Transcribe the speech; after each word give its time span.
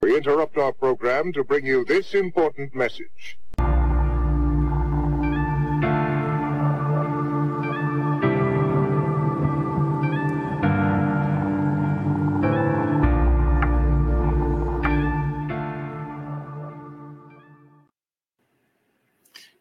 We 0.00 0.16
interrupt 0.16 0.56
our 0.56 0.72
program 0.72 1.32
to 1.32 1.42
bring 1.42 1.66
you 1.66 1.84
this 1.84 2.14
important 2.14 2.72
message. 2.72 3.36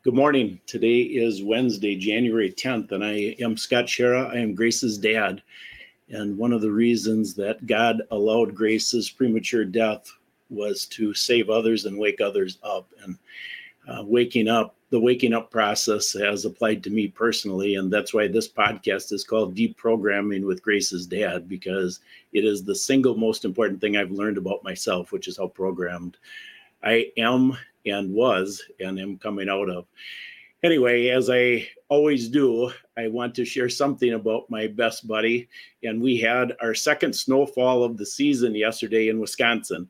Good 0.04 0.14
morning. 0.14 0.62
Today 0.68 1.00
is 1.00 1.42
Wednesday, 1.42 1.96
January 1.96 2.52
10th, 2.52 2.92
and 2.92 3.04
I 3.04 3.36
am 3.40 3.58
Scott 3.58 3.86
Schara. 3.86 4.30
I 4.30 4.38
am 4.38 4.54
Grace's 4.54 5.00
dad. 5.00 5.42
And 6.10 6.38
one 6.38 6.54
of 6.54 6.62
the 6.62 6.72
reasons 6.72 7.34
that 7.34 7.66
God 7.66 8.04
allowed 8.12 8.54
Grace's 8.54 9.10
premature 9.10 9.66
death 9.66 10.08
was 10.50 10.86
to 10.86 11.14
save 11.14 11.50
others 11.50 11.86
and 11.86 11.98
wake 11.98 12.22
others 12.22 12.58
up. 12.64 12.90
And 13.04 13.18
uh, 13.88 14.04
waking 14.06 14.48
up, 14.48 14.76
the 14.90 15.00
waking 15.00 15.34
up 15.34 15.52
process 15.52 16.14
has 16.14 16.46
applied 16.46 16.84
to 16.84 16.90
me 16.90 17.08
personally. 17.08 17.76
And 17.76 17.92
that's 17.92 18.14
why 18.14 18.28
this 18.28 18.48
podcast 18.48 19.12
is 19.12 19.24
called 19.24 19.56
Deprogramming 19.56 20.46
with 20.46 20.62
Grace's 20.62 21.06
Dad, 21.06 21.48
because 21.48 22.00
it 22.34 22.46
is 22.46 22.64
the 22.64 22.76
single 22.76 23.16
most 23.16 23.46
important 23.46 23.82
thing 23.82 23.98
I've 23.98 24.12
learned 24.12 24.38
about 24.38 24.64
myself, 24.64 25.12
which 25.12 25.28
is 25.28 25.38
how 25.38 25.48
programmed 25.48 26.18
I 26.84 27.12
am 27.18 27.58
and 27.86 28.14
was 28.14 28.64
and 28.80 29.00
am 29.00 29.18
coming 29.18 29.50
out 29.50 29.70
of. 29.70 29.86
Anyway, 30.64 31.08
as 31.10 31.30
I 31.30 31.68
always 31.88 32.30
do, 32.30 32.72
I 32.98 33.08
want 33.08 33.36
to 33.36 33.46
share 33.46 33.70
something 33.70 34.14
about 34.14 34.50
my 34.50 34.68
best 34.68 35.08
buddy. 35.08 35.48
And 35.84 36.02
we 36.02 36.18
had 36.18 36.54
our 36.62 36.74
second 36.74 37.14
snowfall 37.14 37.84
of 37.84 37.96
the 37.96 38.06
season 38.06 38.56
yesterday 38.56 39.10
in 39.10 39.20
Wisconsin. 39.20 39.88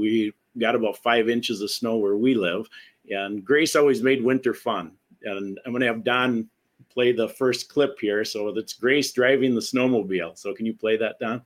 We 0.00 0.32
got 0.58 0.74
about 0.74 0.98
five 0.98 1.28
inches 1.28 1.60
of 1.60 1.70
snow 1.70 1.98
where 1.98 2.16
we 2.16 2.34
live. 2.34 2.66
And 3.10 3.44
Grace 3.44 3.76
always 3.76 4.02
made 4.02 4.24
winter 4.24 4.54
fun. 4.54 4.92
And 5.22 5.60
I'm 5.64 5.70
going 5.72 5.82
to 5.82 5.86
have 5.86 6.02
Don 6.02 6.48
play 6.88 7.12
the 7.12 7.28
first 7.28 7.68
clip 7.68 8.00
here. 8.00 8.24
So 8.24 8.50
that's 8.52 8.72
Grace 8.72 9.12
driving 9.12 9.54
the 9.54 9.60
snowmobile. 9.60 10.38
So 10.38 10.54
can 10.54 10.66
you 10.66 10.74
play 10.74 10.96
that, 10.96 11.20
Don? 11.20 11.42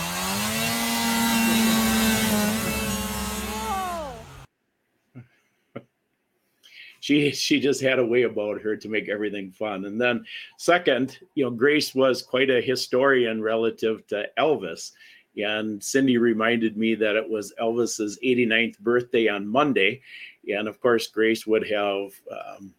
she 7.00 7.32
she 7.32 7.58
just 7.60 7.80
had 7.80 7.98
a 7.98 8.06
way 8.06 8.22
about 8.22 8.60
her 8.60 8.76
to 8.76 8.88
make 8.88 9.08
everything 9.08 9.50
fun. 9.50 9.86
And 9.86 10.00
then 10.00 10.24
second, 10.58 11.18
you 11.34 11.44
know, 11.44 11.50
Grace 11.50 11.92
was 11.94 12.22
quite 12.22 12.50
a 12.50 12.60
historian 12.60 13.42
relative 13.42 14.06
to 14.08 14.28
Elvis. 14.38 14.92
And 15.36 15.82
Cindy 15.82 16.18
reminded 16.18 16.76
me 16.76 16.94
that 16.96 17.16
it 17.16 17.28
was 17.28 17.52
Elvis's 17.60 18.18
89th 18.22 18.78
birthday 18.78 19.28
on 19.28 19.46
Monday. 19.46 20.02
And 20.48 20.68
of 20.68 20.80
course, 20.80 21.06
Grace 21.08 21.46
would 21.46 21.68
have 21.68 22.12
um, 22.30 22.72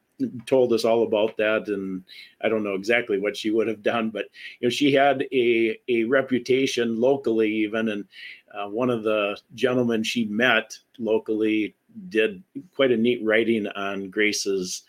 told 0.46 0.72
us 0.74 0.86
all 0.86 1.04
about 1.04 1.38
that. 1.38 1.68
And 1.68 2.04
I 2.42 2.50
don't 2.50 2.64
know 2.64 2.76
exactly 2.76 3.20
what 3.20 3.36
she 3.36 3.52
would 3.52 3.68
have 3.68 3.84
done, 3.84 4.10
but 4.10 4.26
you 4.60 4.68
know, 4.68 4.70
she 4.70 4.94
had 4.94 5.26
a, 5.32 5.80
a 5.90 6.04
reputation 6.06 7.00
locally, 7.00 7.52
even. 7.52 7.90
And 7.90 8.06
uh, 8.54 8.70
one 8.70 8.90
of 8.90 9.04
the 9.04 9.38
gentlemen 9.54 10.04
she 10.04 10.26
met 10.26 10.78
locally 10.98 11.76
did 12.10 12.44
quite 12.74 12.92
a 12.92 12.98
neat 12.98 13.24
writing 13.24 13.68
on 13.68 14.10
Grace's 14.10 14.84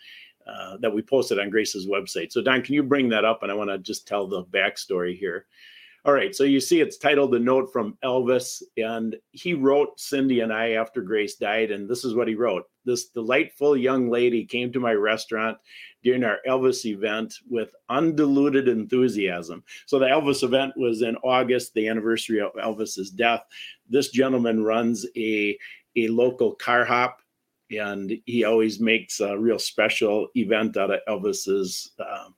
uh, 0.46 0.76
that 0.76 0.94
we 0.94 1.02
posted 1.02 1.40
on 1.40 1.50
Grace's 1.50 1.88
website. 1.88 2.30
So 2.30 2.40
Don, 2.40 2.62
can 2.62 2.74
you 2.74 2.82
bring 2.84 3.08
that 3.08 3.24
up? 3.24 3.42
And 3.42 3.50
I 3.50 3.54
want 3.54 3.70
to 3.70 3.78
just 3.78 4.06
tell 4.06 4.28
the 4.28 4.44
backstory 4.44 5.18
here. 5.18 5.46
All 6.06 6.12
right, 6.12 6.32
so 6.36 6.44
you 6.44 6.60
see 6.60 6.80
it's 6.80 6.98
titled 6.98 7.32
The 7.32 7.40
Note 7.40 7.72
from 7.72 7.98
Elvis," 8.04 8.62
and 8.76 9.16
he 9.32 9.54
wrote 9.54 9.98
Cindy 9.98 10.38
and 10.38 10.52
I 10.52 10.70
after 10.74 11.02
Grace 11.02 11.34
died, 11.34 11.72
and 11.72 11.88
this 11.88 12.04
is 12.04 12.14
what 12.14 12.28
he 12.28 12.36
wrote: 12.36 12.62
"This 12.84 13.08
delightful 13.08 13.76
young 13.76 14.08
lady 14.08 14.44
came 14.44 14.72
to 14.72 14.78
my 14.78 14.92
restaurant 14.92 15.58
during 16.04 16.22
our 16.22 16.38
Elvis 16.46 16.84
event 16.84 17.34
with 17.50 17.74
undiluted 17.88 18.68
enthusiasm. 18.68 19.64
So 19.86 19.98
the 19.98 20.06
Elvis 20.06 20.44
event 20.44 20.74
was 20.76 21.02
in 21.02 21.16
August, 21.24 21.74
the 21.74 21.88
anniversary 21.88 22.40
of 22.40 22.52
Elvis's 22.52 23.10
death. 23.10 23.44
This 23.88 24.10
gentleman 24.10 24.62
runs 24.62 25.06
a 25.16 25.58
a 25.96 26.06
local 26.06 26.54
car 26.54 26.84
hop, 26.84 27.20
and 27.72 28.16
he 28.26 28.44
always 28.44 28.78
makes 28.78 29.18
a 29.18 29.36
real 29.36 29.58
special 29.58 30.28
event 30.36 30.76
out 30.76 30.92
of 30.92 31.00
Elvis's 31.08 31.90
uh, 31.98 32.28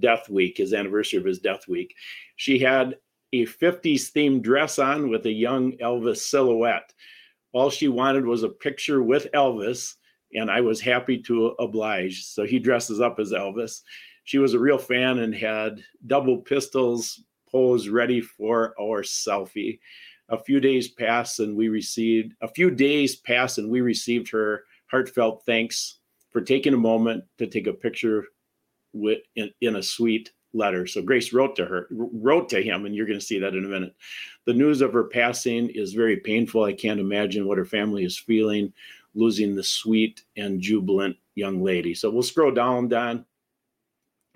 death 0.00 0.28
week, 0.28 0.56
his 0.56 0.74
anniversary 0.74 1.20
of 1.20 1.24
his 1.24 1.38
death 1.38 1.68
week. 1.68 1.94
She 2.34 2.58
had 2.58 2.96
a 3.42 3.46
50s 3.46 4.12
themed 4.12 4.42
dress 4.42 4.78
on 4.78 5.10
with 5.10 5.26
a 5.26 5.32
young 5.32 5.72
Elvis 5.78 6.18
silhouette. 6.18 6.92
All 7.52 7.70
she 7.70 7.88
wanted 7.88 8.24
was 8.24 8.42
a 8.42 8.48
picture 8.48 9.02
with 9.02 9.30
Elvis, 9.32 9.94
and 10.32 10.50
I 10.50 10.60
was 10.60 10.80
happy 10.80 11.18
to 11.22 11.48
oblige. 11.58 12.24
So 12.24 12.44
he 12.44 12.58
dresses 12.58 13.00
up 13.00 13.18
as 13.18 13.32
Elvis. 13.32 13.82
She 14.24 14.38
was 14.38 14.54
a 14.54 14.58
real 14.58 14.78
fan 14.78 15.18
and 15.18 15.34
had 15.34 15.82
double 16.06 16.38
pistols 16.38 17.22
posed 17.50 17.88
ready 17.88 18.20
for 18.20 18.74
our 18.80 19.02
selfie 19.02 19.78
a 20.28 20.38
few 20.38 20.60
days 20.60 20.88
passed 20.88 21.40
and 21.40 21.56
we 21.56 21.68
received 21.68 22.34
a 22.40 22.48
few 22.48 22.70
days 22.70 23.16
passed 23.16 23.58
and 23.58 23.70
we 23.70 23.80
received 23.80 24.30
her 24.30 24.64
heartfelt 24.90 25.42
thanks 25.44 25.98
for 26.30 26.40
taking 26.40 26.74
a 26.74 26.78
moment 26.78 27.24
to 27.38 27.46
take 27.46 27.66
a 27.66 27.72
picture 27.72 28.24
with 28.92 29.18
in, 29.36 29.50
in 29.60 29.76
a 29.76 29.82
sweet 29.82 30.30
letter. 30.54 30.86
So 30.86 31.02
Grace 31.02 31.32
wrote 31.32 31.56
to 31.56 31.66
her, 31.66 31.88
wrote 31.90 32.48
to 32.50 32.62
him, 32.62 32.86
and 32.86 32.94
you're 32.94 33.06
going 33.06 33.18
to 33.18 33.24
see 33.24 33.38
that 33.40 33.54
in 33.54 33.64
a 33.64 33.68
minute. 33.68 33.94
The 34.46 34.54
news 34.54 34.80
of 34.80 34.92
her 34.92 35.04
passing 35.04 35.68
is 35.70 35.92
very 35.92 36.16
painful. 36.16 36.64
I 36.64 36.72
can't 36.72 37.00
imagine 37.00 37.46
what 37.46 37.58
her 37.58 37.64
family 37.64 38.04
is 38.04 38.18
feeling, 38.18 38.72
losing 39.14 39.54
the 39.54 39.64
sweet 39.64 40.22
and 40.36 40.60
jubilant 40.60 41.16
young 41.34 41.62
lady. 41.62 41.94
So 41.94 42.10
we'll 42.10 42.22
scroll 42.22 42.52
down, 42.52 42.88
Don. 42.88 43.24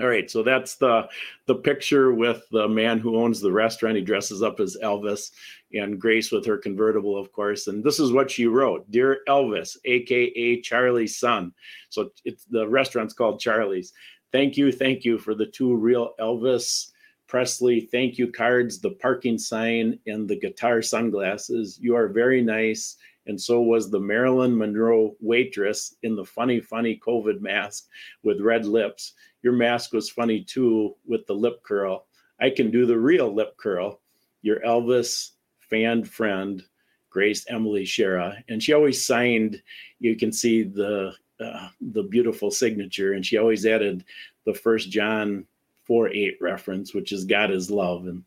All 0.01 0.07
right, 0.07 0.31
so 0.31 0.45
that's 0.45 0.77
the 0.77 1.09
the 1.47 1.57
picture 1.57 2.15
with 2.15 2.45
the 2.53 2.69
man 2.69 2.99
who 2.99 3.17
owns 3.17 3.41
the 3.41 3.51
restaurant. 3.51 3.97
He 3.97 4.03
dresses 4.03 4.45
up 4.45 4.61
as 4.61 4.77
Elvis, 4.81 5.33
and 5.73 6.01
Grace 6.01 6.31
with 6.31 6.47
her 6.47 6.57
convertible, 6.57 7.19
of 7.19 7.33
course. 7.33 7.67
And 7.67 7.83
this 7.83 7.99
is 7.99 8.13
what 8.13 8.31
she 8.31 8.47
wrote: 8.47 8.89
"Dear 8.93 9.23
Elvis, 9.27 9.77
aka 9.85 10.61
Charlie's 10.61 11.19
son." 11.19 11.53
So 11.89 12.11
it's 12.25 12.45
the 12.45 12.69
restaurant's 12.69 13.13
called 13.13 13.41
Charlie's. 13.41 13.93
Thank 14.33 14.57
you, 14.57 14.73
thank 14.73 15.05
you 15.05 15.19
for 15.19 15.35
the 15.35 15.47
two 15.47 15.75
real 15.75 16.15
Elvis 16.21 16.91
Presley 17.27 17.81
thank 17.81 18.17
you 18.17 18.33
cards, 18.33 18.81
the 18.81 18.93
parking 18.93 19.37
sign, 19.37 19.99
and 20.07 20.27
the 20.27 20.37
guitar 20.37 20.81
sunglasses. 20.81 21.79
You 21.79 21.95
are 21.95 22.09
very 22.09 22.43
nice 22.43 22.97
and 23.29 23.41
so 23.41 23.61
was 23.61 23.91
the 23.91 24.01
Marilyn 24.01 24.57
Monroe 24.57 25.15
waitress 25.21 25.95
in 26.03 26.17
the 26.17 26.25
funny, 26.25 26.61
funny 26.61 26.99
COVID 27.07 27.41
mask 27.41 27.87
with 28.23 28.41
red 28.41 28.65
lips. 28.65 29.13
Your 29.43 29.53
mask 29.53 29.93
was 29.93 30.09
funny 30.09 30.43
too 30.43 30.97
with 31.07 31.27
the 31.27 31.35
lip 31.35 31.63
curl. 31.63 32.07
I 32.41 32.51
can 32.51 32.71
do 32.71 32.87
the 32.87 32.99
real 32.99 33.33
lip 33.33 33.57
curl. 33.59 34.01
Your 34.41 34.61
Elvis 34.61 35.33
fan 35.61 36.05
friend, 36.05 36.65
Grace 37.11 37.45
Emily 37.49 37.85
Schara, 37.85 38.43
and 38.49 38.63
she 38.63 38.73
always 38.73 39.05
signed. 39.05 39.63
You 39.99 40.17
can 40.17 40.33
see 40.33 40.63
the 40.63 41.13
uh, 41.41 41.69
the 41.81 42.03
beautiful 42.03 42.51
signature, 42.51 43.13
and 43.13 43.25
she 43.25 43.39
always 43.39 43.67
added 43.67 44.05
the 44.45 44.55
First 44.55 44.91
John 44.91 45.47
four 45.85 46.09
eight 46.09 46.37
reference, 46.41 46.95
which 46.95 47.13
is 47.13 47.25
God 47.25 47.51
is 47.51 47.71
love, 47.71 48.07
and 48.07 48.25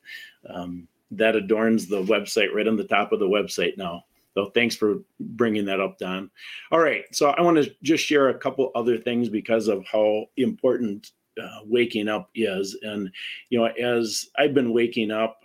um, 0.49 0.87
that 1.11 1.35
adorns 1.35 1.87
the 1.87 2.01
website 2.03 2.53
right 2.53 2.67
on 2.67 2.77
the 2.77 2.83
top 2.83 3.11
of 3.11 3.19
the 3.19 3.27
website 3.27 3.77
now. 3.77 4.05
So 4.33 4.49
thanks 4.51 4.75
for 4.75 4.99
bringing 5.19 5.65
that 5.65 5.81
up, 5.81 5.97
Don. 5.99 6.31
All 6.71 6.79
right, 6.79 7.03
so 7.11 7.31
I 7.31 7.41
want 7.41 7.57
to 7.57 7.75
just 7.83 8.05
share 8.05 8.29
a 8.29 8.37
couple 8.37 8.71
other 8.75 8.97
things 8.97 9.27
because 9.27 9.67
of 9.67 9.85
how 9.85 10.25
important 10.37 11.11
uh, 11.41 11.59
waking 11.65 12.07
up 12.07 12.29
is, 12.33 12.77
and 12.81 13.11
you 13.49 13.59
know, 13.59 13.65
as 13.65 14.29
I've 14.37 14.53
been 14.53 14.73
waking 14.73 15.11
up, 15.11 15.40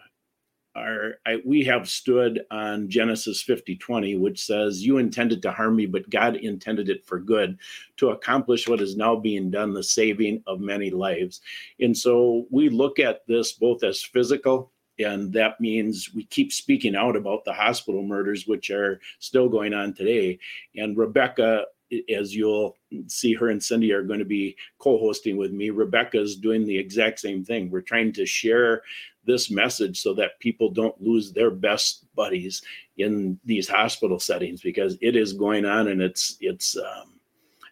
our 0.76 1.14
I, 1.26 1.38
we 1.44 1.64
have 1.64 1.88
stood 1.88 2.42
on 2.50 2.88
Genesis 2.88 3.42
50:20, 3.42 4.18
which 4.18 4.44
says, 4.44 4.84
"You 4.84 4.98
intended 4.98 5.42
to 5.42 5.50
harm 5.50 5.76
me, 5.76 5.86
but 5.86 6.10
God 6.10 6.36
intended 6.36 6.88
it 6.88 7.04
for 7.04 7.18
good, 7.18 7.58
to 7.96 8.10
accomplish 8.10 8.68
what 8.68 8.80
is 8.80 8.96
now 8.96 9.16
being 9.16 9.50
done, 9.50 9.72
the 9.72 9.82
saving 9.82 10.42
of 10.46 10.60
many 10.60 10.90
lives." 10.90 11.40
And 11.80 11.96
so 11.96 12.46
we 12.50 12.68
look 12.68 12.98
at 12.98 13.26
this 13.26 13.52
both 13.52 13.82
as 13.82 14.02
physical 14.02 14.72
and 14.98 15.32
that 15.32 15.60
means 15.60 16.10
we 16.14 16.24
keep 16.24 16.52
speaking 16.52 16.96
out 16.96 17.16
about 17.16 17.44
the 17.44 17.52
hospital 17.52 18.02
murders 18.02 18.46
which 18.46 18.70
are 18.70 18.98
still 19.18 19.48
going 19.48 19.74
on 19.74 19.92
today. 19.92 20.38
And 20.74 20.96
rebecca 20.96 21.66
as 22.12 22.34
you'll 22.34 22.76
see 23.06 23.32
her 23.34 23.48
and 23.48 23.62
cindy 23.62 23.92
are 23.92 24.02
going 24.02 24.18
to 24.18 24.24
be 24.24 24.56
co-hosting 24.78 25.36
with 25.36 25.52
me. 25.52 25.70
Rebecca 25.70 26.20
is 26.20 26.36
doing 26.36 26.64
the 26.64 26.76
exact 26.76 27.20
same 27.20 27.44
thing. 27.44 27.70
We're 27.70 27.80
trying 27.80 28.12
to 28.14 28.26
share 28.26 28.82
this 29.26 29.50
message 29.50 30.00
so 30.00 30.14
that 30.14 30.38
people 30.40 30.70
don't 30.70 31.00
lose 31.00 31.32
their 31.32 31.50
best 31.50 32.04
buddies 32.14 32.62
in 32.98 33.38
these 33.44 33.68
hospital 33.68 34.18
settings 34.18 34.60
because 34.60 34.96
it 35.00 35.16
is 35.16 35.32
going 35.32 35.64
on 35.64 35.88
and 35.88 36.00
it's 36.00 36.36
it's 36.40 36.76
um, 36.76 37.20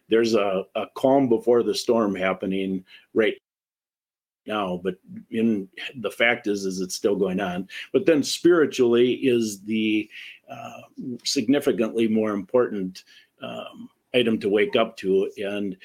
there's 0.09 0.35
a, 0.35 0.63
a 0.75 0.85
calm 0.95 1.27
before 1.29 1.63
the 1.63 1.73
storm 1.73 2.15
happening 2.15 2.83
right 3.13 3.35
now, 4.47 4.79
but 4.83 4.95
in 5.31 5.67
the 6.01 6.11
fact 6.11 6.47
is, 6.47 6.65
is 6.65 6.79
it's 6.79 6.95
still 6.95 7.15
going 7.15 7.39
on. 7.39 7.67
But 7.91 8.05
then 8.05 8.21
spiritually 8.21 9.13
is 9.13 9.61
the 9.61 10.09
uh, 10.49 10.81
significantly 11.23 12.07
more 12.07 12.31
important 12.31 13.03
um, 13.41 13.89
item 14.13 14.39
to 14.39 14.49
wake 14.49 14.75
up 14.75 14.95
to. 14.97 15.31
And 15.37 15.75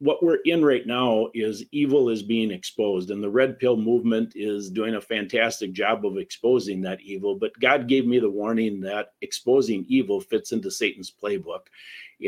what 0.00 0.22
we're 0.22 0.38
in 0.46 0.64
right 0.64 0.86
now 0.86 1.28
is 1.34 1.64
evil 1.72 2.08
is 2.08 2.22
being 2.22 2.50
exposed 2.50 3.10
and 3.10 3.22
the 3.22 3.30
red 3.30 3.58
pill 3.58 3.76
movement 3.76 4.32
is 4.34 4.70
doing 4.70 4.94
a 4.94 5.00
fantastic 5.00 5.72
job 5.72 6.06
of 6.06 6.16
exposing 6.16 6.80
that 6.80 7.00
evil 7.02 7.34
but 7.34 7.58
god 7.60 7.86
gave 7.86 8.06
me 8.06 8.18
the 8.18 8.30
warning 8.30 8.80
that 8.80 9.12
exposing 9.20 9.84
evil 9.88 10.20
fits 10.20 10.52
into 10.52 10.70
satan's 10.70 11.10
playbook. 11.10 11.66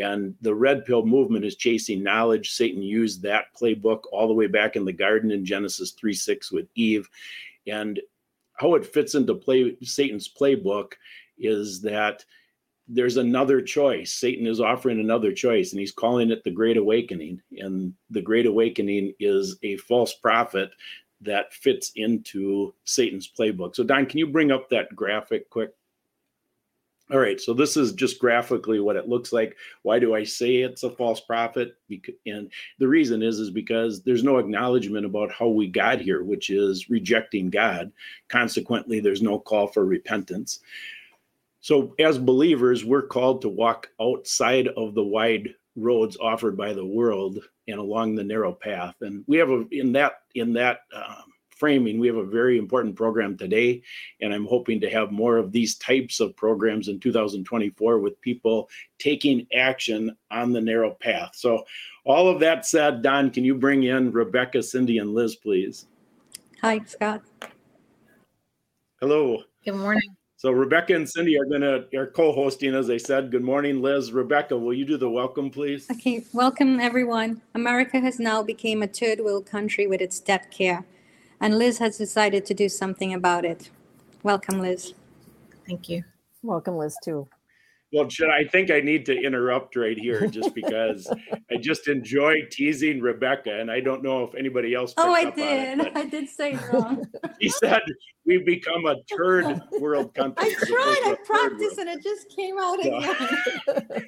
And 0.01 0.35
the 0.41 0.55
red 0.55 0.85
pill 0.85 1.05
movement 1.05 1.45
is 1.45 1.57
chasing 1.57 2.03
knowledge. 2.03 2.53
Satan 2.53 2.83
used 2.83 3.23
that 3.23 3.55
playbook 3.55 4.03
all 4.11 4.27
the 4.27 4.35
way 4.35 4.47
back 4.47 4.77
in 4.77 4.85
the 4.85 4.93
garden 4.93 5.31
in 5.31 5.45
genesis 5.45 5.91
3 5.93 6.15
6 6.15 6.53
with 6.53 6.67
eve. 6.75 7.09
And 7.67 8.01
how 8.55 8.75
it 8.75 8.87
fits 8.87 9.15
into 9.15 9.35
play 9.35 9.77
satan's 9.83 10.29
playbook 10.29 10.93
is 11.39 11.81
that 11.83 12.25
there's 12.95 13.17
another 13.17 13.63
choice. 13.63 14.13
Satan 14.13 14.47
is 14.47 14.61
offering 14.61 15.01
another 15.01 15.33
choice, 15.33 15.73
and 15.73 15.81
he's 15.81 15.93
calling 15.93 16.31
it 16.31 16.45
the 16.45 16.51
Great 16.51 16.77
Awakening. 16.77 17.41
And 17.59 17.95
the 18.11 18.21
Great 18.21 18.47
Awakening 18.47 19.15
is 19.19 19.57
a 19.63 19.79
false 19.79 20.15
prophet 20.15 20.71
that 21.23 21.55
fits 21.55 21.93
into 21.97 22.75
Satan's 22.85 23.31
playbook. 23.31 23.75
So, 23.75 23.83
Don, 23.83 24.05
can 24.05 24.19
you 24.19 24.27
bring 24.27 24.51
up 24.51 24.69
that 24.69 24.95
graphic 24.95 25.49
quick? 25.49 25.71
All 27.11 27.19
right, 27.19 27.41
so 27.41 27.53
this 27.53 27.77
is 27.77 27.93
just 27.93 28.19
graphically 28.19 28.81
what 28.81 28.97
it 28.97 29.09
looks 29.09 29.33
like. 29.33 29.57
Why 29.83 29.99
do 29.99 30.15
I 30.15 30.25
say 30.25 30.57
it's 30.57 30.83
a 30.83 30.91
false 30.91 31.21
prophet? 31.21 31.77
And 32.27 32.51
the 32.79 32.89
reason 32.89 33.23
is 33.23 33.39
is 33.39 33.51
because 33.51 34.03
there's 34.03 34.25
no 34.25 34.39
acknowledgement 34.39 35.07
about 35.07 35.33
how 35.33 35.49
we 35.49 35.67
got 35.67 36.01
here, 36.01 36.23
which 36.23 36.51
is 36.51 36.91
rejecting 36.91 37.51
God. 37.51 37.91
Consequently, 38.29 39.01
there's 39.01 39.23
no 39.23 39.39
call 39.39 39.67
for 39.67 39.85
repentance. 39.85 40.61
So, 41.63 41.95
as 42.01 42.19
believers, 42.19 42.85
we're 42.85 43.07
called 43.07 43.41
to 43.43 43.49
walk 43.49 43.89
outside 44.01 44.67
of 44.69 44.95
the 44.95 45.05
wide 45.05 45.55
roads 45.77 46.17
offered 46.21 46.57
by 46.57 46.73
the 46.73 46.85
world 46.85 47.39
and 47.69 47.79
along 47.79 48.15
the 48.15 48.25
narrow 48.25 48.53
path. 48.53 48.97
And 49.01 49.25
we 49.29 49.39
have 49.39 49.49
a 49.49 49.65
in 49.71 49.93
that 49.93 50.15
in 50.35 50.53
that 50.55 50.81
um, 50.95 51.33
framing, 51.51 52.01
we 52.01 52.09
have 52.09 52.17
a 52.17 52.25
very 52.25 52.59
important 52.59 52.97
program 52.97 53.37
today, 53.37 53.81
and 54.21 54.35
I'm 54.35 54.47
hoping 54.47 54.81
to 54.81 54.91
have 54.91 55.13
more 55.13 55.37
of 55.37 55.53
these 55.53 55.77
types 55.77 56.19
of 56.19 56.35
programs 56.35 56.89
in 56.89 56.99
2024 56.99 58.01
with 58.01 58.21
people 58.21 58.69
taking 58.99 59.47
action 59.55 60.17
on 60.33 60.53
the 60.53 60.61
narrow 60.61 60.91
path. 60.91 61.31
So, 61.35 61.65
all 62.05 62.27
of 62.27 62.41
that 62.41 62.67
said, 62.67 63.03
Don, 63.03 63.31
can 63.31 63.45
you 63.45 63.55
bring 63.55 63.85
in 63.85 64.11
Rebecca, 64.11 64.65
Cindy, 64.65 64.99
and 64.99 65.15
Liz, 65.15 65.37
please? 65.37 65.87
Hi, 66.61 66.81
Scott. 66.85 67.23
Hello. 69.01 69.45
Good 69.65 69.77
morning. 69.77 70.17
So 70.43 70.51
Rebecca 70.51 70.97
and 70.97 71.09
Cindy 71.09 71.39
are 71.39 71.45
gonna 71.45 71.85
are 71.95 72.09
co-hosting, 72.09 72.75
as 72.75 72.91
I 72.91 72.97
said. 72.97 73.31
Good 73.31 73.45
morning, 73.45 73.81
Liz. 73.81 74.11
Rebecca, 74.11 74.59
will 74.59 74.75
you 74.75 74.85
do 74.85 74.97
the 74.97 75.09
welcome, 75.09 75.53
please? 75.53 75.89
Okay, 75.89 76.25
welcome 76.33 76.81
everyone. 76.81 77.41
America 77.55 78.01
has 78.01 78.19
now 78.19 78.43
become 78.43 78.83
a 78.83 78.89
third 78.89 79.21
world 79.21 79.47
country 79.47 79.87
with 79.87 80.01
its 80.01 80.19
debt 80.19 80.51
care, 80.51 80.85
and 81.41 81.59
Liz 81.59 81.79
has 81.79 81.97
decided 81.97 82.45
to 82.47 82.55
do 82.55 82.69
something 82.69 83.15
about 83.15 83.45
it. 83.45 83.71
Welcome, 84.25 84.59
Liz. 84.61 84.95
Thank 85.65 85.89
you. 85.89 86.03
Welcome, 86.43 86.77
Liz, 86.77 86.97
too. 87.05 87.29
Well, 87.93 88.09
should 88.09 88.31
I 88.31 88.45
think 88.45 88.71
I 88.71 88.81
need 88.81 89.05
to 89.07 89.15
interrupt 89.15 89.77
right 89.77 89.99
here 89.99 90.27
just 90.27 90.55
because 90.55 91.07
I 91.51 91.57
just 91.61 91.89
enjoy 91.89 92.37
teasing 92.51 93.03
Rebecca, 93.03 93.61
and 93.61 93.71
I 93.71 93.81
don't 93.81 94.03
know 94.03 94.25
if 94.25 94.35
anybody 94.35 94.75
else. 94.75 94.95
Oh, 94.97 95.13
I 95.13 95.31
did. 95.31 95.79
It, 95.79 95.93
I 95.95 96.07
did 96.07 96.29
say 96.31 96.59
wrong. 96.73 97.07
he 97.39 97.51
said 97.51 97.83
we've 98.25 98.47
become 98.47 98.87
a 98.87 98.97
third 99.15 99.61
world 99.79 100.15
country. 100.15 100.49
I 100.51 100.55
tried. 100.55 101.03
I 101.05 101.17
practiced, 101.25 101.79
and 101.79 101.91
it 101.91 102.03
just 102.03 102.35
came 102.35 102.57
out 102.59 102.81
again. 102.81 104.07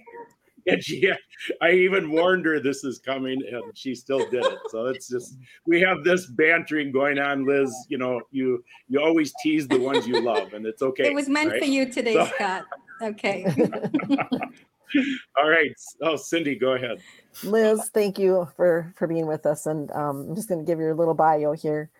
and 0.67 0.83
she, 0.83 1.13
I 1.61 1.73
even 1.73 2.11
warned 2.11 2.47
her 2.47 2.61
this 2.61 2.85
is 2.85 3.01
coming, 3.01 3.39
and 3.53 3.65
she 3.77 3.95
still 3.95 4.31
did 4.31 4.47
it. 4.47 4.59
So 4.71 4.87
it's 4.87 5.11
just 5.11 5.37
we 5.67 5.83
have 5.83 6.05
this 6.05 6.27
bantering 6.27 6.91
going 6.91 7.19
on, 7.19 7.45
Liz. 7.45 7.71
You 7.91 7.99
know, 7.99 8.23
you 8.31 8.65
you 8.89 8.99
always 8.99 9.35
tease 9.43 9.69
the 9.69 9.79
ones 9.79 10.07
you 10.07 10.23
love, 10.23 10.55
and 10.55 10.65
it's 10.65 10.81
okay. 10.81 11.09
It 11.09 11.15
was 11.15 11.29
meant 11.29 11.51
right? 11.51 11.61
for 11.61 11.69
you 11.69 11.93
today, 11.93 12.15
so, 12.15 12.25
Scott. 12.35 12.65
Okay. 13.05 13.45
All 15.37 15.49
right. 15.49 15.75
Oh, 16.03 16.17
Cindy, 16.17 16.57
go 16.57 16.73
ahead. 16.73 17.01
Liz, 17.43 17.91
thank 17.93 18.19
you 18.19 18.49
for 18.57 18.93
for 18.97 19.07
being 19.07 19.27
with 19.27 19.45
us, 19.45 19.67
and 19.67 19.91
um, 19.91 20.29
I'm 20.29 20.35
just 20.35 20.49
going 20.49 20.61
to 20.61 20.67
give 20.67 20.79
you 20.79 20.93
a 20.93 20.95
little 20.95 21.15
bio 21.15 21.53
here. 21.53 21.91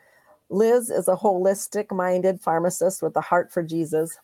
Liz 0.49 0.91
is 0.91 1.09
a 1.09 1.17
holistic-minded 1.17 2.41
pharmacist 2.41 3.03
with 3.03 3.17
a 3.17 3.21
heart 3.21 3.53
for 3.53 3.63
Jesus. 3.63 4.19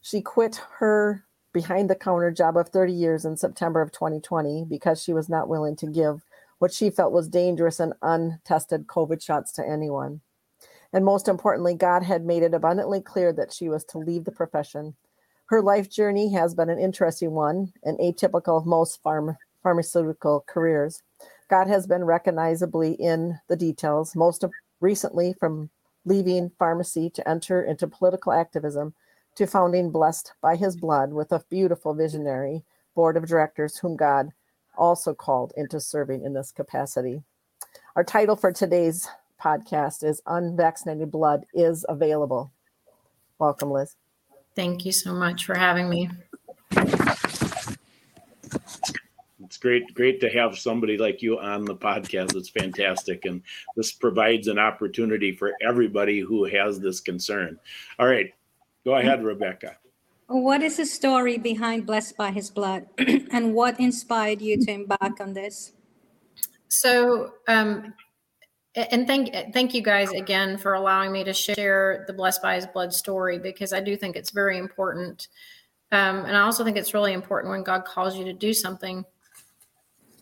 She 0.00 0.20
quit 0.20 0.60
her 0.78 1.24
behind-the-counter 1.52 2.30
job 2.30 2.56
of 2.56 2.68
30 2.68 2.92
years 2.92 3.24
in 3.24 3.36
September 3.36 3.82
of 3.82 3.92
2020 3.92 4.66
because 4.68 5.02
she 5.02 5.12
was 5.12 5.28
not 5.28 5.48
willing 5.48 5.76
to 5.76 5.86
give 5.86 6.22
what 6.58 6.72
she 6.72 6.88
felt 6.88 7.12
was 7.12 7.28
dangerous 7.28 7.80
and 7.80 7.92
untested 8.02 8.86
COVID 8.86 9.22
shots 9.22 9.52
to 9.52 9.68
anyone. 9.68 10.20
And 10.92 11.04
most 11.04 11.28
importantly, 11.28 11.74
God 11.74 12.02
had 12.02 12.24
made 12.24 12.42
it 12.42 12.54
abundantly 12.54 13.00
clear 13.00 13.32
that 13.32 13.52
she 13.52 13.68
was 13.68 13.84
to 13.86 13.98
leave 13.98 14.24
the 14.24 14.32
profession 14.32 14.94
her 15.46 15.62
life 15.62 15.88
journey 15.88 16.32
has 16.32 16.54
been 16.54 16.68
an 16.68 16.78
interesting 16.78 17.30
one 17.32 17.72
and 17.84 17.98
atypical 17.98 18.58
of 18.58 18.66
most 18.66 19.02
pharma, 19.02 19.36
pharmaceutical 19.62 20.44
careers. 20.46 21.02
God 21.48 21.68
has 21.68 21.86
been 21.86 22.04
recognizably 22.04 22.92
in 22.94 23.38
the 23.48 23.56
details, 23.56 24.16
most 24.16 24.42
of, 24.42 24.50
recently 24.80 25.34
from 25.38 25.70
leaving 26.04 26.50
pharmacy 26.58 27.10
to 27.10 27.28
enter 27.28 27.62
into 27.62 27.86
political 27.86 28.32
activism 28.32 28.94
to 29.36 29.46
founding 29.46 29.90
Blessed 29.90 30.32
by 30.40 30.56
His 30.56 30.76
Blood 30.76 31.12
with 31.12 31.30
a 31.30 31.44
beautiful 31.48 31.94
visionary 31.94 32.64
board 32.94 33.16
of 33.16 33.26
directors 33.26 33.78
whom 33.78 33.96
God 33.96 34.30
also 34.76 35.14
called 35.14 35.52
into 35.56 35.78
serving 35.78 36.24
in 36.24 36.32
this 36.32 36.50
capacity. 36.50 37.22
Our 37.94 38.04
title 38.04 38.36
for 38.36 38.52
today's 38.52 39.08
podcast 39.40 40.02
is 40.02 40.22
Unvaccinated 40.26 41.10
Blood 41.10 41.44
is 41.54 41.84
Available. 41.88 42.50
Welcome, 43.38 43.70
Liz. 43.70 43.96
Thank 44.56 44.86
you 44.86 44.92
so 44.92 45.12
much 45.12 45.44
for 45.44 45.54
having 45.54 45.90
me. 45.90 46.08
It's 49.44 49.58
great, 49.58 49.94
great 49.94 50.18
to 50.22 50.30
have 50.30 50.58
somebody 50.58 50.96
like 50.96 51.22
you 51.22 51.38
on 51.38 51.64
the 51.64 51.76
podcast. 51.76 52.34
It's 52.34 52.48
fantastic. 52.48 53.26
And 53.26 53.42
this 53.76 53.92
provides 53.92 54.48
an 54.48 54.58
opportunity 54.58 55.30
for 55.32 55.52
everybody 55.62 56.20
who 56.20 56.44
has 56.44 56.80
this 56.80 57.00
concern. 57.00 57.58
All 57.98 58.06
right, 58.06 58.32
go 58.84 58.96
ahead, 58.96 59.22
Rebecca. 59.22 59.76
What 60.28 60.62
is 60.62 60.78
the 60.78 60.86
story 60.86 61.38
behind 61.38 61.86
Blessed 61.86 62.16
by 62.16 62.32
His 62.32 62.50
Blood 62.50 62.86
and 62.98 63.54
what 63.54 63.78
inspired 63.78 64.42
you 64.42 64.58
to 64.62 64.72
embark 64.72 65.20
on 65.20 65.34
this? 65.34 65.72
So, 66.68 67.34
um, 67.46 67.94
and 68.76 69.06
thank 69.06 69.34
thank 69.52 69.74
you 69.74 69.82
guys 69.82 70.12
again 70.12 70.58
for 70.58 70.74
allowing 70.74 71.10
me 71.10 71.24
to 71.24 71.32
share 71.32 72.04
the 72.06 72.12
blessed 72.12 72.42
by 72.42 72.54
his 72.54 72.66
blood 72.66 72.92
story 72.92 73.38
because 73.38 73.72
i 73.72 73.80
do 73.80 73.96
think 73.96 74.16
it's 74.16 74.30
very 74.30 74.58
important. 74.58 75.28
Um, 75.92 76.24
and 76.24 76.36
i 76.36 76.40
also 76.40 76.64
think 76.64 76.76
it's 76.76 76.94
really 76.94 77.12
important 77.12 77.50
when 77.50 77.62
god 77.62 77.84
calls 77.84 78.16
you 78.16 78.24
to 78.24 78.32
do 78.32 78.52
something 78.52 79.04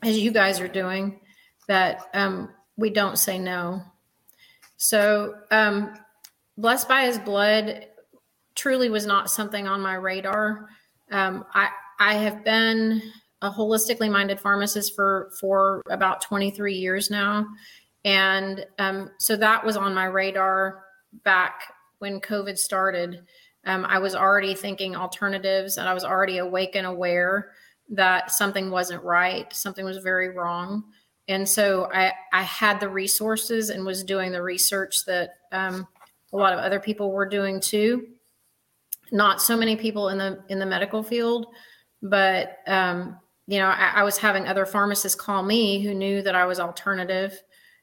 as 0.02 0.18
you 0.18 0.30
guys 0.30 0.60
are 0.60 0.68
doing 0.68 1.20
that 1.66 2.02
um, 2.14 2.50
we 2.76 2.90
don't 2.90 3.18
say 3.18 3.38
no. 3.38 3.82
So 4.76 5.36
um, 5.50 5.94
blessed 6.58 6.88
by 6.88 7.06
his 7.06 7.18
blood 7.18 7.86
truly 8.54 8.90
was 8.90 9.06
not 9.06 9.30
something 9.30 9.66
on 9.66 9.80
my 9.80 9.94
radar. 9.94 10.68
Um, 11.10 11.44
i 11.54 11.68
i 12.00 12.14
have 12.14 12.44
been 12.44 13.02
a 13.42 13.50
holistically 13.50 14.10
minded 14.10 14.40
pharmacist 14.40 14.96
for 14.96 15.30
for 15.38 15.82
about 15.90 16.22
23 16.22 16.74
years 16.74 17.10
now 17.10 17.46
and 18.04 18.66
um, 18.78 19.10
so 19.18 19.36
that 19.36 19.64
was 19.64 19.76
on 19.76 19.94
my 19.94 20.04
radar 20.04 20.84
back 21.24 21.62
when 21.98 22.20
COVID 22.20 22.58
started. 22.58 23.24
Um, 23.64 23.86
I 23.86 23.98
was 23.98 24.14
already 24.14 24.54
thinking 24.54 24.94
alternatives 24.94 25.78
and 25.78 25.88
I 25.88 25.94
was 25.94 26.04
already 26.04 26.38
awake 26.38 26.76
and 26.76 26.86
aware 26.86 27.52
that 27.90 28.30
something 28.30 28.70
wasn't 28.70 29.02
right, 29.02 29.50
something 29.52 29.84
was 29.84 29.98
very 29.98 30.30
wrong. 30.30 30.84
And 31.28 31.48
so 31.48 31.90
I, 31.92 32.12
I 32.32 32.42
had 32.42 32.80
the 32.80 32.88
resources 32.88 33.70
and 33.70 33.86
was 33.86 34.04
doing 34.04 34.32
the 34.32 34.42
research 34.42 35.06
that 35.06 35.30
um, 35.52 35.86
a 36.32 36.36
lot 36.36 36.52
of 36.52 36.58
other 36.58 36.80
people 36.80 37.10
were 37.10 37.26
doing 37.26 37.60
too. 37.60 38.08
Not 39.12 39.40
so 39.40 39.56
many 39.56 39.76
people 39.76 40.10
in 40.10 40.18
the 40.18 40.42
in 40.48 40.58
the 40.58 40.66
medical 40.66 41.02
field, 41.02 41.46
but 42.02 42.58
um, 42.66 43.18
you 43.46 43.58
know, 43.58 43.66
I, 43.66 43.92
I 43.96 44.02
was 44.02 44.18
having 44.18 44.46
other 44.46 44.66
pharmacists 44.66 45.18
call 45.18 45.42
me 45.42 45.82
who 45.82 45.94
knew 45.94 46.20
that 46.22 46.34
I 46.34 46.46
was 46.46 46.58
alternative 46.58 47.40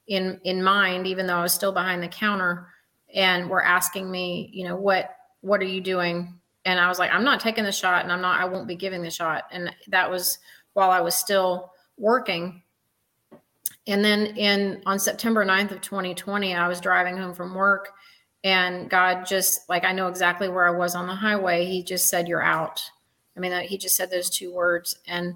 in 0.07 0.39
in 0.43 0.63
mind, 0.63 1.07
even 1.07 1.27
though 1.27 1.37
I 1.37 1.43
was 1.43 1.53
still 1.53 1.71
behind 1.71 2.01
the 2.01 2.07
counter, 2.07 2.67
and 3.13 3.49
were 3.49 3.63
asking 3.63 4.09
me, 4.09 4.49
you 4.53 4.67
know, 4.67 4.75
what 4.75 5.15
what 5.41 5.61
are 5.61 5.65
you 5.65 5.81
doing? 5.81 6.39
And 6.65 6.79
I 6.79 6.87
was 6.87 6.99
like, 6.99 7.11
I'm 7.11 7.23
not 7.23 7.39
taking 7.39 7.63
the 7.63 7.71
shot, 7.71 8.03
and 8.03 8.11
I'm 8.11 8.21
not. 8.21 8.39
I 8.39 8.45
won't 8.45 8.67
be 8.67 8.75
giving 8.75 9.01
the 9.01 9.09
shot. 9.09 9.45
And 9.51 9.73
that 9.87 10.09
was 10.09 10.37
while 10.73 10.91
I 10.91 11.01
was 11.01 11.15
still 11.15 11.71
working. 11.97 12.63
and 13.87 14.03
then 14.03 14.27
in 14.37 14.81
on 14.85 14.99
September 14.99 15.45
9th 15.45 15.71
of 15.71 15.81
2020, 15.81 16.55
I 16.55 16.67
was 16.67 16.79
driving 16.79 17.17
home 17.17 17.33
from 17.33 17.53
work 17.55 17.89
and 18.43 18.89
God 18.89 19.25
just 19.25 19.69
like 19.69 19.83
I 19.83 19.91
know 19.91 20.07
exactly 20.07 20.49
where 20.49 20.67
I 20.67 20.71
was 20.71 20.95
on 20.95 21.07
the 21.07 21.15
highway. 21.15 21.65
He 21.65 21.83
just 21.83 22.09
said, 22.09 22.27
You're 22.27 22.41
out. 22.41 22.81
I 23.35 23.39
mean, 23.39 23.53
he 23.61 23.77
just 23.77 23.95
said 23.95 24.09
those 24.09 24.29
two 24.29 24.53
words. 24.53 24.97
And 25.07 25.35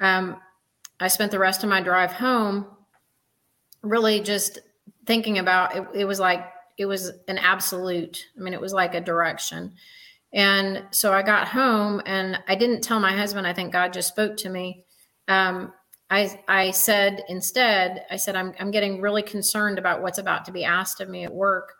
um, 0.00 0.40
I 0.98 1.08
spent 1.08 1.30
the 1.30 1.38
rest 1.38 1.62
of 1.62 1.70
my 1.70 1.80
drive 1.80 2.12
home 2.12 2.66
really 3.82 4.20
just 4.20 4.58
thinking 5.06 5.38
about 5.38 5.76
it. 5.76 5.86
It 5.94 6.04
was 6.04 6.20
like, 6.20 6.44
it 6.76 6.86
was 6.86 7.12
an 7.28 7.38
absolute. 7.38 8.26
I 8.36 8.40
mean, 8.40 8.54
it 8.54 8.60
was 8.60 8.72
like 8.72 8.94
a 8.94 9.00
direction. 9.00 9.74
And 10.32 10.84
so 10.90 11.12
I 11.12 11.22
got 11.22 11.48
home 11.48 12.02
and 12.06 12.38
I 12.46 12.54
didn't 12.54 12.82
tell 12.82 13.00
my 13.00 13.16
husband, 13.16 13.46
I 13.46 13.52
think 13.52 13.72
God 13.72 13.92
just 13.92 14.08
spoke 14.08 14.36
to 14.38 14.50
me. 14.50 14.84
Um, 15.26 15.72
I, 16.10 16.40
I 16.48 16.70
said 16.70 17.24
instead, 17.28 18.04
I 18.10 18.16
said, 18.16 18.36
I'm, 18.36 18.54
I'm 18.60 18.70
getting 18.70 19.00
really 19.00 19.22
concerned 19.22 19.78
about 19.78 20.02
what's 20.02 20.18
about 20.18 20.44
to 20.46 20.52
be 20.52 20.64
asked 20.64 21.00
of 21.00 21.08
me 21.08 21.24
at 21.24 21.32
work. 21.32 21.74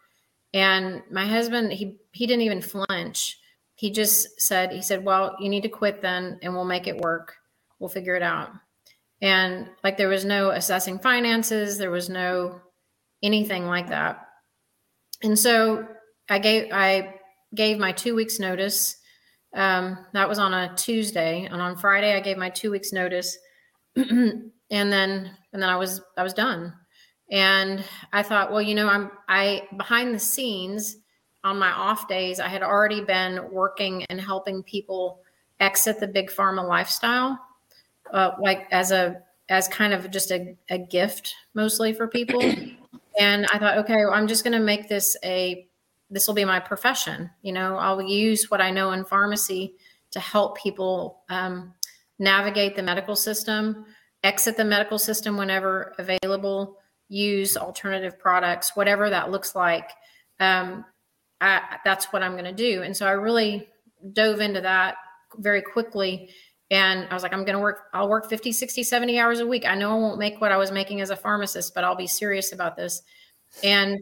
And 0.54 1.02
my 1.10 1.26
husband, 1.26 1.72
he, 1.72 1.96
he 2.12 2.26
didn't 2.26 2.42
even 2.42 2.62
flinch. 2.62 3.38
He 3.74 3.90
just 3.90 4.40
said, 4.40 4.72
he 4.72 4.82
said, 4.82 5.04
well, 5.04 5.36
you 5.38 5.48
need 5.48 5.62
to 5.62 5.68
quit 5.68 6.02
then 6.02 6.38
and 6.42 6.52
we'll 6.54 6.64
make 6.64 6.86
it 6.86 6.96
work. 6.96 7.36
We'll 7.78 7.88
figure 7.88 8.16
it 8.16 8.22
out. 8.22 8.50
And 9.20 9.68
like, 9.82 9.96
there 9.96 10.08
was 10.08 10.24
no 10.24 10.50
assessing 10.50 10.98
finances. 10.98 11.78
There 11.78 11.90
was 11.90 12.08
no 12.08 12.60
anything 13.22 13.66
like 13.66 13.88
that. 13.88 14.26
And 15.22 15.38
so 15.38 15.86
I 16.28 16.38
gave, 16.38 16.72
I 16.72 17.14
gave 17.54 17.78
my 17.78 17.92
two 17.92 18.14
weeks 18.14 18.38
notice. 18.38 18.96
Um, 19.54 19.98
that 20.12 20.28
was 20.28 20.38
on 20.38 20.52
a 20.54 20.74
Tuesday 20.76 21.48
and 21.50 21.60
on 21.60 21.76
Friday 21.76 22.14
I 22.14 22.20
gave 22.20 22.36
my 22.36 22.50
two 22.50 22.70
weeks 22.70 22.92
notice 22.92 23.38
and 23.96 24.52
then 24.70 25.30
and 25.52 25.62
then 25.62 25.70
I 25.70 25.76
was 25.76 26.02
I 26.16 26.22
was 26.22 26.34
done. 26.34 26.74
And 27.30 27.84
I 28.12 28.22
thought, 28.22 28.52
well, 28.52 28.62
you 28.62 28.74
know, 28.74 28.88
I'm 28.88 29.10
I 29.28 29.62
behind 29.76 30.14
the 30.14 30.18
scenes 30.18 30.96
on 31.44 31.58
my 31.58 31.70
off 31.70 32.08
days, 32.08 32.40
I 32.40 32.48
had 32.48 32.62
already 32.62 33.02
been 33.02 33.50
working 33.50 34.04
and 34.10 34.20
helping 34.20 34.62
people 34.62 35.20
exit 35.60 36.00
the 36.00 36.06
big 36.06 36.30
pharma 36.30 36.66
lifestyle, 36.66 37.38
uh, 38.12 38.32
like 38.40 38.66
as 38.70 38.90
a 38.92 39.22
as 39.48 39.66
kind 39.68 39.94
of 39.94 40.10
just 40.10 40.30
a, 40.30 40.56
a 40.68 40.78
gift 40.78 41.34
mostly 41.54 41.92
for 41.92 42.06
people. 42.06 42.40
and 43.18 43.46
I 43.46 43.58
thought, 43.58 43.78
okay, 43.78 43.96
well, 44.04 44.12
I'm 44.12 44.28
just 44.28 44.44
going 44.44 44.52
to 44.52 44.64
make 44.64 44.88
this 44.88 45.16
a 45.24 45.66
this 46.10 46.26
will 46.26 46.34
be 46.34 46.44
my 46.44 46.60
profession. 46.60 47.30
You 47.42 47.52
know, 47.52 47.76
I'll 47.76 48.02
use 48.02 48.50
what 48.50 48.60
I 48.60 48.70
know 48.70 48.92
in 48.92 49.04
pharmacy 49.04 49.74
to 50.12 50.20
help 50.20 50.58
people 50.58 51.22
um, 51.28 51.74
navigate 52.18 52.76
the 52.76 52.82
medical 52.82 53.14
system, 53.14 53.84
exit 54.22 54.56
the 54.56 54.64
medical 54.64 54.98
system 54.98 55.36
whenever 55.36 55.94
available, 55.98 56.78
use 57.08 57.56
alternative 57.56 58.18
products, 58.18 58.74
whatever 58.74 59.10
that 59.10 59.30
looks 59.30 59.54
like. 59.54 59.90
Um, 60.40 60.84
I, 61.40 61.76
that's 61.84 62.06
what 62.06 62.22
I'm 62.22 62.32
going 62.32 62.44
to 62.44 62.52
do. 62.52 62.82
And 62.82 62.96
so 62.96 63.06
I 63.06 63.12
really 63.12 63.68
dove 64.12 64.40
into 64.40 64.60
that 64.62 64.96
very 65.36 65.62
quickly. 65.62 66.30
And 66.70 67.06
I 67.10 67.14
was 67.14 67.22
like, 67.22 67.32
I'm 67.32 67.44
going 67.44 67.54
to 67.54 67.62
work, 67.62 67.84
I'll 67.94 68.08
work 68.08 68.28
50, 68.28 68.52
60, 68.52 68.82
70 68.82 69.18
hours 69.18 69.40
a 69.40 69.46
week. 69.46 69.64
I 69.66 69.74
know 69.74 69.90
I 69.90 69.98
won't 69.98 70.18
make 70.18 70.40
what 70.40 70.52
I 70.52 70.58
was 70.58 70.70
making 70.70 71.00
as 71.00 71.10
a 71.10 71.16
pharmacist, 71.16 71.74
but 71.74 71.82
I'll 71.82 71.96
be 71.96 72.06
serious 72.06 72.52
about 72.52 72.76
this. 72.76 73.02
And 73.62 74.00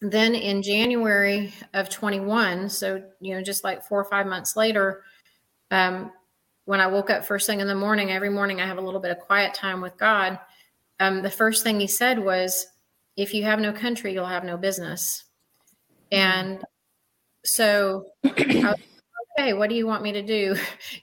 then 0.00 0.34
in 0.34 0.62
January 0.62 1.52
of 1.74 1.90
21, 1.90 2.70
so, 2.70 3.02
you 3.20 3.34
know, 3.34 3.42
just 3.42 3.64
like 3.64 3.84
four 3.84 4.00
or 4.00 4.04
five 4.04 4.26
months 4.26 4.56
later, 4.56 5.02
um, 5.70 6.10
when 6.64 6.80
I 6.80 6.86
woke 6.86 7.10
up 7.10 7.24
first 7.24 7.46
thing 7.46 7.60
in 7.60 7.66
the 7.66 7.74
morning, 7.74 8.10
every 8.10 8.30
morning 8.30 8.60
I 8.60 8.66
have 8.66 8.78
a 8.78 8.82
little 8.82 9.00
bit 9.00 9.10
of 9.10 9.18
quiet 9.18 9.54
time 9.54 9.80
with 9.80 9.96
God. 9.98 10.38
Um, 11.00 11.22
the 11.22 11.30
first 11.30 11.62
thing 11.62 11.80
he 11.80 11.86
said 11.86 12.18
was, 12.18 12.66
if 13.16 13.34
you 13.34 13.42
have 13.44 13.58
no 13.58 13.72
country, 13.72 14.12
you'll 14.12 14.26
have 14.26 14.44
no 14.44 14.56
business. 14.56 15.24
And 16.12 16.62
so, 17.44 18.06
was, 18.24 18.74
okay, 19.38 19.52
what 19.52 19.68
do 19.68 19.76
you 19.76 19.86
want 19.86 20.02
me 20.02 20.12
to 20.12 20.22
do? 20.22 20.56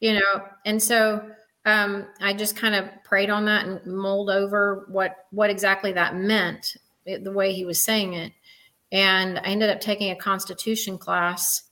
you 0.00 0.14
know, 0.14 0.44
and 0.64 0.82
so 0.82 1.22
um, 1.64 2.06
I 2.20 2.32
just 2.32 2.56
kind 2.56 2.74
of 2.74 2.88
prayed 3.04 3.30
on 3.30 3.46
that 3.46 3.66
and 3.66 3.86
mulled 3.86 4.30
over 4.30 4.86
what 4.88 5.26
what 5.30 5.50
exactly 5.50 5.92
that 5.92 6.16
meant, 6.16 6.76
the 7.06 7.32
way 7.32 7.52
he 7.52 7.64
was 7.64 7.82
saying 7.82 8.14
it. 8.14 8.32
And 8.90 9.38
I 9.38 9.44
ended 9.44 9.70
up 9.70 9.80
taking 9.80 10.10
a 10.10 10.16
constitution 10.16 10.98
class 10.98 11.62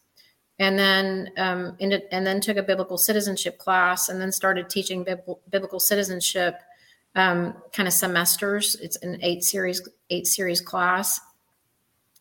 and 0.59 0.79
then 0.79 1.31
um, 1.37 1.77
ended, 1.81 2.03
and 2.13 2.27
then 2.27 2.41
took 2.41 2.57
a 2.57 2.63
biblical 2.63 2.99
citizenship 2.99 3.59
class 3.59 4.09
and 4.09 4.21
then 4.21 4.33
started 4.33 4.71
teaching 4.71 5.05
biblical, 5.05 5.41
biblical 5.51 5.81
citizenship 5.81 6.55
um, 7.17 7.55
kind 7.73 7.89
of 7.89 7.93
semesters 7.93 8.77
it's 8.77 8.97
an 8.99 9.19
eight 9.21 9.43
series 9.43 9.87
eight 10.11 10.29
series 10.29 10.61
class 10.61 11.21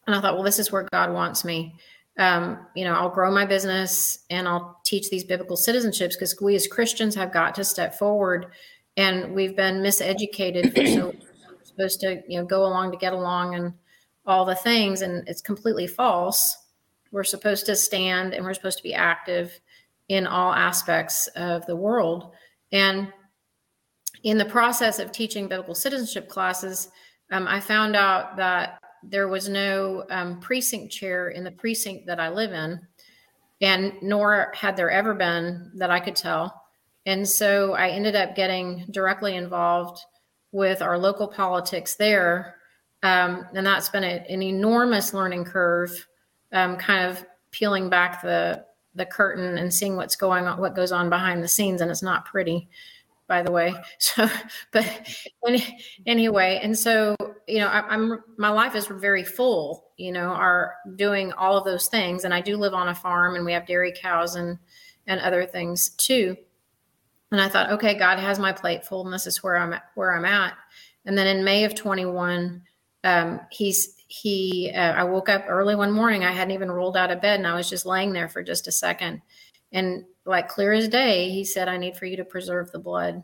and 0.08 0.16
i 0.16 0.20
thought 0.20 0.34
well 0.34 0.42
this 0.42 0.58
is 0.58 0.72
where 0.72 0.88
god 0.92 1.14
wants 1.14 1.46
me 1.46 1.76
um, 2.20 2.60
you 2.76 2.84
know 2.84 2.94
i'll 2.94 3.10
grow 3.10 3.32
my 3.32 3.46
business 3.46 4.20
and 4.30 4.48
i'll 4.48 4.80
teach 4.86 5.10
these 5.10 5.24
biblical 5.24 5.58
citizenships 5.58 6.14
because 6.14 6.40
we 6.42 6.56
as 6.56 6.68
christians 6.68 7.16
have 7.16 7.34
got 7.34 7.56
to 7.56 7.64
step 7.64 7.96
forward 7.98 8.48
and 8.98 9.34
we've 9.34 9.56
been 9.56 9.82
miseducated 9.82 10.74
so 10.94 11.08
we're 11.08 11.64
supposed 11.64 12.00
to 12.00 12.22
you 12.28 12.40
know 12.40 12.46
go 12.46 12.64
along 12.66 12.92
to 12.92 12.98
get 12.98 13.14
along 13.14 13.56
and 13.56 13.74
all 14.26 14.46
the 14.46 14.56
things 14.56 15.02
and 15.02 15.28
it's 15.28 15.42
completely 15.42 15.88
false 15.88 16.58
we're 17.12 17.24
supposed 17.24 17.66
to 17.66 17.76
stand 17.76 18.34
and 18.34 18.46
we're 18.46 18.54
supposed 18.54 18.78
to 18.78 18.84
be 18.84 18.94
active 18.94 19.60
in 20.10 20.28
all 20.28 20.54
aspects 20.54 21.28
of 21.36 21.66
the 21.66 21.76
world. 21.76 22.32
And 22.72 23.12
in 24.24 24.38
the 24.38 24.46
process 24.46 25.00
of 25.00 25.12
teaching 25.12 25.48
biblical 25.48 25.76
citizenship 25.76 26.28
classes, 26.28 26.90
um, 27.32 27.48
I 27.48 27.60
found 27.60 27.96
out 27.96 28.36
that 28.38 28.80
there 29.04 29.28
was 29.28 29.50
no 29.50 30.06
um, 30.10 30.40
precinct 30.40 30.92
chair 30.92 31.30
in 31.30 31.44
the 31.44 31.52
precinct 31.52 32.06
that 32.08 32.20
I 32.20 32.30
live 32.30 32.52
in, 32.52 32.80
and 33.62 33.94
nor 34.02 34.52
had 34.56 34.76
there 34.76 34.92
ever 34.92 35.14
been 35.14 35.72
that 35.76 35.92
I 35.92 36.00
could 36.00 36.16
tell. 36.16 36.64
And 37.06 37.28
so 37.28 37.74
I 37.74 37.90
ended 37.90 38.16
up 38.16 38.36
getting 38.36 38.86
directly 38.92 39.36
involved 39.36 40.02
with 40.52 40.82
our 40.82 40.98
local 40.98 41.28
politics 41.28 41.96
there. 41.96 42.56
Um, 43.04 43.48
and 43.54 43.66
that's 43.66 43.90
been 43.90 44.04
a, 44.04 44.26
an 44.30 44.42
enormous 44.42 45.14
learning 45.14 45.46
curve 45.46 46.08
um, 46.52 46.76
kind 46.78 47.10
of 47.10 47.26
peeling 47.52 47.90
back 47.90 48.22
the 48.22 48.66
the 48.96 49.06
curtain 49.06 49.58
and 49.58 49.74
seeing 49.74 49.96
what's 49.96 50.16
going 50.16 50.46
on, 50.46 50.60
what 50.60 50.76
goes 50.76 50.92
on 50.92 51.10
behind 51.10 51.44
the 51.44 51.48
scenes, 51.48 51.80
and 51.80 51.92
it's 51.92 52.02
not 52.02 52.26
pretty, 52.26 52.68
by 53.30 53.42
the 53.42 53.52
way. 53.52 53.74
So, 54.00 54.28
but 54.72 54.86
anyway, 56.06 56.60
and 56.62 56.78
so 56.78 57.16
you 57.48 57.60
know, 57.60 57.68
I, 57.68 57.94
am 57.94 58.22
my 58.38 58.50
life 58.50 58.76
is 58.76 58.88
very 58.88 59.24
full. 59.24 59.92
You 59.96 60.12
know, 60.12 60.30
are 60.30 60.76
doing 60.96 61.32
all 61.34 61.58
of 61.58 61.64
those 61.64 61.88
things, 61.88 62.26
and 62.26 62.34
I 62.34 62.42
do 62.42 62.58
live 62.58 62.74
on 62.74 62.90
a 62.90 62.96
farm, 62.96 63.36
and 63.36 63.46
we 63.46 63.54
have 63.54 63.66
dairy 63.66 63.94
cows 63.96 64.36
and 64.36 64.58
and 65.08 65.22
other 65.22 65.46
things 65.46 65.90
too. 65.92 66.36
And 67.32 67.40
I 67.40 67.48
thought, 67.48 67.72
okay, 67.74 67.98
God 67.98 68.20
has 68.20 68.40
my 68.40 68.52
plate 68.52 68.84
full, 68.84 69.06
and 69.06 69.14
this 69.14 69.28
is 69.28 69.42
where 69.44 69.56
I'm 69.56 69.74
at, 69.74 69.84
where 69.96 70.14
I'm 70.14 70.26
at. 70.26 70.56
And 71.06 71.18
then 71.18 71.28
in 71.28 71.46
May 71.46 71.64
of 71.64 71.76
21, 71.76 72.64
um, 73.04 73.40
he's 73.52 73.96
he 74.12 74.72
uh, 74.76 74.94
i 74.94 75.04
woke 75.04 75.30
up 75.30 75.46
early 75.48 75.76
one 75.76 75.92
morning 75.92 76.26
i 76.26 76.32
hadn't 76.32 76.56
even 76.56 76.72
rolled 76.72 76.98
out 76.98 77.12
of 77.12 77.22
bed 77.22 77.38
and 77.38 77.48
i 77.48 77.54
was 77.54 77.70
just 77.70 77.86
laying 77.86 78.12
there 78.12 78.28
for 78.28 78.42
just 78.42 78.68
a 78.68 78.72
second 78.72 79.22
and 79.72 80.04
like 80.30 80.48
clear 80.48 80.74
as 80.74 80.88
day 80.88 81.30
he 81.30 81.44
said 81.44 81.68
i 81.68 81.78
need 81.78 81.96
for 81.96 82.06
you 82.06 82.18
to 82.18 82.26
preserve 82.26 82.72
the 82.72 82.80
blood 82.80 83.24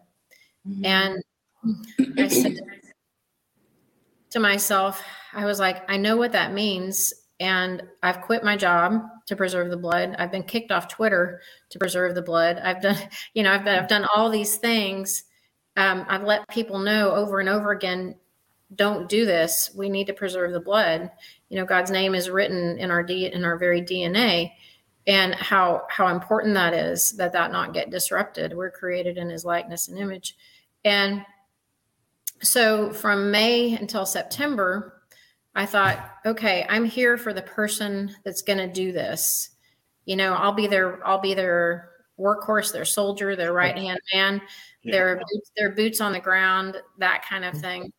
mm-hmm. 0.68 0.86
and 0.86 1.24
i 2.18 2.28
said 2.28 2.58
to 4.30 4.40
myself 4.40 5.04
i 5.34 5.46
was 5.46 5.60
like 5.60 5.90
i 5.90 5.98
know 5.98 6.18
what 6.18 6.32
that 6.32 6.54
means 6.54 7.14
and 7.40 7.84
i've 8.04 8.22
quit 8.22 8.44
my 8.44 8.56
job 8.56 9.02
to 9.26 9.36
preserve 9.36 9.70
the 9.70 9.78
blood 9.78 10.16
i've 10.20 10.32
been 10.32 10.44
kicked 10.44 10.72
off 10.72 10.88
twitter 10.88 11.42
to 11.70 11.80
preserve 11.80 12.16
the 12.16 12.22
blood 12.22 12.60
i've 12.64 12.82
done 12.82 12.98
you 13.34 13.44
know 13.44 13.52
i've, 13.52 13.68
I've 13.68 13.88
done 13.88 14.08
all 14.16 14.30
these 14.30 14.56
things 14.58 15.24
um, 15.78 16.06
i've 16.08 16.24
let 16.24 16.48
people 16.50 16.80
know 16.80 17.12
over 17.12 17.40
and 17.40 17.50
over 17.50 17.72
again 17.72 18.16
don't 18.74 19.08
do 19.08 19.26
this. 19.26 19.72
We 19.76 19.90
need 19.90 20.08
to 20.08 20.14
preserve 20.14 20.52
the 20.52 20.60
blood. 20.60 21.12
You 21.50 21.60
know, 21.60 21.66
God's 21.66 21.92
name 21.92 22.16
is 22.16 22.30
written 22.30 22.78
in 22.78 22.90
our 22.92 23.04
D 23.04 23.28
in 23.28 23.46
our 23.46 23.58
very 23.58 23.82
DNA, 23.82 24.52
and 25.08 25.36
how 25.36 25.84
how 25.90 26.08
important 26.08 26.56
that 26.56 26.74
is 26.74 27.12
that 27.12 27.34
that 27.34 27.52
not 27.52 27.74
get 27.74 27.90
disrupted. 27.90 28.56
We're 28.56 28.72
created 28.72 29.18
in 29.18 29.30
His 29.30 29.46
likeness 29.46 29.88
and 29.88 29.98
image, 29.98 30.36
and 30.84 31.26
so 32.42 32.92
from 32.92 33.32
May 33.32 33.74
until 33.74 34.06
September, 34.06 35.02
I 35.56 35.66
thought, 35.66 36.12
okay, 36.26 36.66
I'm 36.70 36.86
here 36.86 37.18
for 37.18 37.34
the 37.34 37.42
person 37.42 38.16
that's 38.24 38.42
going 38.42 38.60
to 38.60 38.68
do 38.68 38.92
this. 38.92 39.52
You 40.06 40.16
know, 40.16 40.34
I'll 40.34 40.54
be 40.54 40.68
their 40.68 41.06
I'll 41.06 41.22
be 41.22 41.34
their 41.34 41.92
workhorse, 42.20 42.72
their 42.72 42.86
soldier, 42.86 43.36
their 43.36 43.54
right 43.54 43.76
hand 43.76 44.00
man, 44.14 44.42
yeah. 44.84 44.92
their 44.92 45.22
their 45.58 45.72
boots 45.72 46.02
on 46.02 46.14
the 46.14 46.20
ground, 46.20 46.78
that 47.00 47.26
kind 47.28 47.46
of 47.46 47.54
thing 47.60 47.92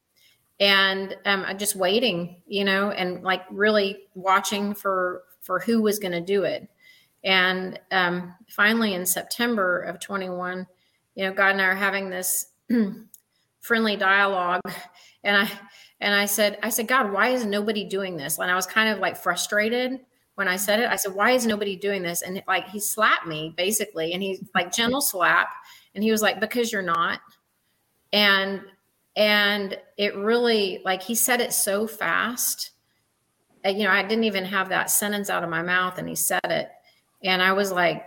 and 0.60 1.16
um, 1.26 1.46
just 1.58 1.76
waiting, 1.76 2.40
you 2.46 2.64
know, 2.64 2.90
and 2.90 3.22
like 3.22 3.42
really 3.50 4.04
watching 4.14 4.74
for 4.74 5.24
for 5.42 5.60
who 5.60 5.82
was 5.82 5.98
going 5.98 6.12
to 6.12 6.20
do 6.20 6.44
it. 6.44 6.68
And 7.26 7.78
um, 7.90 8.34
finally, 8.48 8.94
in 8.94 9.04
September 9.04 9.80
of 9.82 10.00
21, 10.00 10.64
you 11.16 11.24
know, 11.24 11.34
God 11.34 11.50
and 11.50 11.60
I 11.60 11.64
are 11.66 11.74
having 11.74 12.08
this 12.08 12.46
friendly 13.60 13.96
dialogue. 13.96 14.62
And 15.24 15.36
i 15.36 15.50
and 16.00 16.14
i 16.14 16.24
said 16.24 16.56
i 16.62 16.68
said 16.68 16.86
god 16.86 17.12
why 17.12 17.30
is 17.30 17.44
nobody 17.44 17.84
doing 17.84 18.16
this? 18.16 18.38
And 18.38 18.48
i 18.48 18.54
was 18.54 18.64
kind 18.64 18.88
of 18.90 19.00
like 19.00 19.16
frustrated 19.16 19.98
when 20.36 20.46
i 20.46 20.54
said 20.54 20.78
it. 20.78 20.88
I 20.88 20.94
said 20.94 21.14
why 21.14 21.32
is 21.32 21.46
nobody 21.46 21.74
doing 21.74 22.02
this? 22.02 22.22
And 22.22 22.40
like 22.46 22.68
he 22.68 22.78
slapped 22.78 23.26
me 23.26 23.52
basically 23.56 24.12
and 24.12 24.22
he's 24.22 24.44
like 24.54 24.72
gentle 24.72 25.00
slap. 25.00 25.48
And 25.96 26.04
he 26.04 26.12
was 26.12 26.22
like 26.22 26.38
because 26.38 26.70
you're 26.70 26.82
not. 26.82 27.20
And 28.12 28.62
and 29.16 29.76
it 29.96 30.14
really 30.14 30.80
like 30.84 31.02
he 31.02 31.16
said 31.16 31.40
it 31.40 31.52
so 31.52 31.88
fast. 31.88 32.70
You 33.64 33.82
know 33.82 33.90
i 33.90 34.02
didn't 34.02 34.22
even 34.22 34.44
have 34.44 34.68
that 34.68 34.92
sentence 34.92 35.28
out 35.28 35.42
of 35.42 35.50
my 35.50 35.62
mouth 35.62 35.98
and 35.98 36.08
he 36.08 36.14
said 36.14 36.40
it 36.44 36.70
and 37.22 37.42
i 37.42 37.52
was 37.52 37.72
like 37.72 38.04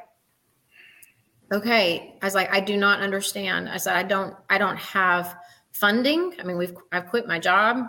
okay. 1.51 2.15
I 2.21 2.25
was 2.25 2.35
like 2.35 2.53
i 2.53 2.59
do 2.59 2.77
not 2.77 2.99
understand. 2.99 3.69
I 3.69 3.77
said 3.77 3.95
i 3.95 4.03
don't 4.03 4.35
i 4.49 4.57
don't 4.57 4.77
have 4.77 5.35
funding. 5.71 6.35
I 6.39 6.43
mean 6.43 6.57
we've 6.57 6.75
i've 6.91 7.07
quit 7.07 7.27
my 7.27 7.39
job. 7.39 7.85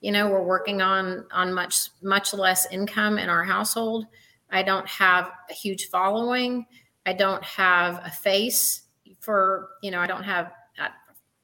You 0.00 0.12
know 0.12 0.28
we're 0.28 0.42
working 0.42 0.82
on 0.82 1.26
on 1.32 1.54
much 1.54 1.90
much 2.02 2.34
less 2.34 2.70
income 2.72 3.18
in 3.18 3.28
our 3.28 3.44
household. 3.44 4.06
I 4.50 4.62
don't 4.62 4.88
have 4.88 5.30
a 5.50 5.52
huge 5.52 5.88
following. 5.88 6.66
I 7.04 7.12
don't 7.12 7.42
have 7.44 8.00
a 8.04 8.10
face 8.10 8.82
for 9.20 9.70
you 9.82 9.90
know 9.90 10.00
i 10.00 10.06
don't 10.06 10.22
have 10.22 10.52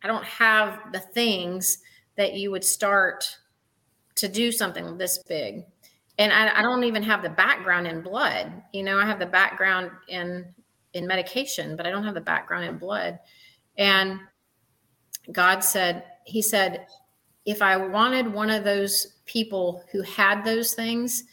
I 0.02 0.09
don't 0.09 0.25
have 0.25 0.93
the 0.93 0.99
things 0.99 1.79
that 2.17 2.35
you 2.35 2.50
would 2.50 2.64
start 2.64 3.38
to 4.17 4.29
do 4.29 4.52
something 4.52 4.99
this 4.99 5.23
big. 5.29 5.64
And 6.23 6.33
I, 6.33 6.61
I, 6.61 6.62
don't 6.62 6.85
even 6.85 7.02
have 7.02 7.23
the 7.23 7.31
background 7.31 7.87
in 7.87 8.00
blood. 8.00 8.52
You 8.73 8.85
know, 8.85 8.99
I 8.99 9.07
have 9.07 9.19
the 9.19 9.26
background 9.26 9.91
in 10.09 10.47
in 10.95 11.07
medication, 11.07 11.76
but 11.76 11.87
I 11.87 11.91
don't 11.91 12.05
have 12.05 12.14
the 12.14 12.21
background 12.21 12.64
in 12.67 12.79
blood. 12.79 13.19
And 13.76 14.21
God 15.33 15.61
said, 15.61 16.05
He 16.25 16.41
said, 16.43 16.87
if 17.45 17.61
I 17.61 17.76
wanted 17.76 18.33
one 18.33 18.50
of 18.50 18.62
those 18.62 19.14
people 19.25 19.83
who 19.91 20.02
had 20.02 20.45
those 20.45 20.75
things, 20.75 21.25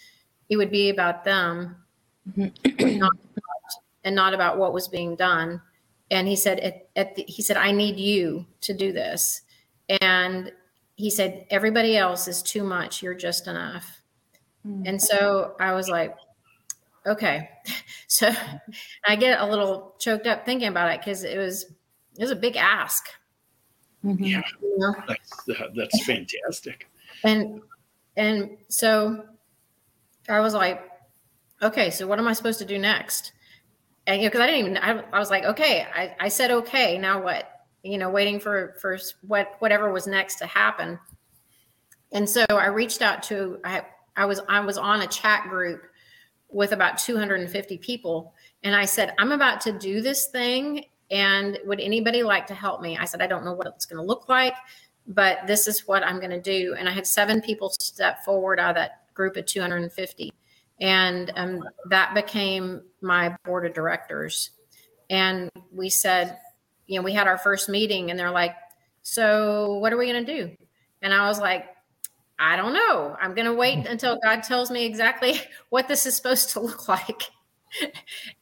it 0.49 0.57
would 0.57 0.71
be 0.71 0.89
about 0.89 1.23
them 1.23 1.75
mm-hmm. 2.27 2.97
not, 2.97 3.11
and 4.03 4.15
not 4.15 4.33
about 4.33 4.57
what 4.57 4.73
was 4.73 4.87
being 4.87 5.15
done 5.15 5.61
and 6.11 6.27
he 6.27 6.35
said 6.35 6.59
at, 6.59 6.89
at 6.95 7.15
the, 7.15 7.23
he 7.27 7.41
said 7.41 7.57
i 7.57 7.71
need 7.71 7.97
you 7.97 8.45
to 8.61 8.73
do 8.73 8.91
this 8.91 9.41
and 10.01 10.51
he 10.95 11.09
said 11.09 11.45
everybody 11.49 11.95
else 11.95 12.27
is 12.27 12.41
too 12.41 12.63
much 12.63 13.01
you're 13.01 13.13
just 13.13 13.47
enough. 13.47 13.98
And 14.85 15.01
so 15.01 15.55
i 15.59 15.73
was 15.73 15.89
like 15.89 16.15
okay 17.05 17.49
so 18.07 18.31
i 19.05 19.15
get 19.15 19.39
a 19.39 19.45
little 19.45 19.95
choked 19.99 20.27
up 20.27 20.45
thinking 20.45 20.67
about 20.67 20.91
it 20.91 20.99
because 20.99 21.23
it 21.23 21.37
was 21.37 21.65
it 22.17 22.21
was 22.21 22.31
a 22.31 22.35
big 22.35 22.55
ask 22.55 23.05
mm-hmm. 24.03 24.23
yeah 24.23 24.41
you 24.61 24.77
know? 24.77 24.93
that's, 25.07 25.61
uh, 25.61 25.67
that's 25.75 26.03
fantastic 26.05 26.87
and 27.23 27.61
and 28.17 28.57
so 28.67 29.23
i 30.27 30.39
was 30.39 30.53
like 30.53 30.89
okay 31.61 31.89
so 31.89 32.07
what 32.07 32.19
am 32.19 32.27
i 32.27 32.33
supposed 32.33 32.59
to 32.59 32.65
do 32.65 32.77
next 32.77 33.33
and, 34.09 34.23
you 34.23 34.25
know, 34.25 34.31
because 34.31 34.41
I 34.41 34.47
didn't 34.47 34.59
even, 34.61 34.77
I, 34.77 35.03
I, 35.13 35.19
was 35.19 35.29
like, 35.29 35.43
okay, 35.43 35.85
I, 35.93 36.15
I 36.19 36.29
said 36.29 36.49
okay. 36.49 36.97
Now 36.97 37.21
what? 37.21 37.47
You 37.83 37.99
know, 37.99 38.09
waiting 38.09 38.39
for 38.39 38.75
for 38.81 38.97
what 39.21 39.51
whatever 39.59 39.93
was 39.93 40.07
next 40.07 40.37
to 40.37 40.47
happen. 40.47 40.99
And 42.11 42.27
so 42.27 42.43
I 42.49 42.67
reached 42.67 43.03
out 43.03 43.21
to 43.23 43.59
I 43.63 43.83
I 44.19 44.25
was 44.25 44.41
I 44.49 44.59
was 44.59 44.77
on 44.77 45.01
a 45.01 45.07
chat 45.07 45.49
group 45.49 45.83
with 46.49 46.73
about 46.73 46.97
250 46.97 47.77
people, 47.77 48.33
and 48.63 48.75
I 48.75 48.85
said, 48.85 49.13
I'm 49.17 49.31
about 49.31 49.61
to 49.61 49.71
do 49.71 50.01
this 50.01 50.27
thing, 50.27 50.83
and 51.09 51.57
would 51.65 51.79
anybody 51.79 52.21
like 52.21 52.45
to 52.47 52.53
help 52.53 52.81
me? 52.81 52.97
I 52.97 53.05
said, 53.05 53.21
I 53.21 53.27
don't 53.27 53.45
know 53.45 53.53
what 53.53 53.67
it's 53.67 53.85
going 53.85 53.97
to 53.97 54.03
look 54.03 54.27
like, 54.27 54.55
but 55.07 55.47
this 55.47 55.67
is 55.67 55.87
what 55.87 56.03
I'm 56.03 56.19
going 56.19 56.31
to 56.31 56.41
do. 56.41 56.75
And 56.77 56.89
I 56.89 56.91
had 56.91 57.07
seven 57.07 57.41
people 57.41 57.69
step 57.79 58.25
forward 58.25 58.59
out 58.59 58.71
of 58.71 58.75
that 58.75 59.13
group 59.13 59.37
of 59.37 59.45
250 59.45 60.33
and 60.81 61.31
um, 61.35 61.63
that 61.89 62.13
became 62.13 62.81
my 63.01 63.35
board 63.43 63.65
of 63.65 63.73
directors. 63.73 64.51
And 65.09 65.49
we 65.71 65.89
said, 65.89 66.37
you 66.87 66.97
know, 66.97 67.03
we 67.03 67.13
had 67.13 67.27
our 67.27 67.37
first 67.37 67.69
meeting, 67.69 68.09
and 68.09 68.19
they're 68.19 68.31
like, 68.31 68.55
"So, 69.01 69.75
what 69.79 69.93
are 69.93 69.97
we 69.97 70.11
going 70.11 70.25
to 70.25 70.33
do?" 70.33 70.55
And 71.01 71.13
I 71.13 71.27
was 71.27 71.39
like, 71.39 71.65
"I 72.39 72.55
don't 72.55 72.73
know. 72.73 73.15
I'm 73.21 73.35
going 73.35 73.45
to 73.45 73.53
wait 73.53 73.85
until 73.87 74.17
God 74.23 74.43
tells 74.43 74.71
me 74.71 74.85
exactly 74.85 75.41
what 75.69 75.87
this 75.87 76.05
is 76.05 76.15
supposed 76.15 76.51
to 76.51 76.59
look 76.59 76.87
like." 76.87 77.23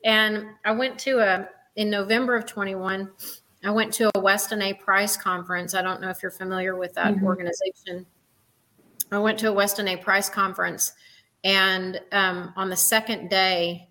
and 0.06 0.46
I 0.64 0.72
went 0.72 1.00
to 1.00 1.20
a 1.20 1.50
in 1.76 1.90
November 1.90 2.36
of 2.36 2.46
21. 2.46 3.12
I 3.64 3.72
went 3.72 3.94
to 3.96 4.10
a 4.16 4.20
Weston 4.20 4.62
A. 4.62 4.74
Price 4.74 5.18
conference. 5.18 5.74
I 5.74 5.82
don't 5.82 6.02
know 6.02 6.10
if 6.10 6.22
you're 6.22 6.32
familiar 6.32 6.76
with 6.76 6.94
that 6.94 7.16
mm-hmm. 7.16 7.26
organization. 7.26 8.06
I 9.12 9.20
went 9.20 9.40
to 9.40 9.50
a 9.50 9.54
Weston 9.54 9.88
A. 9.88 9.98
Price 9.98 10.30
conference 10.30 10.94
and 11.44 12.02
um, 12.12 12.54
on 12.56 12.70
the 12.70 12.76
second 12.76 13.30
day, 13.30 13.88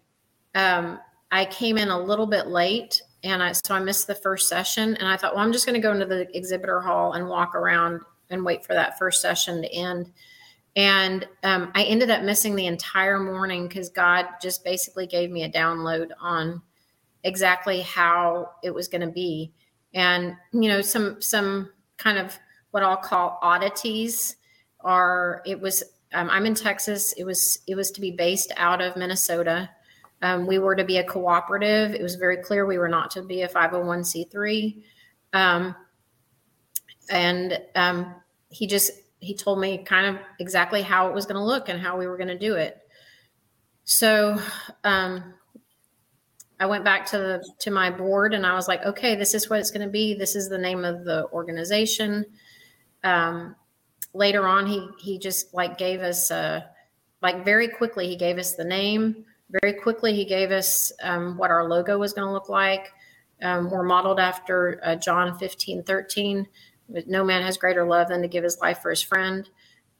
um, 0.54 0.98
I 1.30 1.44
came 1.46 1.78
in 1.78 1.88
a 1.88 1.98
little 1.98 2.26
bit 2.26 2.48
late, 2.48 3.00
and 3.22 3.42
I 3.42 3.52
so 3.52 3.74
I 3.74 3.80
missed 3.80 4.06
the 4.06 4.14
first 4.14 4.48
session. 4.48 4.94
And 4.96 5.08
I 5.08 5.16
thought, 5.16 5.34
well, 5.34 5.44
I'm 5.44 5.52
just 5.52 5.66
going 5.66 5.80
to 5.80 5.80
go 5.80 5.92
into 5.92 6.06
the 6.06 6.28
exhibitor 6.36 6.80
hall 6.80 7.12
and 7.12 7.28
walk 7.28 7.54
around 7.54 8.00
and 8.30 8.44
wait 8.44 8.64
for 8.64 8.74
that 8.74 8.98
first 8.98 9.20
session 9.20 9.62
to 9.62 9.72
end. 9.72 10.12
And 10.76 11.26
um, 11.42 11.72
I 11.74 11.84
ended 11.84 12.10
up 12.10 12.22
missing 12.22 12.54
the 12.54 12.66
entire 12.66 13.18
morning 13.18 13.66
because 13.66 13.88
God 13.88 14.26
just 14.42 14.62
basically 14.62 15.06
gave 15.06 15.30
me 15.30 15.44
a 15.44 15.50
download 15.50 16.10
on 16.20 16.60
exactly 17.24 17.80
how 17.80 18.50
it 18.62 18.72
was 18.74 18.86
going 18.88 19.00
to 19.00 19.12
be, 19.12 19.52
and 19.94 20.36
you 20.52 20.68
know, 20.68 20.82
some 20.82 21.20
some 21.22 21.70
kind 21.96 22.18
of 22.18 22.38
what 22.72 22.82
I'll 22.82 22.96
call 22.98 23.38
oddities 23.40 24.36
are. 24.80 25.42
It 25.46 25.58
was 25.58 25.82
um, 26.12 26.28
I'm 26.30 26.44
in 26.44 26.54
Texas. 26.54 27.14
It 27.14 27.24
was 27.24 27.60
it 27.66 27.74
was 27.74 27.90
to 27.92 28.00
be 28.02 28.10
based 28.10 28.52
out 28.58 28.82
of 28.82 28.96
Minnesota. 28.96 29.70
Um, 30.20 30.46
we 30.46 30.58
were 30.58 30.76
to 30.76 30.84
be 30.84 30.98
a 30.98 31.04
cooperative. 31.04 31.94
It 31.94 32.02
was 32.02 32.16
very 32.16 32.38
clear 32.38 32.66
we 32.66 32.78
were 32.78 32.88
not 32.88 33.10
to 33.12 33.22
be 33.22 33.42
a 33.42 33.48
501c3. 33.48 34.82
Um, 35.32 35.74
and 37.10 37.60
um, 37.74 38.14
he 38.48 38.66
just 38.66 38.92
he 39.20 39.34
told 39.34 39.58
me 39.58 39.78
kind 39.78 40.06
of 40.14 40.22
exactly 40.38 40.82
how 40.82 41.08
it 41.08 41.14
was 41.14 41.26
going 41.26 41.36
to 41.36 41.44
look 41.44 41.68
and 41.68 41.80
how 41.80 41.96
we 41.98 42.06
were 42.06 42.16
going 42.16 42.28
to 42.28 42.38
do 42.38 42.54
it. 42.54 42.78
So 43.84 44.38
um, 44.84 45.34
I 46.60 46.66
went 46.66 46.84
back 46.84 47.06
to 47.06 47.18
the 47.18 47.52
to 47.60 47.70
my 47.70 47.90
board 47.90 48.34
and 48.34 48.46
I 48.46 48.54
was 48.54 48.68
like, 48.68 48.84
okay, 48.84 49.14
this 49.14 49.34
is 49.34 49.48
what 49.48 49.60
it's 49.60 49.70
going 49.70 49.86
to 49.86 49.92
be. 49.92 50.14
This 50.14 50.36
is 50.36 50.48
the 50.48 50.58
name 50.58 50.84
of 50.84 51.04
the 51.04 51.28
organization. 51.32 52.26
Um, 53.04 53.56
later 54.12 54.46
on 54.46 54.66
he 54.66 54.88
he 54.98 55.18
just 55.18 55.52
like 55.54 55.78
gave 55.78 56.00
us 56.00 56.30
like 57.22 57.44
very 57.44 57.68
quickly 57.68 58.08
he 58.08 58.16
gave 58.16 58.38
us 58.38 58.54
the 58.54 58.64
name 58.64 59.24
very 59.50 59.72
quickly 59.72 60.14
he 60.14 60.24
gave 60.24 60.50
us 60.50 60.92
um, 61.02 61.36
what 61.36 61.50
our 61.50 61.68
logo 61.68 61.98
was 61.98 62.12
going 62.12 62.26
to 62.26 62.32
look 62.32 62.48
like 62.48 62.92
um, 63.42 63.70
we're 63.70 63.82
modeled 63.82 64.18
after 64.18 64.80
uh, 64.82 64.96
john 64.96 65.38
15 65.38 65.82
13 65.84 66.46
no 66.88 67.24
man 67.24 67.42
has 67.42 67.56
greater 67.56 67.84
love 67.84 68.08
than 68.08 68.22
to 68.22 68.28
give 68.28 68.44
his 68.44 68.58
life 68.60 68.80
for 68.80 68.90
his 68.90 69.02
friend. 69.02 69.48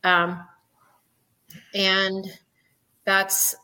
Um, 0.05 0.41
and 1.75 2.27
that's 3.05 3.55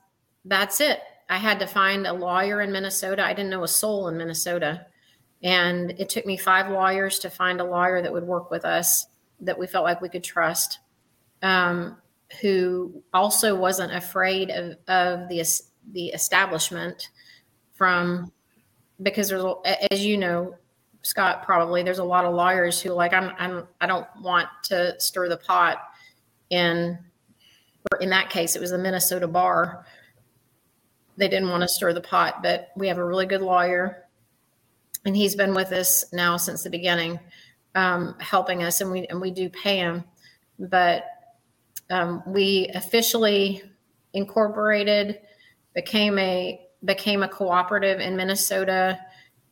that's 0.44 0.80
it. 0.80 1.00
I 1.28 1.38
had 1.38 1.60
to 1.60 1.66
find 1.66 2.06
a 2.06 2.12
lawyer 2.12 2.60
in 2.60 2.72
minnesota. 2.72 3.24
I 3.24 3.32
didn't 3.32 3.50
know 3.50 3.64
a 3.64 3.68
soul 3.68 4.08
in 4.08 4.16
minnesota. 4.16 4.86
And 5.42 5.90
it 5.98 6.08
took 6.08 6.24
me 6.24 6.36
five 6.36 6.70
lawyers 6.70 7.18
to 7.20 7.30
find 7.30 7.60
a 7.60 7.64
lawyer 7.64 8.00
that 8.00 8.12
would 8.12 8.24
work 8.24 8.50
with 8.50 8.64
us 8.64 9.06
that 9.40 9.58
we 9.58 9.66
felt 9.66 9.84
like 9.84 10.00
we 10.00 10.08
could 10.08 10.22
trust, 10.22 10.78
um, 11.42 11.96
who 12.40 13.02
also 13.12 13.56
wasn't 13.56 13.92
afraid 13.92 14.50
of, 14.50 14.76
of 14.88 15.28
the 15.28 15.44
the 15.92 16.08
establishment 16.08 17.08
from 17.74 18.32
because 19.02 19.28
there's 19.28 19.44
as 19.90 20.04
you 20.04 20.16
know 20.16 20.54
Scott 21.02 21.44
probably 21.44 21.82
there's 21.82 21.98
a 21.98 22.04
lot 22.04 22.24
of 22.24 22.34
lawyers 22.34 22.80
who 22.80 22.90
like 22.90 23.12
I'm 23.12 23.32
I'm 23.38 23.66
I 23.80 23.86
don't 23.86 24.06
want 24.20 24.48
to 24.64 24.98
stir 25.00 25.28
the 25.28 25.36
pot 25.36 25.78
in 26.50 26.98
or 27.90 27.98
in 27.98 28.10
that 28.10 28.30
case 28.30 28.56
it 28.56 28.60
was 28.60 28.70
the 28.70 28.78
Minnesota 28.78 29.26
bar 29.26 29.84
they 31.16 31.28
didn't 31.28 31.50
want 31.50 31.62
to 31.62 31.68
stir 31.68 31.92
the 31.92 32.00
pot 32.00 32.42
but 32.42 32.70
we 32.76 32.88
have 32.88 32.98
a 32.98 33.04
really 33.04 33.26
good 33.26 33.42
lawyer 33.42 34.04
and 35.04 35.16
he's 35.16 35.34
been 35.34 35.54
with 35.54 35.72
us 35.72 36.12
now 36.12 36.36
since 36.36 36.62
the 36.62 36.70
beginning 36.70 37.18
um, 37.74 38.14
helping 38.18 38.62
us, 38.62 38.80
and 38.80 38.90
we 38.90 39.06
and 39.06 39.20
we 39.20 39.30
do 39.30 39.48
pay 39.48 39.78
him. 39.78 40.04
But 40.58 41.04
um, 41.90 42.22
we 42.26 42.70
officially 42.74 43.62
incorporated, 44.12 45.20
became 45.74 46.18
a 46.18 46.60
became 46.84 47.22
a 47.22 47.28
cooperative 47.28 48.00
in 48.00 48.16
Minnesota 48.16 48.98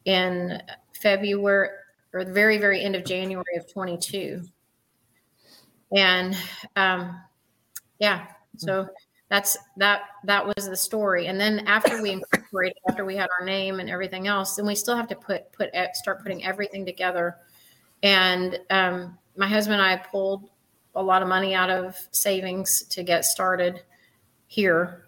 in 0.05 0.61
February 1.01 1.71
or 2.13 2.25
the 2.25 2.33
very 2.33 2.59
very 2.59 2.83
end 2.83 2.97
of 2.97 3.05
January 3.05 3.57
of 3.57 3.73
22. 3.73 4.43
And 5.97 6.37
um, 6.77 7.21
yeah, 7.99 8.27
so 8.57 8.89
that's 9.29 9.57
that 9.77 10.03
that 10.25 10.47
was 10.47 10.69
the 10.69 10.77
story. 10.77 11.27
And 11.27 11.41
then 11.41 11.67
after 11.67 12.03
we 12.03 12.11
incorporated, 12.11 12.77
after 12.89 13.05
we 13.05 13.17
had 13.17 13.29
our 13.39 13.45
name 13.45 13.81
and 13.81 13.89
everything 13.89 14.27
else, 14.27 14.57
then 14.57 14.67
we 14.67 14.75
still 14.75 14.97
have 14.97 15.09
to 15.09 15.17
put 15.17 15.51
put 15.53 15.71
start 15.95 16.23
putting 16.23 16.45
everything 16.45 16.85
together 16.85 17.37
And 18.03 18.59
um, 18.71 19.19
my 19.37 19.47
husband 19.47 19.81
and 19.81 19.91
I 19.91 19.97
pulled 19.97 20.49
a 20.95 21.03
lot 21.03 21.23
of 21.23 21.29
money 21.29 21.55
out 21.55 21.71
of 21.71 21.97
savings 22.11 22.83
to 22.91 23.03
get 23.03 23.25
started 23.25 23.83
here. 24.47 25.05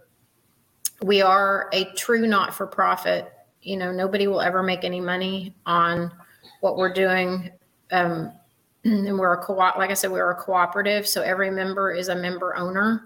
We 1.03 1.23
are 1.23 1.69
a 1.73 1.85
true 1.95 2.27
not 2.27 2.55
for 2.55 2.67
profit. 2.67 3.33
You 3.63 3.77
know, 3.77 3.93
nobody 3.93 4.27
will 4.27 4.41
ever 4.41 4.63
make 4.63 4.85
any 4.85 5.01
money 5.01 5.55
on 5.67 6.13
what 6.61 6.77
we're 6.77 6.93
doing. 6.93 7.51
Um, 7.91 8.33
and 8.85 9.19
we're 9.19 9.35
a 9.35 9.43
co 9.43 9.55
like 9.55 9.91
I 9.91 9.95
said, 9.95 10.11
we're 10.11 10.31
a 10.31 10.35
cooperative. 10.35 11.07
So 11.07 11.23
every 11.23 11.51
member 11.51 11.93
is 11.93 12.09
a 12.09 12.17
member 12.17 12.57
owner. 12.57 13.05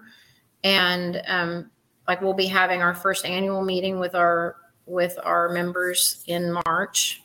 And 0.65 1.23
um, 1.27 1.71
like 2.09 2.21
we'll 2.21 2.35
be 2.35 2.47
having 2.47 2.83
our 2.83 2.95
first 2.95 3.25
annual 3.25 3.63
meeting 3.63 3.99
with 3.99 4.15
our 4.15 4.57
with 4.87 5.19
our 5.25 5.49
members 5.49 6.23
in 6.27 6.53
March 6.65 7.23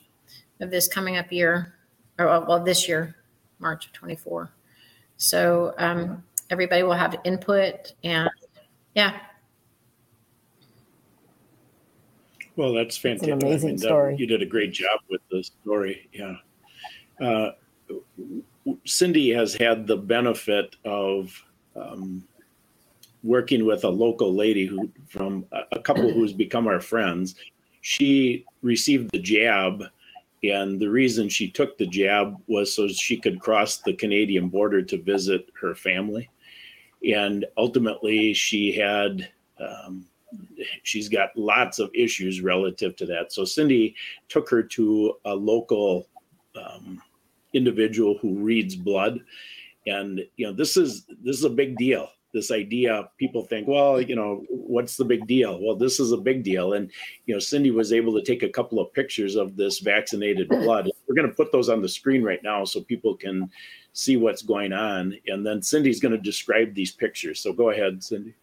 of 0.60 0.70
this 0.70 0.88
coming 0.88 1.16
up 1.16 1.30
year, 1.32 1.74
or 2.18 2.26
well, 2.46 2.62
this 2.62 2.88
year, 2.88 3.16
March 3.58 3.86
of 3.86 3.92
24. 3.92 4.50
So 5.16 5.74
um, 5.78 6.22
everybody 6.50 6.82
will 6.82 6.92
have 6.92 7.16
input 7.24 7.92
and 8.04 8.28
yeah. 8.94 9.18
Well, 12.56 12.72
that's 12.74 12.96
fantastic. 12.96 13.34
It's 13.34 13.42
an 13.42 13.48
amazing 13.48 13.68
I 13.68 13.72
mean, 13.72 13.80
that- 13.80 13.86
story. 13.86 14.16
You 14.16 14.26
did 14.26 14.42
a 14.42 14.46
great 14.46 14.72
job 14.72 15.00
with 15.08 15.20
the 15.30 15.42
story. 15.42 16.08
Yeah. 16.12 16.36
Uh, 17.20 17.52
Cindy 18.84 19.30
has 19.30 19.54
had 19.54 19.86
the 19.86 19.96
benefit 19.96 20.76
of 20.84 21.42
um, 21.76 22.24
working 23.22 23.64
with 23.66 23.84
a 23.84 23.88
local 23.88 24.34
lady 24.34 24.66
who, 24.66 24.90
from 25.08 25.44
a, 25.52 25.62
a 25.72 25.80
couple 25.80 26.10
who's 26.12 26.32
become 26.44 26.66
our 26.66 26.80
friends. 26.80 27.34
She 27.80 28.44
received 28.62 29.10
the 29.12 29.18
jab, 29.18 29.84
and 30.44 30.78
the 30.78 30.88
reason 30.88 31.28
she 31.28 31.50
took 31.50 31.76
the 31.78 31.86
jab 31.86 32.36
was 32.46 32.74
so 32.74 32.86
she 32.88 33.16
could 33.16 33.40
cross 33.40 33.78
the 33.78 33.94
Canadian 33.94 34.48
border 34.48 34.82
to 34.82 35.02
visit 35.02 35.48
her 35.60 35.74
family. 35.74 36.28
And 37.12 37.44
ultimately, 37.56 38.32
she 38.34 38.72
had 38.72 39.28
um, 39.58 40.06
she's 40.82 41.08
got 41.08 41.36
lots 41.36 41.78
of 41.78 41.90
issues 41.94 42.40
relative 42.40 42.96
to 42.96 43.06
that. 43.06 43.32
So 43.32 43.44
Cindy 43.44 43.94
took 44.28 44.48
her 44.50 44.62
to 44.62 45.14
a 45.24 45.34
local 45.34 46.08
um, 46.56 47.00
individual 47.52 48.18
who 48.20 48.34
reads 48.34 48.76
blood, 48.76 49.20
and 49.86 50.20
you 50.36 50.46
know 50.46 50.52
this 50.52 50.76
is 50.76 51.06
this 51.22 51.36
is 51.36 51.44
a 51.44 51.50
big 51.50 51.76
deal. 51.76 52.08
This 52.32 52.50
idea, 52.50 53.10
people 53.18 53.44
think, 53.44 53.68
well, 53.68 54.00
you 54.00 54.16
know, 54.16 54.42
what's 54.48 54.96
the 54.96 55.04
big 55.04 55.26
deal? 55.26 55.60
Well, 55.60 55.76
this 55.76 56.00
is 56.00 56.12
a 56.12 56.16
big 56.16 56.42
deal, 56.42 56.72
and 56.72 56.90
you 57.26 57.34
know, 57.34 57.40
Cindy 57.40 57.70
was 57.70 57.92
able 57.92 58.14
to 58.14 58.24
take 58.24 58.42
a 58.42 58.48
couple 58.48 58.80
of 58.80 58.92
pictures 58.94 59.36
of 59.36 59.56
this 59.56 59.80
vaccinated 59.80 60.48
blood. 60.48 60.90
We're 61.06 61.14
going 61.14 61.28
to 61.28 61.34
put 61.34 61.52
those 61.52 61.68
on 61.68 61.82
the 61.82 61.88
screen 61.88 62.22
right 62.22 62.42
now 62.42 62.64
so 62.64 62.80
people 62.80 63.16
can 63.16 63.50
see 63.92 64.16
what's 64.16 64.40
going 64.40 64.72
on, 64.72 65.14
and 65.26 65.44
then 65.46 65.60
Cindy's 65.60 66.00
going 66.00 66.12
to 66.12 66.18
describe 66.18 66.74
these 66.74 66.92
pictures. 66.92 67.40
So 67.40 67.52
go 67.52 67.68
ahead, 67.68 68.02
Cindy. 68.02 68.34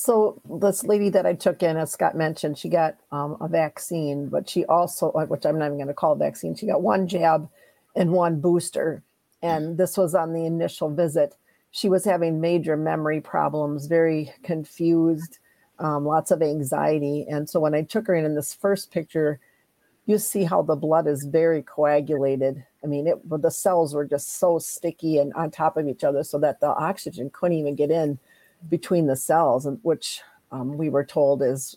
So 0.00 0.40
this 0.48 0.82
lady 0.82 1.10
that 1.10 1.26
I 1.26 1.34
took 1.34 1.62
in, 1.62 1.76
as 1.76 1.92
Scott 1.92 2.16
mentioned, 2.16 2.56
she 2.56 2.70
got 2.70 2.96
um, 3.12 3.36
a 3.38 3.46
vaccine, 3.46 4.30
but 4.30 4.48
she 4.48 4.64
also, 4.64 5.10
uh, 5.10 5.26
which 5.26 5.44
I'm 5.44 5.58
not 5.58 5.66
even 5.66 5.76
going 5.76 5.88
to 5.88 5.92
call 5.92 6.14
vaccine, 6.14 6.54
she 6.54 6.64
got 6.64 6.80
one 6.80 7.06
jab 7.06 7.50
and 7.94 8.10
one 8.12 8.40
booster. 8.40 9.02
And 9.42 9.76
this 9.76 9.98
was 9.98 10.14
on 10.14 10.32
the 10.32 10.46
initial 10.46 10.88
visit. 10.88 11.36
She 11.70 11.90
was 11.90 12.02
having 12.06 12.40
major 12.40 12.78
memory 12.78 13.20
problems, 13.20 13.88
very 13.88 14.32
confused, 14.42 15.36
um, 15.78 16.06
lots 16.06 16.30
of 16.30 16.40
anxiety. 16.40 17.26
And 17.28 17.46
so 17.46 17.60
when 17.60 17.74
I 17.74 17.82
took 17.82 18.06
her 18.06 18.14
in 18.14 18.24
in 18.24 18.34
this 18.34 18.54
first 18.54 18.90
picture, 18.90 19.38
you 20.06 20.16
see 20.16 20.44
how 20.44 20.62
the 20.62 20.76
blood 20.76 21.08
is 21.08 21.24
very 21.24 21.62
coagulated. 21.62 22.64
I 22.82 22.86
mean, 22.86 23.06
it 23.06 23.18
the 23.28 23.50
cells 23.50 23.92
were 23.92 24.06
just 24.06 24.38
so 24.38 24.58
sticky 24.58 25.18
and 25.18 25.34
on 25.34 25.50
top 25.50 25.76
of 25.76 25.86
each 25.86 26.04
other, 26.04 26.24
so 26.24 26.38
that 26.38 26.60
the 26.60 26.68
oxygen 26.68 27.28
couldn't 27.28 27.58
even 27.58 27.74
get 27.74 27.90
in 27.90 28.18
between 28.68 29.06
the 29.06 29.16
cells, 29.16 29.66
and 29.66 29.78
which 29.82 30.20
um, 30.52 30.76
we 30.76 30.88
were 30.88 31.04
told 31.04 31.42
is 31.42 31.76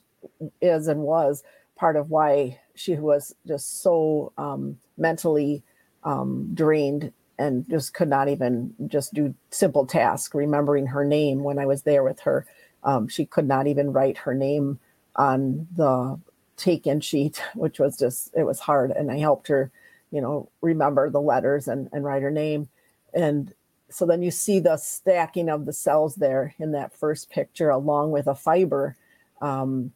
is 0.62 0.88
and 0.88 1.02
was 1.02 1.43
part 1.76 1.96
of 1.96 2.10
why 2.10 2.60
she 2.76 2.96
was 2.96 3.36
just 3.48 3.82
so 3.82 4.32
um, 4.38 4.78
mentally 4.98 5.63
um, 6.04 6.50
drained 6.54 7.12
and 7.38 7.67
just 7.69 7.93
could 7.93 8.08
not 8.08 8.30
even 8.30 8.74
just 8.88 9.13
do 9.13 9.34
simple 9.50 9.86
tasks, 9.86 10.36
remembering 10.36 10.88
her 10.88 11.04
name 11.04 11.43
when 11.43 11.60
I 11.60 11.65
was 11.65 11.82
there 11.84 12.04
with 12.04 12.19
her. 12.22 12.46
Um, 12.84 13.08
she 13.08 13.26
could 13.26 13.48
not 13.48 13.67
even 13.67 13.91
write 13.93 14.17
her 14.19 14.34
name 14.34 14.80
on 15.15 15.67
the 15.76 16.19
take-in 16.58 17.02
sheet, 17.02 17.41
which 17.56 17.80
was 17.80 17.98
just 17.98 18.34
it 18.36 18.43
was 18.43 18.60
hard. 18.60 18.91
And 18.91 19.12
I 19.12 19.17
helped 19.17 19.48
her, 19.48 19.72
you 20.12 20.22
know, 20.22 20.50
remember 20.62 21.10
the 21.10 21.22
letters 21.22 21.67
and, 21.67 21.89
and 21.91 22.04
write 22.04 22.22
her 22.22 22.32
name. 22.32 22.69
And 23.13 23.54
so 23.89 24.06
then 24.06 24.22
you 24.22 24.32
see 24.32 24.60
the 24.60 24.78
stacking 24.78 25.50
of 25.50 25.65
the 25.65 25.74
cells 25.74 26.15
there 26.15 26.56
in 26.60 26.72
that 26.72 26.98
first 26.98 27.30
picture, 27.30 27.69
along 27.69 28.12
with 28.12 28.28
a 28.28 28.36
fiber. 28.36 28.96
Um, 29.41 29.91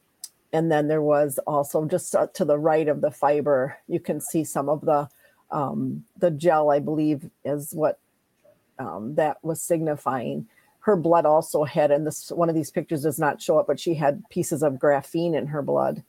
and 0.54 0.72
then 0.72 0.88
there 0.88 1.02
was 1.02 1.40
also 1.48 1.86
just 1.86 2.16
uh, 2.16 2.28
to 2.34 2.46
the 2.46 2.58
right 2.58 2.88
of 2.88 3.02
the 3.02 3.12
fiber, 3.12 3.78
you 3.88 4.00
can 4.00 4.22
see 4.22 4.44
some 4.44 4.70
of 4.70 4.82
the 4.82 5.10
um, 5.50 6.04
the 6.18 6.32
gel, 6.32 6.70
I 6.72 6.80
believe, 6.80 7.30
is 7.46 7.72
what 7.74 8.00
um, 8.80 9.16
that 9.16 9.38
was 9.44 9.62
signifying. 9.62 10.48
Her 10.80 10.96
blood 10.96 11.26
also 11.26 11.64
had, 11.64 11.92
and 11.92 12.06
this 12.06 12.32
one 12.32 12.50
of 12.50 12.56
these 12.56 12.72
pictures 12.72 13.04
does 13.04 13.20
not 13.20 13.42
show 13.42 13.58
up 13.58 13.68
but 13.68 13.80
she 13.80 13.94
had 13.94 14.24
pieces 14.30 14.64
of 14.64 14.74
graphene 14.74 15.36
in 15.36 15.48
her 15.48 15.62
blood. 15.62 16.04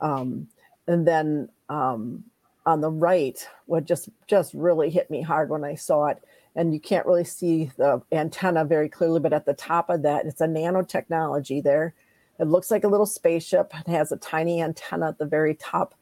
Um, 0.00 0.48
and 0.86 1.06
then 1.06 1.48
um, 1.68 2.24
on 2.66 2.80
the 2.80 2.90
right, 2.90 3.46
what 3.66 3.84
just 3.84 4.08
just 4.26 4.54
really 4.54 4.90
hit 4.90 5.10
me 5.10 5.22
hard 5.22 5.50
when 5.50 5.64
I 5.64 5.74
saw 5.74 6.06
it. 6.06 6.22
And 6.56 6.72
you 6.72 6.80
can't 6.80 7.06
really 7.06 7.24
see 7.24 7.70
the 7.76 8.00
antenna 8.12 8.64
very 8.64 8.88
clearly, 8.88 9.20
but 9.20 9.32
at 9.32 9.44
the 9.44 9.54
top 9.54 9.90
of 9.90 10.02
that, 10.02 10.26
it's 10.26 10.40
a 10.40 10.46
nanotechnology 10.46 11.62
there. 11.62 11.94
It 12.38 12.46
looks 12.46 12.70
like 12.70 12.84
a 12.84 12.88
little 12.88 13.06
spaceship. 13.06 13.72
It 13.74 13.90
has 13.90 14.12
a 14.12 14.16
tiny 14.16 14.62
antenna 14.62 15.08
at 15.08 15.18
the 15.18 15.26
very 15.26 15.54
top. 15.54 15.94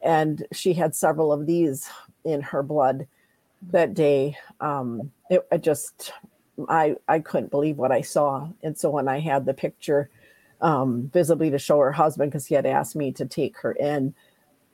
And 0.00 0.46
she 0.52 0.72
had 0.72 0.94
several 0.94 1.32
of 1.32 1.46
these 1.46 1.88
in 2.24 2.40
her 2.42 2.62
blood 2.62 3.08
that 3.70 3.94
day. 3.94 4.36
Um, 4.60 5.10
it, 5.30 5.46
I 5.50 5.56
just, 5.56 6.12
I, 6.68 6.94
I 7.08 7.18
couldn't 7.18 7.50
believe 7.50 7.76
what 7.76 7.90
I 7.90 8.02
saw. 8.02 8.48
And 8.62 8.78
so 8.78 8.90
when 8.90 9.08
I 9.08 9.18
had 9.18 9.46
the 9.46 9.54
picture 9.54 10.10
um, 10.60 11.10
visibly 11.12 11.50
to 11.50 11.58
show 11.58 11.78
her 11.78 11.92
husband, 11.92 12.30
because 12.30 12.46
he 12.46 12.54
had 12.54 12.66
asked 12.66 12.94
me 12.94 13.10
to 13.12 13.26
take 13.26 13.56
her 13.58 13.72
in, 13.72 14.14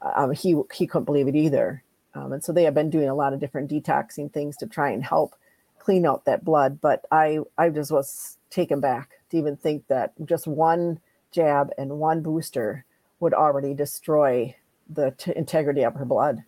um, 0.02 0.32
he 0.32 0.54
he 0.74 0.86
couldn't 0.86 1.04
believe 1.04 1.28
it 1.28 1.36
either. 1.36 1.82
Um, 2.14 2.32
and 2.32 2.44
so 2.44 2.52
they 2.52 2.64
have 2.64 2.74
been 2.74 2.90
doing 2.90 3.08
a 3.08 3.14
lot 3.14 3.32
of 3.32 3.40
different 3.40 3.70
detoxing 3.70 4.32
things 4.32 4.56
to 4.58 4.66
try 4.66 4.90
and 4.90 5.04
help 5.04 5.34
clean 5.78 6.06
out 6.06 6.24
that 6.24 6.44
blood. 6.44 6.80
But 6.80 7.04
I 7.10 7.40
I 7.58 7.68
just 7.70 7.90
was 7.90 8.38
taken 8.50 8.80
back 8.80 9.18
to 9.30 9.36
even 9.36 9.56
think 9.56 9.86
that 9.88 10.12
just 10.24 10.46
one 10.46 11.00
jab 11.32 11.70
and 11.76 11.98
one 11.98 12.22
booster 12.22 12.84
would 13.20 13.34
already 13.34 13.74
destroy 13.74 14.54
the 14.88 15.12
t- 15.12 15.32
integrity 15.34 15.82
of 15.82 15.94
her 15.94 16.04
blood. 16.04 16.44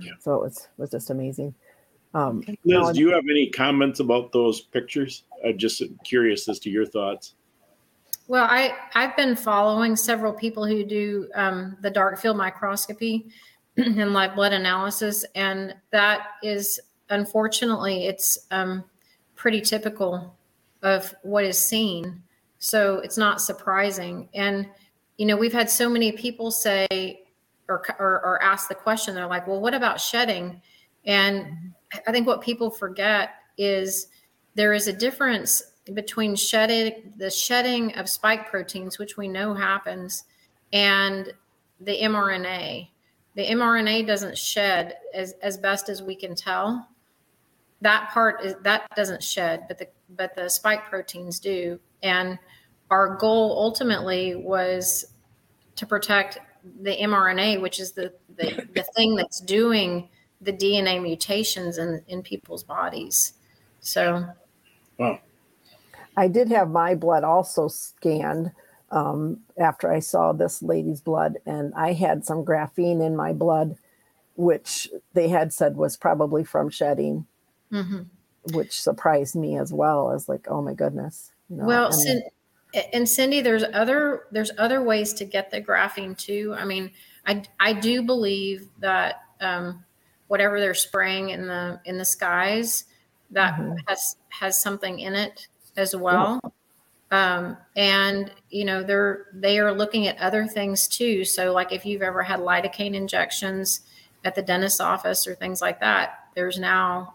Yeah. 0.00 0.12
So 0.20 0.34
it 0.34 0.42
was 0.42 0.68
was 0.76 0.90
just 0.90 1.10
amazing. 1.10 1.54
Um, 2.14 2.42
Liz, 2.46 2.56
now- 2.64 2.92
do 2.92 3.00
you 3.00 3.10
have 3.10 3.24
any 3.30 3.50
comments 3.50 4.00
about 4.00 4.32
those 4.32 4.60
pictures? 4.60 5.24
I'm 5.44 5.58
just 5.58 5.82
curious 6.02 6.48
as 6.48 6.58
to 6.60 6.70
your 6.70 6.86
thoughts. 6.86 7.34
Well, 8.28 8.46
I 8.48 8.74
I've 8.94 9.16
been 9.16 9.36
following 9.36 9.94
several 9.94 10.32
people 10.32 10.66
who 10.66 10.84
do 10.84 11.28
um, 11.34 11.76
the 11.82 11.90
dark 11.90 12.18
field 12.18 12.36
microscopy 12.36 13.26
and 13.98 14.12
live 14.12 14.34
blood 14.34 14.52
analysis, 14.52 15.24
and 15.34 15.74
that 15.90 16.28
is 16.42 16.80
unfortunately 17.10 18.06
it's 18.06 18.38
um, 18.50 18.84
pretty 19.34 19.60
typical 19.60 20.34
of 20.82 21.14
what 21.22 21.44
is 21.44 21.58
seen. 21.58 22.22
So 22.58 22.98
it's 22.98 23.18
not 23.18 23.40
surprising. 23.40 24.28
And 24.34 24.68
you 25.18 25.26
know, 25.26 25.36
we've 25.36 25.52
had 25.52 25.70
so 25.70 25.88
many 25.88 26.12
people 26.12 26.50
say 26.50 27.22
or 27.68 27.82
or, 27.98 28.20
or 28.24 28.42
ask 28.42 28.68
the 28.68 28.74
question. 28.74 29.14
They're 29.14 29.26
like, 29.26 29.46
"Well, 29.46 29.60
what 29.60 29.74
about 29.74 30.00
shedding?" 30.00 30.62
And 31.04 31.72
I 32.06 32.12
think 32.12 32.26
what 32.26 32.40
people 32.40 32.70
forget 32.70 33.30
is 33.58 34.08
there 34.54 34.72
is 34.72 34.88
a 34.88 34.92
difference 34.92 35.62
between 35.92 36.34
shedding 36.34 37.12
the 37.16 37.30
shedding 37.30 37.94
of 37.94 38.08
spike 38.08 38.50
proteins, 38.50 38.98
which 38.98 39.16
we 39.16 39.28
know 39.28 39.54
happens, 39.54 40.24
and 40.72 41.32
the 41.80 42.00
mRNA. 42.02 42.88
The 43.36 43.46
mRNA 43.46 44.06
doesn't 44.06 44.36
shed 44.36 44.96
as, 45.14 45.34
as 45.42 45.58
best 45.58 45.88
as 45.88 46.02
we 46.02 46.16
can 46.16 46.34
tell. 46.34 46.88
That 47.82 48.10
part 48.10 48.42
is 48.42 48.54
that 48.62 48.88
doesn't 48.96 49.22
shed, 49.22 49.66
but 49.68 49.78
the 49.78 49.88
but 50.16 50.34
the 50.34 50.48
spike 50.48 50.86
proteins 50.88 51.38
do. 51.38 51.78
And 52.02 52.38
our 52.90 53.16
goal 53.16 53.54
ultimately 53.58 54.34
was 54.34 55.12
to 55.76 55.86
protect 55.86 56.38
the 56.80 56.96
mRNA, 56.96 57.60
which 57.60 57.78
is 57.78 57.92
the 57.92 58.14
the, 58.36 58.66
the 58.74 58.84
thing 58.96 59.14
that's 59.14 59.40
doing 59.40 60.08
the 60.40 60.52
DNA 60.52 61.02
mutations 61.02 61.78
in, 61.78 62.02
in 62.08 62.22
people's 62.22 62.64
bodies. 62.64 63.34
So 63.80 64.26
Wow. 64.98 65.20
I 66.16 66.28
did 66.28 66.48
have 66.48 66.70
my 66.70 66.94
blood 66.94 67.24
also 67.24 67.68
scanned 67.68 68.52
um, 68.90 69.40
after 69.58 69.92
I 69.92 70.00
saw 70.00 70.32
this 70.32 70.62
lady's 70.62 71.00
blood, 71.00 71.38
and 71.46 71.74
I 71.74 71.92
had 71.92 72.24
some 72.24 72.44
graphene 72.44 73.04
in 73.04 73.16
my 73.16 73.32
blood. 73.32 73.76
which 74.36 74.88
they 75.14 75.28
had 75.28 75.52
said 75.52 75.76
was 75.76 75.96
probably 75.96 76.44
from 76.44 76.70
shedding, 76.70 77.26
hmm 77.70 78.02
which 78.52 78.80
surprised 78.80 79.34
me 79.34 79.56
as 79.58 79.72
well 79.72 80.10
as 80.12 80.28
like, 80.28 80.46
oh 80.48 80.62
my 80.62 80.74
goodness. 80.74 81.32
You 81.48 81.56
know, 81.56 81.66
Well, 81.66 81.90
and- 81.92 82.22
and 82.92 83.08
Cindy, 83.08 83.40
there's 83.40 83.64
other 83.72 84.26
there's 84.32 84.50
other 84.58 84.82
ways 84.82 85.14
to 85.14 85.24
get 85.24 85.50
the 85.50 85.62
graphene 85.62 86.16
too. 86.18 86.54
I 86.56 86.64
mean, 86.66 86.90
I 87.26 87.44
I 87.58 87.72
do 87.72 88.02
believe 88.02 88.68
that 88.80 89.22
um, 89.40 89.84
whatever 90.28 90.60
they're 90.60 90.74
spraying 90.74 91.30
in 91.30 91.46
the 91.46 91.80
in 91.86 91.96
the 91.98 92.04
skies 92.04 92.84
that 93.30 93.54
Mhm. 93.58 93.76
has 93.88 94.16
has 94.28 94.58
something 94.60 94.98
in 95.00 95.14
it 95.14 95.48
as 95.76 95.96
well. 95.96 96.40
Um, 97.10 97.56
and 97.76 98.32
you 98.50 98.64
know 98.64 98.82
they're 98.82 99.26
they 99.32 99.58
are 99.60 99.72
looking 99.72 100.08
at 100.08 100.18
other 100.18 100.46
things 100.46 100.88
too. 100.88 101.24
So 101.24 101.52
like 101.52 101.72
if 101.72 101.86
you've 101.86 102.02
ever 102.02 102.22
had 102.22 102.40
lidocaine 102.40 102.94
injections 102.94 103.82
at 104.24 104.34
the 104.34 104.42
dentist's 104.42 104.80
office 104.80 105.26
or 105.26 105.34
things 105.34 105.60
like 105.60 105.78
that, 105.80 106.30
there's 106.34 106.58
now 106.58 107.14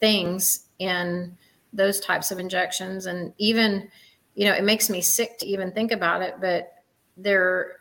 things 0.00 0.66
in 0.78 1.36
those 1.72 2.00
types 2.00 2.30
of 2.30 2.38
injections 2.38 3.06
and 3.06 3.32
even 3.38 3.88
you 4.34 4.44
know 4.44 4.52
it 4.52 4.64
makes 4.64 4.88
me 4.88 5.00
sick 5.00 5.38
to 5.38 5.46
even 5.46 5.70
think 5.72 5.92
about 5.92 6.22
it 6.22 6.34
but 6.40 6.82
there 7.16 7.76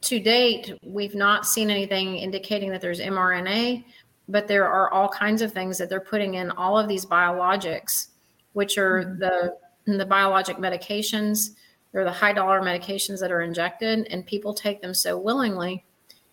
to 0.00 0.18
date 0.18 0.72
we've 0.82 1.14
not 1.14 1.46
seen 1.46 1.70
anything 1.70 2.16
indicating 2.16 2.70
that 2.70 2.80
there's 2.80 3.00
mrna 3.00 3.84
but 4.28 4.48
there 4.48 4.66
are 4.66 4.92
all 4.92 5.08
kinds 5.08 5.42
of 5.42 5.52
things 5.52 5.78
that 5.78 5.88
they're 5.88 6.00
putting 6.00 6.34
in 6.34 6.50
all 6.52 6.78
of 6.78 6.88
these 6.88 7.06
biologics 7.06 8.08
which 8.52 8.78
are 8.78 9.16
the 9.18 9.56
the 9.86 10.06
biologic 10.06 10.56
medications 10.56 11.50
they're 11.92 12.04
the 12.04 12.10
high 12.10 12.32
dollar 12.32 12.60
medications 12.60 13.20
that 13.20 13.32
are 13.32 13.42
injected 13.42 14.06
and 14.10 14.26
people 14.26 14.54
take 14.54 14.80
them 14.80 14.94
so 14.94 15.18
willingly 15.18 15.84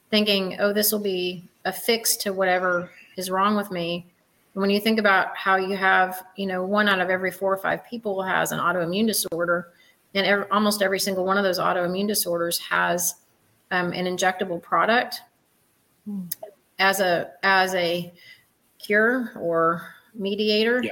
thinking 0.09 0.57
oh 0.59 0.71
this 0.73 0.91
will 0.91 0.99
be 0.99 1.43
a 1.65 1.73
fix 1.73 2.15
to 2.15 2.31
whatever 2.31 2.89
is 3.17 3.29
wrong 3.29 3.55
with 3.55 3.71
me 3.71 4.05
and 4.53 4.62
when 4.62 4.69
you 4.69 4.79
think 4.79 4.99
about 4.99 5.35
how 5.38 5.57
you 5.57 5.75
have, 5.77 6.25
you 6.35 6.45
know, 6.45 6.65
one 6.65 6.89
out 6.89 6.99
of 6.99 7.09
every 7.09 7.31
four 7.31 7.53
or 7.53 7.57
five 7.57 7.85
people 7.85 8.21
has 8.23 8.51
an 8.51 8.59
autoimmune 8.59 9.05
disorder, 9.05 9.71
and 10.15 10.25
ev- 10.25 10.47
almost 10.51 10.81
every 10.81 10.99
single 10.99 11.23
one 11.23 11.38
of 11.38 11.43
those 11.43 11.59
autoimmune 11.59 12.07
disorders 12.07 12.57
has 12.59 13.15
um, 13.71 13.93
an 13.93 14.05
injectable 14.05 14.62
product 14.62 15.21
as 16.79 16.99
a 16.99 17.29
as 17.43 17.75
a 17.75 18.12
cure 18.79 19.31
or 19.39 19.93
mediator. 20.15 20.81
Yeah. 20.83 20.91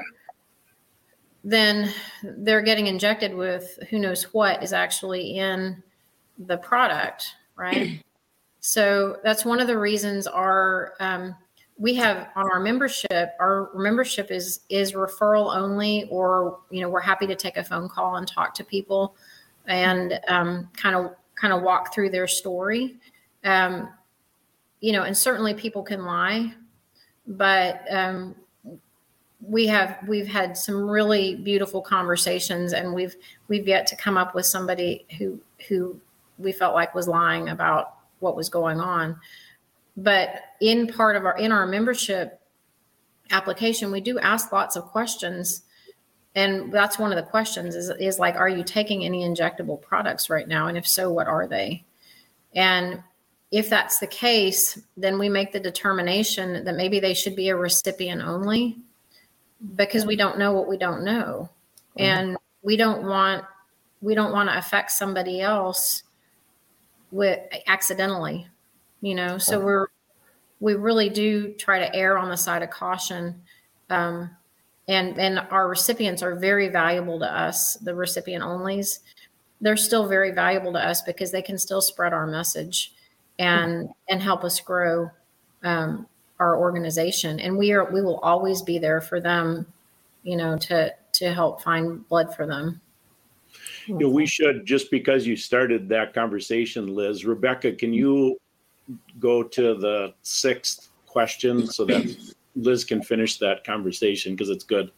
Then 1.47 1.93
they're 2.23 2.61
getting 2.61 2.87
injected 2.87 3.33
with 3.33 3.79
who 3.89 3.99
knows 3.99 4.33
what 4.33 4.61
is 4.61 4.73
actually 4.73 5.37
in 5.37 5.81
the 6.37 6.57
product, 6.57 7.35
right? 7.55 8.03
so 8.59 9.15
that's 9.23 9.45
one 9.45 9.61
of 9.61 9.67
the 9.67 9.77
reasons 9.77 10.27
our 10.27 10.95
um, 10.99 11.33
we 11.77 11.93
have 11.95 12.27
on 12.35 12.51
our 12.51 12.59
membership 12.59 13.31
our 13.39 13.69
membership 13.75 14.29
is 14.29 14.59
is 14.67 14.91
referral 14.91 15.55
only 15.55 16.05
or 16.09 16.59
you 16.69 16.81
know 16.81 16.89
we're 16.89 16.99
happy 16.99 17.25
to 17.27 17.35
take 17.35 17.55
a 17.55 17.63
phone 17.63 17.87
call 17.87 18.17
and 18.17 18.27
talk 18.27 18.53
to 18.53 18.63
people 18.65 19.15
and 19.67 20.19
um, 20.27 20.67
kind 20.75 20.97
of 20.97 21.15
kind 21.35 21.53
of 21.53 21.61
walk 21.61 21.93
through 21.93 22.09
their 22.09 22.27
story 22.27 22.97
um, 23.45 23.87
you 24.81 24.91
know 24.91 25.03
and 25.03 25.15
certainly 25.15 25.53
people 25.53 25.83
can 25.83 26.03
lie 26.03 26.53
but 27.27 27.83
um, 27.89 28.35
we 29.41 29.67
have 29.67 29.97
we've 30.07 30.27
had 30.27 30.57
some 30.57 30.89
really 30.89 31.35
beautiful 31.35 31.81
conversations 31.81 32.73
and 32.73 32.93
we've 32.93 33.15
we've 33.47 33.67
yet 33.67 33.85
to 33.87 33.95
come 33.95 34.17
up 34.17 34.33
with 34.33 34.45
somebody 34.45 35.05
who 35.17 35.39
who 35.67 35.99
we 36.37 36.51
felt 36.51 36.73
like 36.73 36.95
was 36.95 37.07
lying 37.07 37.49
about 37.49 37.93
what 38.19 38.35
was 38.35 38.49
going 38.49 38.79
on. 38.79 39.19
But 39.95 40.29
in 40.59 40.87
part 40.87 41.15
of 41.15 41.25
our 41.25 41.37
in 41.37 41.51
our 41.51 41.67
membership 41.67 42.41
application 43.29 43.91
we 43.91 44.01
do 44.01 44.17
ask 44.19 44.51
lots 44.51 44.75
of 44.75 44.85
questions 44.85 45.63
and 46.33 46.71
that's 46.71 46.99
one 46.99 47.11
of 47.11 47.17
the 47.17 47.29
questions 47.29 47.75
is, 47.75 47.89
is 47.99 48.19
like 48.19 48.35
are 48.35 48.49
you 48.49 48.63
taking 48.63 49.03
any 49.03 49.23
injectable 49.23 49.81
products 49.81 50.29
right 50.29 50.47
now? 50.47 50.67
And 50.67 50.77
if 50.77 50.87
so 50.87 51.11
what 51.11 51.27
are 51.27 51.47
they? 51.47 51.83
And 52.55 53.03
if 53.51 53.69
that's 53.69 53.99
the 53.99 54.07
case 54.07 54.79
then 54.95 55.19
we 55.19 55.29
make 55.29 55.51
the 55.51 55.59
determination 55.59 56.63
that 56.63 56.75
maybe 56.75 56.99
they 56.99 57.13
should 57.13 57.35
be 57.35 57.49
a 57.49 57.55
recipient 57.55 58.23
only 58.23 58.77
because 59.75 60.05
we 60.05 60.15
don't 60.15 60.37
know 60.37 60.53
what 60.53 60.67
we 60.67 60.77
don't 60.77 61.03
know. 61.03 61.49
And 61.97 62.37
we 62.61 62.77
don't 62.77 63.03
want 63.03 63.43
we 64.01 64.13
don't 64.13 64.31
want 64.31 64.49
to 64.49 64.57
affect 64.57 64.91
somebody 64.91 65.41
else 65.41 66.03
with 67.11 67.39
accidentally 67.65 68.47
you 69.01 69.15
know? 69.15 69.37
So 69.37 69.59
we're 69.59 69.87
we 70.59 70.73
really 70.73 71.09
do 71.09 71.53
try 71.53 71.79
to 71.79 71.95
err 71.95 72.17
on 72.17 72.29
the 72.29 72.37
side 72.37 72.63
of 72.63 72.69
caution 72.69 73.41
um, 73.89 74.29
and 74.87 75.19
and 75.19 75.39
our 75.51 75.67
recipients 75.67 76.23
are 76.23 76.35
very 76.35 76.69
valuable 76.69 77.19
to 77.19 77.25
us 77.25 77.75
the 77.75 77.93
recipient 77.93 78.43
onlys. 78.43 78.99
They're 79.61 79.77
still 79.77 80.07
very 80.07 80.31
valuable 80.31 80.73
to 80.73 80.79
us 80.79 81.01
because 81.01 81.31
they 81.31 81.41
can 81.41 81.57
still 81.57 81.81
spread 81.81 82.13
our 82.13 82.27
message 82.27 82.93
and 83.39 83.89
and 84.09 84.21
help 84.21 84.43
us 84.43 84.59
grow 84.59 85.09
um, 85.63 86.07
our 86.39 86.57
organization 86.57 87.39
and 87.39 87.57
we 87.57 87.71
are 87.71 87.91
we 87.91 88.01
will 88.01 88.19
always 88.19 88.61
be 88.61 88.77
there 88.77 89.01
for 89.01 89.19
them 89.19 89.65
you 90.23 90.37
know 90.37 90.57
to 90.57 90.93
to 91.13 91.33
help 91.33 91.61
find 91.61 92.07
blood 92.07 92.33
for 92.35 92.45
them 92.45 92.79
You 93.87 93.97
know, 93.99 94.09
we 94.09 94.25
should, 94.25 94.65
just 94.65 94.91
because 94.91 95.25
you 95.25 95.37
started 95.37 95.87
that 95.89 96.13
conversation, 96.13 96.93
Liz, 96.93 97.23
Rebecca, 97.23 97.71
can 97.71 97.93
you 97.93 98.37
go 99.19 99.41
to 99.41 99.75
the 99.75 100.13
sixth 100.23 100.89
question 101.05 101.67
so 101.67 101.85
that 101.85 102.03
Liz 102.55 102.83
can 102.83 103.01
finish 103.01 103.37
that 103.37 103.63
conversation 103.63 104.33
because 104.33 104.49
it's 104.49 104.63
good. 104.63 104.91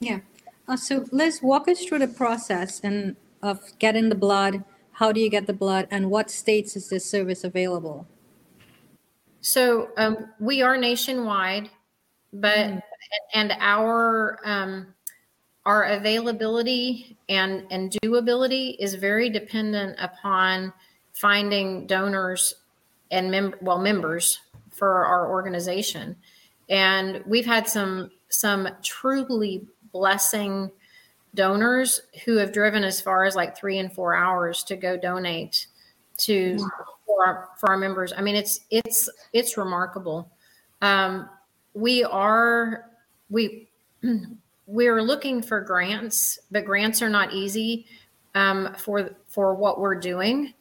Yeah. 0.00 0.20
Uh, 0.66 0.76
so 0.76 1.04
Liz, 1.10 1.40
walk 1.42 1.68
us 1.68 1.84
through 1.84 2.00
the 2.00 2.08
process 2.08 2.80
and 2.80 3.16
of 3.42 3.60
getting 3.78 4.08
the 4.08 4.14
blood. 4.14 4.64
How 4.92 5.12
do 5.12 5.20
you 5.20 5.30
get 5.30 5.46
the 5.46 5.52
blood, 5.52 5.86
and 5.90 6.10
what 6.10 6.30
states 6.30 6.76
is 6.76 6.88
this 6.88 7.04
service 7.04 7.44
available? 7.44 8.06
So 9.40 9.90
um, 9.96 10.30
we 10.40 10.62
are 10.62 10.76
nationwide, 10.76 11.70
but 12.32 12.82
and 13.34 13.52
our 13.58 14.38
um, 14.44 14.94
our 15.64 15.84
availability 15.84 17.16
and 17.28 17.66
and 17.70 17.92
doability 18.02 18.76
is 18.78 18.94
very 18.94 19.30
dependent 19.30 19.96
upon 20.00 20.72
finding 21.12 21.86
donors 21.86 22.54
and 23.10 23.30
mem- 23.30 23.54
well 23.60 23.78
members 23.78 24.40
for 24.70 25.04
our 25.04 25.30
organization. 25.30 26.16
And 26.68 27.22
we've 27.26 27.46
had 27.46 27.68
some 27.68 28.10
some 28.28 28.68
truly 28.82 29.66
blessing 29.92 30.70
donors 31.34 32.00
who 32.24 32.36
have 32.36 32.52
driven 32.52 32.84
as 32.84 33.00
far 33.00 33.24
as 33.24 33.36
like 33.36 33.56
three 33.56 33.78
and 33.78 33.92
four 33.92 34.14
hours 34.14 34.62
to 34.64 34.76
go 34.76 34.96
donate 34.96 35.66
to 36.18 36.58
for 37.08 37.26
our, 37.26 37.48
for 37.58 37.70
our 37.70 37.76
members. 37.76 38.12
I 38.16 38.20
mean, 38.20 38.36
it's 38.36 38.60
it's 38.70 39.08
it's 39.32 39.56
remarkable. 39.56 40.30
Um, 40.82 41.28
we 41.74 42.04
are 42.04 42.84
we 43.30 43.68
we're 44.66 45.02
looking 45.02 45.42
for 45.42 45.60
grants, 45.60 46.38
but 46.52 46.64
grants 46.64 47.02
are 47.02 47.08
not 47.08 47.32
easy 47.32 47.86
um, 48.34 48.74
for 48.76 49.16
for 49.26 49.54
what 49.54 49.80
we're 49.80 49.98
doing 49.98 50.54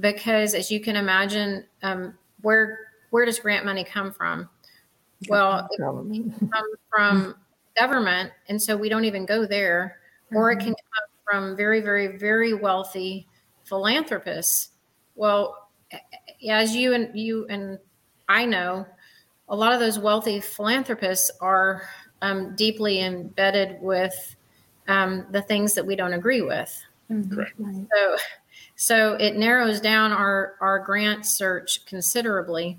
because, 0.00 0.54
as 0.54 0.70
you 0.70 0.80
can 0.80 0.96
imagine, 0.96 1.64
um, 1.82 2.14
where 2.42 2.80
where 3.10 3.24
does 3.24 3.38
grant 3.38 3.64
money 3.64 3.84
come 3.84 4.12
from? 4.12 4.48
Well, 5.28 5.68
it 5.70 5.78
comes 5.80 6.76
from 6.90 7.36
government, 7.78 8.32
and 8.48 8.60
so 8.60 8.76
we 8.76 8.88
don't 8.88 9.04
even 9.04 9.24
go 9.24 9.46
there, 9.46 9.98
or 10.34 10.50
it 10.50 10.58
can 10.58 10.74
come 10.74 11.12
from 11.24 11.56
very, 11.56 11.80
very, 11.80 12.16
very 12.16 12.54
wealthy 12.54 13.28
philanthropists. 13.64 14.70
Well, 15.14 15.61
as 16.48 16.74
you 16.74 16.94
and 16.94 17.18
you 17.18 17.46
and 17.48 17.78
I 18.28 18.44
know, 18.44 18.86
a 19.48 19.56
lot 19.56 19.72
of 19.72 19.80
those 19.80 19.98
wealthy 19.98 20.40
philanthropists 20.40 21.30
are 21.40 21.82
um, 22.22 22.54
deeply 22.56 23.00
embedded 23.00 23.80
with 23.80 24.36
um, 24.88 25.26
the 25.30 25.42
things 25.42 25.74
that 25.74 25.86
we 25.86 25.96
don't 25.96 26.14
agree 26.14 26.42
with. 26.42 26.82
Correct. 27.08 27.52
So, 27.58 28.16
so 28.76 29.12
it 29.14 29.36
narrows 29.36 29.80
down 29.80 30.12
our 30.12 30.54
our 30.60 30.78
grant 30.78 31.26
search 31.26 31.84
considerably 31.84 32.78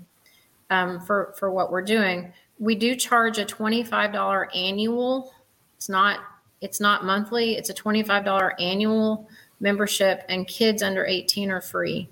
um, 0.70 1.00
for 1.00 1.34
for 1.38 1.50
what 1.50 1.70
we're 1.70 1.82
doing. 1.82 2.32
We 2.58 2.74
do 2.74 2.96
charge 2.96 3.38
a 3.38 3.44
twenty 3.44 3.84
five 3.84 4.12
dollar 4.12 4.50
annual. 4.54 5.32
It's 5.76 5.88
not 5.88 6.20
it's 6.60 6.80
not 6.80 7.04
monthly. 7.04 7.56
It's 7.56 7.70
a 7.70 7.74
twenty 7.74 8.02
five 8.02 8.24
dollar 8.24 8.54
annual 8.60 9.28
membership, 9.60 10.24
and 10.28 10.48
kids 10.48 10.82
under 10.82 11.06
eighteen 11.06 11.50
are 11.50 11.60
free. 11.60 12.08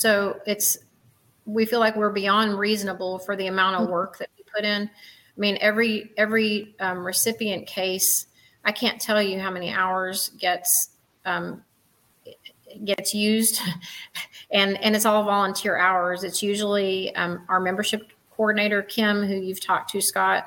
So 0.00 0.40
it's 0.46 0.78
we 1.46 1.64
feel 1.64 1.80
like 1.80 1.96
we're 1.96 2.10
beyond 2.10 2.58
reasonable 2.58 3.18
for 3.20 3.36
the 3.36 3.46
amount 3.46 3.76
of 3.76 3.88
work 3.88 4.18
that 4.18 4.28
we 4.36 4.44
put 4.54 4.64
in. 4.64 4.82
I 4.82 5.40
mean, 5.40 5.58
every 5.60 6.12
every 6.16 6.74
um, 6.80 7.06
recipient 7.06 7.66
case, 7.66 8.26
I 8.64 8.72
can't 8.72 9.00
tell 9.00 9.22
you 9.22 9.38
how 9.38 9.50
many 9.50 9.72
hours 9.72 10.30
gets 10.38 10.90
um, 11.24 11.62
gets 12.84 13.14
used 13.14 13.60
and 14.50 14.82
and 14.82 14.94
it's 14.94 15.06
all 15.06 15.24
volunteer 15.24 15.76
hours. 15.76 16.24
It's 16.24 16.42
usually 16.42 17.14
um, 17.16 17.44
our 17.48 17.60
membership 17.60 18.12
coordinator 18.30 18.82
Kim, 18.82 19.22
who 19.24 19.34
you've 19.34 19.60
talked 19.60 19.90
to, 19.90 20.00
Scott. 20.00 20.46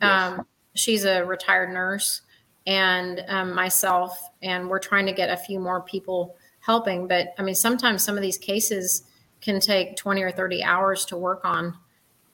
Um, 0.00 0.36
yes. 0.36 0.40
She's 0.74 1.04
a 1.04 1.24
retired 1.24 1.72
nurse, 1.72 2.20
and 2.66 3.24
um, 3.28 3.54
myself, 3.54 4.16
and 4.42 4.68
we're 4.68 4.78
trying 4.78 5.06
to 5.06 5.12
get 5.12 5.30
a 5.30 5.36
few 5.36 5.58
more 5.58 5.80
people 5.80 6.36
helping. 6.66 7.06
But 7.06 7.28
I 7.38 7.42
mean, 7.42 7.54
sometimes 7.54 8.04
some 8.04 8.16
of 8.16 8.22
these 8.22 8.36
cases 8.36 9.04
can 9.40 9.60
take 9.60 9.96
20 9.96 10.22
or 10.22 10.32
30 10.32 10.64
hours 10.64 11.04
to 11.06 11.16
work 11.16 11.44
on. 11.44 11.78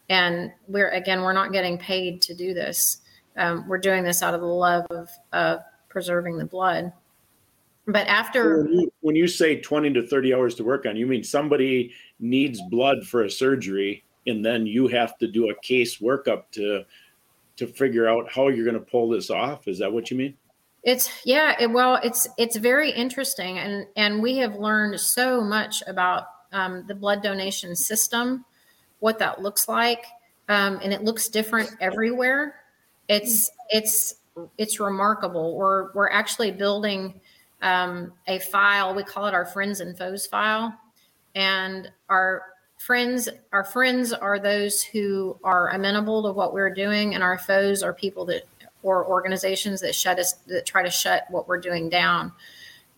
And 0.09 0.51
we're, 0.67 0.89
again, 0.89 1.23
we're 1.23 1.33
not 1.35 1.53
getting 1.53 1.79
paid 1.79 2.23
to 2.23 2.35
do 2.35 2.55
this. 2.55 3.03
Um, 3.37 3.69
we're 3.69 3.79
doing 3.79 4.03
this 4.03 4.23
out 4.23 4.35
of 4.35 4.41
the 4.41 4.47
love 4.47 4.87
of, 4.91 5.11
of 5.33 5.61
preserving 5.89 6.39
the 6.39 6.45
blood. 6.45 6.93
But 7.87 8.07
after. 8.07 8.63
When 8.63 8.73
you, 8.73 8.93
when 9.01 9.17
you 9.17 9.29
say 9.29 9.61
20 9.61 9.93
to 9.95 10.07
30 10.07 10.35
hours 10.35 10.55
to 10.57 10.65
work 10.65 10.87
on, 10.87 10.97
you 10.97 11.07
mean 11.07 11.25
somebody 11.25 11.93
needs 12.19 12.61
blood 12.71 13.05
for 13.07 13.23
a 13.23 13.31
surgery 13.31 14.05
and 14.27 14.45
then 14.45 14.67
you 14.67 14.89
have 14.89 15.19
to 15.19 15.27
do 15.27 15.51
a 15.51 15.55
case 15.61 15.99
workup 15.99 16.45
to 16.53 16.85
to 17.57 17.67
figure 17.67 18.09
out 18.09 18.31
how 18.33 18.49
you're 18.49 18.65
going 18.65 18.79
to 18.79 18.91
pull 18.91 19.09
this 19.09 19.31
off 19.31 19.69
is 19.69 19.79
that 19.79 19.93
what 19.93 20.11
you 20.11 20.17
mean 20.17 20.35
it's 20.83 21.11
yeah 21.25 21.55
it, 21.61 21.71
well 21.71 21.97
it's 22.03 22.29
it's 22.39 22.57
very 22.57 22.91
interesting 22.91 23.59
and 23.59 23.87
and 23.97 24.21
we 24.23 24.37
have 24.39 24.57
learned 24.57 24.99
so 24.99 25.41
much 25.41 25.83
about 25.87 26.25
um, 26.53 26.85
the 26.87 26.95
blood 26.95 27.23
donation 27.23 27.75
system 27.75 28.45
what 28.99 29.19
that 29.19 29.41
looks 29.41 29.69
like 29.69 30.05
um, 30.49 30.81
and 30.83 30.93
it 30.93 31.03
looks 31.03 31.29
different 31.29 31.71
everywhere. 31.81 32.57
It's 33.09 33.51
it's 33.71 34.17
it's 34.59 34.81
remarkable. 34.81 35.57
We're 35.57 35.93
we're 35.93 36.11
actually 36.11 36.51
building 36.51 37.21
um, 37.63 38.13
a 38.27 38.39
file. 38.39 38.95
We 38.95 39.03
call 39.03 39.27
it 39.27 39.35
our 39.35 39.47
friends 39.47 39.81
and 39.81 39.97
foes 39.97 40.27
file 40.27 40.77
and 41.35 41.91
our 42.09 42.43
friends 42.79 43.29
our 43.53 43.65
friends 43.65 44.13
are 44.13 44.39
those 44.39 44.83
who 44.83 45.39
are 45.45 45.71
amenable 45.71 46.25
to 46.25 46.33
what 46.33 46.53
we're 46.53 46.75
doing 46.75 47.15
and 47.15 47.23
our 47.23 47.39
foes 47.39 47.83
are 47.83 47.95
people 47.95 48.25
that 48.25 48.43
or 48.83 49.07
organizations 49.07 49.81
that 49.81 49.95
shut 49.95 50.19
us 50.19 50.35
that 50.47 50.67
try 50.67 50.83
to 50.83 50.91
shut 50.91 51.25
what 51.31 51.49
we're 51.49 51.61
doing 51.61 51.89
down. 51.89 52.33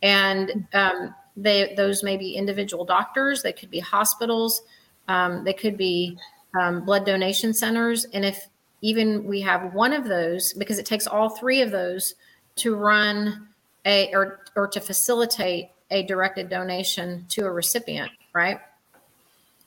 And 0.02 0.66
um, 0.72 1.14
they 1.36 1.74
those 1.76 2.02
may 2.02 2.16
be 2.16 2.34
individual 2.34 2.84
doctors 2.84 3.42
they 3.42 3.52
could 3.52 3.70
be 3.70 3.80
hospitals 3.80 4.62
um, 5.08 5.44
they 5.44 5.52
could 5.52 5.76
be 5.76 6.18
um, 6.58 6.84
blood 6.84 7.04
donation 7.04 7.52
centers. 7.52 8.04
And 8.06 8.24
if 8.24 8.48
even 8.80 9.24
we 9.24 9.40
have 9.40 9.74
one 9.74 9.92
of 9.92 10.04
those 10.04 10.52
because 10.52 10.78
it 10.78 10.86
takes 10.86 11.06
all 11.06 11.30
three 11.30 11.62
of 11.62 11.70
those 11.70 12.14
to 12.56 12.74
run 12.74 13.48
a 13.84 14.12
or 14.14 14.40
or 14.56 14.66
to 14.68 14.80
facilitate 14.80 15.70
a 15.90 16.02
directed 16.04 16.48
donation 16.48 17.26
to 17.28 17.44
a 17.44 17.50
recipient 17.50 18.10
right? 18.32 18.58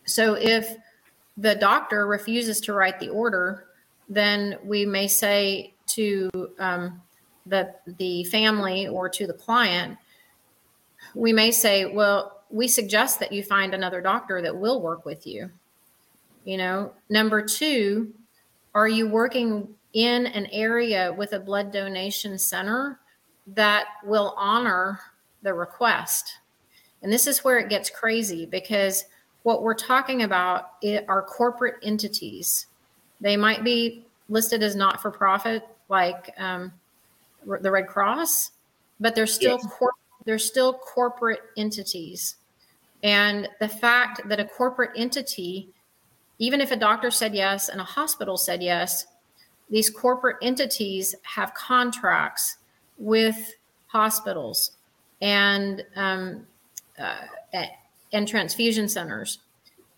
So 0.06 0.34
if 0.36 0.76
the 1.38 1.56
doctor 1.56 2.08
refuses 2.08 2.62
to 2.62 2.74
write 2.74 3.00
the 3.00 3.10
order 3.10 3.66
then 4.10 4.58
we 4.64 4.86
may 4.86 5.08
say 5.08 5.74
to 5.88 6.30
um, 6.60 7.02
the 7.46 7.74
the 7.98 8.24
family 8.26 8.88
or 8.88 9.10
to 9.10 9.28
the 9.28 9.34
client, 9.34 9.98
we 11.16 11.34
may 11.34 11.52
say, 11.52 11.86
"Well, 11.86 12.42
we 12.50 12.68
suggest 12.68 13.20
that 13.20 13.32
you 13.32 13.44
find 13.44 13.74
another 13.74 14.02
doctor 14.02 14.42
that 14.42 14.56
will 14.56 14.82
work 14.82 15.06
with 15.06 15.26
you." 15.26 15.50
You 16.46 16.58
know, 16.58 16.94
number 17.10 17.42
two, 17.42 18.14
are 18.74 18.88
you 18.88 19.08
working 19.08 19.68
in 19.94 20.28
an 20.28 20.46
area 20.48 21.14
with 21.14 21.34
a 21.34 21.40
blood 21.40 21.72
donation 21.72 22.38
center 22.38 23.00
that 23.48 23.86
will 24.04 24.34
honor 24.38 25.00
the 25.42 25.54
request? 25.54 26.38
And 27.02 27.12
this 27.12 27.28
is 27.28 27.44
where 27.44 27.60
it 27.60 27.70
gets 27.70 27.90
crazy 27.90 28.46
because 28.46 29.06
what 29.44 29.62
we're 29.62 29.74
talking 29.74 30.24
about 30.24 30.72
are 31.08 31.22
corporate 31.22 31.76
entities. 31.84 32.68
They 33.22 33.38
might 33.38 33.64
be 33.64 34.06
listed 34.30 34.62
as 34.64 34.76
not 34.76 35.02
for 35.02 35.12
profit 35.12 35.68
like 35.90 36.34
um, 36.38 36.72
the 37.46 37.72
Red 37.72 37.88
Cross, 37.88 38.52
but 39.00 39.16
they're 39.16 39.28
still 39.28 39.60
yes. 39.62 39.68
cor- 39.72 39.94
they're 40.26 40.40
still 40.40 40.74
corporate 40.74 41.42
entities. 41.56 42.36
And 43.04 43.48
the 43.60 43.70
fact 43.70 44.28
that 44.28 44.40
a 44.40 44.46
corporate 44.46 44.92
entity, 44.96 45.70
even 46.40 46.60
if 46.60 46.72
a 46.72 46.76
doctor 46.76 47.12
said 47.12 47.34
yes 47.34 47.70
and 47.70 47.80
a 47.80 47.84
hospital 47.84 48.38
said 48.38 48.62
yes, 48.62 49.06
these 49.70 49.90
corporate 49.90 50.38
entities 50.42 51.16
have 51.24 51.54
contracts 51.54 52.58
with 52.98 53.54
hospitals 53.88 54.72
and 55.22 55.84
um, 55.96 56.46
uh, 57.00 57.66
and 58.14 58.28
transfusion 58.28 58.88
centers. 58.88 59.40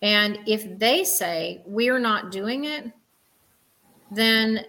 And 0.01 0.39
if 0.45 0.77
they 0.79 1.03
say 1.03 1.61
we're 1.65 1.99
not 1.99 2.31
doing 2.31 2.65
it, 2.65 2.91
then 4.11 4.65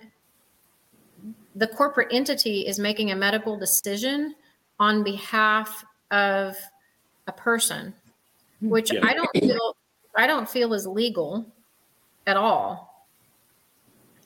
the 1.55 1.67
corporate 1.67 2.09
entity 2.13 2.67
is 2.67 2.79
making 2.79 3.11
a 3.11 3.17
medical 3.17 3.57
decision 3.57 4.35
on 4.79 5.03
behalf 5.03 5.85
of 6.11 6.57
a 7.27 7.33
person, 7.33 7.95
which 8.61 8.93
yeah. 8.93 9.01
I 9.05 9.15
don't 9.15 9.31
feel 9.35 9.77
I 10.17 10.27
don't 10.27 10.49
feel 10.49 10.73
is 10.75 10.87
legal 10.87 11.47
at 12.27 12.37
all. 12.37 13.07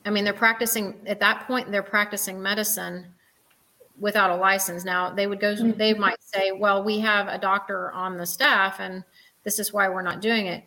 I 0.05 0.11
mean, 0.11 0.23
they're 0.23 0.33
practicing 0.33 0.95
at 1.07 1.19
that 1.19 1.47
point. 1.47 1.71
They're 1.71 1.83
practicing 1.83 2.41
medicine 2.41 3.07
without 3.99 4.29
a 4.29 4.35
license. 4.35 4.85
Now 4.85 5.09
they 5.09 5.27
would 5.27 5.39
go. 5.39 5.55
Mm-hmm. 5.55 5.77
They 5.77 5.93
might 5.93 6.21
say, 6.21 6.51
"Well, 6.51 6.83
we 6.83 6.99
have 6.99 7.27
a 7.27 7.37
doctor 7.37 7.91
on 7.91 8.17
the 8.17 8.25
staff, 8.25 8.79
and 8.79 9.03
this 9.43 9.59
is 9.59 9.73
why 9.73 9.89
we're 9.89 10.03
not 10.03 10.21
doing 10.21 10.47
it." 10.47 10.63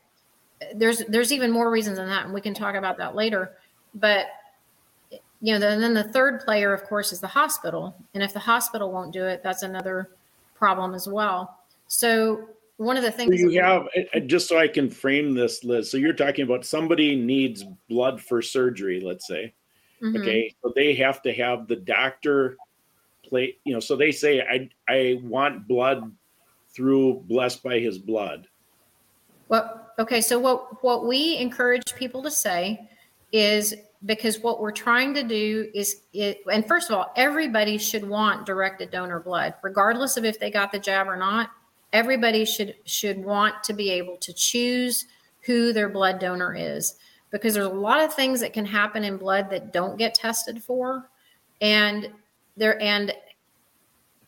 There's 0.74 0.98
there's 1.08 1.32
even 1.32 1.50
more 1.52 1.70
reasons 1.70 1.98
than 1.98 2.08
that, 2.08 2.24
and 2.24 2.34
we 2.34 2.40
can 2.40 2.54
talk 2.54 2.74
about 2.74 2.98
that 2.98 3.14
later. 3.14 3.52
But 3.94 4.26
you 5.40 5.58
know, 5.58 5.68
and 5.68 5.82
then 5.82 5.94
the 5.94 6.04
third 6.04 6.40
player, 6.40 6.72
of 6.72 6.84
course, 6.84 7.12
is 7.12 7.20
the 7.20 7.28
hospital. 7.28 7.94
And 8.14 8.22
if 8.22 8.32
the 8.32 8.40
hospital 8.40 8.90
won't 8.90 9.12
do 9.12 9.24
it, 9.24 9.42
that's 9.42 9.62
another 9.62 10.10
problem 10.54 10.94
as 10.94 11.08
well. 11.08 11.58
So 11.86 12.48
one 12.78 12.96
of 12.96 13.02
the 13.02 13.10
things 13.10 13.40
you 13.40 13.62
have, 13.62 13.86
just 14.26 14.48
so 14.48 14.58
I 14.58 14.68
can 14.68 14.90
frame 14.90 15.34
this, 15.34 15.64
Liz. 15.64 15.90
So 15.90 15.96
you're 15.96 16.12
talking 16.12 16.44
about 16.44 16.64
somebody 16.64 17.14
needs 17.16 17.64
blood 17.88 18.20
for 18.20 18.42
surgery, 18.42 19.00
let's 19.00 19.26
say. 19.26 19.52
Mm-hmm. 20.02 20.20
Okay, 20.20 20.54
so 20.62 20.72
they 20.76 20.94
have 20.94 21.22
to 21.22 21.32
have 21.34 21.66
the 21.66 21.76
doctor 21.76 22.56
play. 23.24 23.56
You 23.64 23.74
know, 23.74 23.80
so 23.80 23.96
they 23.96 24.12
say, 24.12 24.40
"I 24.40 24.68
I 24.88 25.20
want 25.24 25.66
blood 25.66 26.12
through 26.70 27.24
blessed 27.26 27.64
by 27.64 27.80
His 27.80 27.98
blood." 27.98 28.46
Well, 29.48 29.88
okay. 29.98 30.20
So 30.20 30.38
what 30.38 30.82
what 30.84 31.06
we 31.06 31.36
encourage 31.38 31.96
people 31.96 32.22
to 32.22 32.30
say 32.30 32.88
is 33.32 33.74
because 34.04 34.40
what 34.40 34.60
we're 34.60 34.70
trying 34.70 35.12
to 35.14 35.22
do 35.22 35.68
is 35.74 36.02
it, 36.12 36.40
and 36.52 36.66
first 36.66 36.90
of 36.90 36.96
all 36.96 37.12
everybody 37.16 37.78
should 37.78 38.08
want 38.08 38.46
directed 38.46 38.90
donor 38.90 39.20
blood 39.20 39.54
regardless 39.62 40.16
of 40.16 40.24
if 40.24 40.38
they 40.38 40.50
got 40.50 40.70
the 40.72 40.78
jab 40.78 41.08
or 41.08 41.16
not. 41.16 41.50
Everybody 41.92 42.44
should 42.44 42.74
should 42.84 43.24
want 43.24 43.62
to 43.64 43.72
be 43.72 43.90
able 43.90 44.16
to 44.18 44.32
choose 44.32 45.06
who 45.40 45.72
their 45.72 45.88
blood 45.88 46.18
donor 46.18 46.54
is 46.54 46.96
because 47.30 47.54
there's 47.54 47.66
a 47.66 47.70
lot 47.70 48.00
of 48.00 48.14
things 48.14 48.40
that 48.40 48.52
can 48.52 48.64
happen 48.64 49.04
in 49.04 49.16
blood 49.16 49.50
that 49.50 49.72
don't 49.72 49.98
get 49.98 50.14
tested 50.14 50.62
for. 50.62 51.08
And 51.60 52.10
there 52.56 52.80
and 52.80 53.12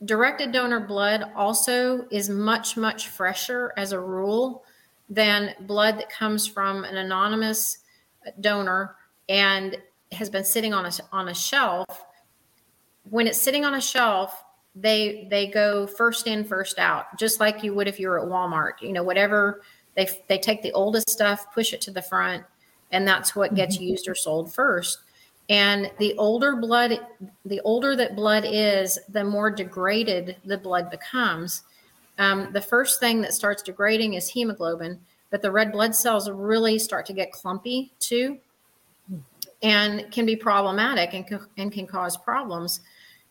directed 0.04 0.52
donor 0.52 0.80
blood 0.80 1.30
also 1.36 2.06
is 2.10 2.28
much 2.28 2.76
much 2.76 3.08
fresher 3.08 3.72
as 3.76 3.92
a 3.92 4.00
rule 4.00 4.64
than 5.08 5.54
blood 5.60 5.98
that 5.98 6.10
comes 6.10 6.46
from 6.46 6.84
an 6.84 6.96
anonymous 6.96 7.78
donor 8.40 8.96
and 9.30 9.78
has 10.12 10.28
been 10.28 10.44
sitting 10.44 10.74
on 10.74 10.84
a 10.84 10.90
on 11.12 11.28
a 11.28 11.34
shelf. 11.34 12.04
When 13.08 13.26
it's 13.26 13.40
sitting 13.40 13.64
on 13.64 13.74
a 13.74 13.80
shelf 13.80 14.44
they 14.74 15.26
they 15.30 15.48
go 15.48 15.86
first 15.86 16.26
in 16.26 16.44
first 16.44 16.78
out 16.78 17.18
just 17.18 17.40
like 17.40 17.64
you 17.64 17.74
would 17.74 17.88
if 17.88 17.98
you 17.98 18.08
were 18.08 18.20
at 18.20 18.28
walmart. 18.28 18.72
You 18.82 18.92
know 18.92 19.02
whatever 19.02 19.62
they 19.96 20.08
they 20.28 20.38
take 20.38 20.62
the 20.62 20.72
oldest 20.72 21.08
stuff 21.08 21.52
push 21.54 21.72
it 21.72 21.80
to 21.82 21.90
the 21.90 22.02
front 22.02 22.44
and 22.92 23.06
that's 23.06 23.34
what 23.34 23.54
gets 23.54 23.76
mm-hmm. 23.76 23.84
used 23.84 24.08
or 24.08 24.14
sold 24.14 24.52
first. 24.52 24.98
And 25.48 25.90
the 25.98 26.14
older 26.18 26.56
blood 26.56 27.00
the 27.44 27.60
older 27.60 27.96
that 27.96 28.16
blood 28.16 28.44
is 28.46 28.98
the 29.08 29.24
more 29.24 29.50
degraded 29.50 30.36
the 30.44 30.58
blood 30.58 30.90
becomes. 30.90 31.62
Um, 32.18 32.52
the 32.52 32.60
first 32.60 33.00
thing 33.00 33.22
that 33.22 33.32
starts 33.32 33.62
degrading 33.62 34.14
is 34.14 34.28
hemoglobin 34.28 35.00
but 35.30 35.42
the 35.42 35.50
red 35.50 35.70
blood 35.70 35.94
cells 35.94 36.28
really 36.28 36.78
start 36.78 37.06
to 37.06 37.12
get 37.12 37.32
clumpy 37.32 37.92
too 38.00 38.38
and 39.62 40.10
can 40.10 40.26
be 40.26 40.36
problematic 40.36 41.14
and, 41.14 41.40
and 41.56 41.72
can 41.72 41.86
cause 41.86 42.16
problems. 42.16 42.80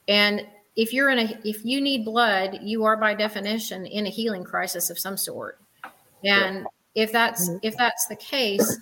And 0.08 0.46
if 0.76 0.94
you're 0.94 1.10
in 1.10 1.20
a 1.20 1.40
if 1.44 1.66
you 1.66 1.82
need 1.82 2.06
blood, 2.06 2.60
you 2.62 2.86
are 2.86 2.96
by 2.96 3.14
definition 3.14 3.86
in 3.86 4.08
a 4.08 4.10
healing 4.10 4.44
crisis 4.44 4.90
of 4.90 4.98
some 4.98 5.18
sort. 5.18 5.60
And 6.24 6.66
if 6.96 7.12
that's 7.12 7.50
mm-hmm. 7.50 7.58
if 7.64 7.76
that's 7.78 8.08
the 8.08 8.16
case, 8.16 8.80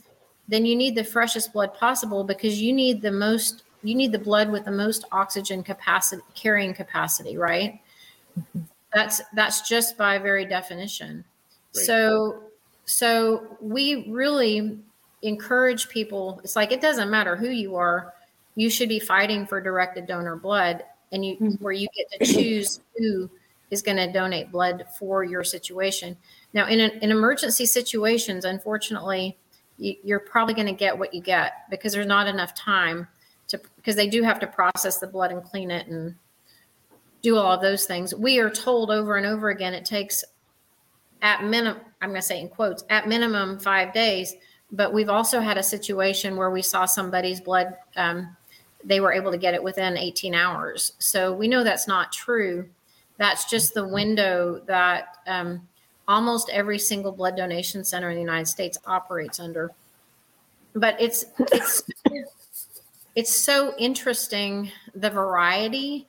then 0.48 0.66
you 0.66 0.76
need 0.76 0.96
the 0.96 1.04
freshest 1.04 1.54
blood 1.54 1.74
possible 1.74 2.24
because 2.24 2.62
you 2.62 2.74
need 2.74 3.02
the 3.02 3.12
most 3.12 3.64
you 3.84 3.96
need 3.96 4.12
the 4.12 4.20
blood 4.20 4.52
with 4.52 4.66
the 4.66 4.72
most 4.72 5.06
oxygen 5.12 5.64
capacity 5.64 6.22
carrying 6.36 6.74
capacity, 6.74 7.38
right? 7.38 7.80
Mm-hmm. 8.38 8.62
That's 8.94 9.22
that's 9.34 9.68
just 9.68 9.98
by 9.98 10.18
very 10.18 10.46
definition. 10.46 11.24
Right. 11.76 11.86
So, 11.86 12.44
so 12.86 13.58
we 13.62 14.10
really 14.10 14.80
encourage 15.22 15.90
people. 15.90 16.40
It's 16.44 16.56
like 16.56 16.72
it 16.72 16.82
doesn't 16.82 17.10
matter 17.10 17.36
who 17.36 17.50
you 17.50 17.76
are, 17.76 18.14
you 18.56 18.70
should 18.70 18.90
be 18.90 19.00
fighting 19.00 19.46
for 19.46 19.62
directed 19.62 20.08
donor 20.08 20.36
blood, 20.36 20.84
and 21.12 21.26
you 21.26 21.36
mm-hmm. 21.36 21.64
where 21.64 21.74
you 21.74 21.88
get 21.96 22.20
to 22.20 22.34
choose 22.34 22.80
who 22.98 23.30
is 23.70 23.82
going 23.82 23.98
to 23.98 24.12
donate 24.12 24.52
blood 24.52 24.86
for 24.98 25.24
your 25.24 25.44
situation. 25.44 26.18
Now, 26.54 26.68
in, 26.68 26.80
an, 26.80 26.92
in 27.02 27.12
emergency 27.12 27.66
situations, 27.66 28.46
unfortunately, 28.46 29.38
you, 29.78 29.96
you're 30.04 30.20
probably 30.20 30.54
going 30.54 30.68
to 30.68 30.74
get 30.74 30.98
what 30.98 31.14
you 31.14 31.22
get 31.22 31.70
because 31.70 31.94
there's 31.94 32.08
not 32.08 32.28
enough 32.28 32.56
time 32.56 33.08
to 33.50 33.60
because 33.76 33.96
they 33.96 34.08
do 34.08 34.24
have 34.24 34.40
to 34.40 34.48
process 34.48 35.00
the 35.00 35.08
blood 35.08 35.32
and 35.32 35.44
clean 35.44 35.72
it 35.72 35.88
and 35.88 36.16
do 37.22 37.38
all 37.38 37.54
of 37.54 37.62
those 37.62 37.86
things. 37.86 38.14
We 38.16 38.40
are 38.40 38.50
told 38.50 38.90
over 38.90 39.18
and 39.18 39.26
over 39.26 39.50
again 39.50 39.74
it 39.74 39.86
takes 39.86 40.24
at 41.22 41.44
minimum, 41.44 41.82
I'm 42.02 42.10
going 42.10 42.22
to 42.22 42.28
say 42.28 42.40
in 42.40 42.50
quotes, 42.50 42.84
at 42.90 43.08
minimum 43.08 43.60
five 43.60 43.94
days. 43.94 44.36
But 44.72 44.94
we've 44.94 45.10
also 45.10 45.40
had 45.40 45.58
a 45.58 45.64
situation 45.64 46.36
where 46.36 46.52
we 46.52 46.62
saw 46.62 46.86
somebody's 46.86 47.40
blood, 47.40 47.76
um, 47.96 48.36
they 48.84 49.00
were 49.00 49.14
able 49.14 49.32
to 49.32 49.38
get 49.38 49.54
it 49.54 49.64
within 49.64 49.98
18 49.98 50.36
hours. 50.36 50.94
So 51.00 51.34
we 51.34 51.48
know 51.48 51.64
that's 51.64 51.88
not 51.88 52.12
true. 52.12 52.68
That's 53.18 53.50
just 53.50 53.74
the 53.74 53.88
window 53.88 54.62
that 54.68 55.18
um, 55.26 55.68
almost 56.08 56.50
every 56.50 56.80
single 56.80 57.12
blood 57.12 57.36
donation 57.36 57.84
center 57.84 58.10
in 58.10 58.16
the 58.16 58.22
United 58.22 58.48
States 58.48 58.78
operates 58.86 59.40
under. 59.40 59.72
But 60.76 61.00
it's 61.02 61.26
it's 61.52 61.84
it's 63.16 63.36
so 63.36 63.74
interesting 63.80 64.72
the 64.94 65.10
variety 65.10 66.08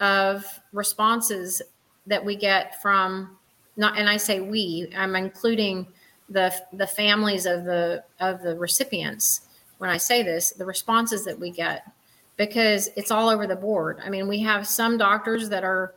of 0.00 0.44
responses 0.72 1.62
that 2.06 2.24
we 2.24 2.34
get 2.34 2.82
from 2.82 3.36
not 3.76 3.96
and 3.96 4.08
I 4.08 4.16
say 4.16 4.40
we, 4.40 4.92
I'm 4.96 5.14
including 5.14 5.86
the 6.28 6.54
the 6.72 6.86
families 6.86 7.46
of 7.46 7.64
the 7.64 8.04
of 8.20 8.42
the 8.42 8.56
recipients 8.56 9.42
when 9.78 9.90
I 9.90 9.96
say 9.96 10.22
this, 10.22 10.50
the 10.50 10.64
responses 10.64 11.24
that 11.24 11.38
we 11.38 11.50
get 11.50 11.90
because 12.36 12.90
it's 12.96 13.10
all 13.10 13.28
over 13.28 13.46
the 13.46 13.56
board. 13.56 13.98
I 14.04 14.10
mean, 14.10 14.28
we 14.28 14.40
have 14.40 14.66
some 14.66 14.98
doctors 14.98 15.48
that 15.48 15.64
are 15.64 15.94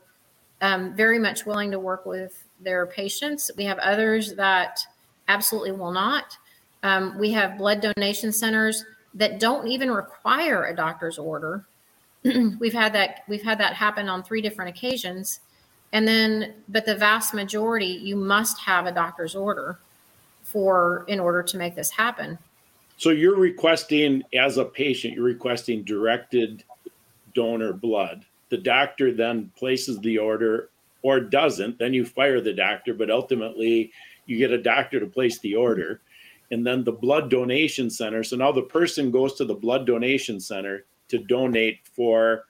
um, 0.60 0.94
very 0.94 1.18
much 1.18 1.44
willing 1.44 1.70
to 1.72 1.78
work 1.78 2.06
with 2.06 2.44
their 2.60 2.86
patients. 2.86 3.50
We 3.56 3.64
have 3.64 3.78
others 3.78 4.34
that 4.34 4.80
absolutely 5.28 5.72
will 5.72 5.92
not. 5.92 6.36
Um, 6.82 7.18
we 7.18 7.30
have 7.32 7.58
blood 7.58 7.80
donation 7.80 8.32
centers 8.32 8.84
that 9.14 9.38
don't 9.38 9.68
even 9.68 9.90
require 9.90 10.66
a 10.66 10.74
doctor's 10.74 11.18
order. 11.18 11.64
we've 12.24 12.72
had 12.72 12.92
that 12.92 13.22
we've 13.28 13.42
had 13.42 13.58
that 13.58 13.74
happen 13.74 14.08
on 14.08 14.22
three 14.22 14.40
different 14.40 14.76
occasions. 14.76 15.40
And 15.92 16.06
then 16.08 16.54
but 16.68 16.86
the 16.86 16.96
vast 16.96 17.34
majority 17.34 17.86
you 17.86 18.16
must 18.16 18.58
have 18.60 18.86
a 18.86 18.92
doctor's 18.92 19.34
order 19.34 19.78
for 20.52 21.04
in 21.08 21.18
order 21.18 21.42
to 21.42 21.56
make 21.56 21.74
this 21.74 21.90
happen. 21.90 22.38
So 22.98 23.10
you're 23.10 23.38
requesting, 23.38 24.22
as 24.34 24.58
a 24.58 24.64
patient, 24.64 25.14
you're 25.14 25.24
requesting 25.24 25.82
directed 25.82 26.62
donor 27.34 27.72
blood. 27.72 28.24
The 28.50 28.58
doctor 28.58 29.12
then 29.12 29.50
places 29.56 29.98
the 30.00 30.18
order 30.18 30.68
or 31.02 31.18
doesn't, 31.18 31.78
then 31.78 31.94
you 31.94 32.04
fire 32.04 32.40
the 32.40 32.52
doctor, 32.52 32.94
but 32.94 33.10
ultimately 33.10 33.90
you 34.26 34.38
get 34.38 34.52
a 34.52 34.62
doctor 34.62 35.00
to 35.00 35.06
place 35.06 35.38
the 35.40 35.54
order. 35.56 36.00
And 36.52 36.66
then 36.66 36.84
the 36.84 36.92
blood 36.92 37.30
donation 37.30 37.88
center. 37.88 38.22
So 38.22 38.36
now 38.36 38.52
the 38.52 38.62
person 38.62 39.10
goes 39.10 39.34
to 39.36 39.46
the 39.46 39.54
blood 39.54 39.86
donation 39.86 40.38
center 40.38 40.84
to 41.08 41.18
donate 41.18 41.80
for 41.84 42.44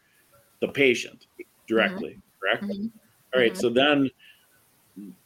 the 0.61 0.69
patient 0.69 1.27
directly, 1.69 2.19
correct? 2.41 2.65
Mhm. 2.65 2.91
All 3.33 3.41
right, 3.41 3.57
so 3.57 3.71
then, 3.71 4.11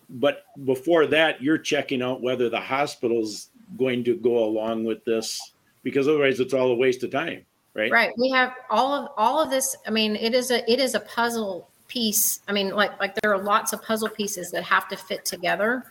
but 0.09 0.45
before 0.65 1.07
that, 1.07 1.43
you're 1.43 1.59
checking 1.59 2.03
out 2.03 2.23
whether 2.23 2.49
the 2.49 2.61
hospital's 2.61 3.51
going 3.77 4.05
to 4.05 4.17
go 4.17 4.45
along 4.45 4.85
with 4.85 5.05
this 5.05 5.53
because 5.83 6.09
otherwise 6.09 6.41
it's 6.41 6.55
all 6.55 6.71
a 6.71 6.75
waste 6.75 7.03
of 7.03 7.11
time, 7.11 7.45
right? 7.75 7.91
Right. 7.91 8.13
We 8.19 8.31
have 8.31 8.55
all 8.71 8.95
of 8.95 9.11
all 9.17 9.43
of 9.43 9.51
this. 9.51 9.77
I 9.87 9.91
mean, 9.91 10.17
it 10.17 10.35
is 10.35 10.51
a 10.51 10.71
it 10.71 10.79
is 10.79 10.95
a 10.95 11.01
puzzle 11.01 11.69
piece. 11.89 12.41
I 12.49 12.53
mean, 12.53 12.71
like 12.71 12.99
like 13.01 13.15
there 13.21 13.33
are 13.33 13.39
lots 13.39 13.73
of 13.73 13.83
puzzle 13.83 14.09
pieces 14.09 14.51
that 14.53 14.63
have 14.65 14.89
to 14.89 14.97
fit 14.97 15.25
together 15.25 15.85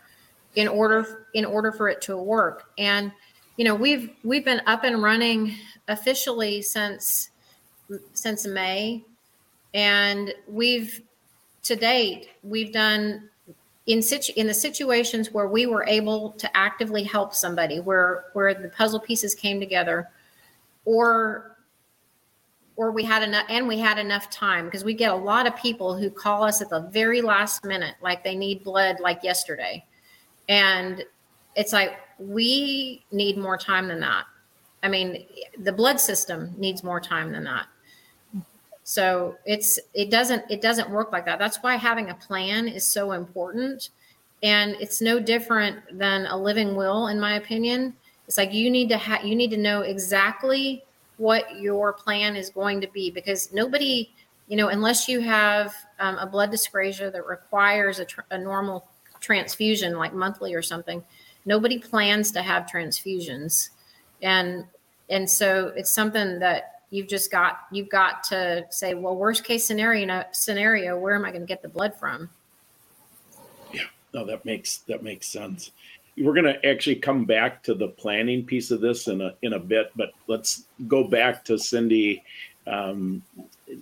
in 0.55 0.67
order 0.67 1.27
in 1.33 1.45
order 1.45 1.71
for 1.71 1.89
it 1.89 2.01
to 2.03 2.17
work. 2.17 2.71
And 2.77 3.11
you 3.57 3.65
know, 3.65 3.75
we've 3.75 4.11
we've 4.23 4.45
been 4.45 4.61
up 4.65 4.83
and 4.83 5.03
running 5.03 5.55
officially 5.87 6.61
since 6.61 7.31
since 8.13 8.47
May, 8.47 9.03
and 9.73 10.33
we've 10.47 11.01
to 11.63 11.75
date 11.75 12.29
we've 12.43 12.71
done 12.71 13.29
in 13.87 14.01
situ 14.01 14.33
in 14.35 14.47
the 14.47 14.53
situations 14.53 15.31
where 15.31 15.47
we 15.47 15.65
were 15.67 15.85
able 15.87 16.31
to 16.31 16.57
actively 16.57 17.03
help 17.03 17.33
somebody, 17.33 17.79
where 17.79 18.25
where 18.33 18.53
the 18.53 18.69
puzzle 18.69 18.99
pieces 18.99 19.35
came 19.35 19.59
together, 19.59 20.09
or 20.85 21.57
or 22.77 22.91
we 22.91 23.03
had 23.03 23.23
enough 23.23 23.45
and 23.49 23.67
we 23.67 23.79
had 23.79 23.97
enough 23.97 24.29
time 24.29 24.65
because 24.65 24.83
we 24.83 24.93
get 24.93 25.11
a 25.11 25.15
lot 25.15 25.47
of 25.47 25.55
people 25.55 25.95
who 25.95 26.09
call 26.09 26.43
us 26.43 26.61
at 26.61 26.69
the 26.69 26.81
very 26.91 27.21
last 27.21 27.63
minute 27.63 27.95
like 28.01 28.23
they 28.23 28.35
need 28.35 28.63
blood 28.63 28.99
like 28.99 29.23
yesterday. 29.23 29.85
And 30.49 31.03
it's 31.55 31.71
like 31.71 31.93
we 32.19 33.05
need 33.11 33.37
more 33.37 33.57
time 33.57 33.87
than 33.87 33.99
that. 34.01 34.25
I 34.83 34.89
mean 34.89 35.25
the 35.59 35.71
blood 35.71 35.99
system 35.99 36.53
needs 36.57 36.83
more 36.83 36.99
time 36.99 37.31
than 37.31 37.45
that 37.45 37.67
so 38.85 39.35
it's 39.45 39.79
it 39.93 40.09
doesn't 40.09 40.43
it 40.49 40.61
doesn't 40.61 40.89
work 40.89 41.11
like 41.11 41.25
that. 41.25 41.39
That's 41.39 41.57
why 41.57 41.75
having 41.75 42.09
a 42.09 42.15
plan 42.15 42.67
is 42.67 42.87
so 42.87 43.11
important. 43.11 43.89
And 44.43 44.75
it's 44.79 45.01
no 45.01 45.19
different 45.19 45.79
than 45.97 46.27
a 46.27 46.37
living 46.37 46.75
will 46.75 47.07
in 47.07 47.19
my 47.19 47.35
opinion. 47.35 47.95
It's 48.27 48.37
like 48.37 48.53
you 48.53 48.69
need 48.69 48.87
to 48.89 48.97
have 48.97 49.25
you 49.25 49.35
need 49.35 49.49
to 49.51 49.57
know 49.57 49.81
exactly 49.81 50.83
what 51.17 51.59
your 51.59 51.93
plan 51.93 52.35
is 52.35 52.49
going 52.49 52.79
to 52.81 52.87
be 52.87 53.09
because 53.09 53.51
nobody 53.51 54.09
you 54.47 54.55
know 54.55 54.67
unless 54.67 55.07
you 55.09 55.19
have 55.19 55.73
um, 55.99 56.17
a 56.19 56.27
blood 56.27 56.51
dyscrasia 56.51 57.11
that 57.11 57.25
requires 57.25 57.99
a, 57.99 58.05
tr- 58.05 58.21
a 58.31 58.37
normal 58.37 58.85
transfusion 59.19 59.97
like 59.97 60.13
monthly 60.13 60.53
or 60.53 60.61
something 60.61 61.03
nobody 61.45 61.77
plans 61.77 62.31
to 62.31 62.41
have 62.41 62.65
transfusions. 62.65 63.69
And 64.21 64.65
and 65.09 65.29
so 65.29 65.71
it's 65.75 65.91
something 65.91 66.39
that 66.39 66.74
you've 66.89 67.07
just 67.07 67.31
got 67.31 67.59
you've 67.71 67.89
got 67.89 68.23
to 68.23 68.65
say 68.69 68.93
well 68.93 69.15
worst 69.15 69.43
case 69.43 69.65
scenario 69.65 70.23
scenario 70.31 70.97
where 70.97 71.15
am 71.15 71.25
i 71.25 71.29
going 71.29 71.41
to 71.41 71.47
get 71.47 71.61
the 71.61 71.69
blood 71.69 71.93
from 71.95 72.29
Yeah, 73.71 73.83
No, 74.13 74.25
that 74.25 74.45
makes 74.45 74.77
that 74.87 75.03
makes 75.03 75.27
sense. 75.27 75.71
We're 76.17 76.33
going 76.33 76.45
to 76.45 76.65
actually 76.65 76.95
come 76.95 77.25
back 77.25 77.61
to 77.63 77.73
the 77.73 77.89
planning 77.89 78.45
piece 78.45 78.71
of 78.71 78.79
this 78.79 79.07
in 79.07 79.21
a 79.21 79.33
in 79.41 79.53
a 79.53 79.59
bit, 79.59 79.91
but 79.95 80.11
let's 80.27 80.63
go 80.87 81.03
back 81.03 81.43
to 81.45 81.57
Cindy. 81.57 82.23
Um, 82.67 83.21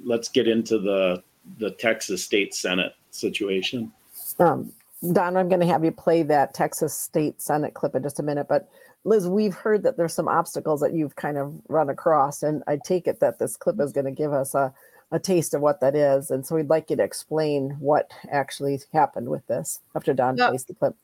let's 0.04 0.30
get 0.30 0.48
into 0.48 0.80
the 0.80 1.24
the 1.60 1.72
Texas 1.72 2.24
State 2.24 2.56
Senate 2.56 2.96
situation. 3.12 3.92
Um, 4.40 4.72
Don, 5.12 5.36
I'm 5.36 5.50
going 5.50 5.60
to 5.60 5.68
have 5.68 5.84
you 5.84 5.92
play 5.92 6.24
that 6.24 6.54
Texas 6.54 6.98
State 6.98 7.42
Senate 7.42 7.74
clip 7.74 7.96
in 7.96 8.04
just 8.04 8.20
a 8.20 8.24
minute. 8.24 8.48
But 8.48 8.70
Liz, 9.06 9.28
we've 9.28 9.54
heard 9.54 9.84
that 9.84 9.98
there's 9.98 10.14
some 10.14 10.28
obstacles 10.28 10.80
that 10.82 10.94
you've 10.94 11.16
kind 11.16 11.38
of 11.38 11.54
run 11.68 11.90
across, 11.90 12.42
and 12.44 12.64
I 12.68 12.78
take 12.78 13.08
it 13.08 13.20
that 13.20 13.38
this 13.40 13.58
clip 13.58 13.80
is 13.82 13.92
going 13.92 14.06
to 14.06 14.12
give 14.12 14.32
us 14.32 14.56
a, 14.56 14.74
a 15.12 15.20
taste 15.20 15.54
of 15.54 15.62
what 15.62 15.82
that 15.82 15.96
is. 15.96 16.32
And 16.32 16.46
so 16.46 16.56
we'd 16.56 16.70
like 16.70 16.90
you 16.90 16.96
to 16.96 17.04
explain 17.04 17.72
what 17.80 18.12
actually 18.32 18.80
happened 18.94 19.28
with 19.30 19.46
this 19.48 19.82
after 19.96 20.14
Don 20.14 20.38
Yeah. 20.38 20.50
plays 20.50 20.64
the 20.64 20.74
clip. 20.74 20.96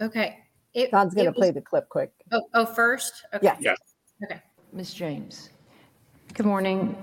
okay 0.00 0.38
it, 0.74 0.90
Don's 0.90 1.14
going 1.14 1.26
to 1.26 1.32
play 1.32 1.50
the 1.50 1.60
clip 1.60 1.88
quick. 1.88 2.12
oh, 2.32 2.42
oh 2.54 2.64
first 2.66 3.24
okay 3.34 3.44
Yeah. 3.46 3.56
Yeah. 3.60 3.74
okay 4.24 4.40
Ms. 4.72 4.94
James. 4.94 5.50
Good 6.34 6.46
morning, 6.46 6.96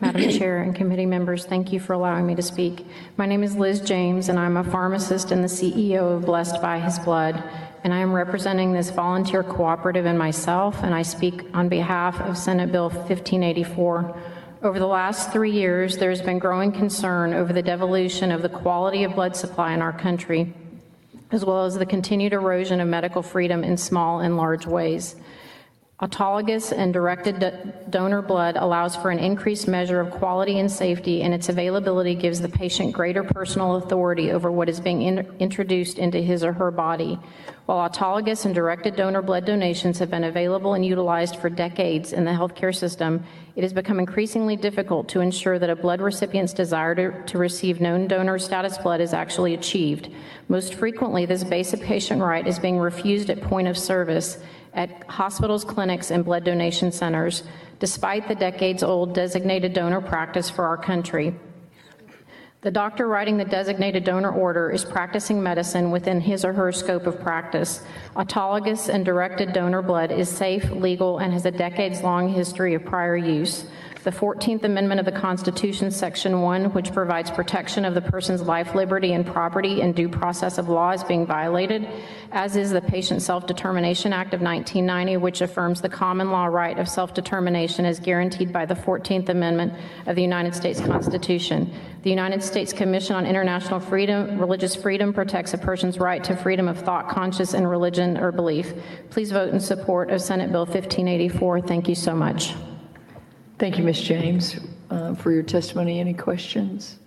Madam 0.00 0.30
Chair 0.38 0.62
and 0.62 0.74
committee 0.74 1.06
members. 1.06 1.44
Thank 1.44 1.72
you 1.72 1.80
for 1.80 1.92
allowing 1.92 2.26
me 2.26 2.34
to 2.34 2.42
speak. 2.42 2.86
My 3.16 3.26
name 3.26 3.42
is 3.42 3.56
Liz 3.56 3.80
James, 3.80 4.28
and 4.28 4.38
I'm 4.38 4.56
a 4.56 4.64
pharmacist 4.64 5.32
and 5.32 5.42
the 5.42 5.48
CEO 5.48 6.16
of 6.16 6.24
Blessed 6.24 6.62
by 6.62 6.78
His 6.78 6.98
Blood, 7.00 7.42
and 7.84 7.92
I 7.92 7.98
am 7.98 8.12
representing 8.12 8.72
this 8.72 8.90
volunteer 8.90 9.42
cooperative 9.42 10.06
and 10.06 10.18
myself, 10.18 10.82
and 10.82 10.94
I 10.94 11.02
speak 11.02 11.44
on 11.52 11.68
behalf 11.68 12.20
of 12.20 12.38
Senate 12.38 12.70
Bill 12.70 12.88
1584. 12.88 14.16
Over 14.62 14.78
the 14.78 14.86
last 14.86 15.32
three 15.32 15.52
years, 15.52 15.98
there's 15.98 16.22
been 16.22 16.38
growing 16.38 16.72
concern 16.72 17.32
over 17.32 17.52
the 17.52 17.62
devolution 17.62 18.32
of 18.32 18.42
the 18.42 18.48
quality 18.48 19.04
of 19.04 19.14
blood 19.14 19.36
supply 19.36 19.72
in 19.72 19.82
our 19.82 19.92
country, 19.92 20.52
as 21.30 21.44
well 21.44 21.64
as 21.64 21.76
the 21.76 21.86
continued 21.86 22.32
erosion 22.32 22.80
of 22.80 22.88
medical 22.88 23.22
freedom 23.22 23.62
in 23.62 23.76
small 23.76 24.20
and 24.20 24.36
large 24.36 24.66
ways. 24.66 25.16
Autologous 26.00 26.70
and 26.70 26.92
directed 26.92 27.40
do- 27.40 27.72
donor 27.90 28.22
blood 28.22 28.56
allows 28.56 28.94
for 28.94 29.10
an 29.10 29.18
increased 29.18 29.66
measure 29.66 29.98
of 29.98 30.12
quality 30.12 30.60
and 30.60 30.70
safety, 30.70 31.22
and 31.22 31.34
its 31.34 31.48
availability 31.48 32.14
gives 32.14 32.40
the 32.40 32.48
patient 32.48 32.92
greater 32.92 33.24
personal 33.24 33.74
authority 33.74 34.30
over 34.30 34.48
what 34.48 34.68
is 34.68 34.78
being 34.78 35.02
in- 35.02 35.26
introduced 35.40 35.98
into 35.98 36.20
his 36.20 36.44
or 36.44 36.52
her 36.52 36.70
body. 36.70 37.18
While 37.66 37.90
autologous 37.90 38.44
and 38.44 38.54
directed 38.54 38.94
donor 38.94 39.22
blood 39.22 39.44
donations 39.44 39.98
have 39.98 40.08
been 40.08 40.22
available 40.22 40.74
and 40.74 40.86
utilized 40.86 41.34
for 41.34 41.50
decades 41.50 42.12
in 42.12 42.24
the 42.24 42.30
healthcare 42.30 42.74
system, 42.74 43.24
it 43.56 43.62
has 43.62 43.72
become 43.72 43.98
increasingly 43.98 44.54
difficult 44.54 45.08
to 45.08 45.20
ensure 45.20 45.58
that 45.58 45.68
a 45.68 45.74
blood 45.74 46.00
recipient's 46.00 46.52
desire 46.52 46.94
to, 46.94 47.22
to 47.24 47.38
receive 47.38 47.80
known 47.80 48.06
donor 48.06 48.38
status 48.38 48.78
blood 48.78 49.00
is 49.00 49.12
actually 49.12 49.52
achieved. 49.52 50.10
Most 50.46 50.74
frequently, 50.74 51.26
this 51.26 51.42
basic 51.42 51.80
patient 51.80 52.22
right 52.22 52.46
is 52.46 52.60
being 52.60 52.78
refused 52.78 53.30
at 53.30 53.42
point 53.42 53.66
of 53.66 53.76
service 53.76 54.38
at 54.74 55.04
hospitals, 55.04 55.64
clinics, 55.64 56.10
and 56.10 56.24
blood 56.24 56.44
donation 56.44 56.92
centers, 56.92 57.42
despite 57.78 58.28
the 58.28 58.34
decades 58.34 58.82
old 58.82 59.14
designated 59.14 59.72
donor 59.72 60.00
practice 60.00 60.50
for 60.50 60.66
our 60.66 60.76
country. 60.76 61.34
The 62.60 62.70
doctor 62.72 63.06
writing 63.06 63.36
the 63.36 63.44
designated 63.44 64.02
donor 64.02 64.32
order 64.32 64.70
is 64.70 64.84
practicing 64.84 65.40
medicine 65.40 65.92
within 65.92 66.20
his 66.20 66.44
or 66.44 66.52
her 66.52 66.72
scope 66.72 67.06
of 67.06 67.20
practice. 67.20 67.84
Autologous 68.16 68.88
and 68.88 69.04
directed 69.04 69.52
donor 69.52 69.80
blood 69.80 70.10
is 70.10 70.28
safe, 70.28 70.68
legal, 70.72 71.18
and 71.18 71.32
has 71.32 71.46
a 71.46 71.52
decades 71.52 72.02
long 72.02 72.28
history 72.28 72.74
of 72.74 72.84
prior 72.84 73.16
use. 73.16 73.64
The 74.04 74.10
14th 74.10 74.62
Amendment 74.62 75.00
of 75.00 75.06
the 75.06 75.20
Constitution, 75.20 75.90
Section 75.90 76.40
1, 76.40 76.72
which 76.72 76.92
provides 76.92 77.32
protection 77.32 77.84
of 77.84 77.94
the 77.94 78.00
person's 78.00 78.42
life, 78.42 78.74
liberty, 78.74 79.12
and 79.12 79.26
property 79.26 79.80
and 79.80 79.94
due 79.94 80.08
process 80.08 80.56
of 80.56 80.68
law, 80.68 80.92
is 80.92 81.02
being 81.02 81.26
violated, 81.26 81.88
as 82.30 82.56
is 82.56 82.70
the 82.70 82.80
Patient 82.80 83.22
Self 83.22 83.46
Determination 83.46 84.12
Act 84.12 84.34
of 84.34 84.40
1990, 84.40 85.16
which 85.16 85.40
affirms 85.40 85.80
the 85.80 85.88
common 85.88 86.30
law 86.30 86.46
right 86.46 86.78
of 86.78 86.88
self 86.88 87.12
determination 87.12 87.84
as 87.84 87.98
guaranteed 87.98 88.52
by 88.52 88.64
the 88.64 88.74
14th 88.74 89.28
Amendment 89.30 89.74
of 90.06 90.14
the 90.14 90.22
United 90.22 90.54
States 90.54 90.80
Constitution. 90.80 91.70
The 92.02 92.10
United 92.10 92.42
States 92.42 92.72
Commission 92.72 93.16
on 93.16 93.26
International 93.26 93.80
Freedom, 93.80 94.38
Religious 94.38 94.76
Freedom 94.76 95.12
protects 95.12 95.54
a 95.54 95.58
person's 95.58 95.98
right 95.98 96.22
to 96.22 96.36
freedom 96.36 96.68
of 96.68 96.78
thought, 96.78 97.08
conscience, 97.08 97.52
and 97.52 97.68
religion 97.68 98.16
or 98.16 98.30
belief. 98.30 98.72
Please 99.10 99.32
vote 99.32 99.52
in 99.52 99.58
support 99.58 100.10
of 100.10 100.22
Senate 100.22 100.52
Bill 100.52 100.66
1584. 100.66 101.62
Thank 101.62 101.88
you 101.88 101.96
so 101.96 102.14
much. 102.14 102.54
Thank 103.58 103.76
you, 103.76 103.84
Ms. 103.84 104.00
James, 104.02 104.60
uh, 104.90 105.14
for 105.14 105.32
your 105.32 105.42
testimony. 105.42 105.98
Any 105.98 106.14
questions? 106.14 106.98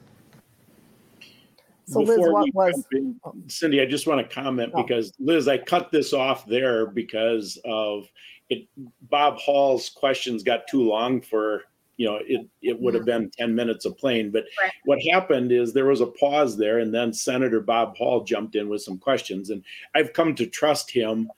So 1.86 2.00
Liz, 2.02 2.10
Before 2.18 2.34
what 2.34 2.44
we 2.46 2.52
was, 2.54 2.74
jump 2.74 2.86
in, 2.94 3.50
Cindy, 3.50 3.82
I 3.82 3.86
just 3.86 4.08
want 4.08 4.28
to 4.28 4.34
comment 4.36 4.72
Oh. 4.76 4.84
because 4.84 5.14
Liz, 5.20 5.48
I 5.48 5.58
cut 5.58 5.92
this 5.92 6.14
off 6.14 6.46
there 6.46 6.86
because 6.88 7.58
of 7.66 8.08
it. 8.50 8.68
Bob 9.10 9.38
Hall's 9.38 9.90
questions 9.90 10.44
got 10.44 10.68
too 10.68 10.84
long 10.84 11.22
for, 11.22 11.64
you 11.98 12.06
know, 12.08 12.20
it, 12.26 12.48
it 12.62 12.80
would 12.80 12.94
have 12.96 13.06
been 13.06 13.30
10 13.38 13.54
minutes 13.56 13.86
of 13.86 13.98
playing. 13.98 14.32
But 14.32 14.46
Right. 14.62 14.72
what 14.86 15.00
happened 15.12 15.52
is 15.52 15.72
there 15.74 15.86
was 15.88 16.02
a 16.02 16.08
pause 16.08 16.58
there 16.58 16.80
and 16.80 16.94
then 16.94 17.14
Senator 17.14 17.60
Bob 17.62 17.96
Hall 17.98 18.24
jumped 18.24 18.56
in 18.56 18.68
with 18.70 18.82
some 18.82 18.98
questions 18.98 19.50
and 19.50 19.64
I've 19.96 20.14
come 20.14 20.34
to 20.36 20.46
trust 20.46 20.92
him 20.92 21.30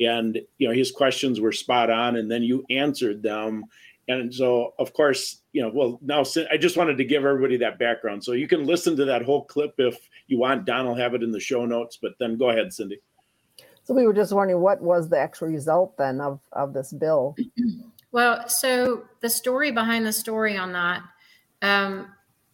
and, 0.00 0.40
you 0.58 0.66
know, 0.68 0.74
his 0.74 0.90
questions 0.90 1.40
were 1.40 1.52
spot 1.52 1.90
on 1.90 2.16
and 2.16 2.30
then 2.30 2.42
you 2.42 2.64
answered 2.70 3.22
them. 3.22 3.64
And 4.10 4.34
so, 4.34 4.74
of 4.80 4.92
course, 4.92 5.42
you 5.52 5.62
know, 5.62 5.70
well, 5.72 6.00
now 6.02 6.24
I 6.50 6.56
just 6.56 6.76
wanted 6.76 6.98
to 6.98 7.04
give 7.04 7.24
everybody 7.24 7.56
that 7.58 7.78
background. 7.78 8.24
So 8.24 8.32
you 8.32 8.48
can 8.48 8.66
listen 8.66 8.96
to 8.96 9.04
that 9.04 9.22
whole 9.22 9.44
clip 9.44 9.74
if 9.78 9.96
you 10.26 10.36
want. 10.36 10.64
Don 10.64 10.86
will 10.86 10.96
have 10.96 11.14
it 11.14 11.22
in 11.22 11.30
the 11.30 11.38
show 11.38 11.64
notes, 11.64 11.96
but 12.00 12.12
then 12.18 12.36
go 12.36 12.50
ahead, 12.50 12.72
Cindy. 12.72 13.00
so 13.84 13.94
we 13.94 14.04
were 14.04 14.12
just 14.12 14.32
wondering 14.32 14.60
what 14.60 14.82
was 14.82 15.08
the 15.08 15.18
actual 15.18 15.46
result 15.46 15.96
then 15.96 16.20
of, 16.20 16.40
of 16.52 16.72
this 16.72 16.92
bill? 16.92 17.36
Well, 18.12 18.48
so 18.48 19.04
the 19.20 19.30
story 19.30 19.70
behind 19.70 20.04
the 20.04 20.12
story 20.12 20.56
on 20.56 20.72
that, 20.72 21.02
um, 21.62 22.08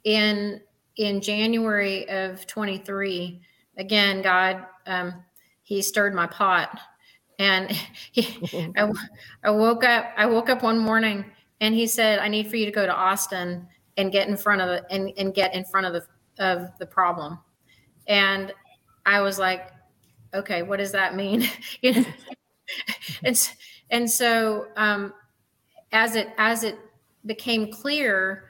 in 0.05 0.61
in 0.97 1.23
January 1.23 2.07
of 2.11 2.47
23, 2.47 3.41
again, 3.79 4.21
God, 4.21 4.67
um, 4.87 5.25
He 5.63 5.81
stirred 5.81 6.15
my 6.15 6.27
pot, 6.27 6.79
and 7.39 7.71
he, 8.13 8.71
I, 8.77 8.93
I 9.45 9.51
woke 9.51 9.83
up. 9.83 10.13
I 10.19 10.27
woke 10.27 10.51
up 10.51 10.63
one 10.63 10.79
morning, 10.79 11.25
and 11.61 11.75
He 11.75 11.87
said, 11.87 12.19
"I 12.19 12.29
need 12.29 12.49
for 12.49 12.57
you 12.57 12.67
to 12.67 12.73
go 12.73 12.87
to 12.87 12.95
Austin 12.95 13.69
and 13.97 14.13
get 14.13 14.29
in 14.29 14.37
front 14.37 14.61
of 14.61 14.69
the 14.69 14.93
and, 14.93 15.13
and 15.17 15.35
get 15.35 15.55
in 15.55 15.65
front 15.65 15.87
of 15.87 15.93
the 15.93 16.45
of 16.45 16.77
the 16.79 16.87
problem," 16.87 17.39
and 18.07 18.53
I 19.05 19.21
was 19.21 19.39
like, 19.39 19.71
"Okay, 20.35 20.63
what 20.63 20.79
does 20.79 20.93
that 20.93 21.15
mean?" 21.15 21.49
you 21.83 21.93
know, 21.95 22.05
and 23.25 23.51
and 23.91 24.11
so. 24.11 24.67
Um, 24.77 25.13
as 25.93 26.17
it 26.17 26.29
as 26.37 26.63
it 26.63 26.79
became 27.25 27.71
clear 27.71 28.49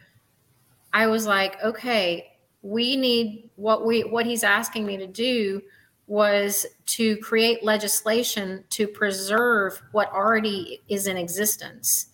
i 0.93 1.07
was 1.07 1.27
like 1.27 1.63
okay 1.63 2.27
we 2.63 2.97
need 2.97 3.51
what 3.57 3.87
we 3.87 4.03
what 4.03 4.27
he's 4.27 4.45
asking 4.45 4.85
me 4.85 4.97
to 4.97 5.07
do 5.07 5.63
was 6.09 6.67
to 6.87 7.17
create 7.19 7.65
legislation 7.65 8.65
to 8.69 8.87
preserve 8.87 9.81
what 9.93 10.11
already 10.13 10.83
is 10.89 11.07
in 11.07 11.17
existence 11.17 12.07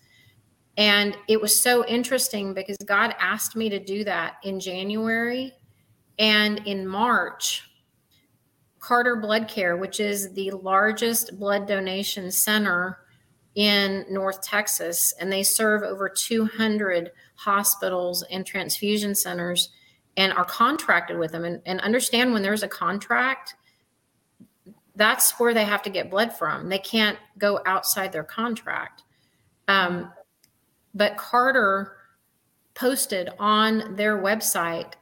and 0.77 1.17
it 1.29 1.41
was 1.41 1.59
so 1.59 1.87
interesting 1.87 2.55
because 2.55 2.77
god 2.87 3.15
asked 3.19 3.57
me 3.57 3.69
to 3.69 3.79
do 3.79 4.05
that 4.05 4.35
in 4.45 4.59
january 4.59 5.53
and 6.19 6.59
in 6.67 6.87
march 6.87 7.69
carter 8.81 9.17
blood 9.17 9.49
care 9.49 9.77
which 9.77 10.01
is 10.01 10.33
the 10.35 10.51
largest 10.51 11.39
blood 11.39 11.67
donation 11.67 12.31
center 12.31 12.99
in 13.55 14.07
North 14.09 14.41
Texas, 14.43 15.13
and 15.21 15.31
they 15.31 15.43
serve 15.43 15.83
over 15.83 16.09
200 16.09 17.13
hospitals 17.35 18.23
and 18.31 18.47
transfusion 18.47 19.15
centers 19.15 19.71
and 20.17 20.33
are 20.33 20.45
contracted 20.45 21.19
with 21.19 21.33
them. 21.33 21.45
And, 21.45 21.61
and 21.67 21.81
understand 21.81 22.33
when 22.33 22.43
there's 22.43 22.63
a 22.63 22.69
contract, 22.69 23.55
that's 24.97 25.39
where 25.39 25.55
they 25.55 25.65
have 25.65 25.83
to 25.83 25.91
get 25.91 26.11
blood 26.11 26.33
from. 26.33 26.69
They 26.69 26.79
can't 26.79 27.19
go 27.39 27.61
outside 27.67 28.13
their 28.13 28.25
contract. 28.25 29.03
Um, 29.69 30.13
but 30.95 31.17
Carter 31.17 31.97
posted 32.75 33.31
on 33.39 33.97
their 33.97 34.19
website 34.19 34.93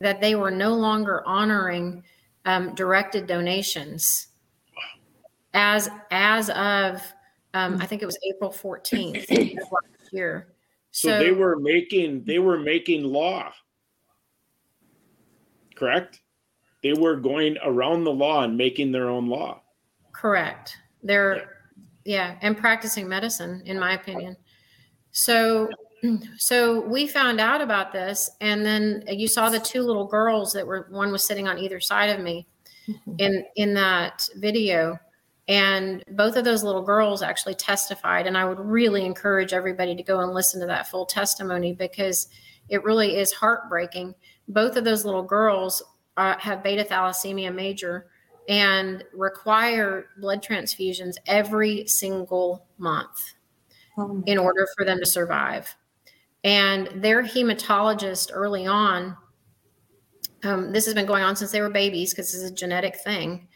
that 0.00 0.20
they 0.20 0.34
were 0.34 0.50
no 0.50 0.74
longer 0.74 1.22
honoring 1.26 2.02
um, 2.44 2.74
directed 2.74 3.26
donations 3.26 4.28
as 5.54 5.88
as 6.10 6.50
of 6.50 7.02
um, 7.54 7.80
I 7.80 7.86
think 7.86 8.02
it 8.02 8.06
was 8.06 8.18
April 8.28 8.50
14th 8.50 9.30
last 9.30 10.12
year. 10.12 10.48
So, 10.90 11.18
they 11.18 11.32
were 11.32 11.58
making 11.58 12.24
they 12.24 12.38
were 12.38 12.58
making 12.58 13.04
law. 13.04 13.52
Correct? 15.74 16.20
They 16.82 16.92
were 16.92 17.16
going 17.16 17.56
around 17.64 18.04
the 18.04 18.12
law 18.12 18.44
and 18.44 18.56
making 18.56 18.92
their 18.92 19.08
own 19.08 19.26
law. 19.28 19.62
correct. 20.12 20.78
They're 21.02 21.56
yeah, 22.04 22.36
and 22.40 22.56
practicing 22.56 23.08
medicine, 23.08 23.62
in 23.64 23.78
my 23.80 23.94
opinion. 23.94 24.36
So 25.16 25.68
so 26.36 26.80
we 26.80 27.06
found 27.06 27.40
out 27.40 27.60
about 27.60 27.92
this, 27.92 28.30
and 28.40 28.64
then 28.64 29.02
you 29.08 29.28
saw 29.28 29.48
the 29.48 29.58
two 29.58 29.82
little 29.82 30.06
girls 30.06 30.52
that 30.52 30.66
were 30.66 30.86
one 30.90 31.10
was 31.10 31.24
sitting 31.24 31.48
on 31.48 31.58
either 31.58 31.80
side 31.80 32.10
of 32.10 32.20
me 32.20 32.46
in 33.18 33.44
in 33.56 33.74
that 33.74 34.28
video 34.36 34.96
and 35.48 36.04
both 36.12 36.36
of 36.36 36.44
those 36.44 36.62
little 36.62 36.82
girls 36.82 37.20
actually 37.20 37.54
testified 37.54 38.28
and 38.28 38.38
i 38.38 38.44
would 38.44 38.60
really 38.60 39.04
encourage 39.04 39.52
everybody 39.52 39.92
to 39.96 40.04
go 40.04 40.20
and 40.20 40.32
listen 40.32 40.60
to 40.60 40.66
that 40.68 40.86
full 40.86 41.04
testimony 41.04 41.72
because 41.72 42.28
it 42.68 42.82
really 42.84 43.16
is 43.16 43.32
heartbreaking. 43.32 44.14
Both 44.48 44.76
of 44.76 44.84
those 44.84 45.04
little 45.04 45.22
girls 45.22 45.82
uh, 46.16 46.36
have 46.38 46.62
beta 46.62 46.84
thalassemia 46.84 47.54
major 47.54 48.08
and 48.48 49.04
require 49.12 50.06
blood 50.18 50.42
transfusions 50.42 51.16
every 51.26 51.86
single 51.86 52.66
month 52.78 53.34
Oh 53.98 54.22
in 54.26 54.38
order 54.38 54.66
for 54.76 54.84
them 54.84 54.98
to 54.98 55.06
survive. 55.06 55.74
And 56.44 57.02
their 57.02 57.22
hematologist 57.22 58.30
early 58.32 58.66
on, 58.66 59.16
um, 60.44 60.72
this 60.72 60.84
has 60.84 60.94
been 60.94 61.06
going 61.06 61.22
on 61.22 61.34
since 61.34 61.50
they 61.50 61.60
were 61.60 61.70
babies 61.70 62.12
because 62.12 62.32
this 62.32 62.42
is 62.42 62.50
a 62.50 62.54
genetic 62.54 62.96
thing. 62.96 63.48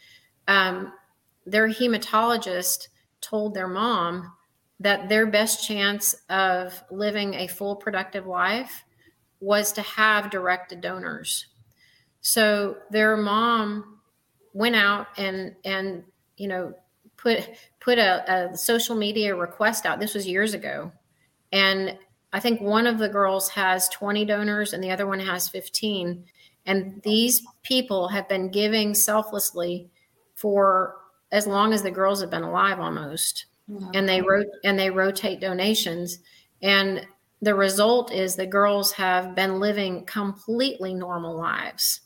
Um, 0.47 0.91
their 1.45 1.69
hematologist 1.69 2.87
told 3.21 3.53
their 3.53 3.67
mom 3.67 4.33
that 4.79 5.09
their 5.09 5.27
best 5.27 5.65
chance 5.65 6.15
of 6.29 6.83
living 6.89 7.35
a 7.35 7.47
full 7.47 7.75
productive 7.75 8.25
life 8.25 8.83
was 9.39 9.71
to 9.73 9.81
have 9.81 10.31
directed 10.31 10.81
donors. 10.81 11.47
So 12.21 12.77
their 12.89 13.15
mom 13.15 13.99
went 14.53 14.75
out 14.75 15.07
and 15.17 15.55
and 15.63 16.03
you 16.35 16.47
know 16.47 16.73
put 17.21 17.49
put 17.79 17.97
a, 17.97 18.51
a 18.51 18.57
social 18.57 18.95
media 18.95 19.35
request 19.35 19.85
out. 19.85 19.99
This 19.99 20.13
was 20.13 20.27
years 20.27 20.53
ago, 20.53 20.91
and 21.51 21.97
I 22.33 22.39
think 22.39 22.61
one 22.61 22.87
of 22.87 22.97
the 22.97 23.09
girls 23.09 23.49
has 23.49 23.89
20 23.89 24.25
donors 24.25 24.73
and 24.73 24.83
the 24.83 24.91
other 24.91 25.05
one 25.05 25.19
has 25.19 25.49
15. 25.49 26.23
And 26.65 27.01
these 27.03 27.45
people 27.63 28.07
have 28.07 28.29
been 28.29 28.49
giving 28.49 28.93
selflessly 28.93 29.89
for 30.35 30.95
as 31.31 31.47
long 31.47 31.73
as 31.73 31.83
the 31.83 31.91
girls 31.91 32.21
have 32.21 32.29
been 32.29 32.43
alive 32.43 32.79
almost. 32.79 33.47
and 33.93 34.07
they 34.07 34.21
wrote 34.21 34.47
and 34.63 34.77
they 34.77 34.89
rotate 34.89 35.39
donations 35.39 36.19
and 36.61 37.05
the 37.41 37.55
result 37.55 38.11
is 38.11 38.35
the 38.35 38.45
girls 38.45 38.91
have 38.91 39.33
been 39.33 39.59
living 39.59 40.05
completely 40.05 40.93
normal 40.93 41.37
lives 41.37 42.01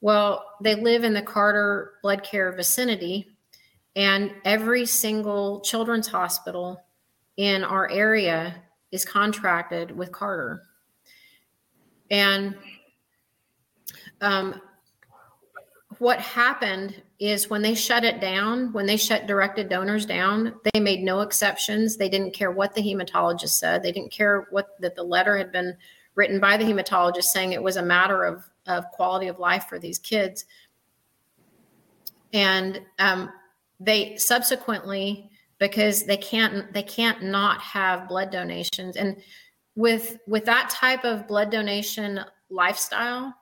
well 0.00 0.44
they 0.62 0.74
live 0.74 1.04
in 1.04 1.14
the 1.14 1.22
carter 1.22 1.92
blood 2.02 2.22
care 2.24 2.50
vicinity 2.52 3.28
and 3.96 4.32
every 4.44 4.86
single 4.86 5.60
children's 5.60 6.06
hospital 6.06 6.82
in 7.36 7.64
our 7.64 7.90
area 7.90 8.54
is 8.92 9.04
contracted 9.04 9.90
with 9.96 10.12
carter 10.12 10.62
and 12.10 12.56
um, 14.20 14.60
what 15.98 16.18
happened 16.18 17.02
is 17.18 17.50
when 17.50 17.62
they 17.62 17.74
shut 17.74 18.04
it 18.04 18.20
down, 18.20 18.72
when 18.72 18.86
they 18.86 18.96
shut 18.96 19.26
directed 19.26 19.68
donors 19.68 20.06
down, 20.06 20.54
they 20.72 20.80
made 20.80 21.02
no 21.02 21.20
exceptions. 21.20 21.96
They 21.96 22.08
didn't 22.08 22.32
care 22.32 22.50
what 22.50 22.74
the 22.74 22.80
hematologist 22.80 23.50
said. 23.50 23.82
They 23.82 23.92
didn't 23.92 24.10
care 24.10 24.46
what 24.50 24.80
that 24.80 24.96
the 24.96 25.02
letter 25.02 25.36
had 25.36 25.52
been 25.52 25.76
written 26.14 26.40
by 26.40 26.56
the 26.56 26.64
hematologist 26.64 27.24
saying 27.24 27.52
it 27.52 27.62
was 27.62 27.76
a 27.76 27.82
matter 27.82 28.24
of, 28.24 28.48
of 28.66 28.90
quality 28.92 29.28
of 29.28 29.38
life 29.38 29.66
for 29.68 29.78
these 29.78 29.98
kids. 29.98 30.46
And 32.32 32.80
um, 32.98 33.30
they 33.80 34.16
subsequently, 34.16 35.30
because 35.58 36.04
they 36.04 36.16
can't 36.16 36.72
they 36.72 36.82
can't 36.82 37.22
not 37.22 37.60
have 37.60 38.08
blood 38.08 38.30
donations. 38.30 38.96
And 38.96 39.16
with 39.74 40.18
with 40.26 40.44
that 40.44 40.70
type 40.70 41.04
of 41.04 41.26
blood 41.26 41.50
donation 41.50 42.20
lifestyle, 42.50 43.34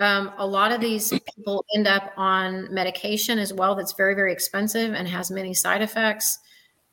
um, 0.00 0.32
a 0.38 0.46
lot 0.46 0.72
of 0.72 0.80
these 0.80 1.12
people 1.34 1.64
end 1.74 1.86
up 1.86 2.12
on 2.16 2.72
medication 2.72 3.38
as 3.38 3.52
well 3.52 3.74
that's 3.74 3.92
very, 3.94 4.14
very 4.14 4.32
expensive 4.32 4.92
and 4.92 5.06
has 5.06 5.30
many 5.30 5.54
side 5.54 5.82
effects. 5.82 6.38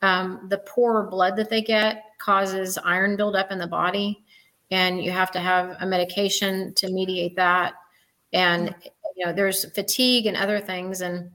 Um, 0.01 0.47
the 0.49 0.59
poor 0.59 1.03
blood 1.03 1.35
that 1.37 1.49
they 1.49 1.61
get 1.61 2.03
causes 2.19 2.77
iron 2.83 3.15
buildup 3.17 3.51
in 3.51 3.59
the 3.59 3.67
body, 3.67 4.23
and 4.69 5.03
you 5.03 5.11
have 5.11 5.31
to 5.31 5.39
have 5.39 5.75
a 5.79 5.85
medication 5.85 6.73
to 6.75 6.91
mediate 6.91 7.35
that. 7.35 7.73
And 8.33 8.73
you 9.15 9.25
know, 9.25 9.33
there's 9.33 9.65
fatigue 9.73 10.25
and 10.25 10.37
other 10.37 10.59
things. 10.59 11.01
And 11.01 11.31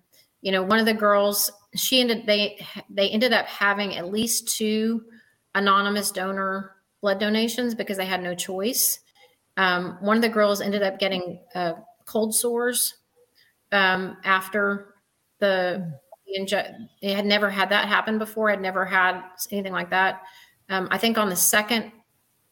you 0.47 0.53
know, 0.53 0.63
one 0.63 0.79
of 0.79 0.87
the 0.87 0.95
girls, 0.95 1.51
she 1.75 2.01
ended 2.01 2.25
they 2.27 2.65
they 2.89 3.11
ended 3.11 3.33
up 3.33 3.47
having 3.47 3.97
at 3.97 4.11
least 4.13 4.57
two 4.57 5.03
anonymous 5.55 6.11
donor 6.11 6.77
blood 7.01 7.19
donations 7.19 7.75
because 7.75 7.97
they 7.97 8.07
had 8.07 8.23
no 8.23 8.35
choice 8.35 9.01
um, 9.57 9.97
one 10.01 10.17
of 10.17 10.23
the 10.23 10.29
girls 10.29 10.61
ended 10.61 10.83
up 10.83 10.99
getting 10.99 11.41
uh, 11.55 11.75
cold 12.05 12.35
sores 12.35 12.95
um, 13.73 14.17
after 14.25 14.95
the 15.39 15.99
inject. 16.27 16.73
It 17.01 17.15
had 17.15 17.27
never 17.27 17.49
had 17.49 17.71
that 17.71 17.89
happen 17.89 18.19
before. 18.19 18.51
Had 18.51 18.61
never 18.61 18.85
had 18.85 19.23
anything 19.51 19.73
like 19.73 19.91
that. 19.91 20.23
Um, 20.69 20.89
I 20.91 20.99
think 20.99 21.17
on 21.19 21.29
the 21.29 21.37
second 21.37 21.93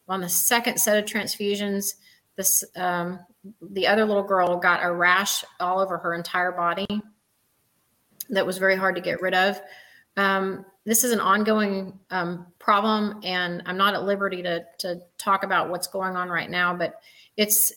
on 0.09 0.21
the 0.21 0.29
second 0.29 0.79
set 0.79 0.99
of 0.99 1.05
transfusions, 1.09 1.95
this 2.37 2.65
um, 2.77 3.21
the 3.61 3.87
other 3.87 4.05
little 4.05 4.23
girl 4.23 4.57
got 4.57 4.85
a 4.85 4.91
rash 4.91 5.45
all 5.61 5.81
over 5.81 5.99
her 5.99 6.15
entire 6.15 6.53
body 6.53 6.87
that 8.31 8.47
was 8.47 8.59
very 8.59 8.77
hard 8.77 8.97
to 8.97 9.01
get 9.01 9.21
rid 9.23 9.35
of. 9.35 9.61
Um, 10.17 10.65
this 10.85 11.03
is 11.03 11.13
an 11.13 11.21
ongoing 11.21 11.99
um, 12.11 12.47
problem, 12.59 13.21
and 13.25 13.63
I'm 13.67 13.77
not 13.77 13.95
at 13.95 14.05
liberty 14.05 14.43
to 14.43 14.65
to 14.79 15.01
talk 15.19 15.45
about 15.45 15.71
what's 15.71 15.87
going 15.87 16.17
on 16.17 16.29
right 16.29 16.51
now. 16.51 16.75
But 16.75 17.01
it's 17.37 17.73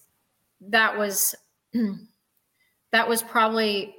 that 0.61 0.97
was 0.97 1.35
that 2.91 3.07
was 3.07 3.21
probably 3.23 3.95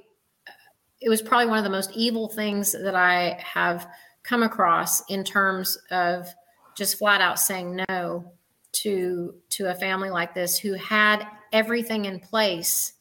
it 1.01 1.09
was 1.09 1.21
probably 1.21 1.47
one 1.47 1.57
of 1.57 1.63
the 1.63 1.69
most 1.69 1.91
evil 1.95 2.27
things 2.27 2.73
that 2.73 2.95
I 2.95 3.39
have 3.41 3.87
come 4.23 4.43
across 4.43 5.01
in 5.09 5.23
terms 5.23 5.77
of 5.91 6.27
just 6.75 6.97
flat 6.97 7.21
out 7.21 7.39
saying 7.39 7.83
no 7.89 8.31
to 8.71 9.33
to 9.49 9.71
a 9.71 9.75
family 9.75 10.09
like 10.09 10.33
this 10.33 10.57
who 10.57 10.73
had 10.73 11.25
everything 11.51 12.05
in 12.05 12.19
place. 12.19 12.93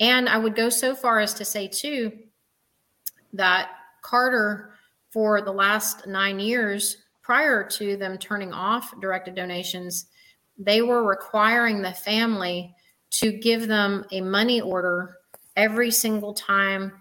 And 0.00 0.28
I 0.28 0.38
would 0.38 0.54
go 0.54 0.68
so 0.68 0.94
far 0.94 1.18
as 1.18 1.34
to 1.34 1.44
say 1.44 1.68
too 1.68 2.12
that 3.32 3.70
Carter 4.02 4.74
for 5.10 5.40
the 5.40 5.52
last 5.52 6.06
nine 6.06 6.38
years 6.38 6.98
prior 7.22 7.62
to 7.62 7.96
them 7.96 8.18
turning 8.18 8.52
off 8.52 8.98
directed 9.00 9.34
donations, 9.34 10.06
they 10.56 10.82
were 10.82 11.04
requiring 11.04 11.82
the 11.82 11.92
family 11.92 12.74
to 13.10 13.32
give 13.32 13.68
them 13.68 14.04
a 14.12 14.20
money 14.20 14.60
order 14.60 15.16
every 15.56 15.90
single 15.90 16.32
time 16.32 16.92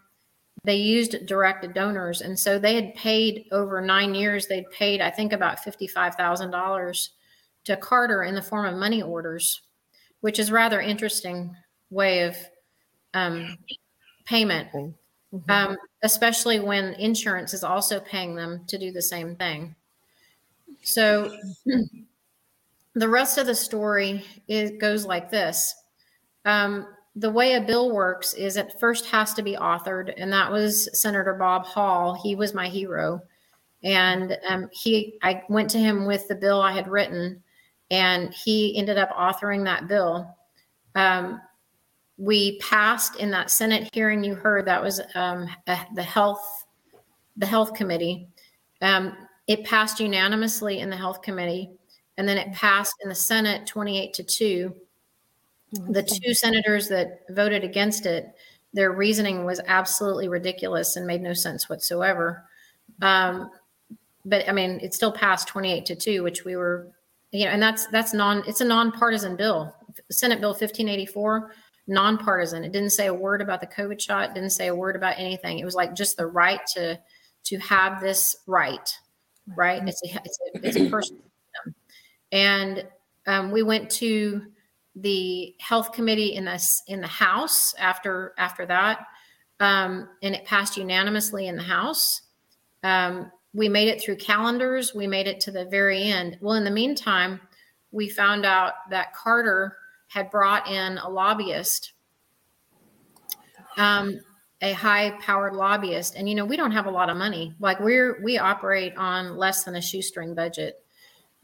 they 0.63 0.75
used 0.75 1.25
directed 1.25 1.73
donors. 1.73 2.21
And 2.21 2.38
so 2.38 2.59
they 2.59 2.75
had 2.75 2.93
paid 2.95 3.45
over 3.51 3.80
nine 3.80 4.13
years, 4.15 4.47
they'd 4.47 4.69
paid, 4.71 4.99
I 4.99 5.09
think, 5.09 5.32
about 5.32 5.59
$55,000 5.59 7.09
to 7.65 7.78
Carter 7.78 8.23
in 8.23 8.36
the 8.36 8.41
form 8.41 8.65
of 8.65 8.78
money 8.78 9.01
orders, 9.01 9.61
which 10.21 10.39
is 10.39 10.51
rather 10.51 10.82
interesting 10.82 11.55
way 11.89 12.23
of 12.23 12.36
um, 13.13 13.57
payment. 14.25 14.69
Mm-hmm. 14.73 15.49
Um, 15.49 15.78
especially 16.04 16.60
when 16.60 16.93
insurance 16.95 17.54
is 17.54 17.64
also 17.64 18.00
paying 18.00 18.36
them 18.36 18.64
to 18.68 18.78
do 18.78 18.91
the 18.91 19.02
same 19.02 19.36
thing. 19.36 19.76
So 20.84 21.36
the 22.93 23.10
rest 23.10 23.38
of 23.38 23.48
the 23.48 23.56
story 23.56 24.24
it 24.48 24.80
goes 24.80 25.06
like 25.06 25.32
this. 25.32 25.74
Um, 26.45 26.88
the 27.16 27.32
way 27.32 27.56
a 27.56 27.62
bill 27.62 27.91
works 27.91 28.34
is 28.36 28.58
it 28.58 28.80
first 28.80 29.08
has 29.08 29.34
to 29.34 29.41
be 29.41 29.56
authored, 29.56 30.14
and 30.18 30.32
that 30.32 30.52
was 30.52 30.88
Senator 31.00 31.34
Bob 31.34 31.66
Hall. 31.66 32.20
He 32.24 32.36
was 32.36 32.54
my 32.54 32.68
hero, 32.70 33.22
and 33.84 34.38
um, 34.48 34.70
he 34.72 35.18
I 35.24 35.43
went 35.50 35.70
to 35.72 35.80
him 35.80 36.06
with 36.06 36.28
the 36.28 36.36
bill 36.36 36.62
I 36.62 36.74
had 36.74 36.88
written, 36.88 37.41
and 37.89 38.32
he 38.34 38.78
ended 38.78 39.00
up 39.00 39.10
authoring 39.10 39.64
that 39.64 39.88
bill. 39.88 40.36
Um, 40.93 41.41
we 42.18 42.57
passed 42.59 43.15
in 43.18 43.30
that 43.32 43.51
Senate 43.51 43.89
hearing 43.93 44.24
you 44.24 44.36
heard 44.36 44.65
that 44.65 44.82
was 44.82 44.99
um, 45.15 45.47
the 45.65 46.03
health 46.03 46.65
the 47.38 47.45
health 47.45 47.74
committee. 47.76 48.28
Um, 48.82 49.15
it 49.45 49.63
passed 49.63 49.99
unanimously 49.99 50.80
in 50.80 50.89
the 50.89 50.97
health 50.97 51.22
committee, 51.22 51.70
and 52.18 52.28
then 52.28 52.38
it 52.38 52.51
passed 52.53 52.95
in 53.03 53.09
the 53.09 53.15
Senate 53.15 53.68
28 53.68 54.13
to 54.13 54.24
two. 54.24 54.76
The 55.72 56.01
two 56.01 56.34
senators 56.34 56.88
that 56.88 57.22
voted 57.30 57.63
against 57.63 58.05
it, 58.05 58.34
their 58.74 58.91
reasoning 58.91 59.45
was 59.45 59.61
absolutely 59.68 60.30
ridiculous 60.30 60.95
and 60.95 61.05
made 61.05 61.22
no 61.22 61.34
sense 61.34 61.70
whatsoever. 61.70 62.43
Um, 63.01 63.51
but 64.26 64.47
I 64.49 64.53
mean, 64.53 64.80
it 64.82 64.93
still 64.93 65.11
passed 65.11 65.47
28 65.47 65.86
to 65.88 65.95
two, 65.95 66.24
which 66.24 66.45
we 66.45 66.55
were, 66.55 66.88
you 67.32 67.45
know, 67.45 67.51
and 67.51 67.61
that's 67.61 67.86
that's 67.88 68.13
non. 68.13 68.43
It's 68.47 68.61
a 68.61 68.65
nonpartisan 68.65 69.36
bill. 69.36 69.74
Senate 70.09 70.39
Bill 70.39 70.51
1584 70.51 71.51
nonpartisan. 71.88 72.64
It 72.64 72.72
didn't 72.72 72.92
say 72.92 73.08
a 73.08 73.14
word 73.14 73.42
about 73.42 73.62
the 73.62 73.68
COVID 73.68 74.00
shot. 74.00 74.36
Didn't 74.36 74.52
say 74.52 74.68
a 74.68 74.76
word 74.76 74.96
about 74.96 75.16
anything. 75.18 75.60
It 75.60 75.66
was 75.66 75.76
like 75.76 75.96
just 75.96 76.18
the 76.18 76.28
right 76.28 76.60
to 76.76 77.00
to 77.46 77.58
have 77.60 78.02
this 78.02 78.36
right, 78.46 78.94
right? 79.56 79.82
It's 79.88 80.02
a 80.04 80.22
it's 80.24 80.40
a, 80.40 80.68
it's 80.68 80.78
a 80.78 80.90
personal 80.90 81.24
freedom. 81.24 81.76
And 82.32 82.88
um, 83.26 83.52
we 83.52 83.64
went 83.64 83.90
to 83.92 84.46
the 84.96 85.56
health 85.60 85.94
committee 85.94 86.36
in 86.36 86.46
the 86.46 86.64
in 86.88 87.02
the 87.02 87.08
House 87.08 87.74
after 87.76 88.34
after 88.38 88.66
that, 88.66 89.06
um, 89.60 90.10
and 90.22 90.36
it 90.36 90.46
passed 90.46 90.76
unanimously 90.78 91.48
in 91.48 91.56
the 91.56 91.64
House. 91.64 92.22
Um, 92.84 93.32
we 93.54 93.70
made 93.70 93.88
it 93.88 94.02
through 94.02 94.18
calendars. 94.18 94.94
We 94.94 95.08
made 95.08 95.28
it 95.28 95.40
to 95.42 95.52
the 95.52 95.66
very 95.66 96.04
end. 96.04 96.38
Well, 96.42 96.56
in 96.56 96.64
the 96.64 96.72
meantime, 96.72 97.40
we 97.92 98.10
found 98.10 98.46
out 98.46 98.74
that 98.90 99.14
Carter 99.16 99.78
had 100.08 100.32
brought 100.32 100.68
in 100.70 100.97
a 100.97 101.10
lobbyist, 101.10 101.93
um, 103.78 104.20
a 104.62 104.74
high 104.74 105.12
powered 105.22 105.55
lobbyist. 105.55 106.16
And, 106.16 106.28
you 106.28 106.36
know, 106.36 106.45
we 106.45 106.58
don't 106.58 106.72
have 106.72 106.88
a 106.88 106.91
lot 106.91 107.10
of 107.10 107.18
money. 107.18 107.53
Like 107.60 107.80
we're, 107.80 108.22
we 108.24 108.38
operate 108.38 108.95
on 108.97 109.38
less 109.38 109.64
than 109.64 109.76
a 109.76 109.82
shoestring 109.82 110.34
budget, 110.34 110.76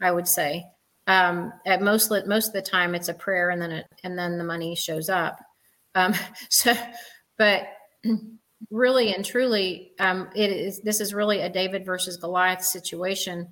I 0.00 0.10
would 0.10 0.26
say. 0.26 0.64
Um, 1.06 1.52
at 1.66 1.82
most, 1.82 2.10
most 2.26 2.48
of 2.48 2.52
the 2.54 2.62
time 2.62 2.94
it's 2.94 3.08
a 3.08 3.14
prayer 3.14 3.50
and 3.50 3.60
then 3.60 3.70
it, 3.70 3.86
and 4.02 4.18
then 4.18 4.38
the 4.38 4.44
money 4.44 4.74
shows 4.74 5.08
up. 5.08 5.38
Um, 5.94 6.14
so, 6.50 6.74
but 7.38 7.64
really 8.70 9.14
and 9.14 9.24
truly, 9.24 9.92
um, 10.00 10.30
it 10.34 10.50
is, 10.50 10.80
this 10.80 11.00
is 11.00 11.14
really 11.14 11.40
a 11.40 11.50
David 11.50 11.84
versus 11.84 12.16
Goliath 12.16 12.64
situation. 12.64 13.48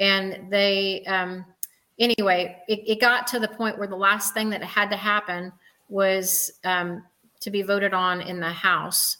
And 0.00 0.50
they, 0.50 1.04
um, 1.04 1.44
anyway, 1.98 2.56
it, 2.68 2.80
it, 2.86 3.00
got 3.00 3.26
to 3.28 3.38
the 3.38 3.48
point 3.48 3.78
where 3.78 3.88
the 3.88 3.96
last 3.96 4.34
thing 4.34 4.50
that 4.50 4.62
had 4.62 4.90
to 4.90 4.96
happen 4.96 5.52
was 5.88 6.52
um, 6.64 7.04
to 7.40 7.50
be 7.50 7.62
voted 7.62 7.94
on 7.94 8.20
in 8.20 8.40
the 8.40 8.50
House. 8.50 9.18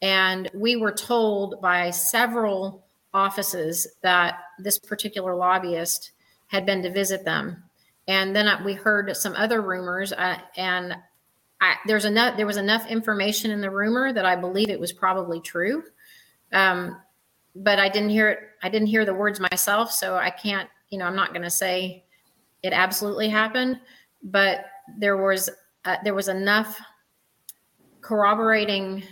And 0.00 0.50
we 0.54 0.76
were 0.76 0.92
told 0.92 1.60
by 1.60 1.90
several 1.90 2.84
offices 3.14 3.86
that 4.02 4.38
this 4.58 4.78
particular 4.78 5.34
lobbyist 5.34 6.12
had 6.48 6.66
been 6.66 6.82
to 6.82 6.90
visit 6.90 7.24
them. 7.24 7.62
And 8.08 8.34
then 8.34 8.64
we 8.64 8.74
heard 8.74 9.16
some 9.16 9.34
other 9.34 9.62
rumors, 9.62 10.12
uh, 10.12 10.38
and 10.56 10.96
I, 11.60 11.76
there's 11.86 12.04
enough. 12.04 12.36
There 12.36 12.46
was 12.46 12.56
enough 12.56 12.90
information 12.90 13.52
in 13.52 13.60
the 13.60 13.70
rumor 13.70 14.12
that 14.12 14.26
I 14.26 14.34
believe 14.34 14.68
it 14.68 14.80
was 14.80 14.92
probably 14.92 15.40
true. 15.40 15.84
Um, 16.52 17.00
but 17.54 17.78
I 17.78 17.88
didn't 17.88 18.10
hear 18.10 18.30
it. 18.30 18.38
I 18.62 18.68
didn't 18.68 18.88
hear 18.88 19.04
the 19.04 19.14
words 19.14 19.38
myself, 19.38 19.92
so 19.92 20.16
I 20.16 20.30
can't. 20.30 20.68
You 20.92 20.98
know, 20.98 21.06
I'm 21.06 21.16
not 21.16 21.30
going 21.30 21.42
to 21.42 21.50
say 21.50 22.04
it 22.62 22.72
absolutely 22.72 23.28
happened, 23.28 23.80
but 24.22 24.66
there 24.98 25.16
was 25.16 25.50
uh, 25.84 25.96
there 26.04 26.14
was 26.14 26.28
enough 26.28 26.78
corroborating 28.02 29.02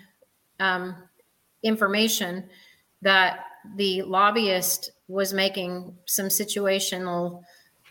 um, 0.60 0.94
information 1.62 2.48
that 3.02 3.46
the 3.76 4.02
lobbyist 4.02 4.92
was 5.08 5.32
making 5.32 5.96
some 6.06 6.26
situational 6.26 7.42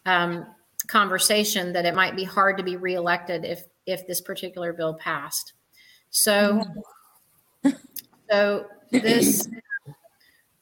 um, 0.05 0.45
conversation 0.87 1.73
that 1.73 1.85
it 1.85 1.95
might 1.95 2.15
be 2.15 2.23
hard 2.23 2.57
to 2.57 2.63
be 2.63 2.77
reelected 2.77 3.43
if 3.43 3.63
if 3.85 4.05
this 4.05 4.21
particular 4.21 4.71
bill 4.71 4.93
passed. 4.93 5.53
So, 6.11 6.63
so 8.29 8.67
this 8.91 9.47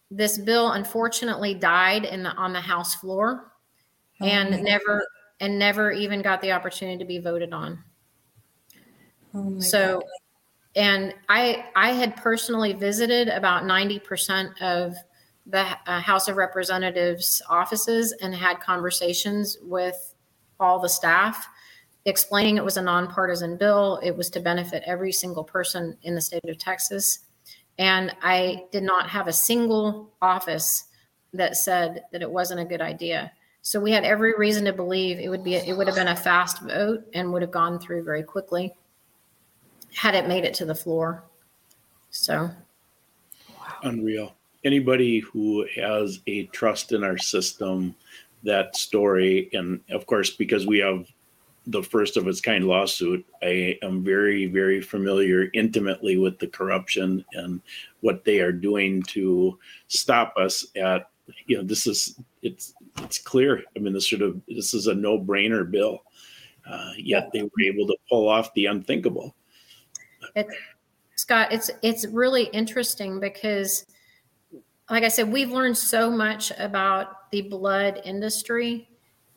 this 0.10 0.38
bill 0.38 0.72
unfortunately 0.72 1.54
died 1.54 2.06
in 2.06 2.24
the 2.24 2.30
on 2.32 2.54
the 2.54 2.62
House 2.62 2.96
floor, 2.96 3.52
and 4.22 4.50
Oh 4.50 4.58
my 4.58 4.62
never 4.62 5.08
and 5.40 5.60
never 5.60 5.92
even 5.92 6.22
got 6.22 6.42
the 6.42 6.52
opportunity 6.52 6.98
to 6.98 7.06
be 7.06 7.20
voted 7.20 7.54
on. 7.54 7.84
Oh 9.34 9.60
So, 9.60 10.00
God. 10.00 10.04
and 10.76 11.14
I 11.30 11.66
I 11.76 11.92
had 11.92 12.16
personally 12.16 12.74
visited 12.74 13.28
about 13.28 13.66
ninety 13.66 14.00
percent 14.00 14.60
of 14.62 14.96
the 15.46 15.66
uh, 15.86 16.02
House 16.02 16.28
of 16.28 16.38
Representatives 16.38 17.42
offices 17.50 18.14
and 18.22 18.36
had 18.36 18.60
conversations 18.60 19.58
with 19.62 20.14
all 20.60 20.80
the 20.80 20.90
staff, 20.90 21.48
explaining 22.06 22.58
it 22.58 22.64
was 22.66 22.78
a 22.78 22.82
nonpartisan 22.82 23.56
bill. 23.56 24.00
It 24.04 24.12
was 24.16 24.30
to 24.32 24.40
benefit 24.40 24.84
every 24.86 25.12
single 25.12 25.44
person 25.44 25.96
in 26.04 26.16
the 26.16 26.22
state 26.22 26.44
of 26.50 26.58
Texas, 26.58 27.20
and 27.78 28.16
I 28.22 28.66
did 28.72 28.84
not 28.84 29.10
have 29.10 29.28
a 29.28 29.34
single 29.34 30.12
office 30.22 30.86
that 31.34 31.58
said 31.58 32.04
that 32.12 32.22
it 32.22 32.30
wasn't 32.30 32.62
a 32.62 32.66
good 32.66 32.82
idea. 32.82 33.32
So 33.62 33.80
we 33.80 33.92
had 33.92 34.06
every 34.06 34.34
reason 34.38 34.66
to 34.66 34.74
believe 34.74 35.20
it 35.20 35.30
would 35.30 35.44
be 35.44 35.56
it 35.56 35.76
would 35.76 35.88
have 35.88 35.96
been 35.96 36.08
a 36.08 36.16
fast 36.16 36.62
vote 36.62 37.06
and 37.14 37.32
would 37.34 37.42
have 37.42 37.52
gone 37.52 37.80
through 37.80 38.04
very 38.04 38.24
quickly 38.24 38.74
had 39.94 40.16
it 40.16 40.28
made 40.28 40.46
it 40.46 40.54
to 40.54 40.66
the 40.66 40.76
floor. 40.76 41.24
So, 42.12 42.50
Unreal. 43.84 44.34
Anybody 44.64 45.20
who 45.20 45.66
has 45.76 46.20
a 46.28 46.46
trust 46.48 46.92
in 46.92 47.04
our 47.04 47.18
system, 47.18 47.96
that 48.44 48.76
story, 48.76 49.50
and 49.54 49.80
of 49.90 50.06
course, 50.06 50.32
because 50.32 50.68
we 50.68 50.80
have 50.80 51.08
the 51.68 51.84
first 51.84 52.18
of 52.18 52.28
its 52.28 52.42
kind 52.42 52.66
lawsuit, 52.66 53.26
I 53.44 53.78
am 53.84 54.04
very, 54.04 54.48
very 54.48 54.82
familiar 54.82 55.50
intimately 55.54 56.18
with 56.18 56.40
the 56.40 56.48
corruption 56.48 57.24
and 57.34 57.62
what 58.02 58.24
they 58.24 58.40
are 58.40 58.54
doing 58.54 59.04
to 59.04 59.60
stop 59.88 60.34
us 60.38 60.66
at, 60.76 61.10
you 61.46 61.58
know, 61.58 61.64
this 61.64 61.86
is, 61.86 62.20
it's, 62.42 62.74
it's 63.00 63.18
clear. 63.18 63.64
I 63.76 63.80
mean, 63.80 63.94
this 63.94 64.10
sort 64.10 64.22
of, 64.22 64.42
this 64.48 64.74
is 64.74 64.88
a 64.88 64.96
no 64.96 65.20
brainer 65.20 65.70
bill. 65.70 66.02
Uh, 66.70 66.92
yet 66.98 67.30
they 67.32 67.44
were 67.44 67.64
able 67.66 67.88
to 67.88 67.96
pull 68.10 68.28
off 68.28 68.54
the 68.54 68.66
unthinkable. 68.66 69.36
it, 70.36 70.48
Scott, 71.16 71.52
it's 71.52 71.72
it's 71.82 72.06
really 72.06 72.44
interesting 72.46 73.20
because, 73.20 73.86
like 74.90 75.04
I 75.04 75.08
said, 75.08 75.32
we've 75.32 75.50
learned 75.50 75.78
so 75.78 76.12
much 76.12 76.52
about 76.60 77.32
the 77.32 77.42
blood 77.44 78.02
industry, 78.04 78.90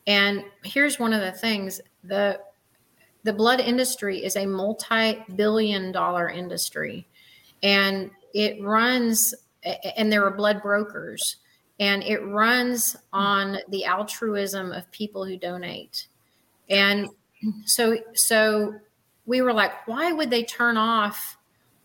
and 0.06 0.44
here's 0.64 0.98
one 0.98 1.12
of 1.12 1.20
the 1.20 1.32
things 1.32 1.80
the 2.04 2.40
the 3.22 3.32
blood 3.32 3.60
industry 3.60 4.24
is 4.24 4.36
a 4.36 4.46
multi-billion 4.46 5.92
dollar 5.92 6.28
industry. 6.28 7.06
And 7.62 8.10
it 8.32 8.62
runs 8.62 9.34
and 9.96 10.10
there 10.10 10.24
are 10.24 10.30
blood 10.30 10.62
brokers 10.62 11.36
and 11.78 12.02
it 12.02 12.24
runs 12.26 12.96
on 13.12 13.58
the 13.68 13.84
altruism 13.84 14.72
of 14.72 14.90
people 14.90 15.24
who 15.24 15.36
donate. 15.36 16.08
And 16.70 17.08
so 17.66 17.98
so 18.14 18.74
we 19.26 19.42
were 19.42 19.52
like 19.52 19.86
why 19.86 20.12
would 20.12 20.30
they 20.30 20.44
turn 20.44 20.76
off 20.76 21.36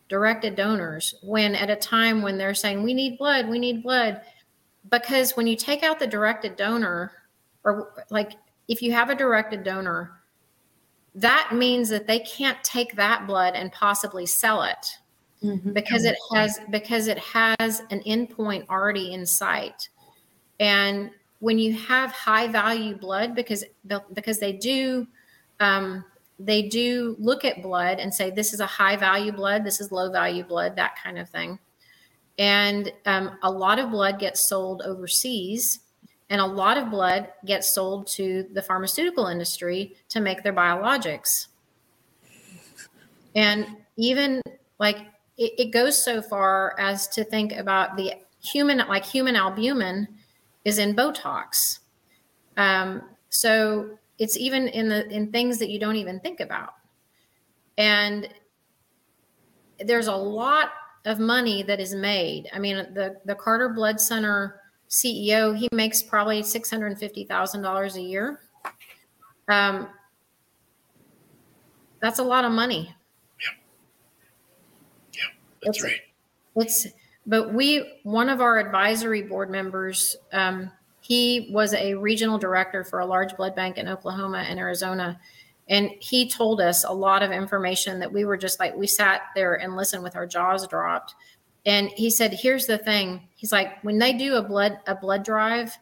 directed 0.08 0.56
donors 0.56 1.16
when 1.24 1.56
at 1.56 1.70
a 1.70 1.76
time 1.76 2.22
when 2.22 2.38
they're 2.38 2.54
saying 2.54 2.84
we 2.84 2.94
need 2.94 3.18
blood 3.18 3.48
we 3.48 3.58
need 3.58 3.82
blood 3.82 4.22
because 4.92 5.36
when 5.36 5.48
you 5.48 5.56
take 5.56 5.82
out 5.82 5.98
the 5.98 6.06
directed 6.06 6.56
donor 6.56 7.12
or 7.64 8.06
like 8.10 8.34
if 8.68 8.82
you 8.82 8.92
have 8.92 9.10
a 9.10 9.16
directed 9.16 9.64
donor 9.64 10.22
that 11.16 11.52
means 11.54 11.88
that 11.90 12.08
they 12.08 12.20
can't 12.20 12.62
take 12.64 12.96
that 12.96 13.26
blood 13.26 13.56
and 13.56 13.72
possibly 13.72 14.26
sell 14.26 14.64
it 14.64 14.86
Mhm. 15.42 15.74
because 15.74 16.04
it 16.06 16.18
has 16.34 16.60
because 16.70 17.08
it 17.08 17.18
has 17.20 17.82
an 17.90 18.02
endpoint 18.02 18.68
already 18.70 19.14
in 19.14 19.26
sight. 19.26 19.90
And 20.60 21.12
when 21.40 21.60
you 21.60 21.74
have 21.74 22.12
high 22.12 22.48
value 22.48 22.96
blood 22.98 23.36
because 23.36 23.64
because 24.14 24.40
they 24.40 24.54
do 24.54 25.08
um, 25.60 26.04
they 26.38 26.64
do 26.64 27.16
look 27.18 27.46
at 27.46 27.62
blood 27.62 28.00
and 28.00 28.14
say 28.14 28.30
this 28.30 28.54
is 28.54 28.60
a 28.60 28.66
high 28.66 28.98
value 28.98 29.32
blood. 29.32 29.64
This 29.64 29.80
is 29.80 29.92
low 29.92 30.12
value 30.12 30.44
blood 30.44 30.76
that 30.76 30.98
kind 31.02 31.18
of 31.18 31.30
thing. 31.30 31.60
And 32.38 32.92
um, 33.06 33.38
a 33.44 33.50
lot 33.50 33.80
of 33.80 33.90
blood 33.90 34.20
gets 34.20 34.50
sold 34.50 34.82
overseas 34.82 35.80
and 36.30 36.42
a 36.42 36.46
lot 36.46 36.78
of 36.78 36.90
blood 36.90 37.30
gets 37.46 37.72
sold 37.72 38.08
to 38.08 38.48
the 38.54 38.62
pharmaceutical 38.62 39.28
industry 39.28 39.96
to 40.10 40.20
make 40.20 40.44
their 40.44 40.54
biologics. 40.54 41.48
And 43.36 43.68
even 43.98 44.42
like 44.80 44.98
it, 45.38 45.54
it 45.58 45.72
goes 45.72 46.04
so 46.04 46.22
far 46.22 46.80
as 46.80 47.08
to 47.10 47.24
think 47.24 47.54
about 47.54 47.98
the 47.98 48.14
human 48.42 48.78
like 48.88 49.06
human 49.06 49.36
albumin 49.36 50.08
is 50.64 50.80
in 50.80 50.96
botox. 50.96 51.80
Um, 52.58 53.04
so 53.30 53.98
it's 54.18 54.38
even 54.38 54.68
in 54.70 54.90
the 54.90 55.08
in 55.10 55.32
things 55.32 55.60
that 55.60 55.70
you 55.70 55.80
don't 55.80 55.98
even 55.98 56.20
think 56.20 56.40
about. 56.40 56.74
And 57.78 58.30
there's 59.80 60.08
a 60.08 60.16
lot 60.16 60.70
of 61.04 61.20
money 61.20 61.62
that 61.64 61.80
is 61.80 61.94
made. 61.94 62.50
I 62.54 62.60
mean 62.60 62.78
the 62.94 63.18
the 63.26 63.36
carter 63.36 63.70
blood 63.70 64.00
center 64.00 64.62
ceo 64.90 65.56
he 65.58 65.68
makes 65.72 66.02
probably 66.04 66.42
$650000 66.42 67.96
a 67.96 68.02
year 68.02 68.40
um, 69.48 69.88
that's 72.02 72.20
a 72.20 72.24
lot 72.24 72.46
of 72.46 72.52
money 72.52 72.94
Yeah, 73.40 73.48
yeah, 75.14 75.20
That's 75.64 75.78
It's- 75.80 75.92
right. 75.92 76.02
It's, 76.58 76.88
but 77.28 77.54
we, 77.54 78.00
one 78.04 78.30
of 78.30 78.40
our 78.40 78.58
advisory 78.60 79.24
board 79.24 79.50
members, 79.50 80.16
um, 80.32 80.72
he 81.02 81.50
was 81.52 81.74
a 81.74 81.96
regional 81.96 82.38
director 82.38 82.84
for 82.86 83.00
a 83.00 83.06
large 83.06 83.36
blood 83.36 83.56
bank 83.56 83.78
in 83.78 83.90
Oklahoma 83.90 84.46
and 84.48 84.58
Arizona. 84.58 85.20
And 85.68 85.90
he 86.00 86.30
told 86.30 86.62
us 86.62 86.86
a 86.86 86.94
lot 86.94 87.24
of 87.24 87.32
information 87.32 88.00
that 88.00 88.14
we 88.14 88.24
were 88.24 88.38
just 88.38 88.58
like, 88.60 88.74
we 88.76 88.88
sat 88.88 89.24
there 89.36 89.56
and 89.56 89.76
listened 89.76 90.02
with 90.02 90.16
our 90.16 90.26
jaws 90.26 90.66
dropped. 90.68 91.16
And 91.66 91.90
he 91.90 92.10
said, 92.10 92.34
here's 92.34 92.68
the 92.68 92.78
thing. 92.78 93.28
He's 93.36 93.52
like, 93.52 93.84
when 93.84 93.98
they 93.98 94.14
do 94.14 94.36
a 94.36 94.44
blood, 94.44 94.80
a 94.88 94.96
blood 94.96 95.24
drive, 95.24 95.76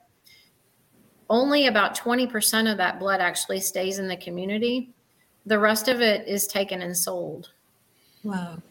only 1.30 1.68
about 1.68 1.98
20% 1.98 2.72
of 2.72 2.78
that 2.78 3.00
blood 3.00 3.20
actually 3.20 3.60
stays 3.60 4.00
in 4.00 4.08
the 4.08 4.18
community. 4.18 4.94
The 5.46 5.60
rest 5.60 5.88
of 5.88 6.02
it 6.02 6.28
is 6.28 6.48
taken 6.48 6.82
and 6.82 6.96
sold. 6.96 7.50
Wow. 8.24 8.62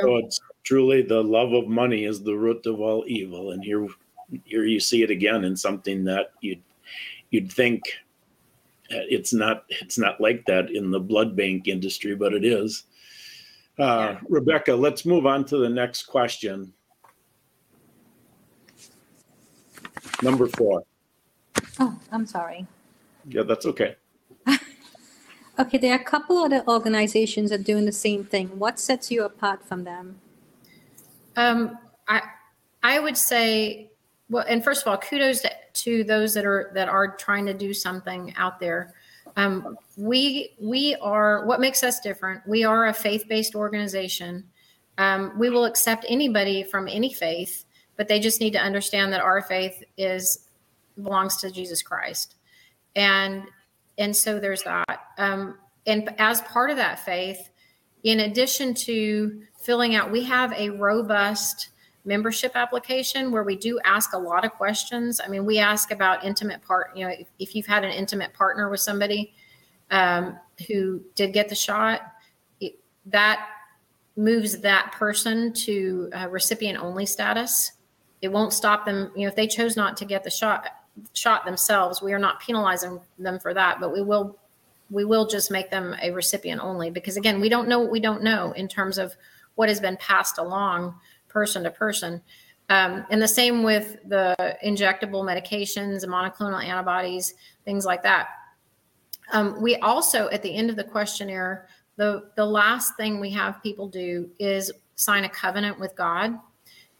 So 0.00 0.16
it's 0.16 0.40
truly 0.64 1.02
the 1.02 1.22
love 1.22 1.52
of 1.52 1.68
money 1.68 2.04
is 2.04 2.22
the 2.22 2.36
root 2.36 2.66
of 2.66 2.80
all 2.80 3.04
evil, 3.06 3.52
and 3.52 3.64
here, 3.64 3.86
here 4.44 4.64
you 4.64 4.80
see 4.80 5.02
it 5.02 5.10
again 5.10 5.44
in 5.44 5.56
something 5.56 6.04
that 6.04 6.32
you'd 6.40 6.62
you'd 7.30 7.50
think 7.50 7.82
uh, 8.90 9.08
it's 9.08 9.32
not 9.32 9.64
it's 9.68 9.98
not 9.98 10.20
like 10.20 10.44
that 10.46 10.70
in 10.70 10.90
the 10.90 11.00
blood 11.00 11.34
bank 11.34 11.68
industry, 11.68 12.14
but 12.14 12.34
it 12.34 12.44
is. 12.44 12.84
Uh, 13.78 14.16
Rebecca, 14.28 14.72
let's 14.74 15.04
move 15.04 15.26
on 15.26 15.44
to 15.46 15.58
the 15.58 15.68
next 15.68 16.04
question. 16.04 16.72
Number 20.22 20.48
four. 20.48 20.82
Oh, 21.78 21.98
I'm 22.10 22.26
sorry. 22.26 22.66
Yeah, 23.28 23.42
that's 23.42 23.66
okay. 23.66 23.96
Okay, 25.58 25.78
there 25.78 25.92
are 25.92 26.00
a 26.00 26.04
couple 26.04 26.36
other 26.36 26.62
organizations 26.68 27.48
that 27.48 27.60
are 27.60 27.62
doing 27.62 27.86
the 27.86 27.92
same 27.92 28.24
thing. 28.24 28.48
What 28.58 28.78
sets 28.78 29.10
you 29.10 29.24
apart 29.24 29.66
from 29.66 29.84
them? 29.84 30.20
Um, 31.34 31.78
I 32.06 32.20
I 32.82 33.00
would 33.00 33.16
say, 33.16 33.90
well, 34.28 34.44
and 34.46 34.62
first 34.62 34.82
of 34.82 34.88
all, 34.88 34.98
kudos 34.98 35.40
to, 35.40 35.50
to 35.72 36.04
those 36.04 36.34
that 36.34 36.44
are 36.44 36.70
that 36.74 36.90
are 36.90 37.16
trying 37.16 37.46
to 37.46 37.54
do 37.54 37.72
something 37.72 38.34
out 38.36 38.60
there. 38.60 38.92
Um, 39.36 39.76
we 39.96 40.54
we 40.58 40.96
are 40.96 41.44
what 41.46 41.60
makes 41.60 41.82
us 41.82 42.00
different. 42.00 42.46
We 42.46 42.64
are 42.64 42.86
a 42.86 42.94
faith 42.94 43.24
based 43.28 43.54
organization. 43.54 44.44
Um, 44.98 45.38
we 45.38 45.50
will 45.50 45.66
accept 45.66 46.06
anybody 46.08 46.62
from 46.62 46.88
any 46.88 47.12
faith, 47.12 47.64
but 47.96 48.08
they 48.08 48.18
just 48.18 48.40
need 48.40 48.52
to 48.54 48.58
understand 48.58 49.12
that 49.12 49.20
our 49.20 49.42
faith 49.42 49.82
is 49.98 50.46
belongs 51.02 51.36
to 51.38 51.50
Jesus 51.50 51.82
Christ, 51.82 52.36
and 52.94 53.44
and 53.98 54.16
so 54.16 54.38
there's 54.38 54.62
that. 54.62 55.00
Um, 55.18 55.58
and 55.86 56.14
as 56.18 56.40
part 56.42 56.70
of 56.70 56.76
that 56.78 57.04
faith, 57.04 57.50
in 58.02 58.20
addition 58.20 58.74
to 58.74 59.42
filling 59.60 59.94
out, 59.94 60.10
we 60.10 60.24
have 60.24 60.52
a 60.52 60.70
robust 60.70 61.70
membership 62.06 62.52
application 62.54 63.30
where 63.30 63.42
we 63.42 63.56
do 63.56 63.78
ask 63.84 64.12
a 64.12 64.18
lot 64.18 64.44
of 64.44 64.52
questions. 64.52 65.20
I 65.22 65.28
mean, 65.28 65.44
we 65.44 65.58
ask 65.58 65.90
about 65.90 66.24
intimate 66.24 66.62
part, 66.62 66.96
you 66.96 67.06
know, 67.06 67.12
if, 67.12 67.26
if 67.38 67.54
you've 67.54 67.66
had 67.66 67.84
an 67.84 67.90
intimate 67.90 68.32
partner 68.32 68.70
with 68.70 68.80
somebody 68.80 69.34
um, 69.90 70.38
who 70.68 71.02
did 71.14 71.32
get 71.32 71.48
the 71.48 71.54
shot, 71.54 72.00
it, 72.60 72.78
that 73.06 73.48
moves 74.16 74.58
that 74.60 74.92
person 74.92 75.52
to 75.52 76.10
recipient 76.30 76.82
only 76.82 77.04
status. 77.04 77.72
It 78.22 78.28
won't 78.28 78.52
stop 78.52 78.86
them, 78.86 79.10
you 79.14 79.22
know, 79.22 79.28
if 79.28 79.36
they 79.36 79.46
chose 79.46 79.76
not 79.76 79.96
to 79.98 80.04
get 80.04 80.24
the 80.24 80.30
shot 80.30 80.68
shot 81.12 81.44
themselves, 81.44 82.00
we 82.00 82.14
are 82.14 82.18
not 82.18 82.40
penalizing 82.40 82.98
them 83.18 83.38
for 83.38 83.52
that, 83.52 83.80
but 83.80 83.92
we 83.92 84.00
will 84.00 84.38
we 84.90 85.04
will 85.04 85.26
just 85.26 85.50
make 85.50 85.70
them 85.70 85.96
a 86.00 86.10
recipient 86.12 86.62
only 86.62 86.90
because 86.90 87.16
again, 87.16 87.40
we 87.40 87.48
don't 87.48 87.68
know 87.68 87.80
what 87.80 87.90
we 87.90 88.00
don't 88.00 88.22
know 88.22 88.52
in 88.52 88.68
terms 88.68 88.96
of 88.96 89.14
what 89.56 89.68
has 89.68 89.80
been 89.80 89.96
passed 89.98 90.38
along 90.38 90.94
person 91.36 91.64
to 91.64 91.70
person. 91.70 92.22
Um, 92.70 93.04
and 93.10 93.20
the 93.20 93.28
same 93.28 93.62
with 93.62 93.98
the 94.08 94.34
injectable 94.64 95.22
medications, 95.22 96.02
monoclonal 96.06 96.64
antibodies, 96.64 97.34
things 97.66 97.84
like 97.84 98.02
that. 98.04 98.28
Um, 99.34 99.60
we 99.60 99.76
also, 99.76 100.30
at 100.30 100.42
the 100.42 100.54
end 100.54 100.70
of 100.70 100.76
the 100.76 100.84
questionnaire, 100.84 101.68
the, 101.96 102.30
the 102.36 102.46
last 102.46 102.96
thing 102.96 103.20
we 103.20 103.28
have 103.32 103.62
people 103.62 103.86
do 103.86 104.30
is 104.38 104.72
sign 104.94 105.24
a 105.24 105.28
covenant 105.28 105.78
with 105.78 105.94
God. 105.94 106.38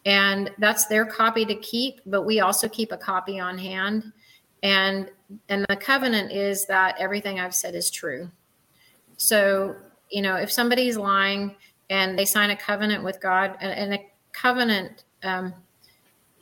And 0.04 0.50
that's 0.58 0.84
their 0.84 1.06
copy 1.06 1.46
to 1.46 1.54
keep, 1.54 2.02
but 2.04 2.22
we 2.22 2.40
also 2.40 2.68
keep 2.68 2.92
a 2.92 2.98
copy 2.98 3.40
on 3.40 3.56
hand. 3.56 4.12
And 4.62 5.10
and 5.48 5.64
the 5.68 5.76
covenant 5.76 6.30
is 6.30 6.66
that 6.66 6.94
everything 6.98 7.40
I've 7.40 7.54
said 7.54 7.74
is 7.74 7.90
true. 7.90 8.30
So, 9.16 9.74
you 10.10 10.22
know, 10.22 10.36
if 10.36 10.52
somebody's 10.52 10.96
lying 10.96 11.56
and 11.90 12.18
they 12.18 12.24
sign 12.24 12.50
a 12.50 12.56
covenant 12.56 13.02
with 13.02 13.20
God, 13.20 13.56
and, 13.60 13.72
and 13.72 13.94
a 13.94 13.98
covenant 14.36 15.04
um, 15.22 15.54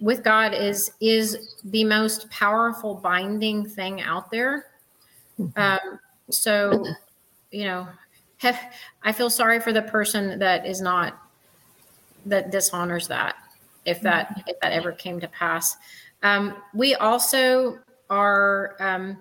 with 0.01 0.22
God 0.22 0.53
is 0.53 0.92
is 1.01 1.55
the 1.64 1.84
most 1.84 2.28
powerful 2.30 2.95
binding 2.95 3.66
thing 3.66 4.03
out 4.03 4.30
there. 4.30 4.66
Um, 5.57 5.99
so, 6.30 6.84
you 7.51 7.64
know, 7.64 7.88
I 9.03 9.12
feel 9.12 9.30
sorry 9.30 9.61
for 9.61 9.72
the 9.72 9.82
person 9.82 10.38
that 10.38 10.66
is 10.66 10.80
not 10.80 11.18
that 12.26 12.51
dishonors 12.51 13.09
that 13.09 13.36
if 13.84 14.01
that 14.01 14.42
if 14.47 14.59
that 14.61 14.72
ever 14.72 14.92
came 14.92 15.20
to 15.20 15.28
pass. 15.28 15.76
Um, 16.22 16.57
we 16.72 16.95
also 16.95 17.78
are 18.11 18.76
um, 18.80 19.18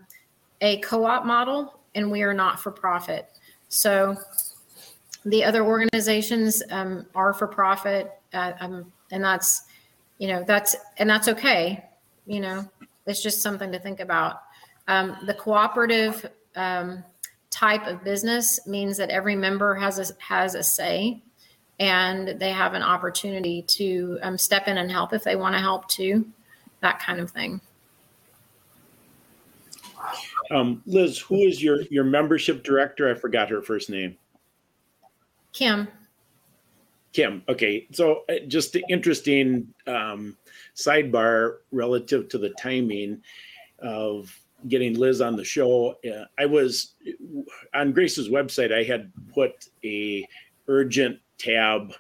a 0.62 0.78
co-op 0.78 1.26
model, 1.26 1.80
and 1.96 2.10
we 2.10 2.24
are 2.24 2.34
not 2.34 2.60
for 2.60 2.72
profit. 2.72 3.30
So 3.70 4.18
the 5.26 5.44
other 5.44 5.66
organizations 5.66 6.64
um, 6.72 7.06
are 7.16 7.34
for 7.34 7.48
profit, 7.48 8.12
uh, 8.34 8.54
um, 8.60 8.92
and 9.12 9.24
that's 9.24 9.64
you 10.18 10.28
know 10.28 10.44
that's 10.44 10.76
and 10.98 11.10
that's 11.10 11.28
okay. 11.28 11.84
You 12.26 12.40
know, 12.40 12.70
it's 13.06 13.22
just 13.22 13.42
something 13.42 13.72
to 13.72 13.80
think 13.80 14.00
about. 14.00 14.42
Um, 14.88 15.18
the 15.26 15.34
cooperative 15.34 16.30
um, 16.56 17.04
type 17.50 17.86
of 17.88 18.04
business 18.04 18.66
means 18.68 18.98
that 18.98 19.10
every 19.10 19.36
member 19.36 19.76
has 19.76 20.00
a, 20.00 20.14
has 20.22 20.56
a 20.56 20.64
say 20.64 21.22
and 21.80 22.40
they 22.40 22.52
have 22.52 22.74
an 22.74 22.82
opportunity 22.82 23.62
to 23.64 24.18
um, 24.22 24.38
step 24.38 24.68
in 24.68 24.78
and 24.78 24.92
help 24.92 25.14
if 25.14 25.24
they 25.24 25.36
want 25.36 25.56
to 25.56 25.60
help 25.60 25.88
too 25.88 26.26
that 26.82 27.00
kind 27.00 27.20
of 27.20 27.30
thing 27.32 27.62
um, 30.52 30.82
liz 30.86 31.20
who 31.20 31.36
is 31.36 31.62
your 31.64 31.82
your 31.84 32.04
membership 32.04 32.64
director 32.64 33.10
i 33.10 33.14
forgot 33.14 33.50
her 33.50 33.62
first 33.62 33.90
name 33.90 34.18
kim 35.52 35.88
kim 37.14 37.44
okay 37.48 37.88
so 37.92 38.24
uh, 38.30 38.34
just 38.48 38.76
interesting 38.90 39.74
um, 39.88 40.36
sidebar 40.76 41.58
relative 41.72 42.28
to 42.28 42.38
the 42.38 42.50
timing 42.52 43.22
of 43.80 44.38
getting 44.68 44.94
Liz 44.98 45.22
on 45.22 45.36
the 45.36 45.44
show. 45.44 45.98
Uh, 46.06 46.26
I 46.40 46.46
was 46.46 46.94
on 47.74 47.92
Grace's 47.92 48.30
website. 48.30 48.74
I 48.74 48.84
had 48.84 49.12
put 49.34 49.68
a 49.84 50.28
urgent 50.68 51.20
tab 51.38 51.94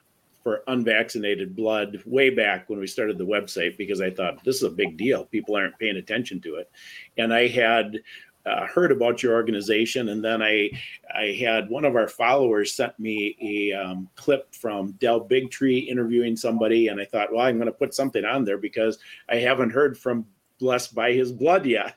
for 0.44 0.64
unvaccinated 0.68 1.56
blood 1.56 2.02
way 2.06 2.30
back 2.30 2.70
when 2.70 2.80
we 2.80 2.88
started 2.88 3.18
the 3.18 3.26
website 3.26 3.78
because 3.78 4.02
I 4.02 4.12
thought 4.12 4.44
this 4.44 4.58
is 4.58 4.64
a 4.64 4.70
big 4.70 4.98
deal. 4.98 5.26
People 5.26 5.56
aren't 5.56 5.80
paying 5.80 5.98
attention 5.98 6.42
to 6.42 6.56
it, 6.56 6.70
and 7.18 7.34
I 7.34 7.48
had. 7.48 8.00
Uh, 8.46 8.66
heard 8.68 8.92
about 8.92 9.24
your 9.24 9.34
organization, 9.34 10.10
and 10.10 10.24
then 10.24 10.42
I, 10.42 10.70
I 11.16 11.38
had 11.40 11.70
one 11.70 11.86
of 11.86 11.96
our 11.96 12.10
followers 12.10 12.74
sent 12.74 13.00
me 13.00 13.38
a 13.42 13.72
um, 13.72 14.10
clip 14.16 14.54
from 14.54 14.92
Del 14.94 15.26
Bigtree 15.26 15.88
interviewing 15.88 16.36
somebody, 16.36 16.90
and 16.90 17.00
I 17.00 17.06
thought, 17.06 17.32
well, 17.32 17.46
I'm 17.46 17.56
going 17.56 17.68
to 17.68 17.72
put 17.72 17.94
something 17.94 18.26
on 18.26 18.44
there 18.44 18.58
because 18.58 19.00
I 19.30 19.38
haven't 19.38 19.70
heard 19.70 19.98
from 19.98 20.26
blessed 20.60 20.96
by 20.96 21.12
his 21.12 21.32
blood 21.32 21.66
yet. 21.66 21.96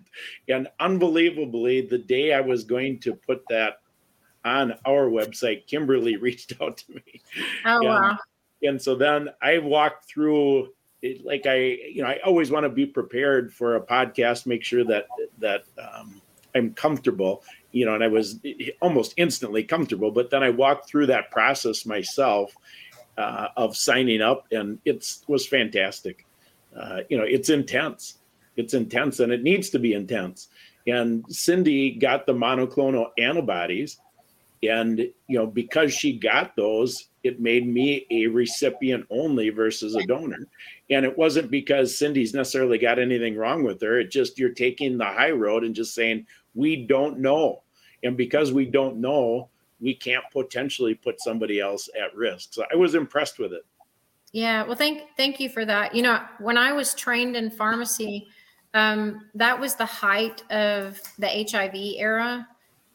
And 0.49 0.69
unbelievably, 0.81 1.83
the 1.83 1.99
day 1.99 2.33
I 2.33 2.41
was 2.41 2.65
going 2.65 2.99
to 3.01 3.15
put 3.15 3.43
that 3.49 3.81
on 4.45 4.75
our 4.85 5.09
website, 5.09 5.67
Kimberly 5.67 6.17
reached 6.21 6.53
out 6.61 6.79
to 6.79 6.95
me. 6.95 7.23
Oh, 7.65 7.77
and, 7.77 7.85
wow. 7.85 8.19
And 8.63 8.83
so 8.83 8.95
then 8.95 9.31
I 9.43 9.59
walked 9.59 10.07
through 10.07 10.73
it 11.03 11.25
like 11.25 11.47
I, 11.47 11.57
you 11.93 12.03
know, 12.03 12.09
I 12.09 12.19
always 12.25 12.51
want 12.51 12.65
to 12.65 12.71
be 12.71 12.87
prepared 12.87 13.53
for 13.53 13.77
a 13.77 13.81
podcast, 13.81 14.47
make 14.47 14.65
sure 14.65 14.85
that, 14.85 15.07
that, 15.39 15.65
um, 15.79 16.21
I'm 16.57 16.73
comfortable, 16.75 17.45
you 17.73 17.85
know, 17.85 17.95
and 17.95 18.03
I 18.03 18.09
was 18.09 18.41
almost 18.81 19.15
instantly 19.17 19.63
comfortable. 19.63 20.11
But 20.11 20.31
then 20.31 20.43
I 20.43 20.51
walked 20.51 20.89
through 20.89 21.07
that 21.07 21.31
process 21.31 21.87
myself 21.87 22.57
uh, 23.19 23.49
of 23.57 23.77
signing 23.77 24.23
up, 24.23 24.47
and 24.51 24.79
it 24.85 25.07
was 25.29 25.47
fantastic. 25.47 26.27
Uh, 26.77 27.01
you 27.09 27.17
know, 27.17 27.25
it's 27.25 27.49
intense 27.49 28.19
it's 28.57 28.75
intense 28.75 29.21
and 29.21 29.33
it 29.33 29.43
needs 29.43 29.71
to 29.71 29.79
be 29.79 29.93
intense. 29.93 30.49
And 30.87 31.25
Cindy 31.29 31.93
got 31.93 32.27
the 32.27 32.33
monoclonal 32.33 33.11
antibodies. 33.19 33.99
And, 34.63 34.99
you 34.99 35.39
know, 35.39 35.47
because 35.47 35.93
she 35.93 36.19
got 36.19 36.57
those, 36.57 37.09
it 37.23 37.41
made 37.41 37.69
me 37.69 38.07
a 38.11 38.27
recipient 38.27 39.07
only 39.11 39.51
versus 39.51 39.95
a 39.95 40.07
donor. 40.07 40.49
And 40.89 41.05
it 41.05 41.17
wasn't 41.17 41.51
because 41.51 41.99
Cindy's 41.99 42.33
necessarily 42.33 42.79
got 42.79 42.99
anything 42.99 43.37
wrong 43.37 43.65
with 43.65 43.81
her. 43.83 44.01
It 44.01 44.11
just 44.11 44.39
you're 44.39 44.51
taking 44.51 44.97
the 44.97 45.05
high 45.05 45.33
road 45.33 45.63
and 45.63 45.75
just 45.75 45.95
saying, 45.95 46.27
we 46.57 46.87
don't 46.87 47.19
know. 47.19 47.63
And 48.03 48.17
because 48.17 48.53
we 48.53 48.67
don't 48.67 48.97
know, 48.97 49.49
we 49.81 49.95
can't 49.95 50.25
potentially 50.33 50.95
put 50.95 51.21
somebody 51.21 51.61
else 51.61 51.89
at 52.01 52.15
risk. 52.17 52.55
So 52.55 52.65
I 52.73 52.77
was 52.77 52.95
impressed 52.95 53.39
with 53.39 53.53
it. 53.53 53.65
Yeah, 54.33 54.65
well, 54.65 54.75
thank 54.75 55.03
thank 55.17 55.39
you 55.39 55.49
for 55.49 55.65
that. 55.65 55.95
You 55.95 56.03
know, 56.03 56.21
when 56.41 56.59
I 56.59 56.73
was 56.73 56.95
trained 56.95 57.37
in 57.37 57.51
pharmacy, 57.51 58.29
um, 58.75 59.27
that 59.35 59.59
was 59.59 59.77
the 59.77 59.87
height 59.87 60.43
of 60.51 61.01
the 61.19 61.47
HIV 61.51 61.75
era. 61.75 62.47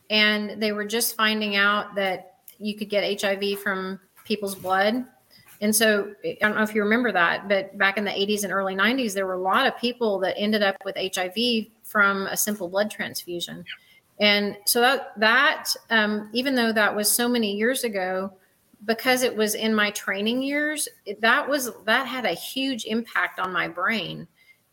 And 0.10 0.62
they 0.62 0.74
were 0.74 0.86
just 0.86 1.16
finding 1.16 1.56
out 1.56 1.96
that 1.96 2.36
you 2.60 2.76
could 2.76 2.90
get 2.90 3.22
HIV 3.22 3.60
from 3.60 4.00
people's 4.26 4.56
blood. 4.56 5.06
And 5.62 5.76
so 5.76 6.14
I 6.24 6.38
don't 6.42 6.56
know 6.56 6.64
if 6.64 6.76
you 6.76 6.84
remember 6.84 7.12
that, 7.12 7.48
but 7.48 7.78
back 7.78 7.98
in 7.98 8.04
the 8.04 8.12
80s 8.12 8.44
and 8.44 8.52
early 8.52 8.76
90s, 8.76 9.14
there 9.14 9.26
were 9.26 9.36
a 9.36 9.42
lot 9.42 9.68
of 9.68 9.78
people 9.78 10.20
that 10.20 10.36
ended 10.38 10.64
up 10.64 10.76
with 10.84 10.96
HIV 10.98 11.68
from 11.92 12.28
a 12.28 12.38
simple 12.38 12.70
blood 12.70 12.90
transfusion. 12.90 13.64
And 14.20 14.58
so 14.66 14.82
that, 14.82 15.20
that 15.20 15.66
um, 15.90 16.30
even 16.34 16.56
though 16.56 16.72
that 16.72 16.96
was 16.96 17.12
so 17.12 17.28
many 17.28 17.56
years 17.56 17.84
ago, 17.84 18.34
because 18.86 19.24
it 19.24 19.36
was 19.36 19.56
in 19.56 19.76
my 19.76 19.92
training 19.92 20.42
years, 20.42 20.88
that 21.20 21.48
was 21.48 21.72
that 21.86 22.08
had 22.08 22.26
a 22.26 22.34
huge 22.34 22.86
impact 22.86 23.40
on 23.40 23.52
my 23.52 23.68
brain 23.68 24.28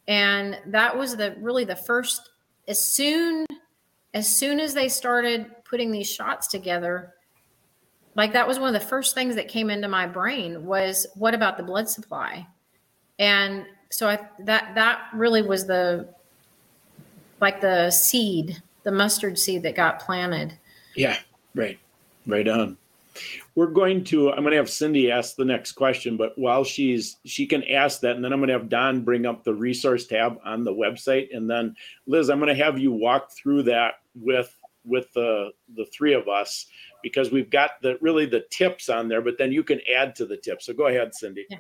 and 0.08 0.58
that 0.66 0.96
was 0.98 1.16
the 1.16 1.36
really 1.38 1.64
the 1.64 1.76
first 1.76 2.30
as 2.66 2.84
soon 2.84 3.46
as 4.14 4.26
soon 4.26 4.58
as 4.58 4.74
they 4.74 4.88
started 4.88 5.46
putting 5.64 5.92
these 5.92 6.10
shots 6.10 6.48
together 6.48 7.14
like 8.16 8.32
that 8.32 8.48
was 8.48 8.58
one 8.58 8.74
of 8.74 8.80
the 8.80 8.88
first 8.88 9.14
things 9.14 9.36
that 9.36 9.46
came 9.46 9.70
into 9.70 9.86
my 9.86 10.06
brain 10.06 10.64
was 10.64 11.06
what 11.14 11.34
about 11.34 11.56
the 11.56 11.62
blood 11.62 11.88
supply 11.88 12.44
and 13.18 13.66
so 13.90 14.08
i 14.08 14.18
that 14.40 14.74
that 14.74 15.02
really 15.14 15.42
was 15.42 15.66
the 15.66 16.08
like 17.40 17.60
the 17.60 17.90
seed 17.90 18.62
the 18.84 18.92
mustard 18.92 19.38
seed 19.38 19.62
that 19.64 19.74
got 19.74 20.00
planted. 20.00 20.56
Yeah 20.94 21.18
right 21.54 21.78
right 22.26 22.48
on. 22.48 22.76
We're 23.56 23.66
going 23.66 24.04
to 24.04 24.30
i'm 24.30 24.42
going 24.42 24.52
to 24.52 24.56
have 24.56 24.70
cindy 24.70 25.10
ask 25.10 25.34
the 25.34 25.44
next 25.44 25.72
question 25.72 26.16
but 26.16 26.38
while 26.38 26.62
she's 26.62 27.16
she 27.24 27.46
can 27.46 27.64
ask 27.64 28.00
that 28.00 28.14
and 28.14 28.24
then 28.24 28.32
i'm 28.32 28.38
going 28.38 28.46
to 28.46 28.52
have 28.52 28.68
don 28.68 29.02
bring 29.02 29.26
up 29.26 29.42
the 29.42 29.52
resource 29.52 30.06
tab 30.06 30.38
on 30.44 30.62
the 30.62 30.72
website 30.72 31.34
and 31.36 31.50
then 31.50 31.74
liz 32.06 32.30
i'm 32.30 32.38
going 32.38 32.54
to 32.54 32.64
have 32.64 32.78
you 32.78 32.92
walk 32.92 33.32
through 33.32 33.64
that 33.64 33.94
with 34.14 34.56
with 34.84 35.12
the 35.12 35.50
the 35.76 35.84
three 35.86 36.14
of 36.14 36.28
us 36.28 36.66
because 37.02 37.30
we've 37.30 37.50
got 37.50 37.72
the 37.82 37.96
really 38.00 38.26
the 38.26 38.44
tips 38.50 38.88
on 38.88 39.08
there 39.08 39.20
but 39.20 39.38
then 39.38 39.52
you 39.52 39.62
can 39.62 39.80
add 39.94 40.14
to 40.16 40.26
the 40.26 40.36
tips. 40.36 40.66
So 40.66 40.72
go 40.72 40.86
ahead 40.86 41.14
cindy. 41.14 41.46
Yeah. 41.50 41.58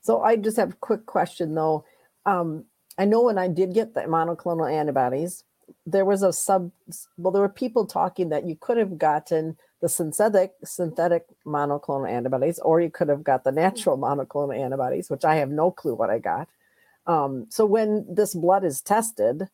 so 0.00 0.22
i 0.22 0.36
just 0.36 0.56
have 0.56 0.72
a 0.72 0.76
quick 0.76 1.06
question 1.06 1.54
though. 1.54 1.84
Um, 2.26 2.64
i 2.98 3.04
know 3.04 3.22
when 3.22 3.38
i 3.38 3.48
did 3.48 3.74
get 3.74 3.94
the 3.94 4.00
monoclonal 4.02 4.70
antibodies 4.70 5.44
there 5.84 6.04
was 6.04 6.22
a 6.22 6.32
sub 6.32 6.70
well 7.16 7.32
there 7.32 7.42
were 7.42 7.48
people 7.48 7.86
talking 7.86 8.28
that 8.28 8.46
you 8.46 8.56
could 8.60 8.76
have 8.76 8.98
gotten 8.98 9.56
the 9.80 9.88
synthetic 9.88 10.52
synthetic 10.64 11.26
monoclonal 11.44 12.10
antibodies, 12.10 12.58
or 12.60 12.80
you 12.80 12.90
could 12.90 13.08
have 13.08 13.22
got 13.22 13.44
the 13.44 13.52
natural 13.52 13.98
monoclonal 13.98 14.58
antibodies, 14.58 15.10
which 15.10 15.24
I 15.24 15.36
have 15.36 15.50
no 15.50 15.70
clue 15.70 15.94
what 15.94 16.10
I 16.10 16.18
got. 16.18 16.48
Um, 17.06 17.46
so 17.50 17.64
when 17.66 18.06
this 18.08 18.34
blood 18.34 18.64
is 18.64 18.80
tested, 18.80 19.48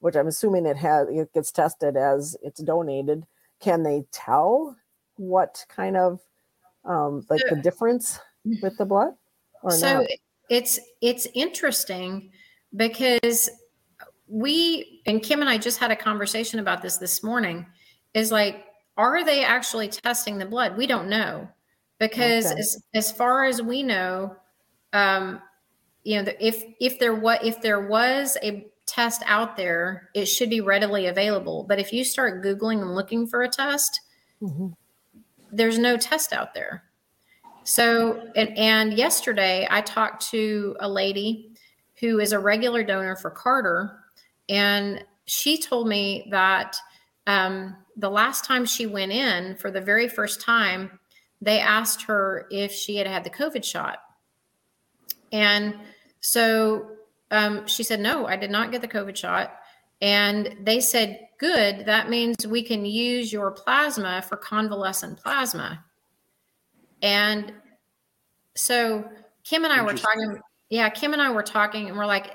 which 0.00 0.16
I'm 0.16 0.26
assuming 0.26 0.66
it 0.66 0.76
has, 0.76 1.08
it 1.08 1.32
gets 1.32 1.50
tested 1.50 1.96
as 1.96 2.36
it's 2.42 2.62
donated. 2.62 3.26
Can 3.60 3.82
they 3.84 4.04
tell 4.12 4.76
what 5.16 5.64
kind 5.68 5.96
of 5.96 6.20
um, 6.84 7.24
like 7.30 7.42
the 7.48 7.56
difference 7.56 8.20
with 8.62 8.76
the 8.76 8.84
blood? 8.84 9.14
Or 9.62 9.70
so 9.70 10.00
not? 10.00 10.06
it's 10.50 10.78
it's 11.00 11.26
interesting 11.34 12.30
because 12.74 13.50
we 14.26 15.02
and 15.06 15.22
Kim 15.22 15.40
and 15.40 15.48
I 15.48 15.58
just 15.58 15.78
had 15.78 15.90
a 15.90 15.96
conversation 15.96 16.60
about 16.60 16.82
this 16.82 16.98
this 16.98 17.22
morning. 17.22 17.66
Is 18.14 18.32
like, 18.32 18.64
are 18.96 19.24
they 19.24 19.44
actually 19.44 19.88
testing 19.88 20.38
the 20.38 20.46
blood? 20.46 20.76
We 20.76 20.86
don't 20.86 21.08
know 21.08 21.48
because 21.98 22.46
Okay. 22.46 22.60
as 22.60 22.82
as 22.94 23.12
far 23.12 23.44
as 23.44 23.62
we 23.62 23.82
know, 23.82 24.36
um, 24.92 25.40
you 26.04 26.22
know, 26.22 26.32
if 26.40 26.64
if 26.80 26.98
there 26.98 27.14
was 27.14 27.38
if 27.42 27.60
there 27.60 27.86
was 27.88 28.36
a 28.42 28.66
test 28.86 29.22
out 29.26 29.56
there, 29.56 30.08
it 30.14 30.26
should 30.26 30.50
be 30.50 30.60
readily 30.60 31.06
available. 31.06 31.64
But 31.68 31.78
if 31.78 31.92
you 31.92 32.04
start 32.04 32.42
googling 32.42 32.80
and 32.80 32.94
looking 32.94 33.26
for 33.26 33.42
a 33.42 33.48
test, 33.48 34.00
Mhm. 34.42 34.74
there's 35.52 35.78
no 35.78 35.96
test 35.96 36.32
out 36.32 36.54
there. 36.54 36.84
So, 37.64 38.30
and, 38.34 38.56
and 38.56 38.94
yesterday 38.94 39.68
I 39.70 39.82
talked 39.82 40.30
to 40.30 40.74
a 40.80 40.88
lady 40.88 41.52
who 42.00 42.20
is 42.20 42.32
a 42.32 42.38
regular 42.38 42.82
donor 42.82 43.16
for 43.16 43.30
Carter, 43.30 43.98
and 44.48 45.04
she 45.24 45.60
told 45.60 45.88
me 45.88 46.26
that 46.30 46.76
um, 47.26 47.76
the 47.96 48.10
last 48.10 48.44
time 48.44 48.64
she 48.64 48.86
went 48.86 49.12
in 49.12 49.56
for 49.56 49.70
the 49.70 49.80
very 49.80 50.08
first 50.08 50.40
time, 50.40 50.98
they 51.40 51.60
asked 51.60 52.02
her 52.02 52.46
if 52.50 52.72
she 52.72 52.96
had 52.96 53.06
had 53.06 53.24
the 53.24 53.30
COVID 53.30 53.62
shot. 53.62 53.98
And 55.30 55.74
so 56.20 56.92
um, 57.30 57.66
she 57.66 57.82
said, 57.82 58.00
No, 58.00 58.26
I 58.26 58.36
did 58.36 58.50
not 58.50 58.72
get 58.72 58.80
the 58.80 58.88
COVID 58.88 59.16
shot. 59.16 59.54
And 60.00 60.56
they 60.62 60.80
said, 60.80 61.20
Good, 61.38 61.86
that 61.86 62.08
means 62.08 62.46
we 62.46 62.62
can 62.62 62.84
use 62.84 63.32
your 63.32 63.50
plasma 63.50 64.22
for 64.22 64.36
convalescent 64.36 65.22
plasma. 65.22 65.84
And 67.02 67.52
so 68.54 69.08
Kim 69.44 69.64
and 69.64 69.72
I 69.72 69.82
were 69.82 69.94
talking, 69.94 70.40
yeah, 70.70 70.88
Kim 70.90 71.12
and 71.12 71.22
I 71.22 71.30
were 71.30 71.42
talking, 71.42 71.88
and 71.88 71.96
we're 71.96 72.06
like, 72.06 72.34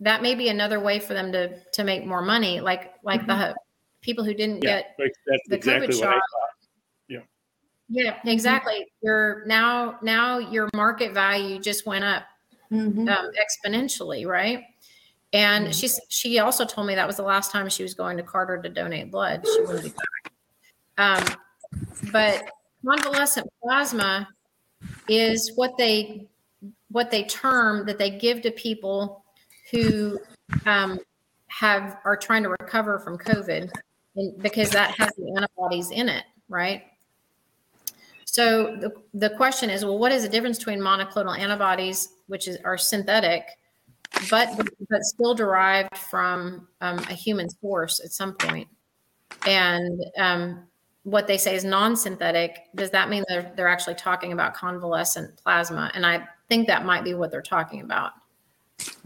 that 0.00 0.20
may 0.22 0.34
be 0.34 0.48
another 0.48 0.80
way 0.80 0.98
for 0.98 1.14
them 1.14 1.30
to 1.32 1.58
to 1.72 1.84
make 1.84 2.04
more 2.04 2.22
money, 2.22 2.60
like 2.60 2.92
like 3.04 3.26
the 3.26 3.54
people 4.00 4.24
who 4.24 4.34
didn't 4.34 4.62
Yeah, 4.64 4.80
get 4.80 4.96
like, 4.98 5.12
the 5.46 5.56
exactly 5.56 5.88
COVID 5.88 6.00
what 6.00 6.08
I 6.08 6.12
shot. 6.12 6.22
thought. 6.32 7.24
yeah, 7.88 8.18
exactly. 8.24 8.86
Your 9.02 9.44
now 9.46 9.98
now 10.02 10.38
your 10.38 10.68
market 10.74 11.12
value 11.12 11.60
just 11.60 11.86
went 11.86 12.04
up 12.04 12.24
Mhm. 12.72 13.08
um, 13.08 13.30
exponentially, 13.38 14.26
right? 14.26 14.64
And 15.34 15.74
she 15.74 15.88
she 16.08 16.38
also 16.38 16.64
told 16.64 16.86
me 16.86 16.94
that 16.94 17.06
was 17.06 17.16
the 17.16 17.22
last 17.22 17.50
time 17.52 17.68
she 17.68 17.82
was 17.82 17.94
going 17.94 18.16
to 18.16 18.22
Carter 18.22 18.60
to 18.62 18.68
donate 18.68 19.10
blood. 19.10 19.46
She 19.46 19.60
wouldn't 19.60 19.82
be 19.84 19.90
back. 19.90 20.32
Um, 20.98 21.36
but 22.12 22.50
convalescent 22.84 23.46
plasma 23.62 24.28
is 25.08 25.52
what 25.54 25.76
they 25.78 26.28
what 26.92 27.10
they 27.10 27.24
term 27.24 27.86
that 27.86 27.98
they 27.98 28.10
give 28.10 28.42
to 28.42 28.50
people 28.52 29.24
who 29.70 30.20
um, 30.66 30.98
have 31.48 31.98
are 32.04 32.16
trying 32.16 32.42
to 32.42 32.50
recover 32.50 32.98
from 32.98 33.18
COVID, 33.18 33.70
because 34.38 34.70
that 34.70 34.90
has 34.98 35.10
the 35.16 35.32
antibodies 35.36 35.90
in 35.90 36.08
it, 36.08 36.24
right? 36.48 36.84
So 38.24 38.76
the, 38.76 38.92
the 39.12 39.30
question 39.30 39.68
is, 39.68 39.84
well, 39.84 39.98
what 39.98 40.12
is 40.12 40.22
the 40.22 40.28
difference 40.28 40.58
between 40.58 40.80
monoclonal 40.80 41.38
antibodies, 41.38 42.08
which 42.28 42.48
is 42.48 42.58
are 42.64 42.78
synthetic, 42.78 43.44
but 44.30 44.48
but 44.88 45.02
still 45.02 45.34
derived 45.34 45.96
from 45.96 46.68
um, 46.80 46.98
a 46.98 47.14
human 47.14 47.48
source 47.60 48.00
at 48.04 48.12
some 48.12 48.34
point, 48.34 48.68
and 49.46 50.04
um, 50.18 50.66
what 51.04 51.26
they 51.26 51.38
say 51.38 51.54
is 51.54 51.64
non-synthetic? 51.64 52.68
Does 52.74 52.90
that 52.90 53.08
mean 53.08 53.24
they're 53.28 53.52
they're 53.56 53.68
actually 53.68 53.94
talking 53.96 54.32
about 54.32 54.54
convalescent 54.54 55.36
plasma? 55.42 55.90
And 55.94 56.06
I 56.06 56.26
think 56.52 56.66
that 56.66 56.84
might 56.84 57.02
be 57.02 57.14
what 57.14 57.30
they're 57.30 57.40
talking 57.40 57.80
about. 57.80 58.12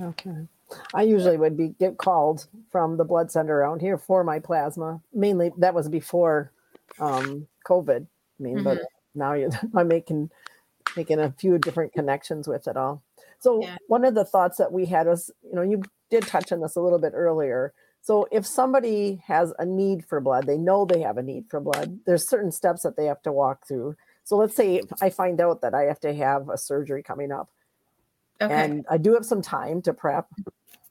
Okay. 0.02 0.48
I 0.92 1.02
usually 1.02 1.36
would 1.36 1.56
be 1.56 1.68
get 1.78 1.96
called 1.96 2.48
from 2.72 2.96
the 2.96 3.04
blood 3.04 3.30
center 3.30 3.56
around 3.56 3.80
here 3.80 3.98
for 3.98 4.24
my 4.24 4.40
plasma. 4.40 5.00
Mainly 5.14 5.52
that 5.58 5.72
was 5.72 5.88
before 5.88 6.50
um, 6.98 7.46
COVID. 7.64 8.02
I 8.04 8.42
mean, 8.42 8.64
but 8.64 8.78
now 9.14 9.34
you, 9.34 9.48
I'm 9.76 9.86
making 9.86 10.28
making 10.96 11.20
a 11.20 11.30
few 11.38 11.58
different 11.58 11.92
connections 11.92 12.48
with 12.48 12.66
it 12.66 12.76
all. 12.76 13.04
So 13.38 13.62
Yeah. 13.62 13.76
one 13.86 14.04
of 14.04 14.16
the 14.16 14.24
thoughts 14.24 14.58
that 14.58 14.72
we 14.72 14.84
had 14.86 15.06
was, 15.06 15.30
you 15.44 15.54
know, 15.54 15.62
you 15.62 15.82
did 16.10 16.26
touch 16.26 16.50
on 16.50 16.60
this 16.60 16.74
a 16.74 16.80
little 16.80 16.98
bit 16.98 17.12
earlier. 17.14 17.72
So 18.02 18.26
if 18.32 18.44
somebody 18.44 19.22
has 19.24 19.52
a 19.60 19.64
need 19.66 20.04
for 20.04 20.20
blood, 20.20 20.46
they 20.46 20.58
know 20.58 20.84
they 20.84 21.02
have 21.02 21.16
a 21.18 21.22
need 21.22 21.44
for 21.48 21.60
blood. 21.60 22.00
There's 22.06 22.28
certain 22.28 22.50
steps 22.50 22.82
that 22.82 22.96
they 22.96 23.04
have 23.06 23.22
to 23.22 23.32
walk 23.32 23.68
through. 23.68 23.94
So 24.26 24.36
let's 24.36 24.56
say 24.56 24.82
I 25.00 25.10
find 25.10 25.40
out 25.40 25.60
that 25.60 25.72
I 25.72 25.84
have 25.84 26.00
to 26.00 26.12
have 26.12 26.48
a 26.48 26.58
surgery 26.58 27.04
coming 27.04 27.30
up 27.30 27.48
Okay. 28.42 28.52
and 28.52 28.84
I 28.90 28.98
do 28.98 29.14
have 29.14 29.24
some 29.24 29.40
time 29.40 29.80
to 29.82 29.94
prep, 29.94 30.26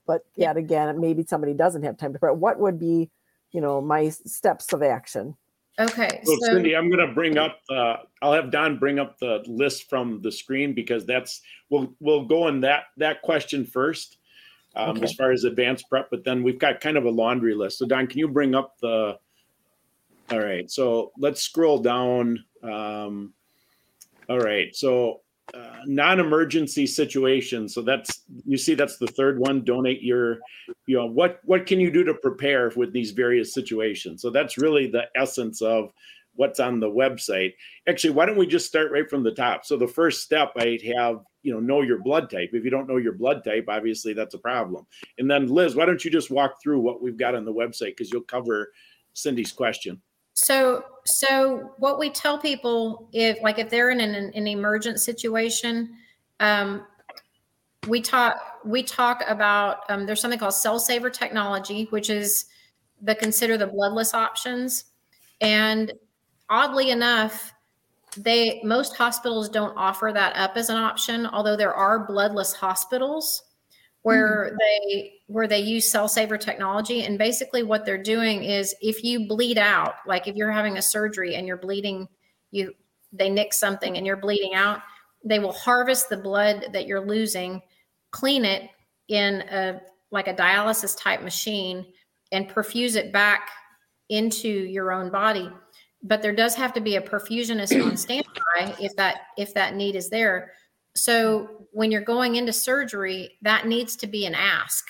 but 0.07 0.21
yet 0.37 0.55
again, 0.55 1.01
maybe 1.01 1.25
somebody 1.27 1.53
doesn't 1.53 1.83
have 1.83 1.97
time 1.97 2.13
to 2.13 2.19
prep. 2.19 2.37
What 2.37 2.59
would 2.59 2.79
be, 2.79 3.11
you 3.51 3.59
know, 3.59 3.81
my 3.81 4.07
steps 4.07 4.71
of 4.71 4.81
action? 4.81 5.35
okay. 5.77 6.21
So 6.23 6.37
So, 6.39 6.53
Cindy, 6.53 6.77
I'm 6.77 6.89
going 6.89 7.05
to 7.05 7.13
bring 7.13 7.37
up, 7.37 7.59
uh, 7.69 7.97
I'll 8.21 8.31
have 8.31 8.51
Don 8.51 8.79
bring 8.79 8.99
up 8.99 9.19
the 9.19 9.43
list 9.47 9.89
from 9.89 10.21
the 10.21 10.31
screen 10.31 10.73
because 10.73 11.05
that's, 11.05 11.41
we'll, 11.69 11.93
we'll 11.99 12.25
go 12.25 12.47
in 12.47 12.61
that, 12.61 12.85
that 12.97 13.21
question 13.21 13.65
first. 13.65 14.17
Um, 14.77 14.91
Okay. 14.91 15.05
as 15.05 15.13
far 15.13 15.31
as 15.31 15.43
advanced 15.45 15.85
prep, 15.89 16.09
but 16.09 16.25
then 16.25 16.41
we've 16.41 16.59
got 16.59 16.81
kind 16.81 16.97
of 16.97 17.05
a 17.05 17.09
laundry 17.09 17.53
list. 17.53 17.77
So 17.79 17.85
Don, 17.85 18.07
can 18.07 18.19
you 18.19 18.27
bring 18.27 18.55
up 18.55 18.75
the, 18.81 19.17
all 20.31 20.39
right, 20.39 20.69
so 20.71 21.11
let's 21.17 21.41
scroll 21.41 21.79
down. 21.79 22.43
Um, 22.69 23.33
all 24.27 24.39
right, 24.39 24.75
so 24.75 25.21
uh, 25.53 25.81
non-emergency 25.85 26.87
situation. 26.87 27.69
So 27.69 27.81
that's, 27.81 28.23
you 28.45 28.57
see, 28.57 28.73
that's 28.73 28.97
the 28.97 29.07
third 29.07 29.39
one, 29.39 29.63
donate 29.63 30.01
your, 30.01 30.39
you 30.87 30.97
know, 30.97 31.05
what, 31.05 31.39
what 31.43 31.67
can 31.67 31.79
you 31.79 31.91
do 31.91 32.03
to 32.03 32.15
prepare 32.15 32.71
with 32.75 32.91
these 32.91 33.11
various 33.11 33.53
situations? 33.53 34.21
So 34.21 34.31
that's 34.31 34.57
really 34.57 34.87
the 34.87 35.03
essence 35.15 35.61
of 35.61 35.91
what's 36.33 36.59
on 36.59 36.79
the 36.79 36.89
website. 36.89 37.53
Actually, 37.87 38.13
why 38.13 38.25
don't 38.25 38.37
we 38.37 38.47
just 38.47 38.65
start 38.65 38.91
right 38.91 39.09
from 39.09 39.23
the 39.23 39.31
top? 39.31 39.65
So 39.65 39.77
the 39.77 39.87
first 39.87 40.23
step 40.23 40.51
I 40.57 40.79
have, 40.97 41.19
you 41.43 41.53
know, 41.53 41.59
know 41.59 41.81
your 41.81 41.99
blood 41.99 42.29
type. 42.29 42.49
If 42.51 42.63
you 42.63 42.71
don't 42.71 42.89
know 42.89 42.97
your 42.97 43.13
blood 43.13 43.43
type, 43.43 43.65
obviously 43.69 44.13
that's 44.13 44.33
a 44.33 44.39
problem. 44.39 44.85
And 45.19 45.29
then 45.29 45.47
Liz, 45.47 45.75
why 45.75 45.85
don't 45.85 46.03
you 46.03 46.11
just 46.11 46.31
walk 46.31 46.61
through 46.61 46.79
what 46.79 47.01
we've 47.01 47.17
got 47.17 47.35
on 47.35 47.45
the 47.45 47.53
website 47.53 47.95
because 47.95 48.11
you'll 48.11 48.21
cover 48.23 48.71
Cindy's 49.13 49.51
question. 49.51 50.01
So, 50.35 50.83
so 51.05 51.73
what 51.77 51.97
we 51.97 52.09
tell 52.09 52.37
people 52.37 53.09
if, 53.13 53.41
like, 53.41 53.57
if 53.57 53.69
they're 53.69 53.89
in 53.89 54.01
an, 54.01 54.13
an 54.15 54.47
emergent 54.47 54.99
situation, 54.99 55.95
um, 56.39 56.85
we 57.87 58.01
talk 58.01 58.37
we 58.65 58.83
talk 58.83 59.23
about 59.27 59.89
um, 59.89 60.05
there's 60.05 60.19
something 60.19 60.39
called 60.39 60.53
cell 60.53 60.79
saver 60.79 61.09
technology, 61.09 61.85
which 61.91 62.09
is 62.09 62.45
the 63.01 63.15
consider 63.15 63.57
the 63.57 63.67
bloodless 63.67 64.13
options, 64.13 64.85
and 65.39 65.93
oddly 66.49 66.89
enough, 66.89 67.53
they 68.17 68.59
most 68.63 68.95
hospitals 68.95 69.49
don't 69.49 69.75
offer 69.77 70.11
that 70.13 70.35
up 70.35 70.57
as 70.57 70.69
an 70.69 70.77
option. 70.77 71.27
Although 71.27 71.55
there 71.55 71.73
are 71.73 72.07
bloodless 72.07 72.53
hospitals 72.53 73.43
Mm-hmm. 74.05 74.09
where 74.09 74.57
they 74.59 75.13
where 75.27 75.47
they 75.47 75.59
use 75.59 75.89
cell 75.89 76.07
saver 76.07 76.37
technology. 76.37 77.03
And 77.03 77.17
basically 77.17 77.63
what 77.63 77.85
they're 77.85 78.01
doing 78.01 78.43
is 78.43 78.75
if 78.81 79.03
you 79.03 79.27
bleed 79.27 79.57
out 79.57 79.95
like 80.05 80.27
if 80.27 80.35
you're 80.35 80.51
having 80.51 80.77
a 80.77 80.81
surgery 80.81 81.35
and 81.35 81.47
you're 81.47 81.57
bleeding 81.57 82.07
you 82.51 82.73
they 83.11 83.29
nick 83.29 83.53
something 83.53 83.97
and 83.97 84.05
you're 84.05 84.17
bleeding 84.17 84.53
out 84.53 84.81
they 85.23 85.39
will 85.39 85.53
harvest 85.53 86.09
the 86.09 86.17
blood 86.17 86.67
that 86.73 86.85
you're 86.85 87.05
losing 87.05 87.61
clean 88.11 88.45
it 88.45 88.69
in 89.07 89.41
a 89.49 89.81
like 90.11 90.27
a 90.27 90.33
dialysis 90.33 90.97
type 90.99 91.21
machine 91.21 91.85
and 92.31 92.47
perfuse 92.47 92.95
it 92.95 93.11
back 93.11 93.49
into 94.09 94.47
your 94.47 94.91
own 94.91 95.09
body. 95.09 95.49
But 96.03 96.21
there 96.21 96.35
does 96.35 96.53
have 96.55 96.73
to 96.73 96.81
be 96.81 96.97
a 96.97 97.01
perfusionist 97.01 97.83
on 97.83 97.97
standby 97.97 98.75
if 98.79 98.95
that 98.97 99.21
if 99.37 99.53
that 99.55 99.75
need 99.75 99.95
is 99.95 100.09
there 100.09 100.51
so 100.95 101.67
when 101.71 101.91
you're 101.91 102.01
going 102.01 102.35
into 102.35 102.53
surgery, 102.53 103.37
that 103.41 103.67
needs 103.67 103.95
to 103.97 104.07
be 104.07 104.25
an 104.25 104.35
ask. 104.35 104.85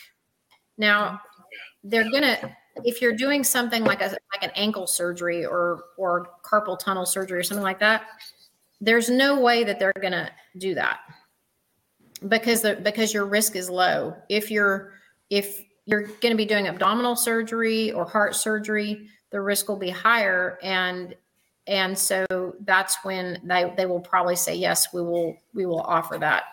Now, 0.77 1.05
mm-hmm. 1.09 1.89
they're 1.89 2.11
gonna 2.11 2.55
if 2.83 3.01
you're 3.01 3.15
doing 3.15 3.43
something 3.43 3.83
like 3.83 4.01
a 4.01 4.09
like 4.09 4.43
an 4.43 4.51
ankle 4.55 4.87
surgery 4.87 5.45
or 5.45 5.83
or 5.97 6.27
carpal 6.43 6.77
tunnel 6.77 7.05
surgery 7.05 7.39
or 7.39 7.43
something 7.43 7.63
like 7.63 7.79
that, 7.79 8.03
there's 8.81 9.09
no 9.09 9.39
way 9.39 9.63
that 9.63 9.79
they're 9.79 9.93
gonna 10.01 10.29
do 10.57 10.75
that 10.75 10.99
because 12.27 12.61
the 12.61 12.75
because 12.75 13.13
your 13.13 13.25
risk 13.25 13.55
is 13.55 13.69
low. 13.69 14.15
If 14.29 14.51
you're 14.51 14.93
if 15.29 15.61
you're 15.85 16.07
going 16.07 16.31
to 16.31 16.35
be 16.35 16.45
doing 16.45 16.67
abdominal 16.67 17.15
surgery 17.15 17.91
or 17.91 18.05
heart 18.05 18.35
surgery, 18.35 19.07
the 19.31 19.39
risk 19.39 19.69
will 19.69 19.77
be 19.77 19.89
higher 19.89 20.57
and 20.63 21.15
and 21.67 21.97
so 21.97 22.25
that's 22.61 22.97
when 23.03 23.41
they, 23.43 23.73
they 23.75 23.85
will 23.85 23.99
probably 23.99 24.35
say 24.35 24.55
yes 24.55 24.93
we 24.93 25.01
will 25.01 25.37
we 25.53 25.65
will 25.65 25.81
offer 25.81 26.17
that. 26.17 26.43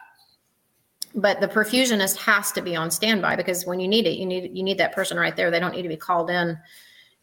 But 1.15 1.43
the 1.43 1.49
perfusionist 1.49 2.17
has 2.19 2.53
to 2.53 2.63
be 2.63 2.75
on 2.75 2.91
standby 2.91 3.37
because 3.37 3.67
when 3.67 3.81
you 3.81 3.89
need 3.89 4.07
it 4.07 4.19
you 4.19 4.27
need 4.27 4.57
you 4.57 4.63
need 4.63 4.79
that 4.79 4.95
person 4.95 5.17
right 5.17 5.37
there. 5.37 5.51
They 5.51 5.61
don't 5.61 5.75
need 5.75 5.83
to 5.83 5.89
be 5.89 5.97
called 5.97 6.31
in 6.31 6.59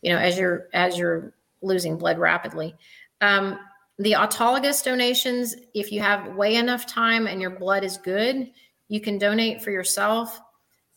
you 0.02 0.14
know 0.14 0.20
as 0.20 0.38
you're 0.38 0.68
as 0.74 0.98
you're 0.98 1.34
losing 1.62 1.98
blood 1.98 2.20
rapidly. 2.20 2.76
Um, 3.22 3.60
the 3.98 4.14
autologous 4.14 4.84
donations 4.84 5.56
if 5.74 5.92
you 5.92 6.00
have 6.00 6.36
way 6.36 6.56
enough 6.56 6.86
time 6.86 7.28
and 7.28 7.42
your 7.42 7.52
blood 7.52 7.84
is 7.84 7.98
good 7.98 8.50
you 8.90 9.00
can 9.00 9.18
donate 9.18 9.64
for 9.64 9.72
yourself. 9.72 10.42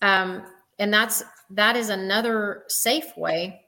Um, 0.01 0.43
and 0.79 0.93
that's 0.93 1.23
that 1.51 1.77
is 1.77 1.91
another 1.91 2.65
safe 2.67 3.17
way. 3.17 3.61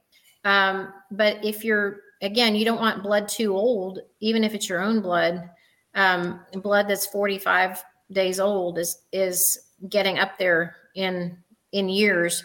Um, 0.44 0.92
but 1.10 1.44
if 1.44 1.62
you're 1.62 2.00
again 2.24 2.54
you 2.54 2.64
don't 2.64 2.80
want 2.80 3.02
blood 3.02 3.28
too 3.28 3.54
old 3.54 4.00
even 4.20 4.42
if 4.42 4.54
it's 4.54 4.68
your 4.68 4.82
own 4.82 5.00
blood 5.00 5.48
um, 5.94 6.40
blood 6.54 6.88
that's 6.88 7.06
45 7.06 7.82
days 8.12 8.40
old 8.40 8.78
is 8.78 9.02
is 9.12 9.58
getting 9.88 10.18
up 10.18 10.38
there 10.38 10.76
in 10.94 11.36
in 11.72 11.88
years. 11.88 12.44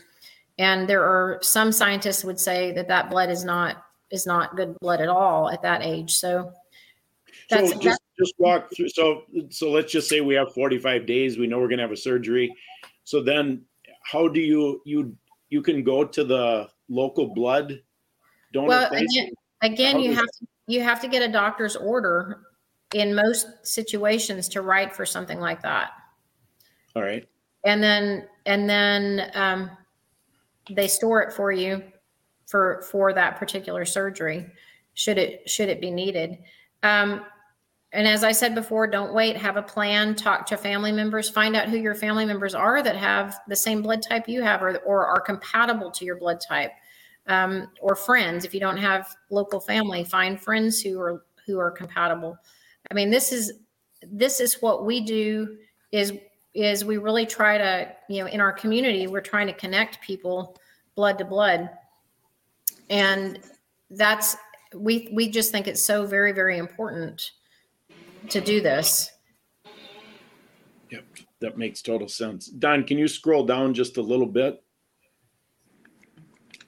And 0.58 0.90
there 0.90 1.04
are 1.04 1.40
some 1.42 1.72
scientists 1.72 2.24
would 2.26 2.40
say 2.40 2.74
that 2.74 2.88
that 2.90 3.10
blood 3.10 3.30
is 3.30 3.44
not 3.44 3.84
is 4.12 4.26
not 4.26 4.56
good 4.56 4.78
blood 4.80 5.02
at 5.02 5.08
all 5.08 5.50
at 5.50 5.62
that 5.62 5.84
age. 5.84 6.16
So 6.16 6.52
that's, 7.50 7.72
so 7.72 7.80
just, 7.80 8.02
just 8.18 8.34
walk 8.38 8.70
through 8.76 8.90
so 8.90 9.24
so 9.50 9.72
let's 9.72 9.92
just 9.92 10.10
say 10.10 10.22
we 10.22 10.36
have 10.36 10.54
45 10.54 11.06
days 11.06 11.38
we 11.38 11.48
know 11.48 11.60
we're 11.60 11.68
going 11.68 11.78
to 11.78 11.84
have 11.84 11.92
a 11.92 11.98
surgery. 11.98 12.54
So 13.06 13.24
then 13.24 13.64
how 14.04 14.28
do 14.28 14.40
you 14.40 14.82
you 14.86 15.16
you 15.50 15.62
can 15.62 15.84
go 15.84 16.04
to 16.04 16.24
the 16.24 16.68
local 16.90 17.34
blood 17.34 17.80
donor 18.52 18.68
well 18.68 18.90
place? 18.90 19.08
again, 19.12 19.32
again 19.62 19.99
you 19.99 20.14
have 20.14 20.26
to 20.26 20.47
you 20.68 20.84
have 20.84 21.01
to 21.01 21.07
get 21.07 21.24
a 21.24 21.32
doctor's 21.32 21.76
order 21.76 22.41
in 22.93 23.14
most 23.14 23.47
situations 23.64 24.47
to 24.49 24.62
write 24.62 24.95
for 24.95 25.05
something 25.05 25.39
like 25.39 25.62
that. 25.62 25.91
All 26.95 27.01
right. 27.01 27.28
And 27.66 27.84
then 27.84 28.28
and 28.45 28.70
then 28.70 29.32
um, 29.34 29.72
they 30.70 30.88
store 30.88 31.22
it 31.22 31.34
for 31.34 31.51
you 31.51 31.84
for 32.47 32.84
for 32.89 33.14
that 33.14 33.38
particular 33.38 33.86
surgery 33.86 34.45
should 34.93 35.18
it 35.18 35.49
should 35.49 35.70
it 35.70 35.82
be 35.82 35.91
needed. 35.91 36.38
Um, 36.84 37.26
and 37.91 38.07
as 38.07 38.24
i 38.24 38.32
said 38.32 38.53
before 38.53 38.86
don't 38.86 39.14
wait. 39.14 39.36
Have 39.36 39.57
a 39.57 39.64
plan. 39.64 40.16
Talk 40.16 40.45
to 40.47 40.57
family 40.57 40.91
members. 40.91 41.30
Find 41.30 41.55
out 41.55 41.68
who 41.68 41.78
your 41.78 41.95
family 41.95 42.26
members 42.26 42.53
are 42.53 42.84
that 42.84 42.95
have 42.95 43.39
the 43.47 43.55
same 43.55 43.82
blood 43.82 44.03
type 44.03 44.30
you 44.30 44.41
have 44.43 44.62
or, 44.62 44.78
or 44.80 45.05
are 45.07 45.20
compatible 45.20 45.89
to 45.91 46.05
your 46.05 46.18
blood 46.18 46.39
type 46.39 46.72
um, 47.30 47.68
or 47.82 47.96
friends 47.96 48.44
if 48.44 48.54
you 48.54 48.60
don't 48.60 48.78
have 48.78 49.16
local 49.30 49.60
family 49.60 50.04
find 50.04 50.42
friends 50.42 50.82
who 50.82 51.00
are 51.00 51.24
who 51.46 51.58
are 51.60 51.72
compatible 51.72 52.38
i 52.92 52.94
mean 52.94 53.10
this 53.10 53.32
is 53.32 53.54
this 54.12 54.40
is 54.40 54.62
what 54.62 54.86
we 54.86 55.00
do 55.00 55.58
is 55.92 56.14
is 56.54 56.84
we 56.84 56.98
really 56.98 57.26
try 57.26 57.58
to 57.58 57.90
you 58.10 58.22
know 58.22 58.28
in 58.28 58.42
our 58.42 58.52
community 58.52 59.08
we're 59.08 59.22
trying 59.22 59.48
to 59.48 59.54
connect 59.54 60.02
people 60.02 60.58
blood 60.96 61.18
to 61.18 61.26
blood 61.26 61.70
and 62.90 63.40
that's 63.92 64.36
we 64.76 65.10
we 65.14 65.30
just 65.30 65.52
think 65.52 65.68
it's 65.68 65.84
so 65.84 66.06
very 66.06 66.32
very 66.32 66.58
important 66.58 67.32
to 68.28 68.42
do 68.42 68.60
this 68.62 69.12
Yep, 70.92 71.06
that 71.42 71.58
makes 71.58 71.82
total 71.82 72.08
sense. 72.08 72.48
Don, 72.48 72.84
can 72.84 72.98
you 72.98 73.08
scroll 73.08 73.46
down 73.46 73.74
just 73.74 73.98
a 73.98 74.02
little 74.02 74.26
bit? 74.26 74.64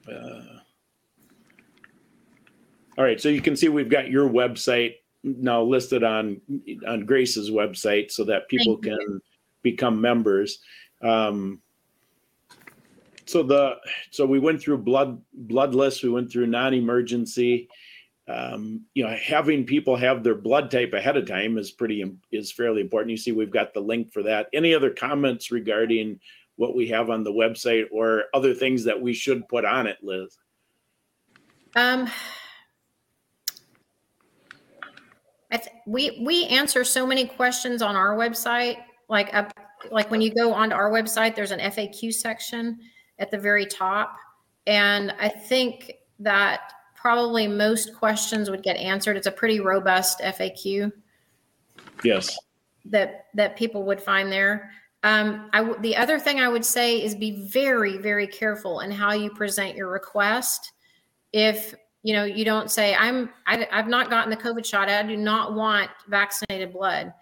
Uh, 0.08 0.58
All 2.98 3.04
right, 3.04 3.20
so 3.20 3.28
you 3.28 3.40
can 3.40 3.56
see 3.56 3.68
we've 3.68 3.88
got 3.88 4.10
your 4.10 4.28
website 4.28 4.94
now 5.24 5.62
listed 5.62 6.02
on 6.02 6.40
on 6.86 7.06
Grace's 7.06 7.50
website 7.50 8.10
so 8.10 8.24
that 8.24 8.48
people 8.48 8.74
Thank 8.74 8.86
you. 8.86 8.96
can 8.98 9.20
become 9.62 10.00
members. 10.00 10.58
Um, 11.00 11.60
so 13.26 13.42
the 13.42 13.76
so 14.10 14.26
we 14.26 14.38
went 14.38 14.60
through 14.60 14.78
blood 14.78 15.22
bloodless, 15.32 16.02
we 16.02 16.10
went 16.10 16.30
through 16.30 16.46
non-emergency. 16.46 17.68
Um, 18.28 18.82
you 18.94 19.04
know, 19.04 19.16
having 19.20 19.64
people 19.64 19.96
have 19.96 20.22
their 20.22 20.36
blood 20.36 20.70
type 20.70 20.92
ahead 20.92 21.16
of 21.16 21.26
time 21.26 21.58
is 21.58 21.70
pretty 21.70 22.04
is 22.30 22.52
fairly 22.52 22.80
important. 22.80 23.10
You 23.10 23.16
see, 23.16 23.32
we've 23.32 23.50
got 23.50 23.74
the 23.74 23.80
link 23.80 24.12
for 24.12 24.22
that. 24.24 24.48
Any 24.52 24.74
other 24.74 24.90
comments 24.90 25.50
regarding 25.50 26.20
what 26.56 26.74
we 26.74 26.88
have 26.88 27.10
on 27.10 27.24
the 27.24 27.32
website 27.32 27.86
or 27.90 28.24
other 28.34 28.54
things 28.54 28.84
that 28.84 29.00
we 29.00 29.12
should 29.12 29.46
put 29.48 29.64
on 29.64 29.86
it, 29.86 29.98
Liz? 30.02 30.38
um 31.74 32.10
I 35.50 35.56
th- 35.56 35.76
we 35.86 36.22
we 36.24 36.46
answer 36.46 36.84
so 36.84 37.06
many 37.06 37.26
questions 37.26 37.82
on 37.82 37.96
our 37.96 38.16
website 38.16 38.76
like 39.08 39.32
up 39.34 39.52
like 39.90 40.10
when 40.10 40.20
you 40.20 40.34
go 40.34 40.52
onto 40.52 40.74
our 40.74 40.90
website 40.90 41.34
there's 41.34 41.50
an 41.50 41.60
FAQ 41.60 42.12
section 42.12 42.78
at 43.18 43.30
the 43.30 43.38
very 43.38 43.66
top 43.66 44.16
and 44.66 45.14
I 45.18 45.28
think 45.28 45.92
that 46.18 46.60
probably 46.94 47.48
most 47.48 47.94
questions 47.94 48.50
would 48.50 48.62
get 48.62 48.76
answered 48.76 49.16
it's 49.16 49.26
a 49.26 49.32
pretty 49.32 49.60
robust 49.60 50.20
FAQ 50.20 50.92
Yes. 52.04 52.38
that 52.86 53.26
that 53.34 53.56
people 53.56 53.84
would 53.84 54.00
find 54.02 54.30
there. 54.30 54.70
Um, 55.04 55.50
I 55.52 55.58
w- 55.58 55.80
the 55.80 55.96
other 55.96 56.18
thing 56.18 56.40
I 56.40 56.48
would 56.48 56.64
say 56.64 57.02
is 57.02 57.14
be 57.14 57.48
very 57.48 57.98
very 57.98 58.26
careful 58.26 58.80
in 58.80 58.90
how 58.90 59.12
you 59.12 59.30
present 59.30 59.76
your 59.76 59.90
request. 59.90 60.72
If 61.32 61.74
you 62.02 62.14
know 62.14 62.24
you 62.24 62.44
don't 62.44 62.70
say 62.70 62.94
I'm 62.94 63.30
I, 63.46 63.66
I've 63.72 63.88
not 63.88 64.10
gotten 64.10 64.30
the 64.30 64.36
COVID 64.36 64.64
shot. 64.64 64.88
I 64.88 65.02
do 65.02 65.16
not 65.16 65.54
want 65.54 65.90
vaccinated 66.08 66.72
blood. 66.72 67.12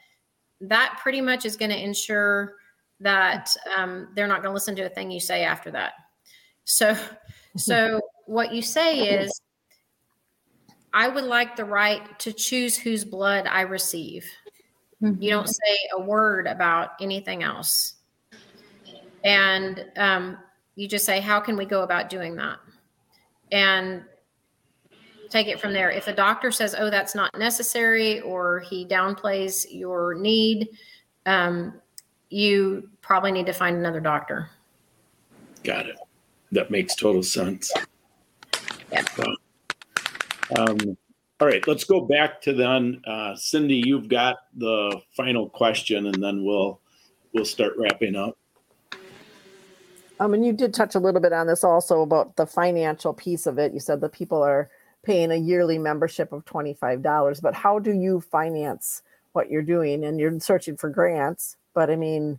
That 0.61 0.99
pretty 1.03 1.23
much 1.23 1.47
is 1.47 1.57
going 1.57 1.71
to 1.71 1.83
ensure 1.83 2.57
that 3.01 3.51
um, 3.77 4.09
they're 4.15 4.27
not 4.27 4.43
going 4.43 4.51
to 4.51 4.55
listen 4.55 4.77
to 4.77 4.83
a 4.83 4.91
thing 4.91 5.11
you 5.11 5.21
say 5.21 5.45
after 5.45 5.71
that. 5.71 5.93
So 6.65 6.97
so 7.57 8.01
what 8.27 8.53
you 8.53 8.63
say 8.63 9.01
is 9.01 9.41
I 10.93 11.09
would 11.09 11.25
like 11.25 11.57
the 11.57 11.65
right 11.65 12.19
to 12.21 12.33
choose 12.33 12.77
whose 12.77 13.05
blood 13.05 13.47
I 13.47 13.63
receive. 13.63 14.27
You 15.01 15.31
don't 15.31 15.49
say 15.49 15.77
a 15.97 16.01
word 16.01 16.47
about 16.47 16.91
anything 17.01 17.43
else. 17.43 17.95
And 19.25 19.87
um, 19.97 20.37
you 20.75 20.89
just 20.89 21.07
say, 21.07 21.21
how 21.21 21.41
can 21.41 21.57
we 21.57 21.65
go 21.65 21.83
about 21.83 22.11
doing 22.11 22.37
that? 22.37 22.59
And 23.51 24.03
take 25.31 25.47
it 25.47 25.59
from 25.59 25.73
there. 25.73 25.91
If 25.91 26.07
a 26.09 26.13
doctor 26.13 26.51
says, 26.51 26.75
oh, 26.79 26.91
that's 26.91 27.15
not 27.15 27.31
necessary, 27.39 28.21
or 28.21 28.61
he 28.61 28.85
downplays 28.85 29.65
your 29.71 30.15
need, 30.15 30.69
um, 31.25 31.81
you 32.29 32.91
probably 33.01 33.33
need 33.33 33.47
to 33.47 33.53
find 33.53 33.77
another 33.77 34.01
doctor. 34.01 34.51
Got 35.65 35.87
it. 35.87 35.97
That 36.53 36.71
makes 36.71 36.95
total 36.95 37.23
sense. 37.23 37.73
Yeah. 38.93 39.05
Um, 40.59 40.97
all 41.41 41.47
right, 41.47 41.67
let's 41.67 41.85
go 41.85 42.03
back 42.03 42.43
to 42.43 42.53
then. 42.53 43.01
Uh, 43.07 43.35
Cindy, 43.35 43.83
you've 43.85 44.09
got 44.09 44.39
the 44.57 45.01
final 45.17 45.49
question, 45.49 46.07
and 46.07 46.23
then 46.23 46.45
we'll 46.45 46.81
we'll 47.33 47.47
start 47.47 47.73
wrapping 47.79 48.15
up. 48.15 48.37
Um, 50.21 50.35
and 50.35 50.45
you 50.45 50.53
did 50.53 50.75
touch 50.75 50.95
a 50.95 50.99
little 50.99 51.21
bit 51.21 51.33
on 51.33 51.47
this 51.47 51.65
also 51.65 52.03
about 52.03 52.37
the 52.37 52.47
financial 52.47 53.15
piece 53.15 53.47
of 53.47 53.59
it. 53.59 53.73
You 53.73 53.81
said 53.81 54.03
that 54.03 54.13
people 54.13 54.43
are 54.43 54.69
paying 55.03 55.31
a 55.31 55.37
yearly 55.37 55.79
membership 55.79 56.31
of 56.33 56.45
$25, 56.45 57.41
but 57.41 57.55
how 57.55 57.79
do 57.79 57.93
you 57.93 58.21
finance 58.21 59.03
what 59.33 59.51
you're 59.51 59.63
doing? 59.63 60.05
And 60.05 60.21
you're 60.21 60.39
searching 60.41 60.77
for 60.77 60.91
grants, 60.91 61.57
but 61.73 61.89
I 61.89 61.97
mean, 61.97 62.39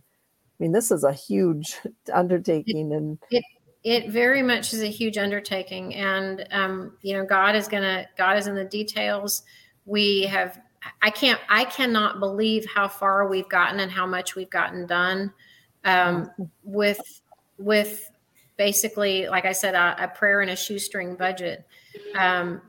I 0.60 0.62
mean, 0.62 0.70
this 0.70 0.92
is 0.92 1.02
a 1.02 1.12
huge 1.12 1.76
undertaking 2.12 2.92
and 2.92 3.18
it 3.32 3.42
very 3.84 4.42
much 4.42 4.72
is 4.72 4.82
a 4.82 4.86
huge 4.86 5.18
undertaking. 5.18 5.94
And 5.94 6.46
um, 6.50 6.96
you 7.02 7.16
know 7.16 7.24
god 7.24 7.56
is 7.56 7.68
gonna 7.68 8.06
god 8.16 8.38
is 8.38 8.46
in 8.46 8.54
the 8.54 8.64
details. 8.64 9.42
We 9.84 10.22
have 10.22 10.60
i 11.00 11.10
can't 11.10 11.40
i 11.48 11.64
cannot 11.64 12.18
believe 12.18 12.66
how 12.66 12.88
far 12.88 13.28
we've 13.28 13.48
gotten 13.48 13.80
and 13.80 13.90
how 13.90 14.06
much 14.06 14.34
we've 14.34 14.50
gotten 14.50 14.86
done 14.86 15.32
um, 15.84 16.30
with 16.64 17.22
with 17.58 18.10
basically 18.56 19.28
like 19.28 19.44
i 19.44 19.52
said 19.52 19.74
a, 19.74 20.04
a 20.04 20.08
prayer 20.08 20.40
and 20.40 20.50
a 20.50 20.56
shoestring 20.56 21.16
budget. 21.16 21.66
Um, 22.16 22.62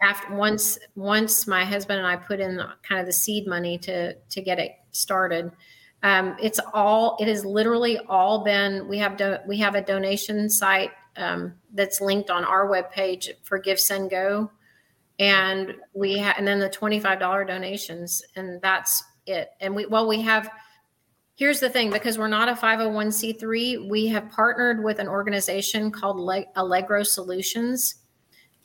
after 0.00 0.34
once 0.34 0.78
once 0.96 1.46
my 1.46 1.64
husband 1.64 1.98
and 1.98 2.06
i 2.06 2.16
put 2.16 2.40
in 2.40 2.60
kind 2.82 3.00
of 3.00 3.06
the 3.06 3.12
seed 3.12 3.46
money 3.46 3.78
to 3.78 4.14
to 4.30 4.42
get 4.42 4.58
it 4.58 4.72
started 4.90 5.50
um, 6.02 6.36
it's 6.40 6.58
all 6.72 7.16
it 7.20 7.28
has 7.28 7.44
literally 7.44 7.98
all 8.08 8.42
been 8.42 8.88
we 8.88 8.98
have 8.98 9.16
do, 9.16 9.36
we 9.46 9.58
have 9.58 9.74
a 9.74 9.82
donation 9.82 10.50
site 10.50 10.90
um, 11.16 11.54
that's 11.74 12.00
linked 12.00 12.30
on 12.30 12.44
our 12.44 12.68
webpage 12.68 13.28
for 13.42 13.60
GiveSendGo. 13.60 14.50
And 15.18 15.74
we 15.94 16.18
ha- 16.18 16.34
and 16.36 16.46
then 16.46 16.58
the 16.58 16.70
$25 16.70 17.46
donations 17.46 18.22
and 18.34 18.60
that's 18.60 19.04
it. 19.26 19.50
And 19.60 19.76
we 19.76 19.86
well 19.86 20.08
we 20.08 20.20
have 20.22 20.50
here's 21.36 21.60
the 21.60 21.70
thing 21.70 21.90
because 21.90 22.18
we're 22.18 22.28
not 22.28 22.48
a 22.48 22.54
501c3 22.54 23.88
we 23.88 24.06
have 24.08 24.28
partnered 24.30 24.82
with 24.82 24.98
an 24.98 25.08
organization 25.08 25.90
called 25.92 26.18
Le- 26.18 26.46
allegro 26.56 27.04
solutions. 27.04 27.96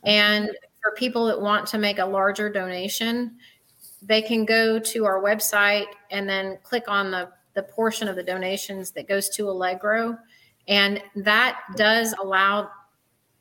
And 0.04 0.50
for 0.82 0.96
people 0.96 1.26
that 1.26 1.40
want 1.40 1.68
to 1.68 1.78
make 1.78 2.00
a 2.00 2.06
larger 2.06 2.50
donation, 2.50 3.38
they 4.02 4.22
can 4.22 4.46
go 4.46 4.80
to 4.80 5.06
our 5.06 5.22
website 5.22 5.88
and 6.12 6.28
then 6.28 6.58
click 6.64 6.86
on 6.88 7.12
the, 7.12 7.30
the 7.54 7.64
portion 7.64 8.08
of 8.08 8.16
the 8.16 8.24
donations 8.24 8.92
that 8.92 9.08
goes 9.08 9.30
to 9.30 9.50
Allegro. 9.50 10.18
And 10.68 11.02
that 11.16 11.62
does 11.76 12.14
allow 12.22 12.70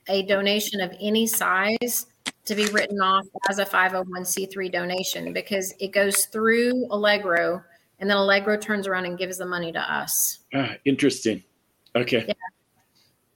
a 0.08 0.22
donation 0.22 0.80
of 0.80 0.94
any 1.00 1.26
size 1.26 2.06
to 2.44 2.54
be 2.54 2.66
written 2.66 3.00
off 3.00 3.26
as 3.48 3.58
a 3.58 3.64
501c3 3.64 4.70
donation 4.70 5.32
because 5.32 5.74
it 5.80 5.88
goes 5.88 6.26
through 6.26 6.86
Allegro 6.90 7.62
and 7.98 8.10
then 8.10 8.16
Allegro 8.16 8.56
turns 8.56 8.86
around 8.86 9.06
and 9.06 9.18
gives 9.18 9.38
the 9.38 9.46
money 9.46 9.72
to 9.72 9.80
us. 9.80 10.40
Ah, 10.54 10.74
interesting. 10.84 11.42
Okay. 11.94 12.24
Yeah. 12.28 12.34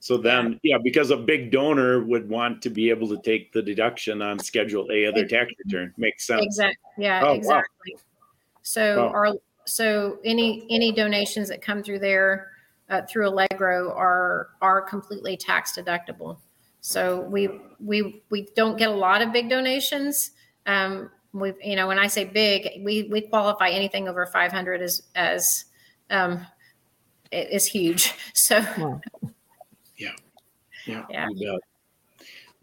So 0.01 0.17
then, 0.17 0.59
yeah, 0.63 0.79
because 0.83 1.11
a 1.11 1.15
big 1.15 1.51
donor 1.51 2.03
would 2.03 2.27
want 2.27 2.63
to 2.63 2.71
be 2.71 2.89
able 2.89 3.07
to 3.09 3.21
take 3.21 3.53
the 3.53 3.61
deduction 3.61 4.23
on 4.23 4.39
Schedule 4.39 4.89
A 4.91 5.03
of 5.03 5.13
their 5.13 5.27
tax 5.27 5.53
return. 5.63 5.93
Makes 5.95 6.25
sense. 6.25 6.41
Exactly. 6.43 6.77
Yeah, 6.97 7.21
Oh, 7.23 7.27
wow. 7.27 7.35
exactly. 7.35 7.97
So 8.63 9.05
Wow. 9.05 9.09
our 9.09 9.33
so 9.67 10.17
any 10.25 10.65
any 10.71 10.91
donations 10.91 11.49
that 11.49 11.61
come 11.61 11.83
through 11.83 11.99
there 11.99 12.49
uh, 12.89 13.03
through 13.07 13.29
Allegro 13.29 13.93
are 13.93 14.49
are 14.59 14.81
completely 14.81 15.37
tax 15.37 15.77
deductible. 15.77 16.39
So 16.81 17.21
we 17.21 17.61
we 17.79 18.23
we 18.31 18.47
don't 18.55 18.77
get 18.77 18.89
a 18.89 18.95
lot 18.95 19.21
of 19.21 19.31
big 19.31 19.51
donations. 19.51 20.31
Um, 20.65 21.11
we 21.31 21.53
you 21.63 21.75
know 21.75 21.87
when 21.87 21.99
I 21.99 22.07
say 22.07 22.25
big, 22.25 22.83
we 22.83 23.03
we 23.03 23.21
qualify 23.21 23.69
anything 23.69 24.09
over 24.09 24.25
500 24.25 24.81
as 24.81 25.03
as 25.13 25.65
um, 26.09 26.43
it 27.31 27.49
is 27.51 27.67
huge. 27.67 28.15
So 28.33 28.65
Wow. 28.79 28.99
Yeah. 30.85 31.05
Yeah. 31.09 31.27
you. 31.33 31.59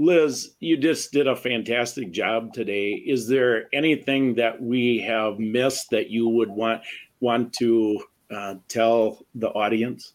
Liz, 0.01 0.55
you 0.61 0.77
just 0.77 1.12
did 1.12 1.27
a 1.27 1.35
fantastic 1.35 2.12
job 2.12 2.53
today. 2.53 2.93
Is 2.93 3.27
there 3.27 3.69
anything 3.73 4.35
that 4.36 4.61
we 4.62 5.01
have 5.01 5.40
missed 5.40 5.90
that 5.90 6.09
you 6.09 6.28
would 6.28 6.49
want 6.49 6.82
want 7.20 7.53
to 7.55 8.05
uh, 8.31 8.55
tell 8.69 9.24
the 9.35 9.49
audience? 9.49 10.15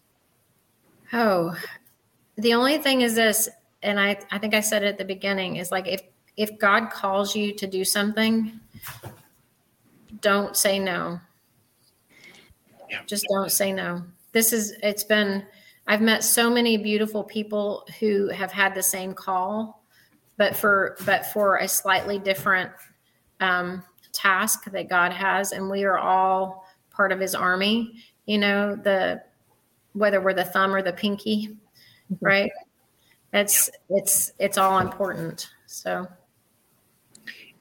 Oh, 1.12 1.54
the 2.38 2.54
only 2.54 2.78
thing 2.78 3.02
is 3.02 3.16
this, 3.16 3.50
and 3.82 4.00
I, 4.00 4.18
I 4.32 4.38
think 4.38 4.54
I 4.54 4.62
said 4.62 4.84
it 4.84 4.88
at 4.88 4.98
the 4.98 5.06
beginning, 5.06 5.58
is 5.58 5.70
like 5.70 5.88
if 5.88 6.02
if 6.38 6.58
God 6.58 6.90
calls 6.90 7.36
you 7.36 7.54
to 7.54 7.68
do 7.68 7.84
something, 7.84 8.60
don't 10.22 10.56
say 10.56 10.80
no. 10.80 11.20
Yeah. 12.90 13.02
Just 13.06 13.26
don't 13.30 13.52
say 13.52 13.74
no. 13.74 14.04
This 14.32 14.54
is 14.54 14.72
it's 14.82 15.04
been 15.04 15.46
I've 15.88 16.02
met 16.02 16.24
so 16.24 16.50
many 16.50 16.78
beautiful 16.78 17.24
people 17.24 17.88
who 18.00 18.30
have 18.30 18.52
had 18.52 18.74
the 18.74 18.84
same 18.84 19.14
call, 19.14 19.84
but 20.38 20.56
for 20.56 20.98
but 21.06 21.26
for 21.28 21.58
a 21.58 21.68
slightly 21.68 22.20
different 22.20 22.72
um, 23.40 23.84
task 24.14 24.72
that 24.72 24.90
God 24.90 25.12
has, 25.12 25.52
and 25.52 25.70
we 25.70 25.84
are 25.84 25.98
all 25.98 26.66
part 26.90 27.12
of 27.12 27.20
His 27.20 27.36
army. 27.36 27.96
You 28.26 28.38
know 28.38 28.76
the 28.76 29.22
whether 29.94 30.22
we're 30.22 30.34
the 30.34 30.46
thumb 30.46 30.74
or 30.74 30.82
the 30.82 30.94
pinky, 30.94 31.58
right? 32.22 32.52
It's 33.34 33.70
it's 33.90 34.32
it's 34.40 34.58
all 34.58 34.80
important. 34.80 35.50
So 35.66 36.08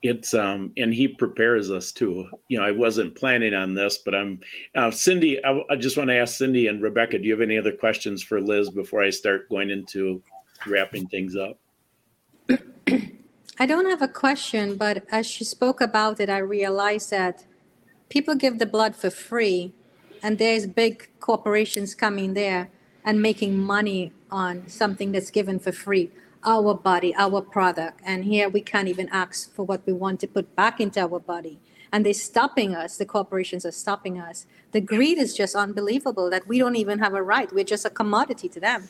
It's 0.02 0.34
um, 0.34 0.72
and 0.76 0.92
he 0.92 1.06
prepares 1.06 1.70
us 1.70 1.92
too. 1.92 2.28
You 2.48 2.58
know, 2.58 2.64
I 2.64 2.72
wasn't 2.72 3.14
planning 3.14 3.54
on 3.54 3.74
this, 3.74 3.98
but 3.98 4.14
I'm 4.14 4.40
uh, 4.74 4.90
Cindy. 4.90 5.44
I, 5.44 5.62
I 5.70 5.76
just 5.76 5.96
want 5.96 6.10
to 6.10 6.16
ask 6.16 6.36
Cindy 6.36 6.66
and 6.66 6.82
Rebecca. 6.82 7.18
Do 7.18 7.24
you 7.24 7.32
have 7.32 7.40
any 7.40 7.56
other 7.56 7.72
questions 7.72 8.22
for 8.22 8.40
Liz 8.40 8.68
before 8.70 9.02
I 9.02 9.10
start 9.10 9.48
going 9.48 9.70
into 9.70 10.20
wrapping 10.66 11.06
things 11.06 11.36
up? 11.36 11.58
I 13.60 13.66
don't 13.66 13.88
have 13.88 14.02
a 14.02 14.08
question, 14.08 14.76
but 14.76 15.04
as 15.12 15.24
she 15.26 15.44
spoke 15.44 15.80
about 15.80 16.18
it, 16.18 16.28
I 16.28 16.38
realized 16.38 17.10
that 17.10 17.44
people 18.08 18.34
give 18.34 18.58
the 18.58 18.66
blood 18.66 18.96
for 18.96 19.10
free, 19.10 19.72
and 20.20 20.38
there's 20.38 20.66
big 20.66 21.08
corporations 21.20 21.94
coming 21.94 22.34
there 22.34 22.70
and 23.04 23.22
making 23.22 23.56
money 23.56 24.12
on 24.32 24.66
something 24.66 25.12
that's 25.12 25.30
given 25.30 25.60
for 25.60 25.70
free 25.70 26.10
our 26.44 26.74
body, 26.74 27.14
our 27.16 27.40
product. 27.40 28.00
And 28.04 28.24
here 28.24 28.48
we 28.48 28.60
can't 28.60 28.88
even 28.88 29.08
ask 29.10 29.52
for 29.54 29.64
what 29.64 29.86
we 29.86 29.92
want 29.92 30.20
to 30.20 30.26
put 30.26 30.54
back 30.56 30.80
into 30.80 31.00
our 31.00 31.20
body. 31.20 31.60
And 31.92 32.06
they're 32.06 32.14
stopping 32.14 32.74
us. 32.74 32.96
The 32.96 33.06
corporations 33.06 33.66
are 33.66 33.70
stopping 33.72 34.18
us. 34.18 34.46
The 34.72 34.80
greed 34.80 35.18
is 35.18 35.36
just 35.36 35.54
unbelievable 35.54 36.30
that 36.30 36.48
we 36.48 36.58
don't 36.58 36.76
even 36.76 36.98
have 37.00 37.14
a 37.14 37.22
right. 37.22 37.52
We're 37.52 37.64
just 37.64 37.84
a 37.84 37.90
commodity 37.90 38.48
to 38.50 38.60
them. 38.60 38.88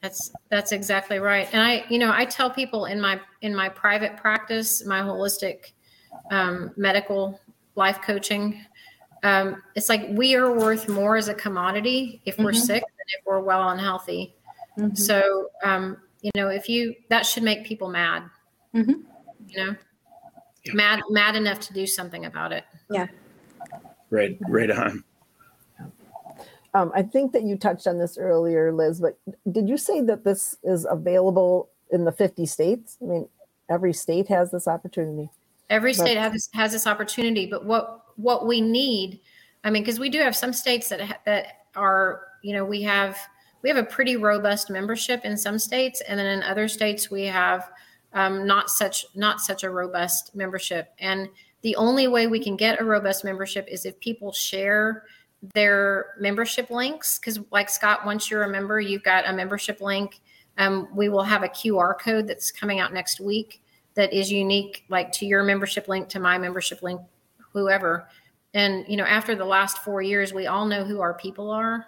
That's 0.00 0.32
that's 0.48 0.72
exactly 0.72 1.18
right. 1.18 1.48
And 1.52 1.60
I, 1.60 1.84
you 1.90 1.98
know, 1.98 2.12
I 2.14 2.24
tell 2.24 2.50
people 2.50 2.84
in 2.86 3.00
my 3.00 3.20
in 3.42 3.54
my 3.54 3.68
private 3.68 4.16
practice, 4.16 4.86
my 4.86 5.00
holistic 5.00 5.72
um, 6.30 6.70
medical 6.76 7.40
life 7.74 8.00
coaching, 8.00 8.64
um, 9.24 9.60
it's 9.74 9.88
like 9.88 10.06
we 10.10 10.36
are 10.36 10.52
worth 10.52 10.88
more 10.88 11.16
as 11.16 11.28
a 11.28 11.34
commodity 11.34 12.22
if 12.24 12.38
we're 12.38 12.52
Mhm. 12.52 12.66
sick 12.66 12.82
than 12.82 13.06
if 13.18 13.26
we're 13.26 13.40
well 13.40 13.68
and 13.70 13.80
healthy. 13.80 14.36
Mhm. 14.78 14.96
So, 14.96 15.50
um, 15.64 15.96
you 16.22 16.30
know, 16.34 16.48
if 16.48 16.68
you 16.68 16.94
that 17.10 17.26
should 17.26 17.42
make 17.42 17.64
people 17.64 17.88
mad. 17.88 18.22
Mhm. 18.74 19.02
You 19.46 19.66
know, 19.66 19.76
Yeah. 20.64 20.74
mad 20.74 21.00
mad 21.10 21.36
enough 21.36 21.60
to 21.60 21.72
do 21.72 21.86
something 21.86 22.24
about 22.24 22.52
it. 22.52 22.64
Yeah. 22.90 23.06
Right, 24.10 24.38
right 24.48 24.70
on. 24.70 25.04
Um, 26.74 26.92
I 26.94 27.02
think 27.02 27.32
that 27.32 27.42
you 27.42 27.56
touched 27.56 27.86
on 27.86 27.98
this 27.98 28.16
earlier, 28.18 28.72
Liz, 28.72 29.00
but 29.00 29.18
did 29.50 29.68
you 29.68 29.76
say 29.76 30.00
that 30.02 30.24
this 30.24 30.56
is 30.62 30.86
available 30.88 31.70
in 31.90 32.04
the 32.04 32.12
50 32.12 32.46
states? 32.46 32.98
I 33.02 33.06
mean, 33.06 33.28
every 33.68 33.92
state 33.92 34.28
has 34.28 34.50
this 34.50 34.68
opportunity. 34.68 35.30
Every 35.70 35.92
But- 35.92 36.02
state 36.06 36.16
has 36.18 36.32
this, 36.32 36.48
has 36.54 36.72
this 36.72 36.86
opportunity, 36.86 37.46
but 37.46 37.64
what 37.64 38.04
what 38.16 38.46
we 38.46 38.60
need, 38.60 39.20
I 39.64 39.70
mean, 39.70 39.82
because 39.82 40.00
we 40.00 40.08
do 40.08 40.18
have 40.18 40.34
some 40.36 40.52
states 40.52 40.88
that 40.88 41.00
ha- 41.00 41.18
that 41.24 41.46
are, 41.76 42.22
you 42.42 42.52
know, 42.52 42.64
we 42.64 42.82
have 42.82 43.16
we 43.62 43.68
have 43.68 43.78
a 43.78 43.84
pretty 43.84 44.16
robust 44.16 44.70
membership 44.70 45.24
in 45.24 45.36
some 45.36 45.58
states, 45.58 46.00
and 46.08 46.18
then 46.18 46.26
in 46.26 46.42
other 46.42 46.68
states 46.68 47.10
we 47.10 47.24
have 47.24 47.70
um, 48.12 48.46
not 48.46 48.70
such 48.70 49.06
not 49.14 49.40
such 49.40 49.64
a 49.64 49.70
robust 49.70 50.34
membership. 50.34 50.92
And 50.98 51.28
the 51.62 51.76
only 51.76 52.08
way 52.08 52.26
we 52.26 52.42
can 52.42 52.56
get 52.56 52.80
a 52.80 52.84
robust 52.84 53.24
membership 53.24 53.66
is 53.68 53.84
if 53.84 53.98
people 54.00 54.32
share 54.32 55.04
their 55.54 56.14
membership 56.18 56.70
links. 56.70 57.18
Because, 57.18 57.40
like 57.50 57.68
Scott, 57.68 58.06
once 58.06 58.30
you're 58.30 58.44
a 58.44 58.48
member, 58.48 58.80
you've 58.80 59.02
got 59.02 59.28
a 59.28 59.32
membership 59.32 59.80
link. 59.80 60.20
Um, 60.56 60.88
we 60.94 61.08
will 61.08 61.22
have 61.22 61.42
a 61.42 61.48
QR 61.48 61.98
code 61.98 62.26
that's 62.26 62.50
coming 62.50 62.80
out 62.80 62.92
next 62.92 63.20
week 63.20 63.62
that 63.98 64.12
is 64.12 64.30
unique 64.30 64.84
like 64.88 65.10
to 65.10 65.26
your 65.26 65.42
membership 65.42 65.88
link 65.88 66.08
to 66.08 66.20
my 66.20 66.38
membership 66.38 66.82
link 66.82 67.00
whoever 67.52 68.08
and 68.54 68.84
you 68.88 68.96
know 68.96 69.04
after 69.04 69.34
the 69.34 69.44
last 69.44 69.78
four 69.78 70.00
years 70.00 70.32
we 70.32 70.46
all 70.46 70.66
know 70.66 70.84
who 70.84 71.00
our 71.00 71.14
people 71.14 71.50
are 71.50 71.84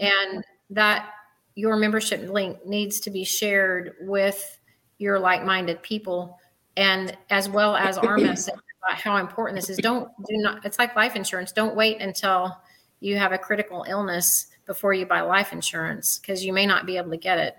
and 0.00 0.44
that 0.70 1.10
your 1.54 1.76
membership 1.76 2.28
link 2.30 2.64
needs 2.66 3.00
to 3.00 3.10
be 3.10 3.24
shared 3.24 3.94
with 4.00 4.58
your 4.98 5.18
like-minded 5.18 5.82
people 5.82 6.38
and 6.76 7.16
as 7.30 7.48
well 7.48 7.76
as 7.76 7.98
our 7.98 8.18
message 8.18 8.54
about 8.54 8.98
how 8.98 9.16
important 9.16 9.60
this 9.60 9.70
is 9.70 9.78
don't 9.78 10.08
do 10.28 10.36
not 10.36 10.64
it's 10.64 10.78
like 10.78 10.94
life 10.94 11.16
insurance 11.16 11.50
don't 11.52 11.74
wait 11.74 12.00
until 12.00 12.56
you 13.00 13.16
have 13.16 13.32
a 13.32 13.38
critical 13.38 13.84
illness 13.88 14.48
before 14.66 14.92
you 14.92 15.06
buy 15.06 15.20
life 15.20 15.52
insurance 15.52 16.18
because 16.18 16.44
you 16.44 16.52
may 16.52 16.66
not 16.66 16.86
be 16.86 16.96
able 16.96 17.10
to 17.10 17.16
get 17.16 17.38
it 17.38 17.56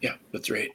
Yeah, 0.00 0.14
that's 0.32 0.50
right. 0.50 0.70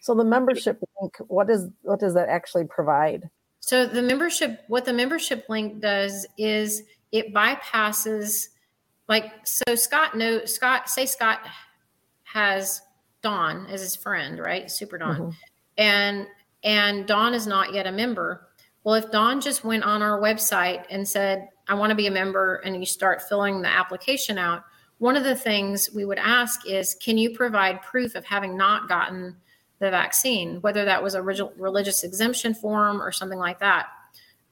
So 0.00 0.14
the 0.14 0.24
membership 0.24 0.82
link, 1.00 1.16
what 1.28 1.48
is 1.48 1.68
what 1.82 2.00
does 2.00 2.14
that 2.14 2.28
actually 2.28 2.64
provide? 2.64 3.30
So 3.60 3.86
the 3.86 4.02
membership, 4.02 4.64
what 4.66 4.84
the 4.84 4.92
membership 4.92 5.46
link 5.48 5.80
does 5.80 6.26
is 6.36 6.82
it 7.12 7.32
bypasses, 7.32 8.48
like, 9.08 9.46
so 9.46 9.74
Scott 9.74 10.16
know 10.16 10.44
Scott, 10.44 10.88
say 10.88 11.06
Scott 11.06 11.40
has 12.24 12.82
Don 13.22 13.66
as 13.66 13.80
his 13.80 13.96
friend, 13.96 14.38
right? 14.38 14.70
Super 14.70 14.98
Don. 14.98 15.16
Mhm. 15.16 15.34
And 15.78 16.26
and 16.64 17.06
Don 17.06 17.34
is 17.34 17.46
not 17.46 17.72
yet 17.72 17.86
a 17.86 17.92
member. 17.92 18.48
Well, 18.84 18.94
if 18.94 19.10
Don 19.10 19.40
just 19.40 19.64
went 19.64 19.84
on 19.84 20.02
our 20.02 20.20
website 20.20 20.84
and 20.90 21.06
said, 21.08 21.48
I 21.68 21.74
want 21.74 21.90
to 21.90 21.96
be 21.96 22.06
a 22.06 22.10
member, 22.10 22.56
and 22.64 22.76
you 22.76 22.86
start 22.86 23.22
filling 23.22 23.62
the 23.62 23.68
application 23.68 24.38
out, 24.38 24.64
one 24.98 25.16
of 25.16 25.24
the 25.24 25.34
things 25.34 25.90
we 25.94 26.04
would 26.04 26.18
ask 26.18 26.68
is, 26.68 26.94
can 26.94 27.18
you 27.18 27.30
provide 27.30 27.82
proof 27.82 28.14
of 28.14 28.24
having 28.24 28.56
not 28.56 28.88
gotten 28.88 29.36
the 29.80 29.90
vaccine, 29.90 30.60
whether 30.60 30.84
that 30.84 31.02
was 31.02 31.14
a 31.14 31.22
religious 31.22 32.04
exemption 32.04 32.54
form 32.54 33.02
or 33.02 33.10
something 33.10 33.38
like 33.38 33.58
that? 33.58 33.86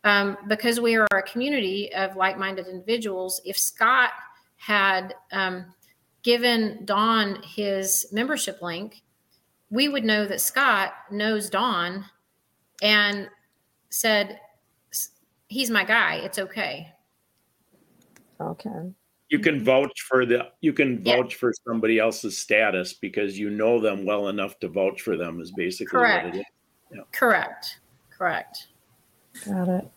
Um, 0.03 0.37
because 0.49 0.81
we 0.81 0.97
are 0.97 1.07
a 1.13 1.23
community 1.23 1.93
of 1.95 2.17
like 2.17 2.39
minded 2.39 2.67
individuals, 2.67 3.41
if 3.45 3.59
Scott 3.59 4.11
had 4.61 5.15
um, 5.33 5.65
given 6.23 6.85
Don 6.85 7.43
his 7.43 8.07
membership 8.13 8.61
link, 8.61 9.03
we 9.71 9.89
would 9.89 10.05
know 10.05 10.27
that 10.27 10.41
Scott 10.41 10.93
knows 11.11 11.49
Don 11.49 12.05
and 12.83 13.29
said, 13.89 14.39
he's 15.49 15.71
my 15.71 15.83
guy. 15.83 16.17
It's 16.17 16.39
okay. 16.39 16.93
Okay. 18.39 18.93
You 19.31 19.39
can 19.39 19.65
vouch 19.65 20.01
for 20.09 20.27
the 20.27 20.49
you 20.61 20.73
can 20.73 21.03
Yeah. 21.05 21.17
vouch 21.17 21.37
for 21.37 21.53
somebody 21.67 21.99
else's 21.99 22.37
status 22.37 22.93
because 22.93 23.39
you 23.39 23.49
know 23.49 23.81
them 23.81 24.05
well 24.05 24.29
enough 24.29 24.59
to 24.61 24.69
vouch 24.69 25.01
for 25.01 25.17
them 25.17 25.41
is 25.41 25.53
basically 25.53 25.99
what 25.99 26.07
Correct. 26.07 26.37
it 26.37 26.47
is. 26.93 27.01
Correct. 27.13 27.81
Correct. 28.11 28.67
Got 29.47 29.69
it. 29.69 29.89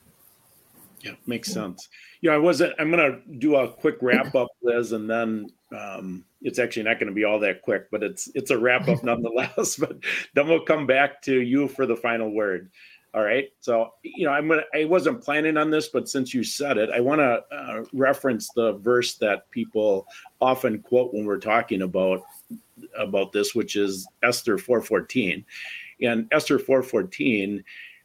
Yeah, 1.02 1.16
makes 1.26 1.52
sense. 1.52 1.90
You 2.24 2.30
know, 2.30 2.38
I 2.38 2.40
wasn't 2.40 2.74
I'm 2.80 2.90
gonna 2.90 3.20
do 3.38 3.58
a 3.58 3.68
quick 3.68 3.98
wrap 4.02 4.34
up, 4.34 4.48
Liz, 4.62 4.94
and 4.94 5.10
then 5.10 5.48
um 5.78 6.24
it's 6.42 6.58
actually 6.58 6.84
not 6.84 6.98
gonna 6.98 7.12
be 7.12 7.26
all 7.26 7.38
that 7.42 7.62
quick, 7.62 7.92
but 7.92 8.02
it's 8.02 8.30
it's 8.34 8.50
a 8.50 8.58
wrap 8.58 8.88
up 8.88 9.04
nonetheless. 9.04 9.76
But 9.80 9.98
then 10.34 10.48
we'll 10.48 10.64
come 10.64 10.88
back 10.88 11.22
to 11.24 11.42
you 11.42 11.68
for 11.68 11.86
the 11.86 11.98
final 11.98 12.34
word. 12.34 12.72
All 13.14 13.24
right. 13.24 13.50
So, 13.60 13.90
you 14.04 14.26
know, 14.26 14.32
I'm 14.32 14.48
gonna 14.48 14.64
I 14.74 14.86
wasn't 14.86 15.22
planning 15.22 15.58
on 15.58 15.70
this, 15.70 15.90
but 15.90 16.08
since 16.08 16.34
you 16.34 16.46
said 16.46 16.78
it, 16.78 16.90
I 16.92 17.02
want 17.02 17.20
to 17.20 17.44
uh, 17.54 17.84
reference 17.92 18.50
the 18.56 18.78
verse 18.78 19.16
that 19.16 19.52
people 19.52 20.08
often 20.40 20.80
quote 20.80 21.14
when 21.14 21.26
we're 21.26 21.40
talking 21.40 21.82
about 21.82 22.22
about 22.98 23.34
this, 23.34 23.54
which 23.54 23.76
is 23.76 24.08
Esther 24.24 24.58
4:14. 24.58 25.44
And 26.02 26.30
Esther 26.32 26.58
4:14, 26.58 27.62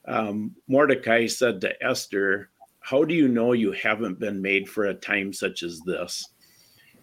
um, 0.07 0.57
Mordecai 0.67 1.27
said 1.27 1.61
to 1.61 1.81
Esther, 1.81 2.51
"How 2.91 3.05
do 3.05 3.15
you 3.15 3.29
know 3.29 3.53
you 3.53 3.73
haven't 3.73 4.19
been 4.19 4.41
made 4.41 4.69
for 4.69 4.87
a 4.87 4.95
time 4.95 5.33
such 5.33 5.63
as 5.63 5.81
this?" 5.81 6.25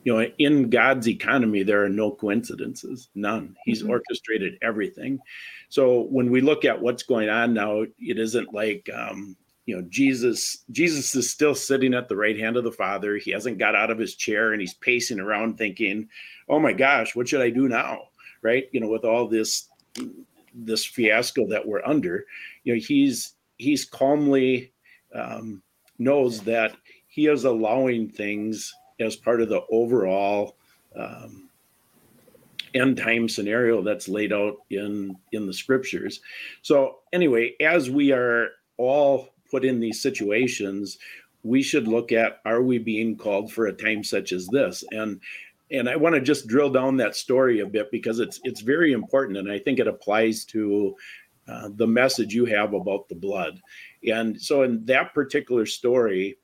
You 0.03 0.13
know, 0.13 0.31
in 0.37 0.69
God's 0.69 1.07
economy, 1.07 1.63
there 1.63 1.83
are 1.83 1.89
no 1.89 2.11
coincidences, 2.11 3.09
none. 3.15 3.55
He's 3.65 3.81
Mhm. 3.83 3.89
orchestrated 3.89 4.57
everything. 4.61 5.19
So 5.69 6.01
when 6.01 6.29
we 6.31 6.41
look 6.41 6.63
at 6.63 6.81
what's 6.81 7.03
going 7.03 7.29
on 7.29 7.53
now, 7.53 7.85
it 7.99 8.19
isn't 8.19 8.53
like 8.53 8.89
um, 8.93 9.35
you 9.65 9.75
know 9.75 9.81
Jesus. 9.89 10.63
Jesus 10.71 11.15
is 11.15 11.29
still 11.29 11.55
sitting 11.55 11.93
at 11.95 12.07
the 12.07 12.15
right 12.15 12.37
hand 12.37 12.55
of 12.57 12.63
the 12.63 12.71
Father. 12.71 13.17
He 13.17 13.31
hasn't 13.31 13.57
got 13.57 13.75
out 13.75 13.89
of 13.91 13.97
his 13.97 14.15
chair 14.15 14.51
and 14.53 14.61
he's 14.61 14.75
pacing 14.75 15.19
around 15.19 15.57
thinking, 15.57 16.07
"Oh 16.47 16.59
my 16.59 16.73
gosh, 16.73 17.15
what 17.15 17.27
should 17.27 17.41
I 17.41 17.49
do 17.49 17.67
now?" 17.67 18.09
Right? 18.43 18.69
You 18.71 18.79
know, 18.79 18.89
with 18.89 19.05
all 19.05 19.27
this 19.27 19.69
this 20.53 20.85
fiasco 20.85 21.47
that 21.47 21.67
we're 21.67 21.85
under, 21.85 22.25
you 22.63 22.73
know, 22.73 22.79
he's 22.79 23.33
he's 23.57 23.85
calmly 23.85 24.71
um, 25.13 25.63
knows 25.97 26.41
that 26.41 26.75
he 27.07 27.27
is 27.27 27.45
allowing 27.45 28.09
things 28.09 28.73
as 28.99 29.15
part 29.15 29.41
of 29.41 29.49
the 29.49 29.61
overall 29.71 30.55
um, 30.95 31.49
end 32.73 32.97
time 32.97 33.29
scenario 33.29 33.81
that's 33.81 34.07
laid 34.07 34.33
out 34.33 34.57
in 34.69 35.15
in 35.31 35.47
the 35.47 35.53
scriptures. 35.53 36.21
So 36.61 36.99
anyway 37.13 37.53
as 37.61 37.89
we 37.89 38.11
are 38.11 38.49
all 38.77 39.29
put 39.49 39.63
in 39.63 39.79
these 39.79 40.01
situations 40.01 40.97
we 41.43 41.61
should 41.61 41.87
look 41.87 42.11
at 42.11 42.41
are 42.43 42.63
we 42.63 42.79
being 42.79 43.15
called 43.15 43.53
for 43.53 43.67
a 43.67 43.73
time 43.73 44.03
such 44.03 44.31
as 44.31 44.47
this? 44.47 44.83
And 44.91 45.21
and 45.71 45.89
i 45.89 45.95
want 45.95 46.13
to 46.15 46.21
just 46.21 46.47
drill 46.47 46.69
down 46.69 46.97
that 46.97 47.15
story 47.15 47.59
a 47.59 47.65
bit 47.65 47.89
because 47.91 48.19
it's 48.19 48.39
it's 48.43 48.61
very 48.61 48.93
important 48.93 49.37
and 49.37 49.51
i 49.51 49.57
think 49.57 49.79
it 49.79 49.87
applies 49.87 50.45
to 50.45 50.95
uh, 51.47 51.69
the 51.75 51.87
message 51.87 52.33
you 52.33 52.45
have 52.45 52.73
about 52.73 53.07
the 53.07 53.15
blood 53.15 53.61
and 54.05 54.41
so 54.41 54.63
in 54.63 54.85
that 54.85 55.13
particular 55.13 55.65
story 55.65 56.37